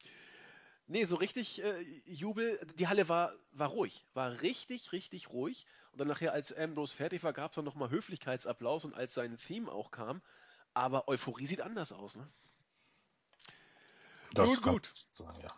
Nee, 0.88 1.06
so 1.06 1.16
richtig 1.16 1.64
äh, 1.64 1.82
Jubel, 2.06 2.60
die 2.76 2.88
Halle 2.88 3.08
war, 3.08 3.34
war 3.52 3.70
ruhig, 3.70 4.06
war 4.14 4.42
richtig, 4.42 4.92
richtig 4.92 5.30
ruhig. 5.30 5.66
Und 5.92 6.00
dann 6.00 6.08
nachher, 6.08 6.34
als 6.34 6.52
Ambrose 6.54 6.96
fertig 6.96 7.24
war, 7.24 7.34
gab 7.34 7.52
es 7.52 7.56
dann 7.56 7.66
nochmal 7.66 7.90
Höflichkeitsapplaus 7.90 8.84
und 8.84 8.94
als 8.94 9.14
sein 9.14 9.38
Theme 9.38 9.72
auch 9.72 9.92
kam. 9.92 10.22
Aber 10.74 11.08
Euphorie 11.08 11.48
sieht 11.48 11.62
anders 11.62 11.92
aus, 11.92 12.16
ne? 12.16 12.28
Das 14.34 14.50
Nun 14.50 14.62
gut. 14.62 14.92
Sagen, 15.12 15.40
ja. 15.42 15.54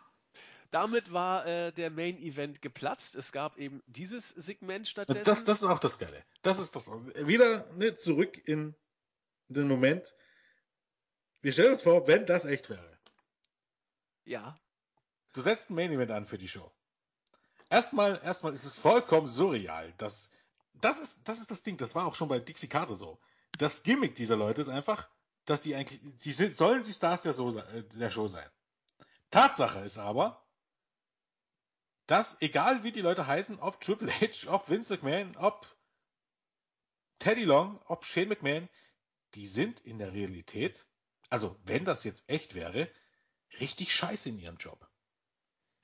Damit 0.70 1.12
war 1.12 1.46
äh, 1.46 1.72
der 1.72 1.90
Main 1.90 2.18
Event 2.18 2.60
geplatzt. 2.60 3.16
Es 3.16 3.32
gab 3.32 3.56
eben 3.56 3.82
dieses 3.86 4.28
Segment 4.30 4.86
stattdessen. 4.86 5.24
Das, 5.24 5.42
das 5.44 5.62
ist 5.62 5.68
auch 5.68 5.78
das 5.78 5.98
Geile. 5.98 6.22
Das 6.42 6.58
ist 6.58 6.76
das. 6.76 6.90
Wieder 7.14 7.66
ne, 7.74 7.94
zurück 7.94 8.46
in 8.46 8.74
den 9.48 9.68
Moment. 9.68 10.14
Wir 11.40 11.52
stellen 11.52 11.70
uns 11.70 11.82
vor, 11.82 12.06
wenn 12.06 12.26
das 12.26 12.44
echt 12.44 12.68
wäre. 12.68 12.98
ja, 14.24 14.58
Du 15.36 15.42
setzt 15.42 15.68
ein 15.68 15.74
Main 15.74 15.92
Event 15.92 16.10
an 16.12 16.24
für 16.24 16.38
die 16.38 16.48
Show. 16.48 16.72
erstmal, 17.68 18.22
erstmal 18.24 18.54
ist 18.54 18.64
es 18.64 18.74
vollkommen 18.74 19.26
surreal. 19.26 19.92
Das, 19.98 20.30
das, 20.72 20.98
ist, 20.98 21.20
das 21.28 21.40
ist 21.40 21.50
das 21.50 21.62
Ding, 21.62 21.76
das 21.76 21.94
war 21.94 22.06
auch 22.06 22.14
schon 22.14 22.28
bei 22.28 22.40
Dixie 22.40 22.68
Carter 22.68 22.94
so. 22.94 23.20
Das 23.58 23.82
Gimmick 23.82 24.14
dieser 24.14 24.36
Leute 24.36 24.62
ist 24.62 24.70
einfach, 24.70 25.10
dass 25.44 25.62
sie 25.62 25.76
eigentlich, 25.76 26.00
sie 26.16 26.32
sind, 26.32 26.56
sollen 26.56 26.84
die 26.84 26.92
Stars 26.94 27.20
der, 27.20 27.34
so, 27.34 27.50
der 27.50 28.10
Show 28.10 28.28
sein. 28.28 28.48
Tatsache 29.30 29.80
ist 29.80 29.98
aber, 29.98 30.42
dass 32.06 32.40
egal 32.40 32.82
wie 32.82 32.92
die 32.92 33.02
Leute 33.02 33.26
heißen, 33.26 33.60
ob 33.60 33.78
Triple 33.82 34.10
H, 34.10 34.50
ob 34.50 34.70
Vince 34.70 34.94
McMahon, 34.94 35.36
ob 35.36 35.76
Teddy 37.18 37.44
Long, 37.44 37.78
ob 37.84 38.06
Shane 38.06 38.30
McMahon, 38.30 38.70
die 39.34 39.48
sind 39.48 39.80
in 39.80 39.98
der 39.98 40.14
Realität, 40.14 40.86
also 41.28 41.60
wenn 41.64 41.84
das 41.84 42.04
jetzt 42.04 42.24
echt 42.26 42.54
wäre, 42.54 42.90
richtig 43.60 43.94
scheiße 43.94 44.30
in 44.30 44.38
ihrem 44.38 44.56
Job. 44.56 44.88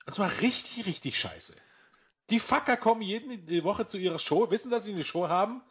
Und 0.05 0.13
zwar 0.13 0.41
richtig, 0.41 0.85
richtig 0.85 1.17
scheiße. 1.17 1.55
Die 2.29 2.39
Fucker 2.39 2.77
kommen 2.77 3.01
jede 3.01 3.63
Woche 3.63 3.85
zu 3.85 3.97
ihrer 3.97 4.19
Show, 4.19 4.49
wissen, 4.49 4.71
dass 4.71 4.85
sie 4.85 4.93
eine 4.93 5.03
Show 5.03 5.27
haben 5.27 5.61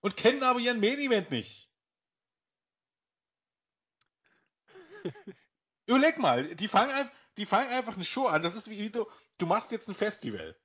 und 0.00 0.16
kennen 0.16 0.42
aber 0.42 0.60
ihren 0.60 0.80
Main 0.80 0.98
Event 0.98 1.30
nicht. 1.30 1.70
Überleg 5.86 6.18
mal, 6.18 6.54
die 6.54 6.68
fangen, 6.68 7.10
die 7.36 7.46
fangen 7.46 7.70
einfach 7.70 7.94
eine 7.94 8.04
Show 8.04 8.26
an. 8.26 8.42
Das 8.42 8.54
ist 8.54 8.70
wie 8.70 8.90
du, 8.90 9.06
du 9.38 9.46
machst 9.46 9.72
jetzt 9.72 9.88
ein 9.88 9.94
Festival. 9.94 10.56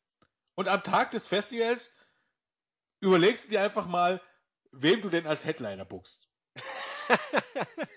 Und 0.55 0.67
am 0.67 0.83
Tag 0.83 1.11
des 1.11 1.27
Festivals 1.27 1.93
überlegst 3.01 3.45
du 3.45 3.49
dir 3.49 3.61
einfach 3.61 3.87
mal, 3.87 4.21
wem 4.71 5.01
du 5.01 5.09
denn 5.09 5.25
als 5.25 5.45
Headliner 5.45 5.85
buchst. 5.85 6.29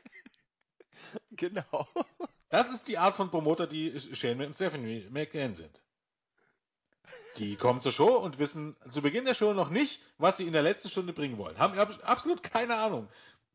genau. 1.31 1.89
Das 2.53 2.71
ist 2.71 2.87
die 2.89 2.99
Art 2.99 3.17
von 3.17 3.31
Promoter, 3.31 3.67
die 3.67 3.99
Shane 3.99 4.45
und 4.45 4.55
Stephanie 4.55 5.09
McMahon 5.11 5.55
sind. 5.55 5.83
Die 7.39 7.57
kommen 7.57 7.81
zur 7.81 7.93
Show 7.93 8.19
und 8.19 8.39
wissen 8.39 8.77
zu 8.91 9.01
Beginn 9.01 9.25
der 9.25 9.33
Show 9.33 9.55
noch 9.55 9.71
nicht, 9.71 10.03
was 10.19 10.37
sie 10.37 10.47
in 10.47 10.53
der 10.53 10.61
letzten 10.61 10.91
Stunde 10.91 11.15
bringen 11.15 11.39
wollen. 11.39 11.57
Haben 11.57 11.79
absolut 12.03 12.43
keine 12.43 12.75
Ahnung. 12.77 13.09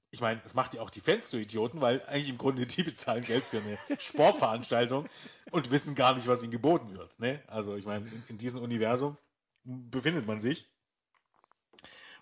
Ich 0.10 0.19
meine, 0.19 0.41
das 0.41 0.56
macht 0.56 0.74
ja 0.74 0.82
auch 0.82 0.90
die 0.90 1.02
Fans 1.02 1.30
zu 1.30 1.38
Idioten, 1.38 1.80
weil 1.80 2.02
eigentlich 2.07 2.30
im 2.30 2.40
Grunde 2.40 2.65
die 2.65 2.82
bezahlen 2.82 3.22
Geld 3.22 3.44
für 3.44 3.61
eine 3.61 3.78
Sportveranstaltung 3.99 5.07
und 5.52 5.69
wissen 5.69 5.94
gar 5.94 6.15
nicht, 6.15 6.26
was 6.26 6.41
ihnen 6.41 6.52
geboten 6.52 6.98
wird. 6.98 7.19
Ne? 7.19 7.44
Also 7.45 7.76
ich 7.76 7.86
meine, 7.86 8.07
in, 8.07 8.24
in 8.30 8.38
diesem 8.40 8.64
Universum 8.64 9.15
befindet 9.64 10.26
man 10.26 10.40
sich. 10.40 10.68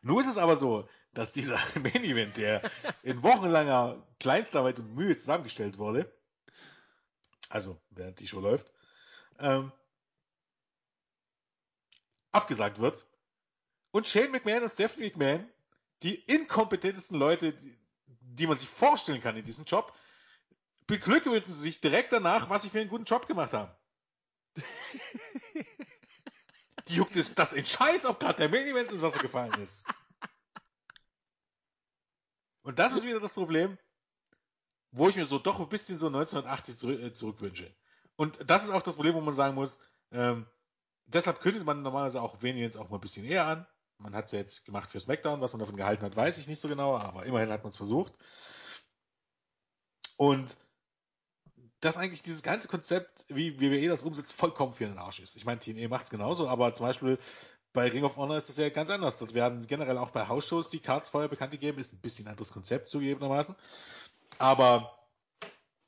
Nur 0.02 0.20
ist 0.20 0.28
es 0.28 0.38
aber 0.38 0.58
so, 0.58 0.90
dass 1.14 1.32
dieser 1.32 1.58
Main 1.76 2.04
Event, 2.04 2.36
der 2.36 2.70
in 3.02 3.24
wochenlanger 3.24 4.06
Kleinstarbeit 4.20 4.80
und 4.80 4.94
Mühe 4.94 5.16
zusammengestellt 5.16 5.78
wurde, 5.78 6.12
also 7.50 7.80
während 7.90 8.20
die 8.20 8.28
Show 8.28 8.40
läuft, 8.40 8.72
ähm, 9.40 9.72
abgesagt 12.32 12.80
wird. 12.80 13.06
Und 13.92 14.08
Shane 14.08 14.32
McMahon 14.32 14.64
und 14.64 14.70
Stephanie 14.70 15.08
McMahon, 15.08 15.50
die 16.04 16.16
inkompetentesten 16.16 17.18
Leute, 17.18 17.54
die, 17.54 17.78
die 18.06 18.48
man 18.48 18.58
sich 18.58 18.68
vorstellen 18.68 19.22
kann 19.22 19.38
in 19.38 19.46
diesem 19.46 19.66
Job, 19.66 19.94
beglückwünschen 20.88 21.54
sich 21.54 21.80
direkt 21.82 22.14
danach, 22.14 22.50
was 22.50 22.64
sie 22.64 22.70
für 22.70 22.80
einen 22.80 22.90
guten 22.90 23.06
Job 23.06 23.28
gemacht 23.28 23.54
haben. 23.54 23.72
die 26.88 26.96
juckt 26.96 27.16
das 27.38 27.54
in 27.54 27.66
Scheiß, 27.66 28.06
ob 28.06 28.20
gerade 28.20 28.38
der 28.38 28.50
Main 28.50 28.68
Event 28.68 28.92
ins 28.92 29.02
Wasser 29.02 29.20
gefallen 29.20 29.54
ist. 29.62 29.86
Und 32.62 32.80
das 32.80 32.94
ist 32.94 33.04
wieder 33.04 33.20
das 33.20 33.34
Problem, 33.34 33.78
wo 34.96 35.10
ich 35.10 35.16
mir 35.16 35.26
so 35.26 35.40
doch 35.40 35.60
ein 35.60 35.70
bisschen 35.70 35.98
so 35.98 36.08
1980 36.08 36.78
zurück, 36.78 37.02
äh, 37.02 37.12
zurückwünsche. 37.12 37.74
Und 38.16 38.38
das 38.50 38.64
ist 38.64 38.70
auch 38.70 38.82
das 38.82 38.96
Problem, 38.96 39.16
wo 39.16 39.22
man 39.22 39.34
sagen 39.34 39.56
muss, 39.56 39.80
ähm, 40.12 40.46
deshalb 41.06 41.42
kündigt 41.42 41.66
man 41.66 41.82
normalerweise 41.82 42.22
auch 42.22 42.42
Venians 42.42 42.78
auch 42.78 42.90
mal 42.90 42.98
ein 42.98 43.02
bisschen 43.02 43.26
eher 43.26 43.46
an. 43.46 43.68
Man 43.98 44.16
hat 44.16 44.26
es 44.26 44.32
ja 44.32 44.40
jetzt 44.40 44.66
gemacht 44.66 44.92
für 44.92 45.00
SmackDown, 45.00 45.42
was 45.42 45.54
man 45.54 45.60
davon 45.60 45.76
gehalten 45.76 46.04
hat, 46.06 46.16
weiß 46.16 46.38
ich 46.38 46.48
nicht 46.48 46.60
so 46.60 46.68
genau, 46.68 46.98
aber 46.98 47.26
immerhin 47.26 47.50
hat 47.50 47.64
man 47.64 47.70
es 47.70 47.78
versucht. 47.78 48.14
Und 50.18 50.58
dass 51.82 51.98
eigentlich 51.98 52.24
dieses 52.24 52.42
ganze 52.42 52.68
Konzept, 52.68 53.26
wie 53.28 53.60
WWE 53.60 53.90
das 53.90 54.04
umsetzt, 54.04 54.34
vollkommen 54.34 54.74
für 54.74 54.86
den 54.86 54.98
Arsch 54.98 55.20
ist. 55.20 55.36
Ich 55.36 55.46
meine, 55.46 55.60
TNE 55.60 55.90
macht 55.90 56.06
es 56.06 56.10
genauso, 56.10 56.48
aber 56.48 56.74
zum 56.74 56.86
Beispiel 56.86 57.20
bei 57.74 57.90
Ring 57.90 58.06
of 58.06 58.16
Honor 58.16 58.38
ist 58.38 58.48
das 58.48 58.58
ja 58.58 58.70
ganz 58.70 58.90
anders. 58.90 59.18
Dort 59.18 59.34
werden 59.34 59.68
generell 59.68 59.98
auch 59.98 60.12
bei 60.12 60.28
Hausshows 60.28 60.70
die 60.70 60.80
Cards 60.80 61.10
vorher 61.10 61.30
bekannt 61.30 61.52
gegeben. 61.52 61.78
Ist 61.78 61.94
ein 61.94 62.00
bisschen 62.00 62.28
anderes 62.28 62.54
Konzept 62.54 62.90
zugegebenermaßen. 62.90 63.56
Aber 64.38 64.96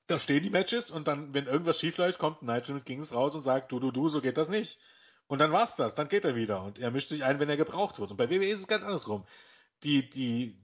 da 0.08 0.20
stehen 0.20 0.44
die 0.44 0.50
Matches 0.50 0.90
und 0.90 1.08
dann, 1.08 1.34
wenn 1.34 1.48
irgendwas 1.48 1.80
schief 1.80 1.98
läuft, 1.98 2.20
kommt 2.20 2.42
Nigel 2.42 2.76
mit 2.76 2.86
Kings 2.86 3.14
raus 3.14 3.36
und 3.36 3.42
sagt, 3.42 3.72
du, 3.72 3.80
du, 3.80 3.92
du, 3.92 4.08
so 4.08 4.22
geht 4.22 4.38
das 4.38 4.50
nicht. 4.50 4.80
Und 5.28 5.40
dann 5.40 5.52
war's 5.52 5.76
das, 5.76 5.94
dann 5.94 6.08
geht 6.08 6.24
er 6.24 6.36
wieder 6.36 6.64
und 6.64 6.80
er 6.80 6.92
mischt 6.92 7.10
sich 7.10 7.26
ein, 7.26 7.40
wenn 7.40 7.50
er 7.50 7.58
gebraucht 7.58 8.00
wird. 8.00 8.12
Und 8.12 8.18
bei 8.18 8.30
WWE 8.30 8.48
ist 8.48 8.62
es 8.62 8.68
ganz 8.68 8.84
andersrum. 8.84 9.26
Die, 9.84 10.10
die, 10.10 10.58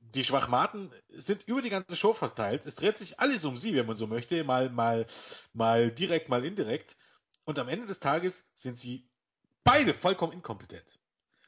die 0.00 0.24
Schwachmaten 0.24 0.90
sind 1.10 1.44
über 1.44 1.60
die 1.60 1.68
ganze 1.70 1.96
Show 1.96 2.14
verteilt. 2.14 2.64
Es 2.64 2.76
dreht 2.76 2.96
sich 2.96 3.20
alles 3.20 3.44
um 3.44 3.56
sie, 3.56 3.74
wenn 3.74 3.86
man 3.86 3.96
so 3.96 4.06
möchte, 4.06 4.42
mal, 4.44 4.70
mal, 4.70 5.06
mal 5.52 5.90
direkt, 5.90 6.30
mal 6.30 6.44
indirekt. 6.44 6.96
Und 7.44 7.58
am 7.58 7.68
Ende 7.68 7.86
des 7.86 8.00
Tages 8.00 8.50
sind 8.54 8.76
sie 8.76 9.06
beide 9.62 9.92
vollkommen 9.92 10.32
inkompetent. 10.32 10.98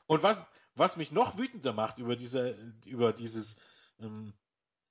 Und 0.06 0.22
was, 0.22 0.44
was 0.74 0.98
mich 0.98 1.12
noch 1.12 1.38
wütender 1.38 1.72
macht 1.72 1.98
über 1.98 2.14
diese, 2.14 2.58
über 2.84 3.14
dieses, 3.14 3.58
ähm, 4.00 4.34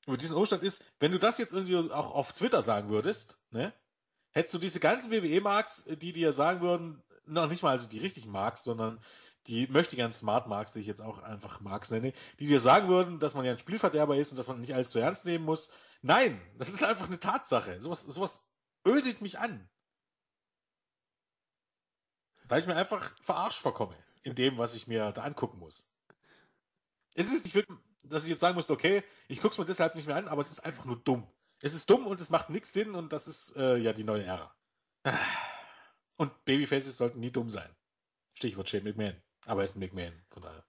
über 0.06 0.18
diesen 0.18 0.36
Umstand 0.36 0.64
ist, 0.64 0.84
wenn 1.00 1.12
du 1.12 1.20
das 1.20 1.38
jetzt 1.38 1.54
irgendwie 1.54 1.78
auch 1.92 2.12
auf 2.12 2.32
Twitter 2.34 2.62
sagen 2.62 2.90
würdest, 2.90 3.38
ne, 3.52 3.74
hättest 4.32 4.54
du 4.54 4.58
diese 4.58 4.80
ganzen 4.80 5.12
WWE-Marks, 5.12 5.86
die 5.88 6.14
dir 6.14 6.34
sagen 6.34 6.62
würden, 6.62 7.02
noch 7.26 7.48
nicht 7.48 7.64
mal 7.64 7.72
also 7.72 7.88
die 7.88 8.00
richtigen 8.00 8.32
Marks, 8.32 8.64
sondern 8.64 9.00
die 9.48 9.68
möchte 9.68 9.96
gern 9.96 10.14
Smart 10.14 10.48
Marks, 10.48 10.74
die 10.74 10.80
ich 10.80 10.88
jetzt 10.88 11.02
auch 11.02 11.20
einfach 11.20 11.60
Marks 11.60 11.92
nenne, 11.92 12.14
die 12.40 12.48
dir 12.48 12.60
sagen 12.60 12.88
würden, 12.88 13.20
dass 13.20 13.34
man 13.34 13.46
ja 13.46 13.52
ein 13.52 13.60
Spielverderber 13.60 14.18
ist 14.18 14.32
und 14.32 14.38
dass 14.38 14.48
man 14.48 14.60
nicht 14.62 14.74
alles 14.74 14.92
zu 14.92 15.00
ernst 15.00 15.26
nehmen 15.26 15.46
muss. 15.46 15.72
Nein, 16.02 16.42
das 16.58 16.70
ist 16.70 16.84
einfach 16.84 17.08
eine 17.08 17.20
Tatsache. 17.20 17.82
Sowas, 17.82 18.04
sowas 18.04 18.48
ödet 18.86 19.22
mich 19.22 19.40
an. 19.40 19.70
Weil 22.46 22.62
ich 22.62 22.68
mir 22.68 22.76
einfach 22.76 23.16
verarscht 23.22 23.62
vorkomme 23.62 23.98
in 24.24 24.36
dem, 24.36 24.58
was 24.58 24.76
ich 24.76 24.88
mir 24.88 25.12
da 25.12 25.24
angucken 25.24 25.60
muss. 25.60 25.90
Es 27.16 27.32
ist 27.32 27.46
nicht 27.46 27.56
wirklich, 27.56 27.78
dass 28.14 28.24
ich 28.24 28.30
jetzt 28.30 28.40
sagen 28.40 28.56
muss, 28.56 28.70
okay, 28.70 29.04
ich 29.28 29.42
gucke 29.42 29.54
es 29.54 29.58
mir 29.58 29.66
deshalb 29.66 29.96
nicht 29.96 30.08
mehr 30.08 30.16
an, 30.16 30.28
aber 30.28 30.42
es 30.42 30.52
ist 30.52 30.60
einfach 30.60 30.86
nur 30.86 30.98
dumm. 30.98 31.28
Es 31.62 31.74
ist 31.74 31.90
dumm 31.90 32.08
und 32.08 32.20
es 32.22 32.30
macht 32.30 32.50
nichts 32.50 32.74
Sinn 32.74 32.96
und 32.96 33.14
das 33.14 33.28
ist 33.28 33.56
äh, 33.56 33.78
ja 33.78 33.94
die 33.94 34.04
neue 34.04 34.24
Ära. 34.24 34.56
Und 36.16 36.46
Babyfaces 36.46 36.98
sollten 36.98 37.20
nie 37.20 37.32
dumm 37.32 37.50
sein. 37.50 37.70
Stichwort 38.34 38.70
Shane 38.70 38.84
McMahon. 38.84 39.22
Aber 39.46 39.62
er 39.62 39.66
ist 39.66 39.76
ein 39.76 39.80
McMahon, 39.80 40.14
von 40.30 40.44
daher 40.44 40.66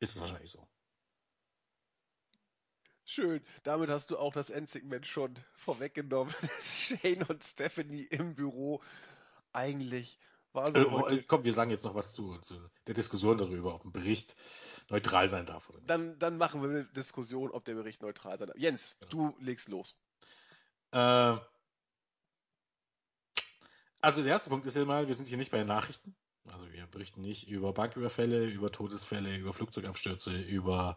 ist 0.00 0.14
es 0.14 0.20
wahrscheinlich 0.20 0.50
so. 0.50 0.66
Schön. 3.04 3.42
Damit 3.64 3.90
hast 3.90 4.10
du 4.10 4.18
auch 4.18 4.32
das 4.32 4.50
Endsegment 4.50 5.06
schon 5.06 5.36
vorweggenommen, 5.56 6.34
dass 6.42 6.78
Shane 6.78 7.24
und 7.24 7.44
Stephanie 7.44 8.04
im 8.04 8.34
Büro 8.34 8.82
eigentlich 9.52 10.18
äh, 10.54 10.84
heute... 10.84 11.22
Komm, 11.24 11.44
wir 11.44 11.52
sagen 11.52 11.70
jetzt 11.70 11.84
noch 11.84 11.94
was 11.94 12.12
zu, 12.12 12.38
zu, 12.38 12.54
der 12.86 12.94
Diskussion 12.94 13.38
darüber, 13.38 13.74
ob 13.74 13.84
ein 13.84 13.92
Bericht 13.92 14.36
neutral 14.88 15.28
sein 15.28 15.46
darf 15.46 15.68
oder 15.68 15.78
nicht. 15.78 15.90
Dann, 15.90 16.18
dann 16.18 16.38
machen 16.38 16.62
wir 16.62 16.70
eine 16.70 16.84
Diskussion, 16.86 17.50
ob 17.50 17.64
der 17.64 17.74
Bericht 17.74 18.02
neutral 18.02 18.38
sein 18.38 18.48
darf. 18.48 18.56
Jens, 18.58 18.96
genau. 19.00 19.10
du 19.10 19.44
legst 19.44 19.68
los. 19.68 19.94
Äh, 20.92 21.36
also 24.00 24.22
der 24.22 24.32
erste 24.32 24.50
Punkt 24.50 24.66
ist 24.66 24.76
ja 24.76 24.84
mal, 24.84 25.06
wir 25.06 25.14
sind 25.14 25.28
hier 25.28 25.38
nicht 25.38 25.50
bei 25.50 25.58
den 25.58 25.68
Nachrichten. 25.68 26.16
Also 26.46 26.72
wir 26.72 26.86
berichten 26.86 27.20
nicht 27.20 27.48
über 27.48 27.72
Banküberfälle, 27.72 28.44
über 28.44 28.72
Todesfälle, 28.72 29.36
über 29.36 29.52
Flugzeugabstürze, 29.52 30.36
über 30.36 30.96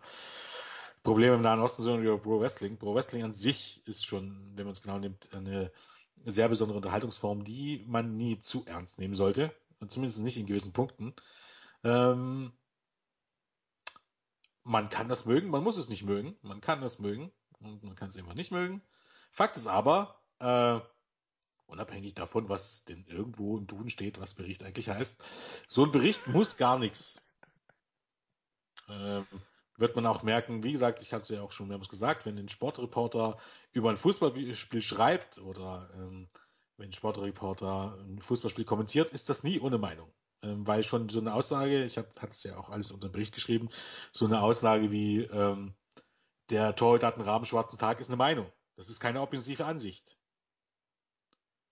Probleme 1.04 1.36
im 1.36 1.42
Nahen 1.42 1.60
Osten, 1.60 1.84
sondern 1.84 2.04
über 2.04 2.18
Pro 2.18 2.40
Wrestling. 2.40 2.78
Pro 2.78 2.96
Wrestling 2.96 3.24
an 3.24 3.34
sich 3.34 3.86
ist 3.86 4.06
schon, 4.06 4.54
wenn 4.56 4.66
man 4.66 4.72
es 4.72 4.82
genau 4.82 5.00
nimmt, 5.00 5.34
eine 5.34 5.72
sehr 6.26 6.50
besondere 6.50 6.78
Unterhaltungsform, 6.78 7.44
die 7.44 7.84
man 7.88 8.16
nie 8.16 8.40
zu 8.40 8.66
ernst 8.66 9.00
nehmen 9.00 9.14
sollte. 9.14 9.54
Und 9.80 9.92
zumindest 9.92 10.22
nicht 10.22 10.38
in 10.38 10.46
gewissen 10.46 10.74
Punkten. 10.74 11.14
Ähm, 11.84 12.54
man 14.64 14.90
kann 14.90 15.10
das 15.10 15.26
mögen, 15.26 15.50
man 15.50 15.64
muss 15.64 15.78
es 15.78 15.90
nicht 15.90 16.04
mögen. 16.04 16.38
Man 16.42 16.62
kann 16.62 16.82
das 16.82 17.00
mögen 17.00 17.32
und 17.60 17.84
man 17.84 17.96
kann 17.96 18.10
es 18.10 18.16
immer 18.16 18.34
nicht 18.34 18.52
mögen. 18.52 18.82
Fakt 19.32 19.58
ist 19.58 19.68
aber, 19.68 20.22
äh, 20.40 20.80
unabhängig 21.66 22.14
davon, 22.14 22.50
was 22.50 22.86
denn 22.86 23.06
irgendwo 23.08 23.58
im 23.58 23.68
Duden 23.68 23.90
steht, 23.90 24.20
was 24.20 24.36
Bericht 24.36 24.64
eigentlich 24.64 24.90
heißt, 24.90 25.24
so 25.68 25.84
ein 25.84 25.92
Bericht 25.92 26.28
muss 26.28 26.58
gar 26.58 26.80
nichts. 26.80 27.22
Ähm, 28.88 29.26
wird 29.78 29.96
man 29.96 30.06
auch 30.06 30.24
merken, 30.24 30.64
wie 30.64 30.72
gesagt, 30.72 31.02
ich 31.02 31.14
hatte 31.14 31.24
es 31.24 31.30
ja 31.30 31.42
auch 31.42 31.52
schon 31.52 31.68
mehrmals 31.68 31.90
gesagt, 31.90 32.26
wenn 32.26 32.38
ein 32.38 32.50
Sportreporter 32.50 33.38
über 33.72 33.90
ein 33.90 33.98
Fußballspiel 33.98 34.82
schreibt 34.82 35.40
oder 35.40 35.90
ähm, 35.96 36.28
wenn 36.78 36.90
ein 36.90 36.94
Sportreporter 36.94 37.98
ein 38.00 38.20
Fußballspiel 38.20 38.66
kommentiert, 38.66 39.12
ist 39.12 39.30
das 39.30 39.44
nie 39.44 39.60
ohne 39.60 39.78
Meinung. 39.78 40.12
Ähm, 40.42 40.68
weil 40.68 40.84
schon 40.84 41.10
so 41.10 41.20
eine 41.20 41.34
Aussage, 41.34 41.84
ich 41.84 41.98
hatte 41.98 42.28
es 42.30 42.44
ja 42.44 42.58
auch 42.58 42.70
alles 42.70 42.92
unter 42.92 43.08
dem 43.08 43.14
Bericht 43.14 43.34
geschrieben, 43.34 43.70
so 44.12 44.26
eine 44.26 44.42
Aussage 44.42 44.92
wie 44.92 45.22
ähm, 45.22 45.74
der 46.50 46.76
Torhüter 46.76 47.08
hat 47.08 47.16
einen 47.16 47.28
Rahmen 47.28 47.46
schwarzen 47.46 47.80
Tag 47.80 48.00
ist 48.00 48.10
eine 48.10 48.18
Meinung. 48.18 48.52
Das 48.76 48.90
ist 48.90 49.00
keine 49.00 49.22
offensive 49.22 49.66
Ansicht. 49.66 50.18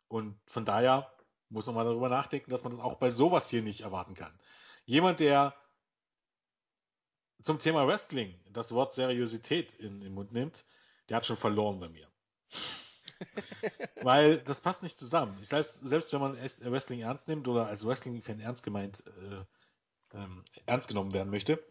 Und 0.08 0.40
von 0.46 0.66
daher 0.66 1.12
muss 1.50 1.66
man 1.66 1.76
mal 1.76 1.84
darüber 1.84 2.10
nachdenken, 2.10 2.52
dass 2.52 2.64
man 2.64 2.72
das 2.72 2.82
auch 2.82 2.96
bei 2.96 3.10
sowas 3.10 3.50
hier 3.50 3.62
nicht 3.62 3.82
erwarten 3.82 4.14
kann. 4.14 4.38
Jemand, 4.86 5.20
der 5.20 5.54
zum 7.44 7.60
Thema 7.60 7.88
Wrestling 7.88 8.40
das 8.52 8.72
Wort 8.72 8.94
Seriosität 8.94 9.74
in 9.74 10.02
den 10.02 10.14
Mund 10.14 10.32
nimmt, 10.32 10.66
der 11.10 11.18
hat 11.18 11.26
schon 11.26 11.38
verloren 11.38 11.80
bei 11.80 11.90
mir. 11.90 12.08
Weil 14.02 14.40
das 14.40 14.62
passt 14.62 14.84
nicht 14.84 14.98
zusammen. 14.98 15.38
Ich 15.42 15.48
selbst, 15.48 15.86
selbst 15.86 16.12
wenn 16.14 16.22
man 16.22 16.38
Wrestling 16.38 17.02
ernst 17.02 17.28
nimmt 17.28 17.48
oder 17.48 17.68
als 17.68 17.86
Wrestling-Fan 17.86 18.40
ernst 18.40 18.64
gemeint, 18.64 19.04
äh, 19.08 20.18
ähm, 20.18 20.44
ernst 20.66 20.88
genommen 20.88 21.14
werden 21.14 21.30
möchte, 21.30 21.64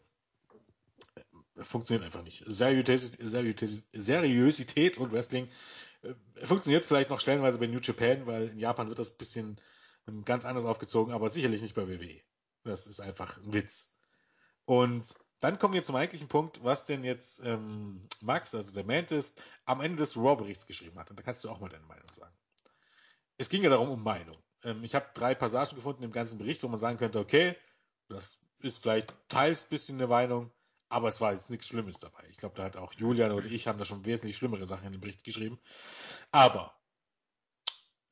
äh, 1.15 1.63
funktioniert 1.63 2.05
einfach 2.05 2.23
nicht. 2.23 2.45
Seriosität, 2.47 3.19
Seriosität, 3.21 3.85
Seriosität 3.93 4.99
und 4.99 5.13
Wrestling 5.13 5.49
äh, 6.03 6.15
funktioniert 6.45 6.85
vielleicht 6.85 7.11
noch 7.11 7.21
stellenweise 7.21 7.59
bei 7.59 7.67
New 7.67 7.81
Japan, 7.81 8.27
weil 8.27 8.49
in 8.49 8.59
Japan 8.59 8.89
wird 8.89 8.99
das 8.99 9.11
ein 9.11 9.19
bisschen 9.19 9.61
ähm, 10.07 10.25
ganz 10.25 10.45
anders 10.45 10.65
aufgezogen, 10.65 11.13
aber 11.13 11.29
sicherlich 11.29 11.63
nicht 11.63 11.75
bei 11.75 11.89
WWE. 11.89 12.21
Das 12.65 12.87
ist 12.87 13.01
einfach 13.01 13.39
ein 13.39 13.53
Witz. 13.53 13.93
Und 14.65 15.15
dann 15.41 15.59
kommen 15.59 15.75
wir 15.75 15.83
zum 15.83 15.97
eigentlichen 15.97 16.29
Punkt, 16.29 16.63
was 16.63 16.85
denn 16.85 17.03
jetzt 17.03 17.41
ähm, 17.45 18.01
Max, 18.21 18.55
also 18.55 18.73
der 18.73 18.85
Mantis, 18.85 19.35
am 19.65 19.81
Ende 19.81 19.97
des 19.97 20.17
Raw-Berichts 20.17 20.67
geschrieben 20.67 20.99
hat. 20.99 21.11
Und 21.11 21.19
da 21.19 21.23
kannst 21.23 21.43
du 21.43 21.51
auch 21.51 21.61
mal 21.61 21.69
deine 21.69 21.87
Meinung 21.87 22.13
sagen. 22.13 22.35
Es 23.39 23.49
ging 23.49 23.63
ja 23.63 23.71
darum 23.71 23.91
um 23.91 24.03
Meinung. 24.03 24.37
Ähm, 24.63 24.85
ich 24.85 24.95
habe 24.95 25.07
drei 25.15 25.35
Passagen 25.35 25.75
gefunden 25.75 26.03
im 26.03 26.13
ganzen 26.13 26.39
Bericht, 26.39 26.63
wo 26.63 26.69
man 26.69 26.79
sagen 26.79 26.99
könnte, 26.99 27.19
okay, 27.19 27.57
das 28.09 28.39
ist 28.59 28.79
vielleicht 28.79 29.15
teils 29.29 29.65
ein 29.65 29.71
bisschen 29.71 29.97
eine 29.97 30.09
Meinung, 30.09 30.53
aber 30.91 31.09
es 31.09 31.23
war 31.23 31.33
jetzt 31.33 31.49
nichts 31.49 31.69
Schlimmes 31.69 31.99
dabei. 32.01 32.27
Ich 32.29 32.37
glaube, 32.37 32.55
da 32.57 32.65
hat 32.65 32.77
auch 32.77 32.93
Julian 32.93 33.33
oder 33.33 33.47
ich 33.47 33.67
haben 33.67 33.79
da 33.79 33.87
schon 33.87 34.05
wesentlich 34.05 34.37
schlimmere 34.37 34.67
Sachen 34.67 34.87
in 34.87 34.93
den 34.93 35.01
Bericht 35.01 35.25
geschrieben. 35.25 35.59
Aber 36.33 36.79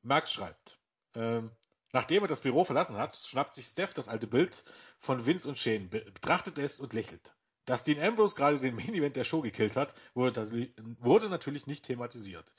Max 0.01 0.31
schreibt, 0.31 0.79
ähm, 1.13 1.51
Nachdem 1.91 2.23
er 2.23 2.27
das 2.27 2.41
Büro 2.41 2.63
verlassen 2.63 2.97
hat, 2.97 3.15
schnappt 3.15 3.55
sich 3.55 3.65
Steph 3.65 3.93
das 3.93 4.07
alte 4.07 4.27
Bild 4.27 4.63
von 4.99 5.25
Vince 5.25 5.47
und 5.47 5.57
Shane, 5.57 5.89
betrachtet 5.89 6.57
es 6.57 6.79
und 6.79 6.93
lächelt. 6.93 7.33
Dass 7.69 7.83
Dean 7.83 8.01
Ambrose 8.01 8.33
gerade 8.33 8.59
den 8.59 8.75
Main 8.75 8.95
Event 8.95 9.15
der 9.15 9.23
Show 9.23 9.41
gekillt 9.41 9.75
hat, 9.75 9.93
wurde, 10.15 10.71
wurde 10.99 11.29
natürlich 11.29 11.67
nicht 11.67 11.85
thematisiert. 11.85 12.51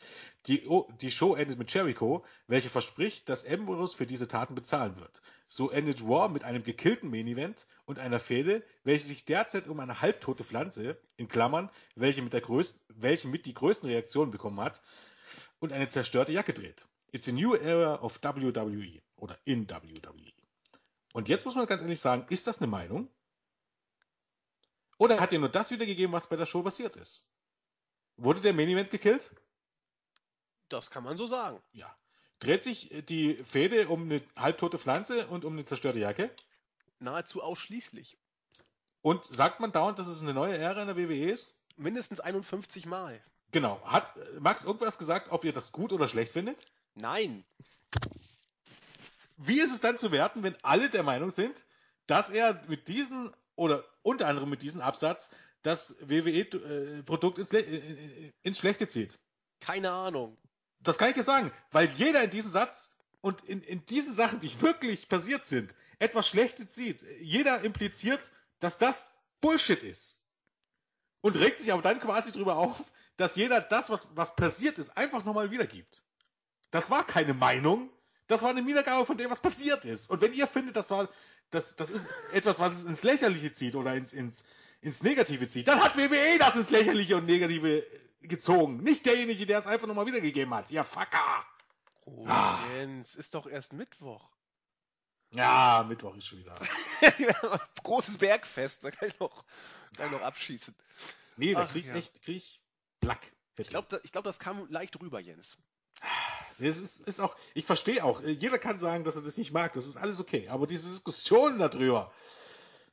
Die, 0.46 0.68
die, 1.00 1.10
Show 1.10 1.34
endet 1.34 1.58
mit 1.58 1.74
Jericho, 1.74 2.24
welche 2.46 2.70
verspricht, 2.70 3.28
dass 3.28 3.44
Ambrose 3.44 3.96
für 3.96 4.06
diese 4.06 4.28
Taten 4.28 4.54
bezahlen 4.54 4.94
wird. 5.00 5.20
So 5.48 5.68
endet 5.68 6.00
Raw 6.00 6.28
mit 6.28 6.44
einem 6.44 6.62
gekillten 6.62 7.10
Main 7.10 7.26
Event 7.26 7.66
und 7.86 7.98
einer 7.98 8.20
Fehde, 8.20 8.62
welche 8.84 9.06
sich 9.06 9.24
derzeit 9.24 9.66
um 9.66 9.80
eine 9.80 10.00
halbtote 10.00 10.44
Pflanze, 10.44 10.96
in 11.16 11.26
Klammern, 11.26 11.70
welche 11.96 12.22
mit, 12.22 12.32
der 12.32 12.42
größten, 12.42 12.80
welche 12.94 13.26
mit 13.26 13.46
die 13.46 13.54
größten 13.54 13.90
Reaktionen 13.90 14.30
bekommen 14.30 14.60
hat, 14.60 14.80
und 15.58 15.72
eine 15.72 15.88
zerstörte 15.88 16.30
Jacke 16.30 16.52
dreht. 16.52 16.86
It's 17.10 17.28
a 17.28 17.32
new 17.32 17.56
era 17.56 18.00
of 18.00 18.20
WWE 18.22 19.02
oder 19.16 19.36
in 19.44 19.68
WWE. 19.68 20.39
Und 21.12 21.28
jetzt 21.28 21.44
muss 21.44 21.54
man 21.54 21.66
ganz 21.66 21.82
ehrlich 21.82 22.00
sagen, 22.00 22.26
ist 22.28 22.46
das 22.46 22.58
eine 22.58 22.68
Meinung? 22.68 23.08
Oder 24.98 25.18
hat 25.18 25.32
er 25.32 25.38
nur 25.38 25.48
das 25.48 25.70
wiedergegeben, 25.70 26.12
was 26.12 26.28
bei 26.28 26.36
der 26.36 26.46
Show 26.46 26.62
passiert 26.62 26.96
ist? 26.96 27.24
Wurde 28.16 28.40
der 28.40 28.52
Main 28.52 28.68
Event 28.68 28.90
gekillt? 28.90 29.30
Das 30.68 30.90
kann 30.90 31.02
man 31.02 31.16
so 31.16 31.26
sagen. 31.26 31.60
Ja. 31.72 31.94
Dreht 32.38 32.62
sich 32.62 32.90
die 33.08 33.34
Fehde 33.44 33.88
um 33.88 34.02
eine 34.02 34.22
halbtote 34.36 34.78
Pflanze 34.78 35.26
und 35.26 35.44
um 35.44 35.54
eine 35.54 35.64
zerstörte 35.64 35.98
Jacke? 35.98 36.30
Nahezu 36.98 37.42
ausschließlich. 37.42 38.18
Und 39.02 39.24
sagt 39.24 39.60
man 39.60 39.72
dauernd, 39.72 39.98
dass 39.98 40.06
es 40.06 40.22
eine 40.22 40.34
neue 40.34 40.56
Ära 40.56 40.82
in 40.82 40.86
der 40.86 40.96
WWE 40.96 41.30
ist? 41.30 41.56
Mindestens 41.76 42.20
51 42.20 42.86
Mal. 42.86 43.22
Genau. 43.52 43.80
Hat 43.84 44.14
Max 44.38 44.64
irgendwas 44.64 44.98
gesagt, 44.98 45.30
ob 45.30 45.44
ihr 45.44 45.52
das 45.52 45.72
gut 45.72 45.92
oder 45.92 46.08
schlecht 46.08 46.32
findet? 46.32 46.66
Nein. 46.94 47.44
Wie 49.42 49.58
ist 49.58 49.72
es 49.72 49.80
dann 49.80 49.96
zu 49.96 50.12
werten, 50.12 50.42
wenn 50.42 50.54
alle 50.62 50.90
der 50.90 51.02
Meinung 51.02 51.30
sind, 51.30 51.64
dass 52.06 52.28
er 52.28 52.62
mit 52.68 52.88
diesem 52.88 53.32
oder 53.56 53.84
unter 54.02 54.26
anderem 54.26 54.50
mit 54.50 54.60
diesem 54.60 54.82
Absatz 54.82 55.30
das 55.62 55.96
WWE-Produkt 56.02 57.38
ins, 57.38 57.50
ins 58.42 58.58
Schlechte 58.58 58.86
zieht? 58.86 59.18
Keine 59.60 59.90
Ahnung. 59.90 60.36
Das 60.80 60.98
kann 60.98 61.08
ich 61.08 61.14
dir 61.14 61.22
sagen, 61.22 61.52
weil 61.70 61.88
jeder 61.92 62.22
in 62.22 62.30
diesem 62.30 62.50
Satz 62.50 62.90
und 63.22 63.42
in, 63.42 63.62
in 63.62 63.84
diesen 63.86 64.12
Sachen, 64.12 64.40
die 64.40 64.60
wirklich 64.60 65.08
passiert 65.08 65.46
sind, 65.46 65.74
etwas 65.98 66.28
Schlechtes 66.28 66.74
sieht. 66.74 67.02
Jeder 67.20 67.62
impliziert, 67.62 68.30
dass 68.58 68.76
das 68.76 69.14
Bullshit 69.40 69.82
ist. 69.82 70.22
Und 71.22 71.36
regt 71.36 71.60
sich 71.60 71.72
aber 71.72 71.82
dann 71.82 71.98
quasi 71.98 72.30
darüber 72.32 72.56
auf, 72.56 72.76
dass 73.16 73.36
jeder 73.36 73.62
das, 73.62 73.88
was, 73.88 74.14
was 74.14 74.36
passiert 74.36 74.78
ist, 74.78 74.96
einfach 74.98 75.24
nochmal 75.24 75.50
wiedergibt. 75.50 76.02
Das 76.70 76.90
war 76.90 77.06
keine 77.06 77.34
Meinung, 77.34 77.90
das 78.30 78.42
war 78.42 78.50
eine 78.50 78.64
Wiedergabe 78.64 79.04
von 79.04 79.16
dem, 79.16 79.28
was 79.28 79.40
passiert 79.40 79.84
ist. 79.84 80.08
Und 80.08 80.20
wenn 80.20 80.32
ihr 80.32 80.46
findet, 80.46 80.76
das 80.76 80.88
war, 80.90 81.08
das, 81.50 81.74
das 81.74 81.90
ist 81.90 82.06
etwas, 82.32 82.60
was 82.60 82.74
es 82.74 82.84
ins 82.84 83.02
Lächerliche 83.02 83.52
zieht 83.52 83.74
oder 83.74 83.94
ins, 83.94 84.12
ins, 84.12 84.44
ins 84.80 85.02
Negative 85.02 85.48
zieht, 85.48 85.66
dann 85.66 85.82
hat 85.82 85.96
WWE 85.96 86.38
das 86.38 86.54
ins 86.54 86.70
Lächerliche 86.70 87.16
und 87.16 87.26
Negative 87.26 87.84
gezogen. 88.22 88.84
Nicht 88.84 89.04
derjenige, 89.04 89.46
der 89.46 89.58
es 89.58 89.66
einfach 89.66 89.88
nochmal 89.88 90.06
wiedergegeben 90.06 90.54
hat. 90.54 90.70
Ja, 90.70 90.84
Fucker! 90.84 91.44
Oh, 92.04 92.24
ah. 92.28 92.64
Jens, 92.72 93.16
ist 93.16 93.34
doch 93.34 93.48
erst 93.48 93.72
Mittwoch. 93.72 94.30
Ja, 95.32 95.84
Mittwoch 95.88 96.14
ist 96.14 96.26
schon 96.26 96.38
wieder. 96.38 96.54
Großes 97.82 98.18
Bergfest, 98.18 98.84
da 98.84 98.92
kann 98.92 99.08
ich 99.08 99.18
noch, 99.18 99.44
kann 99.96 100.06
ich 100.06 100.12
noch 100.12 100.22
abschießen. 100.22 100.74
Nee, 101.36 101.54
da 101.54 101.66
krieg 101.66 101.82
ich 101.82 101.88
ja. 101.88 101.96
echt, 101.96 102.22
krieg 102.22 102.36
ich 102.36 102.60
Plack. 103.00 103.32
Ich 103.56 103.68
glaube, 103.68 104.00
glaub, 104.12 104.24
das 104.24 104.38
kam 104.38 104.70
leicht 104.70 105.00
rüber, 105.00 105.18
Jens. 105.18 105.56
Es 106.60 106.78
ist, 106.78 107.00
ist 107.00 107.20
auch, 107.20 107.36
ich 107.54 107.64
verstehe 107.64 108.04
auch, 108.04 108.22
jeder 108.22 108.58
kann 108.58 108.78
sagen, 108.78 109.04
dass 109.04 109.16
er 109.16 109.22
das 109.22 109.38
nicht 109.38 109.52
mag, 109.52 109.72
das 109.72 109.86
ist 109.86 109.96
alles 109.96 110.20
okay, 110.20 110.48
aber 110.48 110.66
diese 110.66 110.90
Diskussionen 110.90 111.58
darüber, 111.58 112.12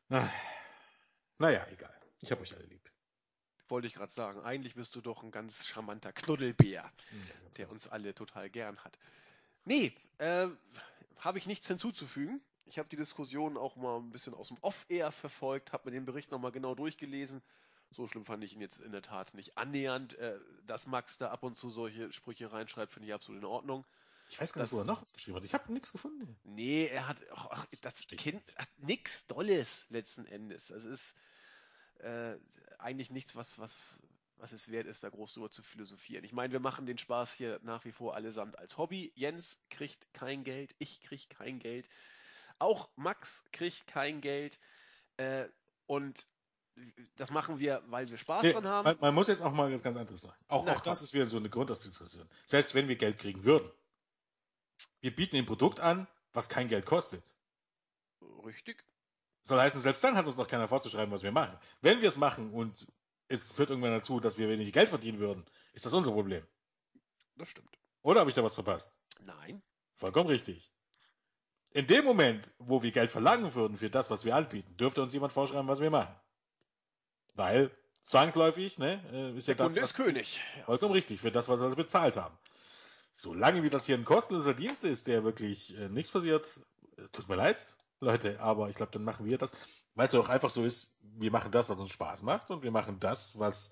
naja, 0.09 1.67
egal. 1.71 1.93
Ich 2.21 2.31
habe 2.31 2.41
euch 2.41 2.55
alle 2.55 2.65
lieb. 2.65 2.89
Wollte 3.67 3.87
ich 3.87 3.93
gerade 3.93 4.11
sagen, 4.11 4.41
eigentlich 4.41 4.75
bist 4.75 4.95
du 4.95 5.01
doch 5.01 5.23
ein 5.23 5.31
ganz 5.31 5.67
charmanter 5.67 6.13
Knuddelbär, 6.13 6.89
der 7.57 7.65
genau. 7.65 7.71
uns 7.71 7.87
alle 7.87 8.15
total 8.15 8.49
gern 8.49 8.77
hat. 8.83 8.97
Nee, 9.65 9.93
äh, 10.19 10.47
habe 11.17 11.37
ich 11.37 11.45
nichts 11.45 11.67
hinzuzufügen. 11.67 12.41
Ich 12.65 12.79
habe 12.79 12.89
die 12.89 12.95
Diskussion 12.95 13.57
auch 13.57 13.75
mal 13.75 13.97
ein 13.97 14.11
bisschen 14.11 14.33
aus 14.33 14.47
dem 14.47 14.57
Off-Air 14.61 15.11
verfolgt, 15.11 15.73
habe 15.73 15.89
mir 15.89 15.95
den 15.95 16.05
Bericht 16.05 16.31
nochmal 16.31 16.51
genau 16.51 16.75
durchgelesen. 16.75 17.41
So 17.91 18.07
schlimm 18.07 18.25
fand 18.25 18.43
ich 18.43 18.53
ihn 18.53 18.61
jetzt 18.61 18.79
in 18.79 18.91
der 18.91 19.01
Tat 19.01 19.33
nicht 19.33 19.57
annähernd. 19.57 20.13
Äh, 20.15 20.39
dass 20.65 20.87
Max 20.87 21.17
da 21.17 21.29
ab 21.29 21.43
und 21.43 21.55
zu 21.55 21.69
solche 21.69 22.11
Sprüche 22.11 22.51
reinschreibt, 22.51 22.91
finde 22.91 23.07
ich 23.07 23.13
absolut 23.13 23.41
in 23.41 23.45
Ordnung. 23.45 23.85
Ich 24.29 24.39
weiß 24.41 24.53
gar 24.53 24.61
nicht, 24.61 24.71
das, 24.71 24.77
wo 24.77 24.81
er 24.81 24.85
noch 24.85 25.01
was 25.01 25.13
geschrieben 25.13 25.37
hat. 25.37 25.45
Ich 25.45 25.53
habe 25.53 25.71
nichts 25.71 25.91
gefunden. 25.91 26.37
Nee, 26.43 26.87
er 26.87 27.07
hat, 27.07 27.17
ach, 27.31 27.65
das 27.81 28.01
Stimmt. 28.03 28.21
Kind 28.21 28.55
hat 28.57 28.69
nichts 28.77 29.25
Dolles 29.25 29.85
letzten 29.89 30.25
Endes. 30.25 30.69
Es 30.69 30.85
ist 30.85 31.15
äh, 31.99 32.37
eigentlich 32.77 33.09
nichts, 33.09 33.35
was, 33.35 33.57
was, 33.57 34.01
was 34.37 34.51
es 34.51 34.69
wert 34.69 34.85
ist, 34.85 35.03
da 35.03 35.09
groß 35.09 35.33
drüber 35.33 35.49
zu 35.49 35.63
philosophieren. 35.63 36.25
Ich 36.25 36.33
meine, 36.33 36.51
wir 36.51 36.59
machen 36.59 36.85
den 36.85 36.97
Spaß 36.97 37.33
hier 37.33 37.59
nach 37.63 37.85
wie 37.85 37.91
vor 37.91 38.15
allesamt 38.15 38.59
als 38.59 38.77
Hobby. 38.77 39.11
Jens 39.15 39.61
kriegt 39.69 40.13
kein 40.13 40.43
Geld, 40.43 40.75
ich 40.77 41.01
krieg 41.01 41.29
kein 41.29 41.59
Geld. 41.59 41.89
Auch 42.59 42.89
Max 42.95 43.43
kriegt 43.51 43.87
kein 43.87 44.19
Geld. 44.19 44.59
Äh, 45.17 45.47
und 45.85 46.27
das 47.15 47.31
machen 47.31 47.59
wir, 47.59 47.81
weil 47.87 48.09
wir 48.09 48.17
Spaß 48.17 48.43
nee, 48.43 48.53
dran 48.53 48.67
haben. 48.67 48.85
Man, 48.85 48.97
man, 48.99 49.15
muss 49.15 49.27
jetzt 49.27 49.41
auch 49.41 49.51
mal 49.51 49.71
was 49.71 49.83
ganz 49.83 49.95
anderes 49.95 50.21
sagen. 50.21 50.37
Auch, 50.47 50.65
Na, 50.65 50.75
auch 50.75 50.81
das 50.81 51.01
ist 51.01 51.13
wieder 51.13 51.27
so 51.27 51.37
eine 51.37 51.49
Grundsatzdiskussion. 51.49 52.27
Selbst 52.45 52.75
wenn 52.75 52.87
wir 52.87 52.95
Geld 52.95 53.17
kriegen 53.17 53.43
würden. 53.43 53.69
Wir 55.01 55.15
bieten 55.15 55.35
ein 55.37 55.45
Produkt 55.45 55.79
an, 55.79 56.07
was 56.33 56.49
kein 56.49 56.67
Geld 56.67 56.85
kostet. 56.85 57.23
Richtig. 58.45 58.83
Soll 59.41 59.59
heißen, 59.59 59.81
selbst 59.81 60.03
dann 60.03 60.15
hat 60.15 60.25
uns 60.25 60.37
noch 60.37 60.47
keiner 60.47 60.67
vorzuschreiben, 60.67 61.11
was 61.11 61.23
wir 61.23 61.31
machen. 61.31 61.57
Wenn 61.81 62.01
wir 62.01 62.09
es 62.09 62.17
machen 62.17 62.51
und 62.51 62.87
es 63.27 63.51
führt 63.51 63.69
irgendwann 63.69 63.91
dazu, 63.91 64.19
dass 64.19 64.37
wir 64.37 64.49
wenig 64.49 64.71
Geld 64.73 64.89
verdienen 64.89 65.19
würden, 65.19 65.45
ist 65.73 65.85
das 65.85 65.93
unser 65.93 66.11
Problem. 66.11 66.45
Das 67.35 67.49
stimmt. 67.49 67.77
Oder 68.01 68.21
habe 68.21 68.29
ich 68.29 68.35
da 68.35 68.43
was 68.43 68.53
verpasst? 68.53 68.99
Nein. 69.19 69.61
Vollkommen 69.95 70.29
richtig. 70.29 70.71
In 71.71 71.87
dem 71.87 72.05
Moment, 72.05 72.53
wo 72.59 72.81
wir 72.81 72.91
Geld 72.91 73.11
verlangen 73.11 73.53
würden 73.53 73.77
für 73.77 73.89
das, 73.89 74.09
was 74.09 74.25
wir 74.25 74.35
anbieten, 74.35 74.75
dürfte 74.77 75.01
uns 75.01 75.13
jemand 75.13 75.33
vorschreiben, 75.33 75.67
was 75.67 75.81
wir 75.81 75.91
machen. 75.91 76.15
Weil 77.37 77.71
zwangsläufig, 78.01 78.79
ne, 78.79 79.01
äh, 79.13 79.37
ist 79.37 79.47
Der 79.47 79.55
ja 79.55 79.57
das, 79.57 79.67
Kunde 79.67 79.81
was, 79.83 79.91
ist 79.91 79.95
König. 79.95 80.41
Vollkommen 80.65 80.93
richtig, 80.93 81.21
für 81.21 81.31
das, 81.31 81.47
was 81.47 81.61
wir 81.61 81.69
bezahlt 81.75 82.17
haben. 82.17 82.37
Solange 83.13 83.63
wie 83.63 83.69
das 83.69 83.85
hier 83.85 83.95
ein 83.95 84.05
kostenloser 84.05 84.53
Dienst 84.53 84.83
ist, 84.83 85.07
der 85.07 85.23
wirklich 85.23 85.77
äh, 85.77 85.87
nichts 85.87 86.11
passiert, 86.11 86.59
äh, 86.97 87.03
tut 87.11 87.29
mir 87.29 87.35
leid, 87.35 87.75
Leute, 87.99 88.39
aber 88.39 88.69
ich 88.69 88.75
glaube, 88.75 88.91
dann 88.91 89.03
machen 89.03 89.25
wir 89.25 89.37
das, 89.37 89.51
weil 89.95 90.05
es 90.05 90.15
auch 90.15 90.29
einfach 90.29 90.49
so 90.49 90.63
ist, 90.63 90.91
wir 91.01 91.31
machen 91.31 91.51
das, 91.51 91.69
was 91.69 91.79
uns 91.79 91.91
Spaß 91.91 92.23
macht 92.23 92.51
und 92.51 92.63
wir 92.63 92.71
machen 92.71 92.99
das, 92.99 93.37
was 93.39 93.71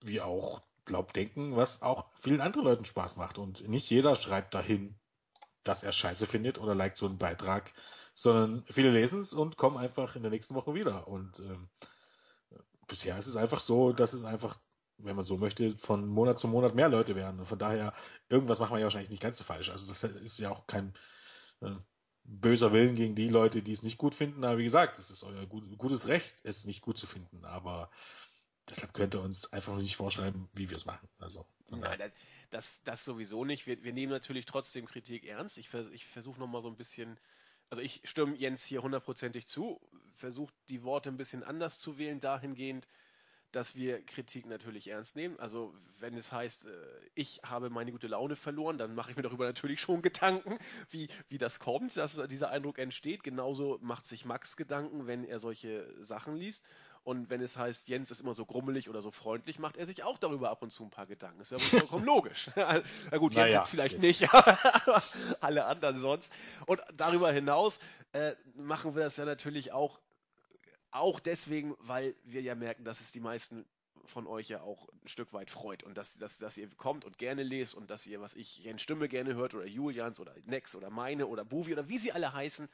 wir 0.00 0.26
auch 0.26 0.60
glaubt 0.84 1.14
denken, 1.16 1.56
was 1.56 1.82
auch 1.82 2.06
vielen 2.14 2.40
anderen 2.40 2.66
Leuten 2.66 2.84
Spaß 2.84 3.16
macht. 3.16 3.38
Und 3.38 3.68
nicht 3.68 3.90
jeder 3.90 4.16
schreibt 4.16 4.54
dahin, 4.54 4.96
dass 5.62 5.82
er 5.82 5.92
Scheiße 5.92 6.26
findet 6.26 6.58
oder 6.58 6.74
liked 6.74 6.96
so 6.96 7.06
einen 7.06 7.18
Beitrag, 7.18 7.72
sondern 8.14 8.64
viele 8.70 8.90
lesen 8.90 9.20
es 9.20 9.32
und 9.32 9.56
kommen 9.56 9.76
einfach 9.76 10.16
in 10.16 10.22
der 10.22 10.30
nächsten 10.30 10.54
Woche 10.54 10.74
wieder. 10.74 11.06
Und 11.06 11.40
ähm, 11.40 11.68
bisher 12.88 13.16
ist 13.18 13.28
es 13.28 13.36
einfach 13.36 13.60
so, 13.60 13.92
dass 13.92 14.12
es 14.12 14.24
einfach, 14.24 14.58
wenn 14.98 15.14
man 15.14 15.24
so 15.24 15.36
möchte, 15.36 15.70
von 15.76 16.06
Monat 16.06 16.38
zu 16.38 16.48
Monat 16.48 16.74
mehr 16.74 16.88
Leute 16.88 17.14
werden. 17.14 17.38
Und 17.38 17.46
von 17.46 17.58
daher, 17.58 17.94
irgendwas 18.28 18.58
machen 18.58 18.72
wir 18.74 18.80
ja 18.80 18.84
wahrscheinlich 18.84 19.10
nicht 19.10 19.22
ganz 19.22 19.38
so 19.38 19.44
falsch. 19.44 19.70
Also 19.70 19.86
das 19.86 20.02
ist 20.02 20.38
ja 20.38 20.50
auch 20.50 20.66
kein, 20.66 20.94
äh, 21.60 21.70
böser 22.28 22.72
Willen 22.72 22.94
gegen 22.94 23.14
die 23.14 23.28
Leute, 23.28 23.62
die 23.62 23.72
es 23.72 23.82
nicht 23.82 23.98
gut 23.98 24.14
finden. 24.14 24.44
Aber 24.44 24.58
wie 24.58 24.64
gesagt, 24.64 24.98
es 24.98 25.10
ist 25.10 25.22
euer 25.24 25.46
gut, 25.46 25.64
gutes 25.78 26.08
Recht, 26.08 26.40
es 26.44 26.66
nicht 26.66 26.82
gut 26.82 26.98
zu 26.98 27.06
finden. 27.06 27.44
Aber 27.44 27.90
deshalb 28.68 28.92
könnt 28.92 29.14
ihr 29.14 29.22
uns 29.22 29.52
einfach 29.52 29.76
nicht 29.76 29.96
vorschreiben, 29.96 30.48
wie 30.52 30.68
wir 30.68 30.76
es 30.76 30.84
machen. 30.84 31.08
Also, 31.18 31.46
Nein, 31.70 32.12
das, 32.50 32.82
das 32.84 33.04
sowieso 33.04 33.44
nicht. 33.44 33.66
Wir, 33.66 33.82
wir 33.82 33.92
nehmen 33.92 34.12
natürlich 34.12 34.44
trotzdem 34.44 34.86
Kritik 34.86 35.24
ernst. 35.24 35.58
Ich, 35.58 35.72
ich 35.92 36.06
versuche 36.06 36.38
nochmal 36.38 36.62
so 36.62 36.68
ein 36.68 36.76
bisschen, 36.76 37.18
also 37.70 37.82
ich 37.82 38.00
stimme 38.04 38.34
Jens 38.36 38.64
hier 38.64 38.82
hundertprozentig 38.82 39.46
zu, 39.46 39.80
versuche 40.16 40.52
die 40.68 40.82
Worte 40.82 41.08
ein 41.10 41.16
bisschen 41.16 41.42
anders 41.42 41.78
zu 41.80 41.98
wählen, 41.98 42.20
dahingehend, 42.20 42.88
dass 43.52 43.74
wir 43.74 44.04
Kritik 44.04 44.46
natürlich 44.46 44.88
ernst 44.88 45.16
nehmen. 45.16 45.38
Also 45.38 45.74
wenn 46.00 46.16
es 46.16 46.32
heißt, 46.32 46.66
äh, 46.66 46.70
ich 47.14 47.40
habe 47.44 47.70
meine 47.70 47.92
gute 47.92 48.06
Laune 48.06 48.36
verloren, 48.36 48.76
dann 48.76 48.94
mache 48.94 49.10
ich 49.10 49.16
mir 49.16 49.22
darüber 49.22 49.46
natürlich 49.46 49.80
schon 49.80 50.02
Gedanken, 50.02 50.58
wie, 50.90 51.08
wie 51.28 51.38
das 51.38 51.58
kommt, 51.58 51.96
dass 51.96 52.20
dieser 52.28 52.50
Eindruck 52.50 52.78
entsteht. 52.78 53.22
Genauso 53.22 53.78
macht 53.80 54.06
sich 54.06 54.24
Max 54.24 54.56
Gedanken, 54.56 55.06
wenn 55.06 55.24
er 55.24 55.38
solche 55.38 55.94
Sachen 56.04 56.36
liest. 56.36 56.62
Und 57.04 57.30
wenn 57.30 57.40
es 57.40 57.56
heißt, 57.56 57.88
Jens 57.88 58.10
ist 58.10 58.20
immer 58.20 58.34
so 58.34 58.44
grummelig 58.44 58.88
oder 58.88 59.00
so 59.02 59.10
freundlich, 59.10 59.58
macht 59.58 59.76
er 59.76 59.86
sich 59.86 60.02
auch 60.02 60.18
darüber 60.18 60.50
ab 60.50 60.62
und 60.62 60.70
zu 60.70 60.84
ein 60.84 60.90
paar 60.90 61.06
Gedanken. 61.06 61.40
Ist 61.40 61.52
ja 61.52 61.58
vollkommen 61.58 62.04
logisch. 62.04 62.50
Na 62.56 63.18
gut, 63.18 63.34
Jens 63.34 63.46
naja, 63.46 63.58
jetzt 63.58 63.68
vielleicht 63.68 64.02
jetzt. 64.02 64.20
nicht, 64.22 64.34
aber 64.34 65.02
alle 65.40 65.64
anderen 65.64 65.96
sonst. 65.98 66.32
Und 66.66 66.80
darüber 66.94 67.32
hinaus 67.32 67.78
äh, 68.12 68.34
machen 68.54 68.94
wir 68.94 69.04
das 69.04 69.16
ja 69.16 69.24
natürlich 69.24 69.72
auch 69.72 70.00
auch 70.90 71.20
deswegen, 71.20 71.76
weil 71.80 72.14
wir 72.24 72.40
ja 72.40 72.54
merken, 72.54 72.84
dass 72.84 73.00
es 73.00 73.12
die 73.12 73.20
meisten 73.20 73.66
von 74.06 74.26
euch 74.26 74.48
ja 74.48 74.62
auch 74.62 74.88
ein 75.02 75.08
Stück 75.08 75.32
weit 75.32 75.50
freut 75.50 75.82
und 75.82 75.96
dass, 75.96 76.16
dass, 76.18 76.38
dass 76.38 76.56
ihr 76.56 76.68
kommt 76.76 77.04
und 77.04 77.18
gerne 77.18 77.42
lest 77.42 77.74
und 77.74 77.90
dass 77.90 78.06
ihr, 78.06 78.20
was 78.20 78.34
ich, 78.34 78.58
Jens 78.58 78.82
Stimme 78.82 79.08
gerne 79.08 79.34
hört 79.34 79.54
oder 79.54 79.66
Julians 79.66 80.18
oder 80.18 80.34
Nex 80.46 80.74
oder 80.74 80.90
meine 80.90 81.26
oder 81.26 81.44
Buvi 81.44 81.72
oder 81.72 81.88
wie 81.88 81.98
sie 81.98 82.12
alle 82.12 82.32
heißen, 82.32 82.68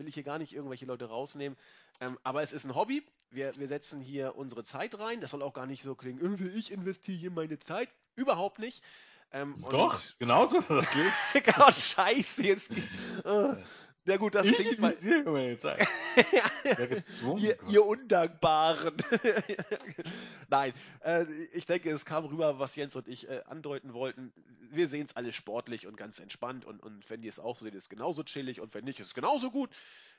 will 0.00 0.08
ich 0.08 0.14
hier 0.14 0.24
gar 0.24 0.38
nicht 0.38 0.52
irgendwelche 0.52 0.86
Leute 0.86 1.04
rausnehmen. 1.04 1.56
Ähm, 2.00 2.18
aber 2.24 2.42
es 2.42 2.52
ist 2.52 2.64
ein 2.64 2.74
Hobby. 2.74 3.04
Wir, 3.30 3.54
wir 3.56 3.68
setzen 3.68 4.00
hier 4.00 4.34
unsere 4.34 4.64
Zeit 4.64 4.98
rein. 4.98 5.20
Das 5.20 5.30
soll 5.30 5.42
auch 5.42 5.52
gar 5.52 5.66
nicht 5.66 5.84
so 5.84 5.94
klingen, 5.94 6.40
äh, 6.40 6.48
ich 6.48 6.72
investiere 6.72 7.16
hier 7.18 7.30
meine 7.30 7.58
Zeit. 7.60 7.88
Überhaupt 8.16 8.58
nicht. 8.58 8.82
Ähm, 9.32 9.64
Doch, 9.70 10.00
genauso 10.18 10.60
das 10.60 10.90
geht. 10.90 11.12
genau, 11.44 11.70
scheiße, 11.70 12.42
jetzt. 12.42 12.72
Äh, 13.24 13.56
ja 14.06 14.16
gut, 14.16 14.34
das 14.34 14.46
ich 14.46 14.54
klingt 14.54 14.78
mal. 14.78 14.92
Jetzt 14.92 15.64
ja, 15.64 16.74
gezwungen, 16.86 17.42
ihr, 17.42 17.58
ihr 17.68 17.84
Undankbaren. 17.84 18.96
Nein, 20.48 20.72
äh, 21.02 21.24
ich 21.52 21.66
denke, 21.66 21.90
es 21.90 22.04
kam 22.04 22.24
rüber, 22.24 22.58
was 22.58 22.76
Jens 22.76 22.96
und 22.96 23.08
ich 23.08 23.28
äh, 23.28 23.42
andeuten 23.46 23.92
wollten. 23.92 24.32
Wir 24.70 24.88
sehen 24.88 25.06
es 25.08 25.16
alle 25.16 25.32
sportlich 25.32 25.86
und 25.86 25.96
ganz 25.96 26.18
entspannt 26.18 26.64
und, 26.64 26.80
und 26.82 27.08
wenn 27.10 27.22
ihr 27.22 27.28
es 27.28 27.38
auch 27.38 27.56
so 27.56 27.64
seht, 27.64 27.74
ist 27.74 27.84
es 27.84 27.88
genauso 27.88 28.22
chillig 28.22 28.60
und 28.60 28.74
wenn 28.74 28.84
nicht, 28.84 29.00
ist 29.00 29.08
es 29.08 29.14
genauso 29.14 29.50
gut. 29.50 29.70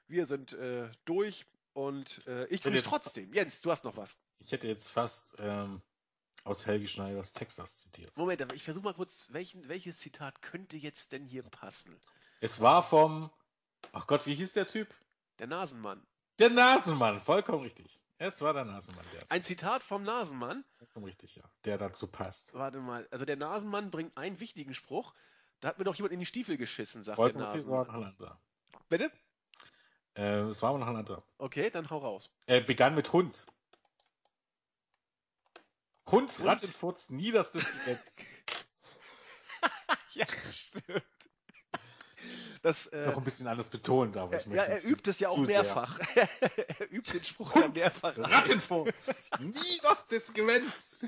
Wir 0.07 0.25
sind 0.25 0.53
äh, 0.53 0.89
durch 1.05 1.45
und 1.73 2.25
äh, 2.27 2.45
ich 2.47 2.61
grüße 2.61 2.83
trotzdem. 2.83 3.33
Jens, 3.33 3.61
du 3.61 3.71
hast 3.71 3.83
noch 3.83 3.97
was. 3.97 4.15
Ich 4.39 4.51
hätte 4.51 4.67
jetzt 4.67 4.89
fast 4.89 5.35
ähm, 5.39 5.81
aus 6.43 6.65
Helge 6.65 6.87
Schneiders 6.87 7.33
Texas 7.33 7.81
zitiert. 7.81 8.15
Moment, 8.17 8.41
aber 8.41 8.55
ich 8.55 8.63
versuche 8.63 8.85
mal 8.85 8.93
kurz, 8.93 9.27
welchen, 9.31 9.67
welches 9.67 9.99
Zitat 9.99 10.41
könnte 10.41 10.77
jetzt 10.77 11.11
denn 11.11 11.25
hier 11.25 11.43
passen? 11.43 11.95
Es 12.41 12.61
war 12.61 12.83
vom 12.83 13.31
Ach 13.91 14.07
Gott, 14.07 14.26
wie 14.26 14.35
hieß 14.35 14.53
der 14.53 14.68
Typ? 14.68 14.93
Der 15.39 15.47
Nasenmann. 15.47 16.05
Der 16.39 16.49
Nasenmann, 16.49 17.19
vollkommen 17.19 17.63
richtig. 17.63 18.01
Es 18.18 18.39
war 18.41 18.53
der 18.53 18.65
Nasenmann. 18.65 19.05
Der 19.13 19.23
Ein 19.31 19.43
Zitat 19.43 19.84
vom 19.84 20.03
Nasenmann? 20.03 20.63
Vollkommen 20.77 21.05
richtig, 21.05 21.35
ja. 21.35 21.43
Der 21.65 21.77
dazu 21.77 22.07
passt. 22.07 22.53
Warte 22.53 22.80
mal, 22.80 23.07
also 23.11 23.26
der 23.26 23.35
Nasenmann 23.35 23.89
bringt 23.89 24.15
einen 24.18 24.39
wichtigen 24.39 24.73
Spruch. 24.73 25.13
Da 25.59 25.69
hat 25.69 25.80
mir 25.80 25.85
doch 25.85 25.95
jemand 25.95 26.13
in 26.13 26.19
die 26.19 26.26
Stiefel 26.26 26.57
geschissen, 26.57 27.03
sagt 27.03 27.15
vollkommen 27.15 27.45
der 27.45 27.55
Nasenmann. 27.55 27.77
War 27.80 27.85
noch 27.85 27.93
ein 27.93 28.03
anderer. 28.03 28.39
Bitte? 28.89 29.11
Äh, 30.15 30.41
es 30.41 30.61
war 30.61 30.73
ein 30.76 30.84
anderer. 30.84 31.23
Okay, 31.38 31.69
dann 31.69 31.89
hau 31.89 31.97
raus. 31.97 32.30
Er 32.45 32.61
begann 32.61 32.95
mit 32.95 33.11
Hund. 33.11 33.45
Hund, 36.07 36.38
Hund? 36.38 36.47
Rattenfurz, 36.47 37.09
niederstes 37.09 37.72
Gesetz. 37.72 38.26
ja, 40.13 40.26
stimmt. 40.51 41.03
Das, 42.61 42.85
äh, 42.88 43.07
noch 43.07 43.17
ein 43.17 43.23
bisschen 43.23 43.47
anders 43.47 43.69
betont, 43.69 44.17
aber 44.17 44.38
ich 44.38 44.45
Ja, 44.45 44.63
er 44.63 44.85
übt 44.85 45.09
es 45.09 45.19
ja 45.19 45.29
auch 45.29 45.38
mehrfach. 45.38 45.99
er 46.15 46.91
übt 46.91 47.11
den 47.11 47.23
Spruch 47.23 47.55
ja 47.55 47.67
mehrfach. 47.69 48.15
Rattenfuchs! 48.17 49.29
Nie 49.39 49.79
was 49.81 50.07
des 50.07 50.31
Gewinns! 50.31 51.03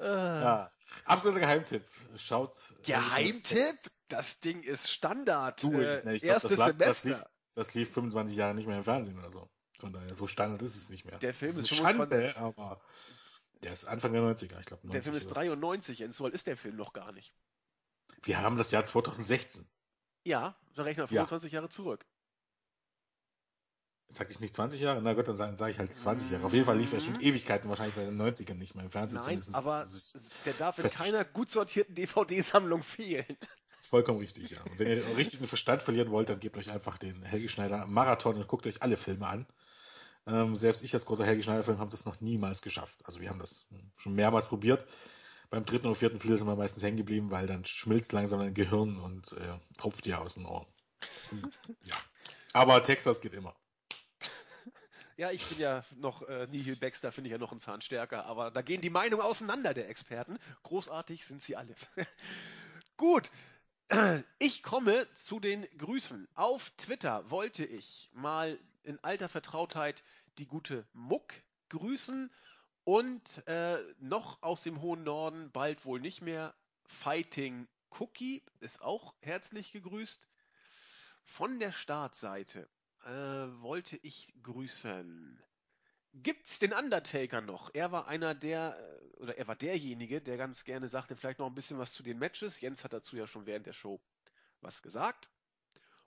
Ah. 0.00 0.04
ja. 0.04 0.70
Absoluter 1.04 1.40
Geheimtipp. 1.40 1.84
Schaut. 2.16 2.56
Äh, 2.78 2.86
Geheimtipp? 2.86 3.76
Das 4.08 4.40
Ding 4.40 4.62
ist 4.62 4.90
Standard. 4.90 5.62
Du, 5.62 5.72
äh, 5.72 5.98
ich, 5.98 6.04
ne, 6.04 6.14
ich 6.16 6.22
glaub, 6.22 6.34
erstes 6.34 6.56
das 6.56 6.66
Semester. 6.66 6.86
Das 6.86 7.04
lief, 7.04 7.24
das 7.54 7.74
lief 7.74 7.92
25 7.92 8.36
Jahre 8.36 8.54
nicht 8.54 8.66
mehr 8.66 8.78
im 8.78 8.84
Fernsehen 8.84 9.18
oder 9.18 9.30
so. 9.30 9.50
Von 9.80 9.92
daher, 9.92 10.14
so 10.14 10.26
Standard 10.26 10.62
ist 10.62 10.76
es 10.76 10.88
nicht 10.88 11.04
mehr. 11.04 11.18
Der 11.18 11.34
Film 11.34 11.50
ist, 11.50 11.70
ist 11.70 11.76
25... 11.76 12.18
Schande, 12.18 12.36
aber 12.36 12.80
der 13.62 13.72
ist 13.72 13.84
Anfang 13.84 14.12
der 14.12 14.22
90er, 14.22 14.58
ich 14.60 14.66
glaube. 14.66 14.88
Der 14.88 15.02
Film 15.02 15.16
ist 15.16 15.28
93, 15.28 16.00
in 16.00 16.14
alt 16.18 16.32
ist 16.32 16.46
der 16.46 16.56
Film 16.56 16.76
noch 16.76 16.94
gar 16.94 17.12
nicht. 17.12 17.34
Wir 18.22 18.40
haben 18.40 18.56
das 18.56 18.70
Jahr 18.70 18.84
2016. 18.84 19.68
Ja, 20.24 20.56
dann 20.74 20.84
rechnen 20.84 21.04
wir 21.04 21.08
25 21.08 21.52
ja. 21.52 21.58
Jahre 21.58 21.68
zurück. 21.68 22.04
Sag 24.08 24.30
ich 24.30 24.40
nicht 24.40 24.54
20 24.54 24.80
Jahre? 24.80 25.02
Na 25.02 25.14
gut, 25.14 25.26
dann 25.26 25.36
sage 25.36 25.56
sag 25.56 25.70
ich 25.70 25.78
halt 25.78 25.94
20 25.94 26.30
Jahre. 26.30 26.44
Auf 26.44 26.52
jeden 26.52 26.64
Fall 26.64 26.78
lief 26.78 26.92
er 26.92 27.00
schon 27.00 27.14
mhm. 27.14 27.20
Ewigkeiten, 27.20 27.68
wahrscheinlich 27.68 27.94
seit 27.94 28.06
den 28.06 28.20
90ern 28.20 28.54
nicht 28.54 28.74
mehr 28.74 28.84
im 28.84 28.90
Fernsehen. 28.90 29.20
Nein, 29.20 29.42
aber 29.52 29.86
der 30.44 30.52
darf 30.54 30.78
in 30.78 30.88
keiner 30.88 31.24
gut 31.24 31.50
sortierten 31.50 31.94
DVD-Sammlung 31.94 32.82
fehlen. 32.82 33.36
Vollkommen 33.82 34.18
richtig, 34.18 34.50
ja. 34.50 34.62
Und 34.62 34.78
wenn 34.78 34.88
ihr 34.88 35.16
richtig 35.16 35.40
den 35.40 35.48
Verstand 35.48 35.82
verlieren 35.82 36.10
wollt, 36.10 36.28
dann 36.28 36.40
gebt 36.40 36.56
euch 36.56 36.70
einfach 36.70 36.96
den 36.98 37.22
Helge 37.22 37.48
Schneider 37.48 37.86
Marathon 37.86 38.36
und 38.36 38.46
guckt 38.46 38.66
euch 38.66 38.82
alle 38.82 38.96
Filme 38.96 39.26
an. 39.26 39.46
Ähm, 40.26 40.56
selbst 40.56 40.82
ich 40.82 40.94
als 40.94 41.04
großer 41.04 41.26
Helge 41.26 41.42
Schneider-Film 41.42 41.78
habe 41.78 41.90
das 41.90 42.04
noch 42.04 42.20
niemals 42.20 42.62
geschafft. 42.62 43.00
Also 43.04 43.20
wir 43.20 43.28
haben 43.28 43.40
das 43.40 43.66
schon 43.96 44.14
mehrmals 44.14 44.48
probiert 44.48 44.86
beim 45.54 45.64
dritten 45.64 45.86
oder 45.86 45.94
vierten 45.94 46.18
Film 46.18 46.36
sind 46.36 46.48
wir 46.48 46.56
meistens 46.56 46.82
hängen 46.82 46.96
geblieben, 46.96 47.30
weil 47.30 47.46
dann 47.46 47.64
schmilzt 47.64 48.12
langsam 48.12 48.40
dein 48.40 48.54
Gehirn 48.54 48.98
und 48.98 49.32
äh, 49.34 49.58
tropft 49.78 50.04
dir 50.04 50.20
aus 50.20 50.34
den 50.34 50.46
Ohren. 50.46 50.66
ja. 51.84 51.94
Aber 52.52 52.82
Texas 52.82 53.20
geht 53.20 53.34
immer. 53.34 53.54
Ja, 55.16 55.30
ich 55.30 55.46
bin 55.46 55.60
ja 55.60 55.84
noch 55.94 56.22
äh, 56.22 56.48
Nihil 56.48 56.74
Baxter, 56.74 57.12
finde 57.12 57.28
ich 57.28 57.32
ja 57.32 57.38
noch 57.38 57.52
einen 57.52 57.60
Zahn 57.60 57.80
stärker, 57.82 58.26
aber 58.26 58.50
da 58.50 58.62
gehen 58.62 58.80
die 58.80 58.90
Meinungen 58.90 59.22
auseinander 59.22 59.72
der 59.72 59.88
Experten. 59.88 60.40
Großartig 60.64 61.24
sind 61.24 61.40
sie 61.40 61.54
alle. 61.54 61.76
Gut, 62.96 63.30
ich 64.40 64.64
komme 64.64 65.06
zu 65.14 65.38
den 65.38 65.68
Grüßen. 65.78 66.26
Auf 66.34 66.72
Twitter 66.78 67.30
wollte 67.30 67.64
ich 67.64 68.10
mal 68.12 68.58
in 68.82 68.98
alter 69.04 69.28
Vertrautheit 69.28 70.02
die 70.38 70.46
gute 70.46 70.84
Muck 70.94 71.32
grüßen 71.68 72.28
und 72.84 73.46
äh, 73.46 73.78
noch 73.98 74.42
aus 74.42 74.62
dem 74.62 74.80
hohen 74.80 75.04
Norden, 75.04 75.50
bald 75.50 75.84
wohl 75.84 76.00
nicht 76.00 76.22
mehr, 76.22 76.54
Fighting 76.86 77.66
Cookie 77.98 78.42
ist 78.60 78.82
auch 78.82 79.14
herzlich 79.20 79.72
gegrüßt. 79.72 80.20
Von 81.24 81.58
der 81.58 81.72
Startseite 81.72 82.68
äh, 83.04 83.10
wollte 83.10 83.96
ich 84.02 84.32
grüßen. 84.42 85.42
Gibt's 86.12 86.58
den 86.58 86.72
Undertaker 86.72 87.40
noch? 87.40 87.70
Er 87.74 87.90
war 87.90 88.06
einer 88.06 88.34
der, 88.34 88.78
äh, 88.78 89.16
oder 89.16 89.38
er 89.38 89.48
war 89.48 89.56
derjenige, 89.56 90.20
der 90.20 90.36
ganz 90.36 90.64
gerne 90.64 90.88
sagte, 90.88 91.16
vielleicht 91.16 91.38
noch 91.38 91.46
ein 91.46 91.54
bisschen 91.54 91.78
was 91.78 91.92
zu 91.92 92.02
den 92.02 92.18
Matches. 92.18 92.60
Jens 92.60 92.84
hat 92.84 92.92
dazu 92.92 93.16
ja 93.16 93.26
schon 93.26 93.46
während 93.46 93.66
der 93.66 93.72
Show 93.72 94.00
was 94.60 94.82
gesagt. 94.82 95.28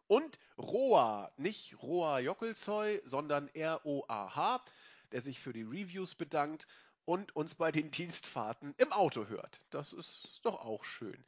Und 0.08 0.40
Roa, 0.58 1.32
nicht 1.36 1.82
Roa 1.82 2.20
Jockelzeu, 2.20 3.00
sondern 3.04 3.50
R-O-A-H 3.50 4.64
der 5.12 5.22
sich 5.22 5.40
für 5.40 5.54
die 5.54 5.64
Reviews 5.64 6.16
bedankt 6.16 6.68
und 7.06 7.36
uns 7.36 7.56
bei 7.56 7.72
den 7.72 7.92
Dienstfahrten 7.92 8.74
im 8.78 8.92
Auto 8.92 9.28
hört. 9.28 9.62
Das 9.70 9.94
ist 9.94 10.40
doch 10.44 10.64
auch 10.66 10.84
schön. 10.84 11.24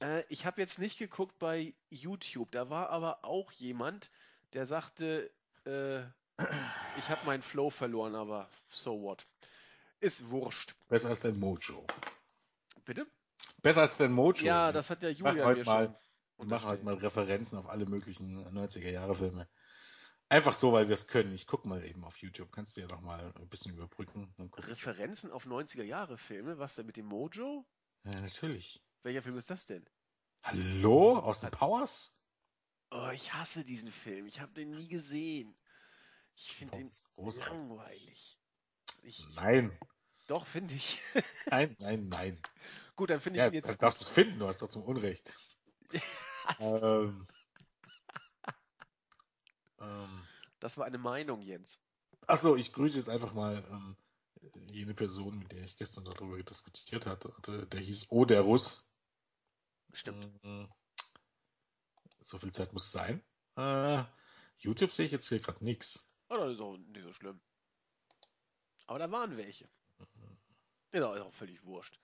Äh, 0.00 0.24
ich 0.28 0.44
habe 0.46 0.60
jetzt 0.60 0.78
nicht 0.78 0.98
geguckt 0.98 1.38
bei 1.38 1.74
YouTube, 1.90 2.50
da 2.52 2.70
war 2.70 2.90
aber 2.90 3.24
auch 3.24 3.50
jemand, 3.52 4.10
der 4.52 4.66
sagte, 4.66 5.30
äh, 5.64 6.00
ich 6.98 7.08
habe 7.08 7.24
meinen 7.24 7.42
Flow 7.42 7.70
verloren, 7.70 8.14
aber 8.14 8.50
so 8.68 9.00
what. 9.02 9.26
Ist 10.00 10.28
wurscht. 10.30 10.74
Besser 10.88 11.08
als 11.08 11.20
dein 11.20 11.38
Mojo. 11.38 11.86
Bitte? 12.84 13.06
Besser 13.62 13.80
als 13.80 13.96
dein 13.96 14.12
Mojo. 14.12 14.44
Ja, 14.44 14.70
das 14.70 14.90
hat 14.90 15.02
der 15.02 15.12
Julian 15.12 15.36
mir 15.36 15.64
mal, 15.64 15.86
schon. 15.86 15.96
Wir 16.36 16.46
machen 16.46 16.68
halt 16.68 16.84
mal 16.84 16.94
Referenzen 16.94 17.58
auf 17.58 17.68
alle 17.68 17.86
möglichen 17.86 18.46
90er-Jahre-Filme. 18.54 19.48
Einfach 20.28 20.54
so, 20.54 20.72
weil 20.72 20.88
wir 20.88 20.94
es 20.94 21.06
können. 21.06 21.32
Ich 21.34 21.46
gucke 21.46 21.68
mal 21.68 21.84
eben 21.84 22.04
auf 22.04 22.18
YouTube. 22.18 22.50
Kannst 22.50 22.76
du 22.76 22.80
ja 22.80 22.88
noch 22.88 23.00
mal 23.00 23.32
ein 23.36 23.48
bisschen 23.48 23.72
überbrücken. 23.74 24.34
Referenzen 24.56 25.30
auf 25.30 25.46
90er-Jahre-Filme? 25.46 26.58
Was 26.58 26.74
denn 26.74 26.86
mit 26.86 26.96
dem 26.96 27.06
Mojo? 27.06 27.64
Ja, 28.04 28.20
natürlich. 28.20 28.82
Welcher 29.02 29.22
Film 29.22 29.38
ist 29.38 29.50
das 29.50 29.66
denn? 29.66 29.88
Hallo? 30.42 31.18
Aus 31.18 31.40
den 31.40 31.50
Powers? 31.52 32.18
Oh, 32.90 33.10
ich 33.12 33.34
hasse 33.34 33.64
diesen 33.64 33.90
Film. 33.90 34.26
Ich 34.26 34.40
habe 34.40 34.52
den 34.52 34.72
nie 34.72 34.88
gesehen. 34.88 35.56
Ich 36.34 36.52
finde 36.52 36.76
den 36.76 36.88
großartig. 37.14 37.52
langweilig. 37.52 38.38
Ich, 39.02 39.26
nein. 39.36 39.78
Doch, 40.26 40.44
finde 40.46 40.74
ich. 40.74 41.00
nein, 41.46 41.76
nein, 41.78 42.08
nein. 42.08 42.42
Gut, 42.96 43.10
dann 43.10 43.20
finde 43.20 43.38
ich 43.38 43.42
ja, 43.42 43.48
ihn 43.48 43.54
jetzt. 43.54 43.68
Dann 43.68 43.78
darfst 43.78 44.00
du 44.00 44.04
es 44.04 44.08
finden, 44.08 44.40
du 44.40 44.48
hast 44.48 44.60
doch 44.60 44.68
zum 44.68 44.82
Unrecht. 44.82 45.36
ähm, 46.58 47.26
Ähm, 49.86 50.22
das 50.60 50.76
war 50.76 50.86
eine 50.86 50.98
Meinung, 50.98 51.42
Jens. 51.42 51.80
Achso, 52.26 52.56
ich 52.56 52.72
grüße 52.72 52.98
jetzt 52.98 53.08
einfach 53.08 53.32
mal 53.34 53.64
ähm, 53.70 53.96
jene 54.68 54.94
Person, 54.94 55.38
mit 55.38 55.52
der 55.52 55.64
ich 55.64 55.76
gestern 55.76 56.04
darüber 56.04 56.42
diskutiert 56.42 57.06
hatte. 57.06 57.32
Der 57.70 57.80
hieß 57.80 58.06
O 58.10 58.24
der 58.24 58.40
Russ. 58.40 58.90
Stimmt. 59.92 60.38
Ähm, 60.42 60.68
so 62.20 62.38
viel 62.38 62.52
Zeit 62.52 62.72
muss 62.72 62.90
sein. 62.90 63.22
Äh, 63.56 64.04
YouTube 64.58 64.92
sehe 64.92 65.06
ich 65.06 65.12
jetzt 65.12 65.28
hier 65.28 65.38
gerade 65.38 65.64
nichts. 65.64 66.10
Oh, 66.28 66.36
das 66.36 66.54
ist 66.54 66.60
auch 66.60 66.76
nicht 66.76 67.04
so 67.04 67.12
schlimm. 67.12 67.40
Aber 68.86 68.98
da 68.98 69.10
waren 69.10 69.36
welche. 69.36 69.68
Mhm. 69.98 70.38
Genau, 70.90 71.14
ist 71.14 71.22
auch 71.22 71.34
völlig 71.34 71.62
wurscht. 71.64 71.98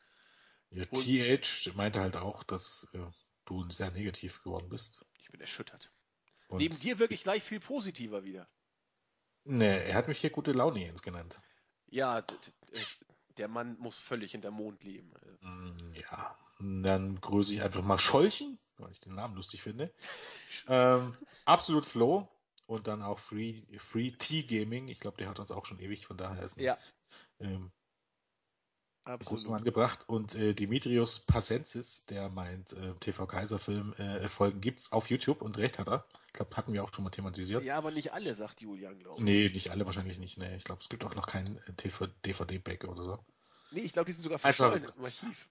Ja, 0.71 0.87
TH 0.87 1.75
meinte 1.75 2.01
halt 2.01 2.17
auch, 2.17 2.45
dass 2.45 2.89
äh, 2.95 3.11
du 3.45 3.69
sehr 3.71 3.91
negativ 3.91 4.43
geworden 4.43 4.69
bist. 4.69 5.05
Ich 5.19 5.31
bin 5.31 5.41
erschüttert. 5.41 5.93
Und 6.53 6.59
Neben 6.59 6.79
dir 6.79 6.99
wirklich 6.99 7.23
gleich 7.23 7.43
viel 7.43 7.61
positiver 7.61 8.25
wieder. 8.25 8.47
Ne, 9.45 9.85
er 9.85 9.95
hat 9.95 10.07
mich 10.07 10.21
hier 10.21 10.29
gute 10.29 10.53
Laune 10.53 10.81
Jens 10.85 11.03
genannt. 11.03 11.41
Ja, 11.87 12.23
der 13.39 13.49
Mann 13.49 13.79
muss 13.79 13.97
völlig 13.97 14.33
hinter 14.33 14.51
Mond 14.51 14.85
leben. 14.85 15.11
Mm, 15.41 15.95
ja, 15.95 16.39
dann 16.61 17.19
grüße 17.23 17.55
ich 17.55 17.63
einfach 17.63 17.83
mal 17.83 17.99
Scholchen, 17.99 18.59
weil 18.77 18.91
ich 18.91 19.01
den 19.01 19.15
Namen 19.15 19.35
lustig 19.35 19.63
finde. 19.63 19.95
ähm, 20.69 21.17
absolut 21.47 21.87
Flow 21.87 22.29
und 22.67 22.87
dann 22.87 23.03
auch 23.03 23.19
Free, 23.19 23.63
Free 23.79 24.11
T 24.11 24.43
Gaming. 24.43 24.89
Ich 24.89 25.01
glaube, 25.01 25.17
der 25.17 25.31
hat 25.31 25.39
uns 25.39 25.51
auch 25.51 25.65
schon 25.65 25.81
ewig, 25.81 26.07
von 26.07 26.19
daher 26.19 26.43
ist 26.43 26.59
ein, 26.59 26.65
ja. 26.65 26.79
ähm, 27.41 27.73
Absolut. 29.05 29.59
angebracht. 29.59 30.09
Und 30.09 30.35
äh, 30.35 30.55
Dimitrios 30.55 31.21
Passensis, 31.21 32.07
der 32.07 32.29
meint, 32.29 32.73
äh, 32.73 32.95
TV 33.01 33.27
Kaiser-Film 33.27 33.95
äh, 33.95 34.29
Folgen 34.29 34.61
gibt's 34.61 34.93
auf 34.93 35.11
YouTube 35.11 35.43
und 35.43 35.59
recht 35.59 35.79
hat 35.79 35.89
er. 35.89 36.07
Ich 36.29 36.33
glaube, 36.35 36.57
hatten 36.57 36.73
wir 36.73 36.85
auch 36.85 36.95
schon 36.95 37.05
mal 37.05 37.11
thematisiert. 37.11 37.65
Ja, 37.65 37.77
aber 37.79 37.91
nicht 37.91 38.13
alle, 38.13 38.35
sagt 38.35 38.61
Julian, 38.61 38.99
glaube 38.99 39.19
ich. 39.19 39.25
Nee, 39.25 39.51
nicht 39.53 39.71
alle 39.71 39.87
wahrscheinlich 39.87 40.19
nicht. 40.19 40.39
Nee, 40.39 40.57
ich 40.57 40.65
glaube, 40.65 40.83
es 40.83 40.89
gibt 40.89 41.05
auch 41.05 41.15
noch 41.15 41.27
keinen 41.27 41.57
äh, 41.59 42.09
DVD-Back 42.25 42.85
oder 42.89 43.03
so. 43.03 43.19
Nee, 43.73 43.81
ich 43.81 43.93
glaube, 43.93 44.07
die 44.07 44.13
sind 44.13 44.23
sogar 44.23 44.39
verschollen 44.39 44.83
im 44.83 45.05
Archiv. 45.05 45.49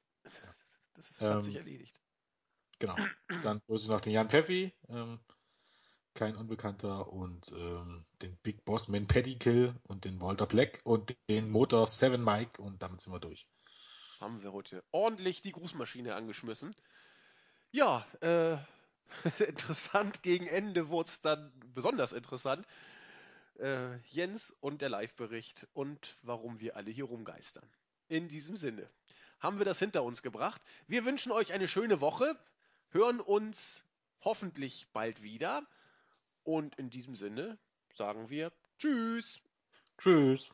Das 0.93 1.09
ist, 1.09 1.21
hat 1.21 1.35
ähm, 1.35 1.41
sich 1.41 1.55
erledigt. 1.55 1.99
Genau. 2.79 2.95
Dann 3.43 3.61
muss 3.67 3.83
ich 3.83 3.89
noch 3.89 4.01
den 4.01 4.13
Jan 4.13 4.29
Pfeffi. 4.29 4.73
Ähm, 4.89 5.19
kein 6.13 6.35
Unbekannter 6.35 7.11
und 7.11 7.51
ähm, 7.51 8.05
den 8.21 8.37
Big 8.37 8.65
Boss 8.65 8.87
Man 8.87 9.07
Paddy 9.07 9.37
Kill 9.37 9.75
und 9.83 10.05
den 10.05 10.21
Walter 10.21 10.45
Black 10.45 10.81
und 10.83 11.15
den 11.29 11.49
Motor 11.49 11.87
7 11.87 12.23
Mike 12.23 12.61
und 12.61 12.81
damit 12.81 13.01
sind 13.01 13.13
wir 13.13 13.19
durch. 13.19 13.47
Haben 14.19 14.43
wir 14.43 14.51
heute 14.51 14.83
ordentlich 14.91 15.41
die 15.41 15.51
Grußmaschine 15.51 16.13
angeschmissen. 16.15 16.75
Ja, 17.71 18.05
äh, 18.21 18.57
interessant 19.43 20.23
gegen 20.23 20.47
Ende 20.47 20.89
wurde 20.89 21.09
es 21.09 21.21
dann 21.21 21.51
besonders 21.73 22.13
interessant. 22.13 22.65
Äh, 23.59 23.97
Jens 24.07 24.55
und 24.59 24.81
der 24.81 24.89
Live-Bericht 24.89 25.67
und 25.73 26.17
warum 26.21 26.59
wir 26.59 26.75
alle 26.75 26.91
hier 26.91 27.05
rumgeistern. 27.05 27.67
In 28.07 28.27
diesem 28.27 28.57
Sinne 28.57 28.89
haben 29.39 29.57
wir 29.57 29.65
das 29.65 29.79
hinter 29.79 30.03
uns 30.03 30.21
gebracht. 30.21 30.61
Wir 30.87 31.05
wünschen 31.05 31.31
euch 31.31 31.53
eine 31.53 31.67
schöne 31.67 32.01
Woche, 32.01 32.37
hören 32.89 33.19
uns 33.19 33.83
hoffentlich 34.21 34.87
bald 34.93 35.21
wieder. 35.21 35.65
Und 36.43 36.75
in 36.75 36.89
diesem 36.89 37.15
Sinne 37.15 37.57
sagen 37.95 38.29
wir 38.29 38.51
Tschüss. 38.77 39.39
Tschüss. 39.97 40.49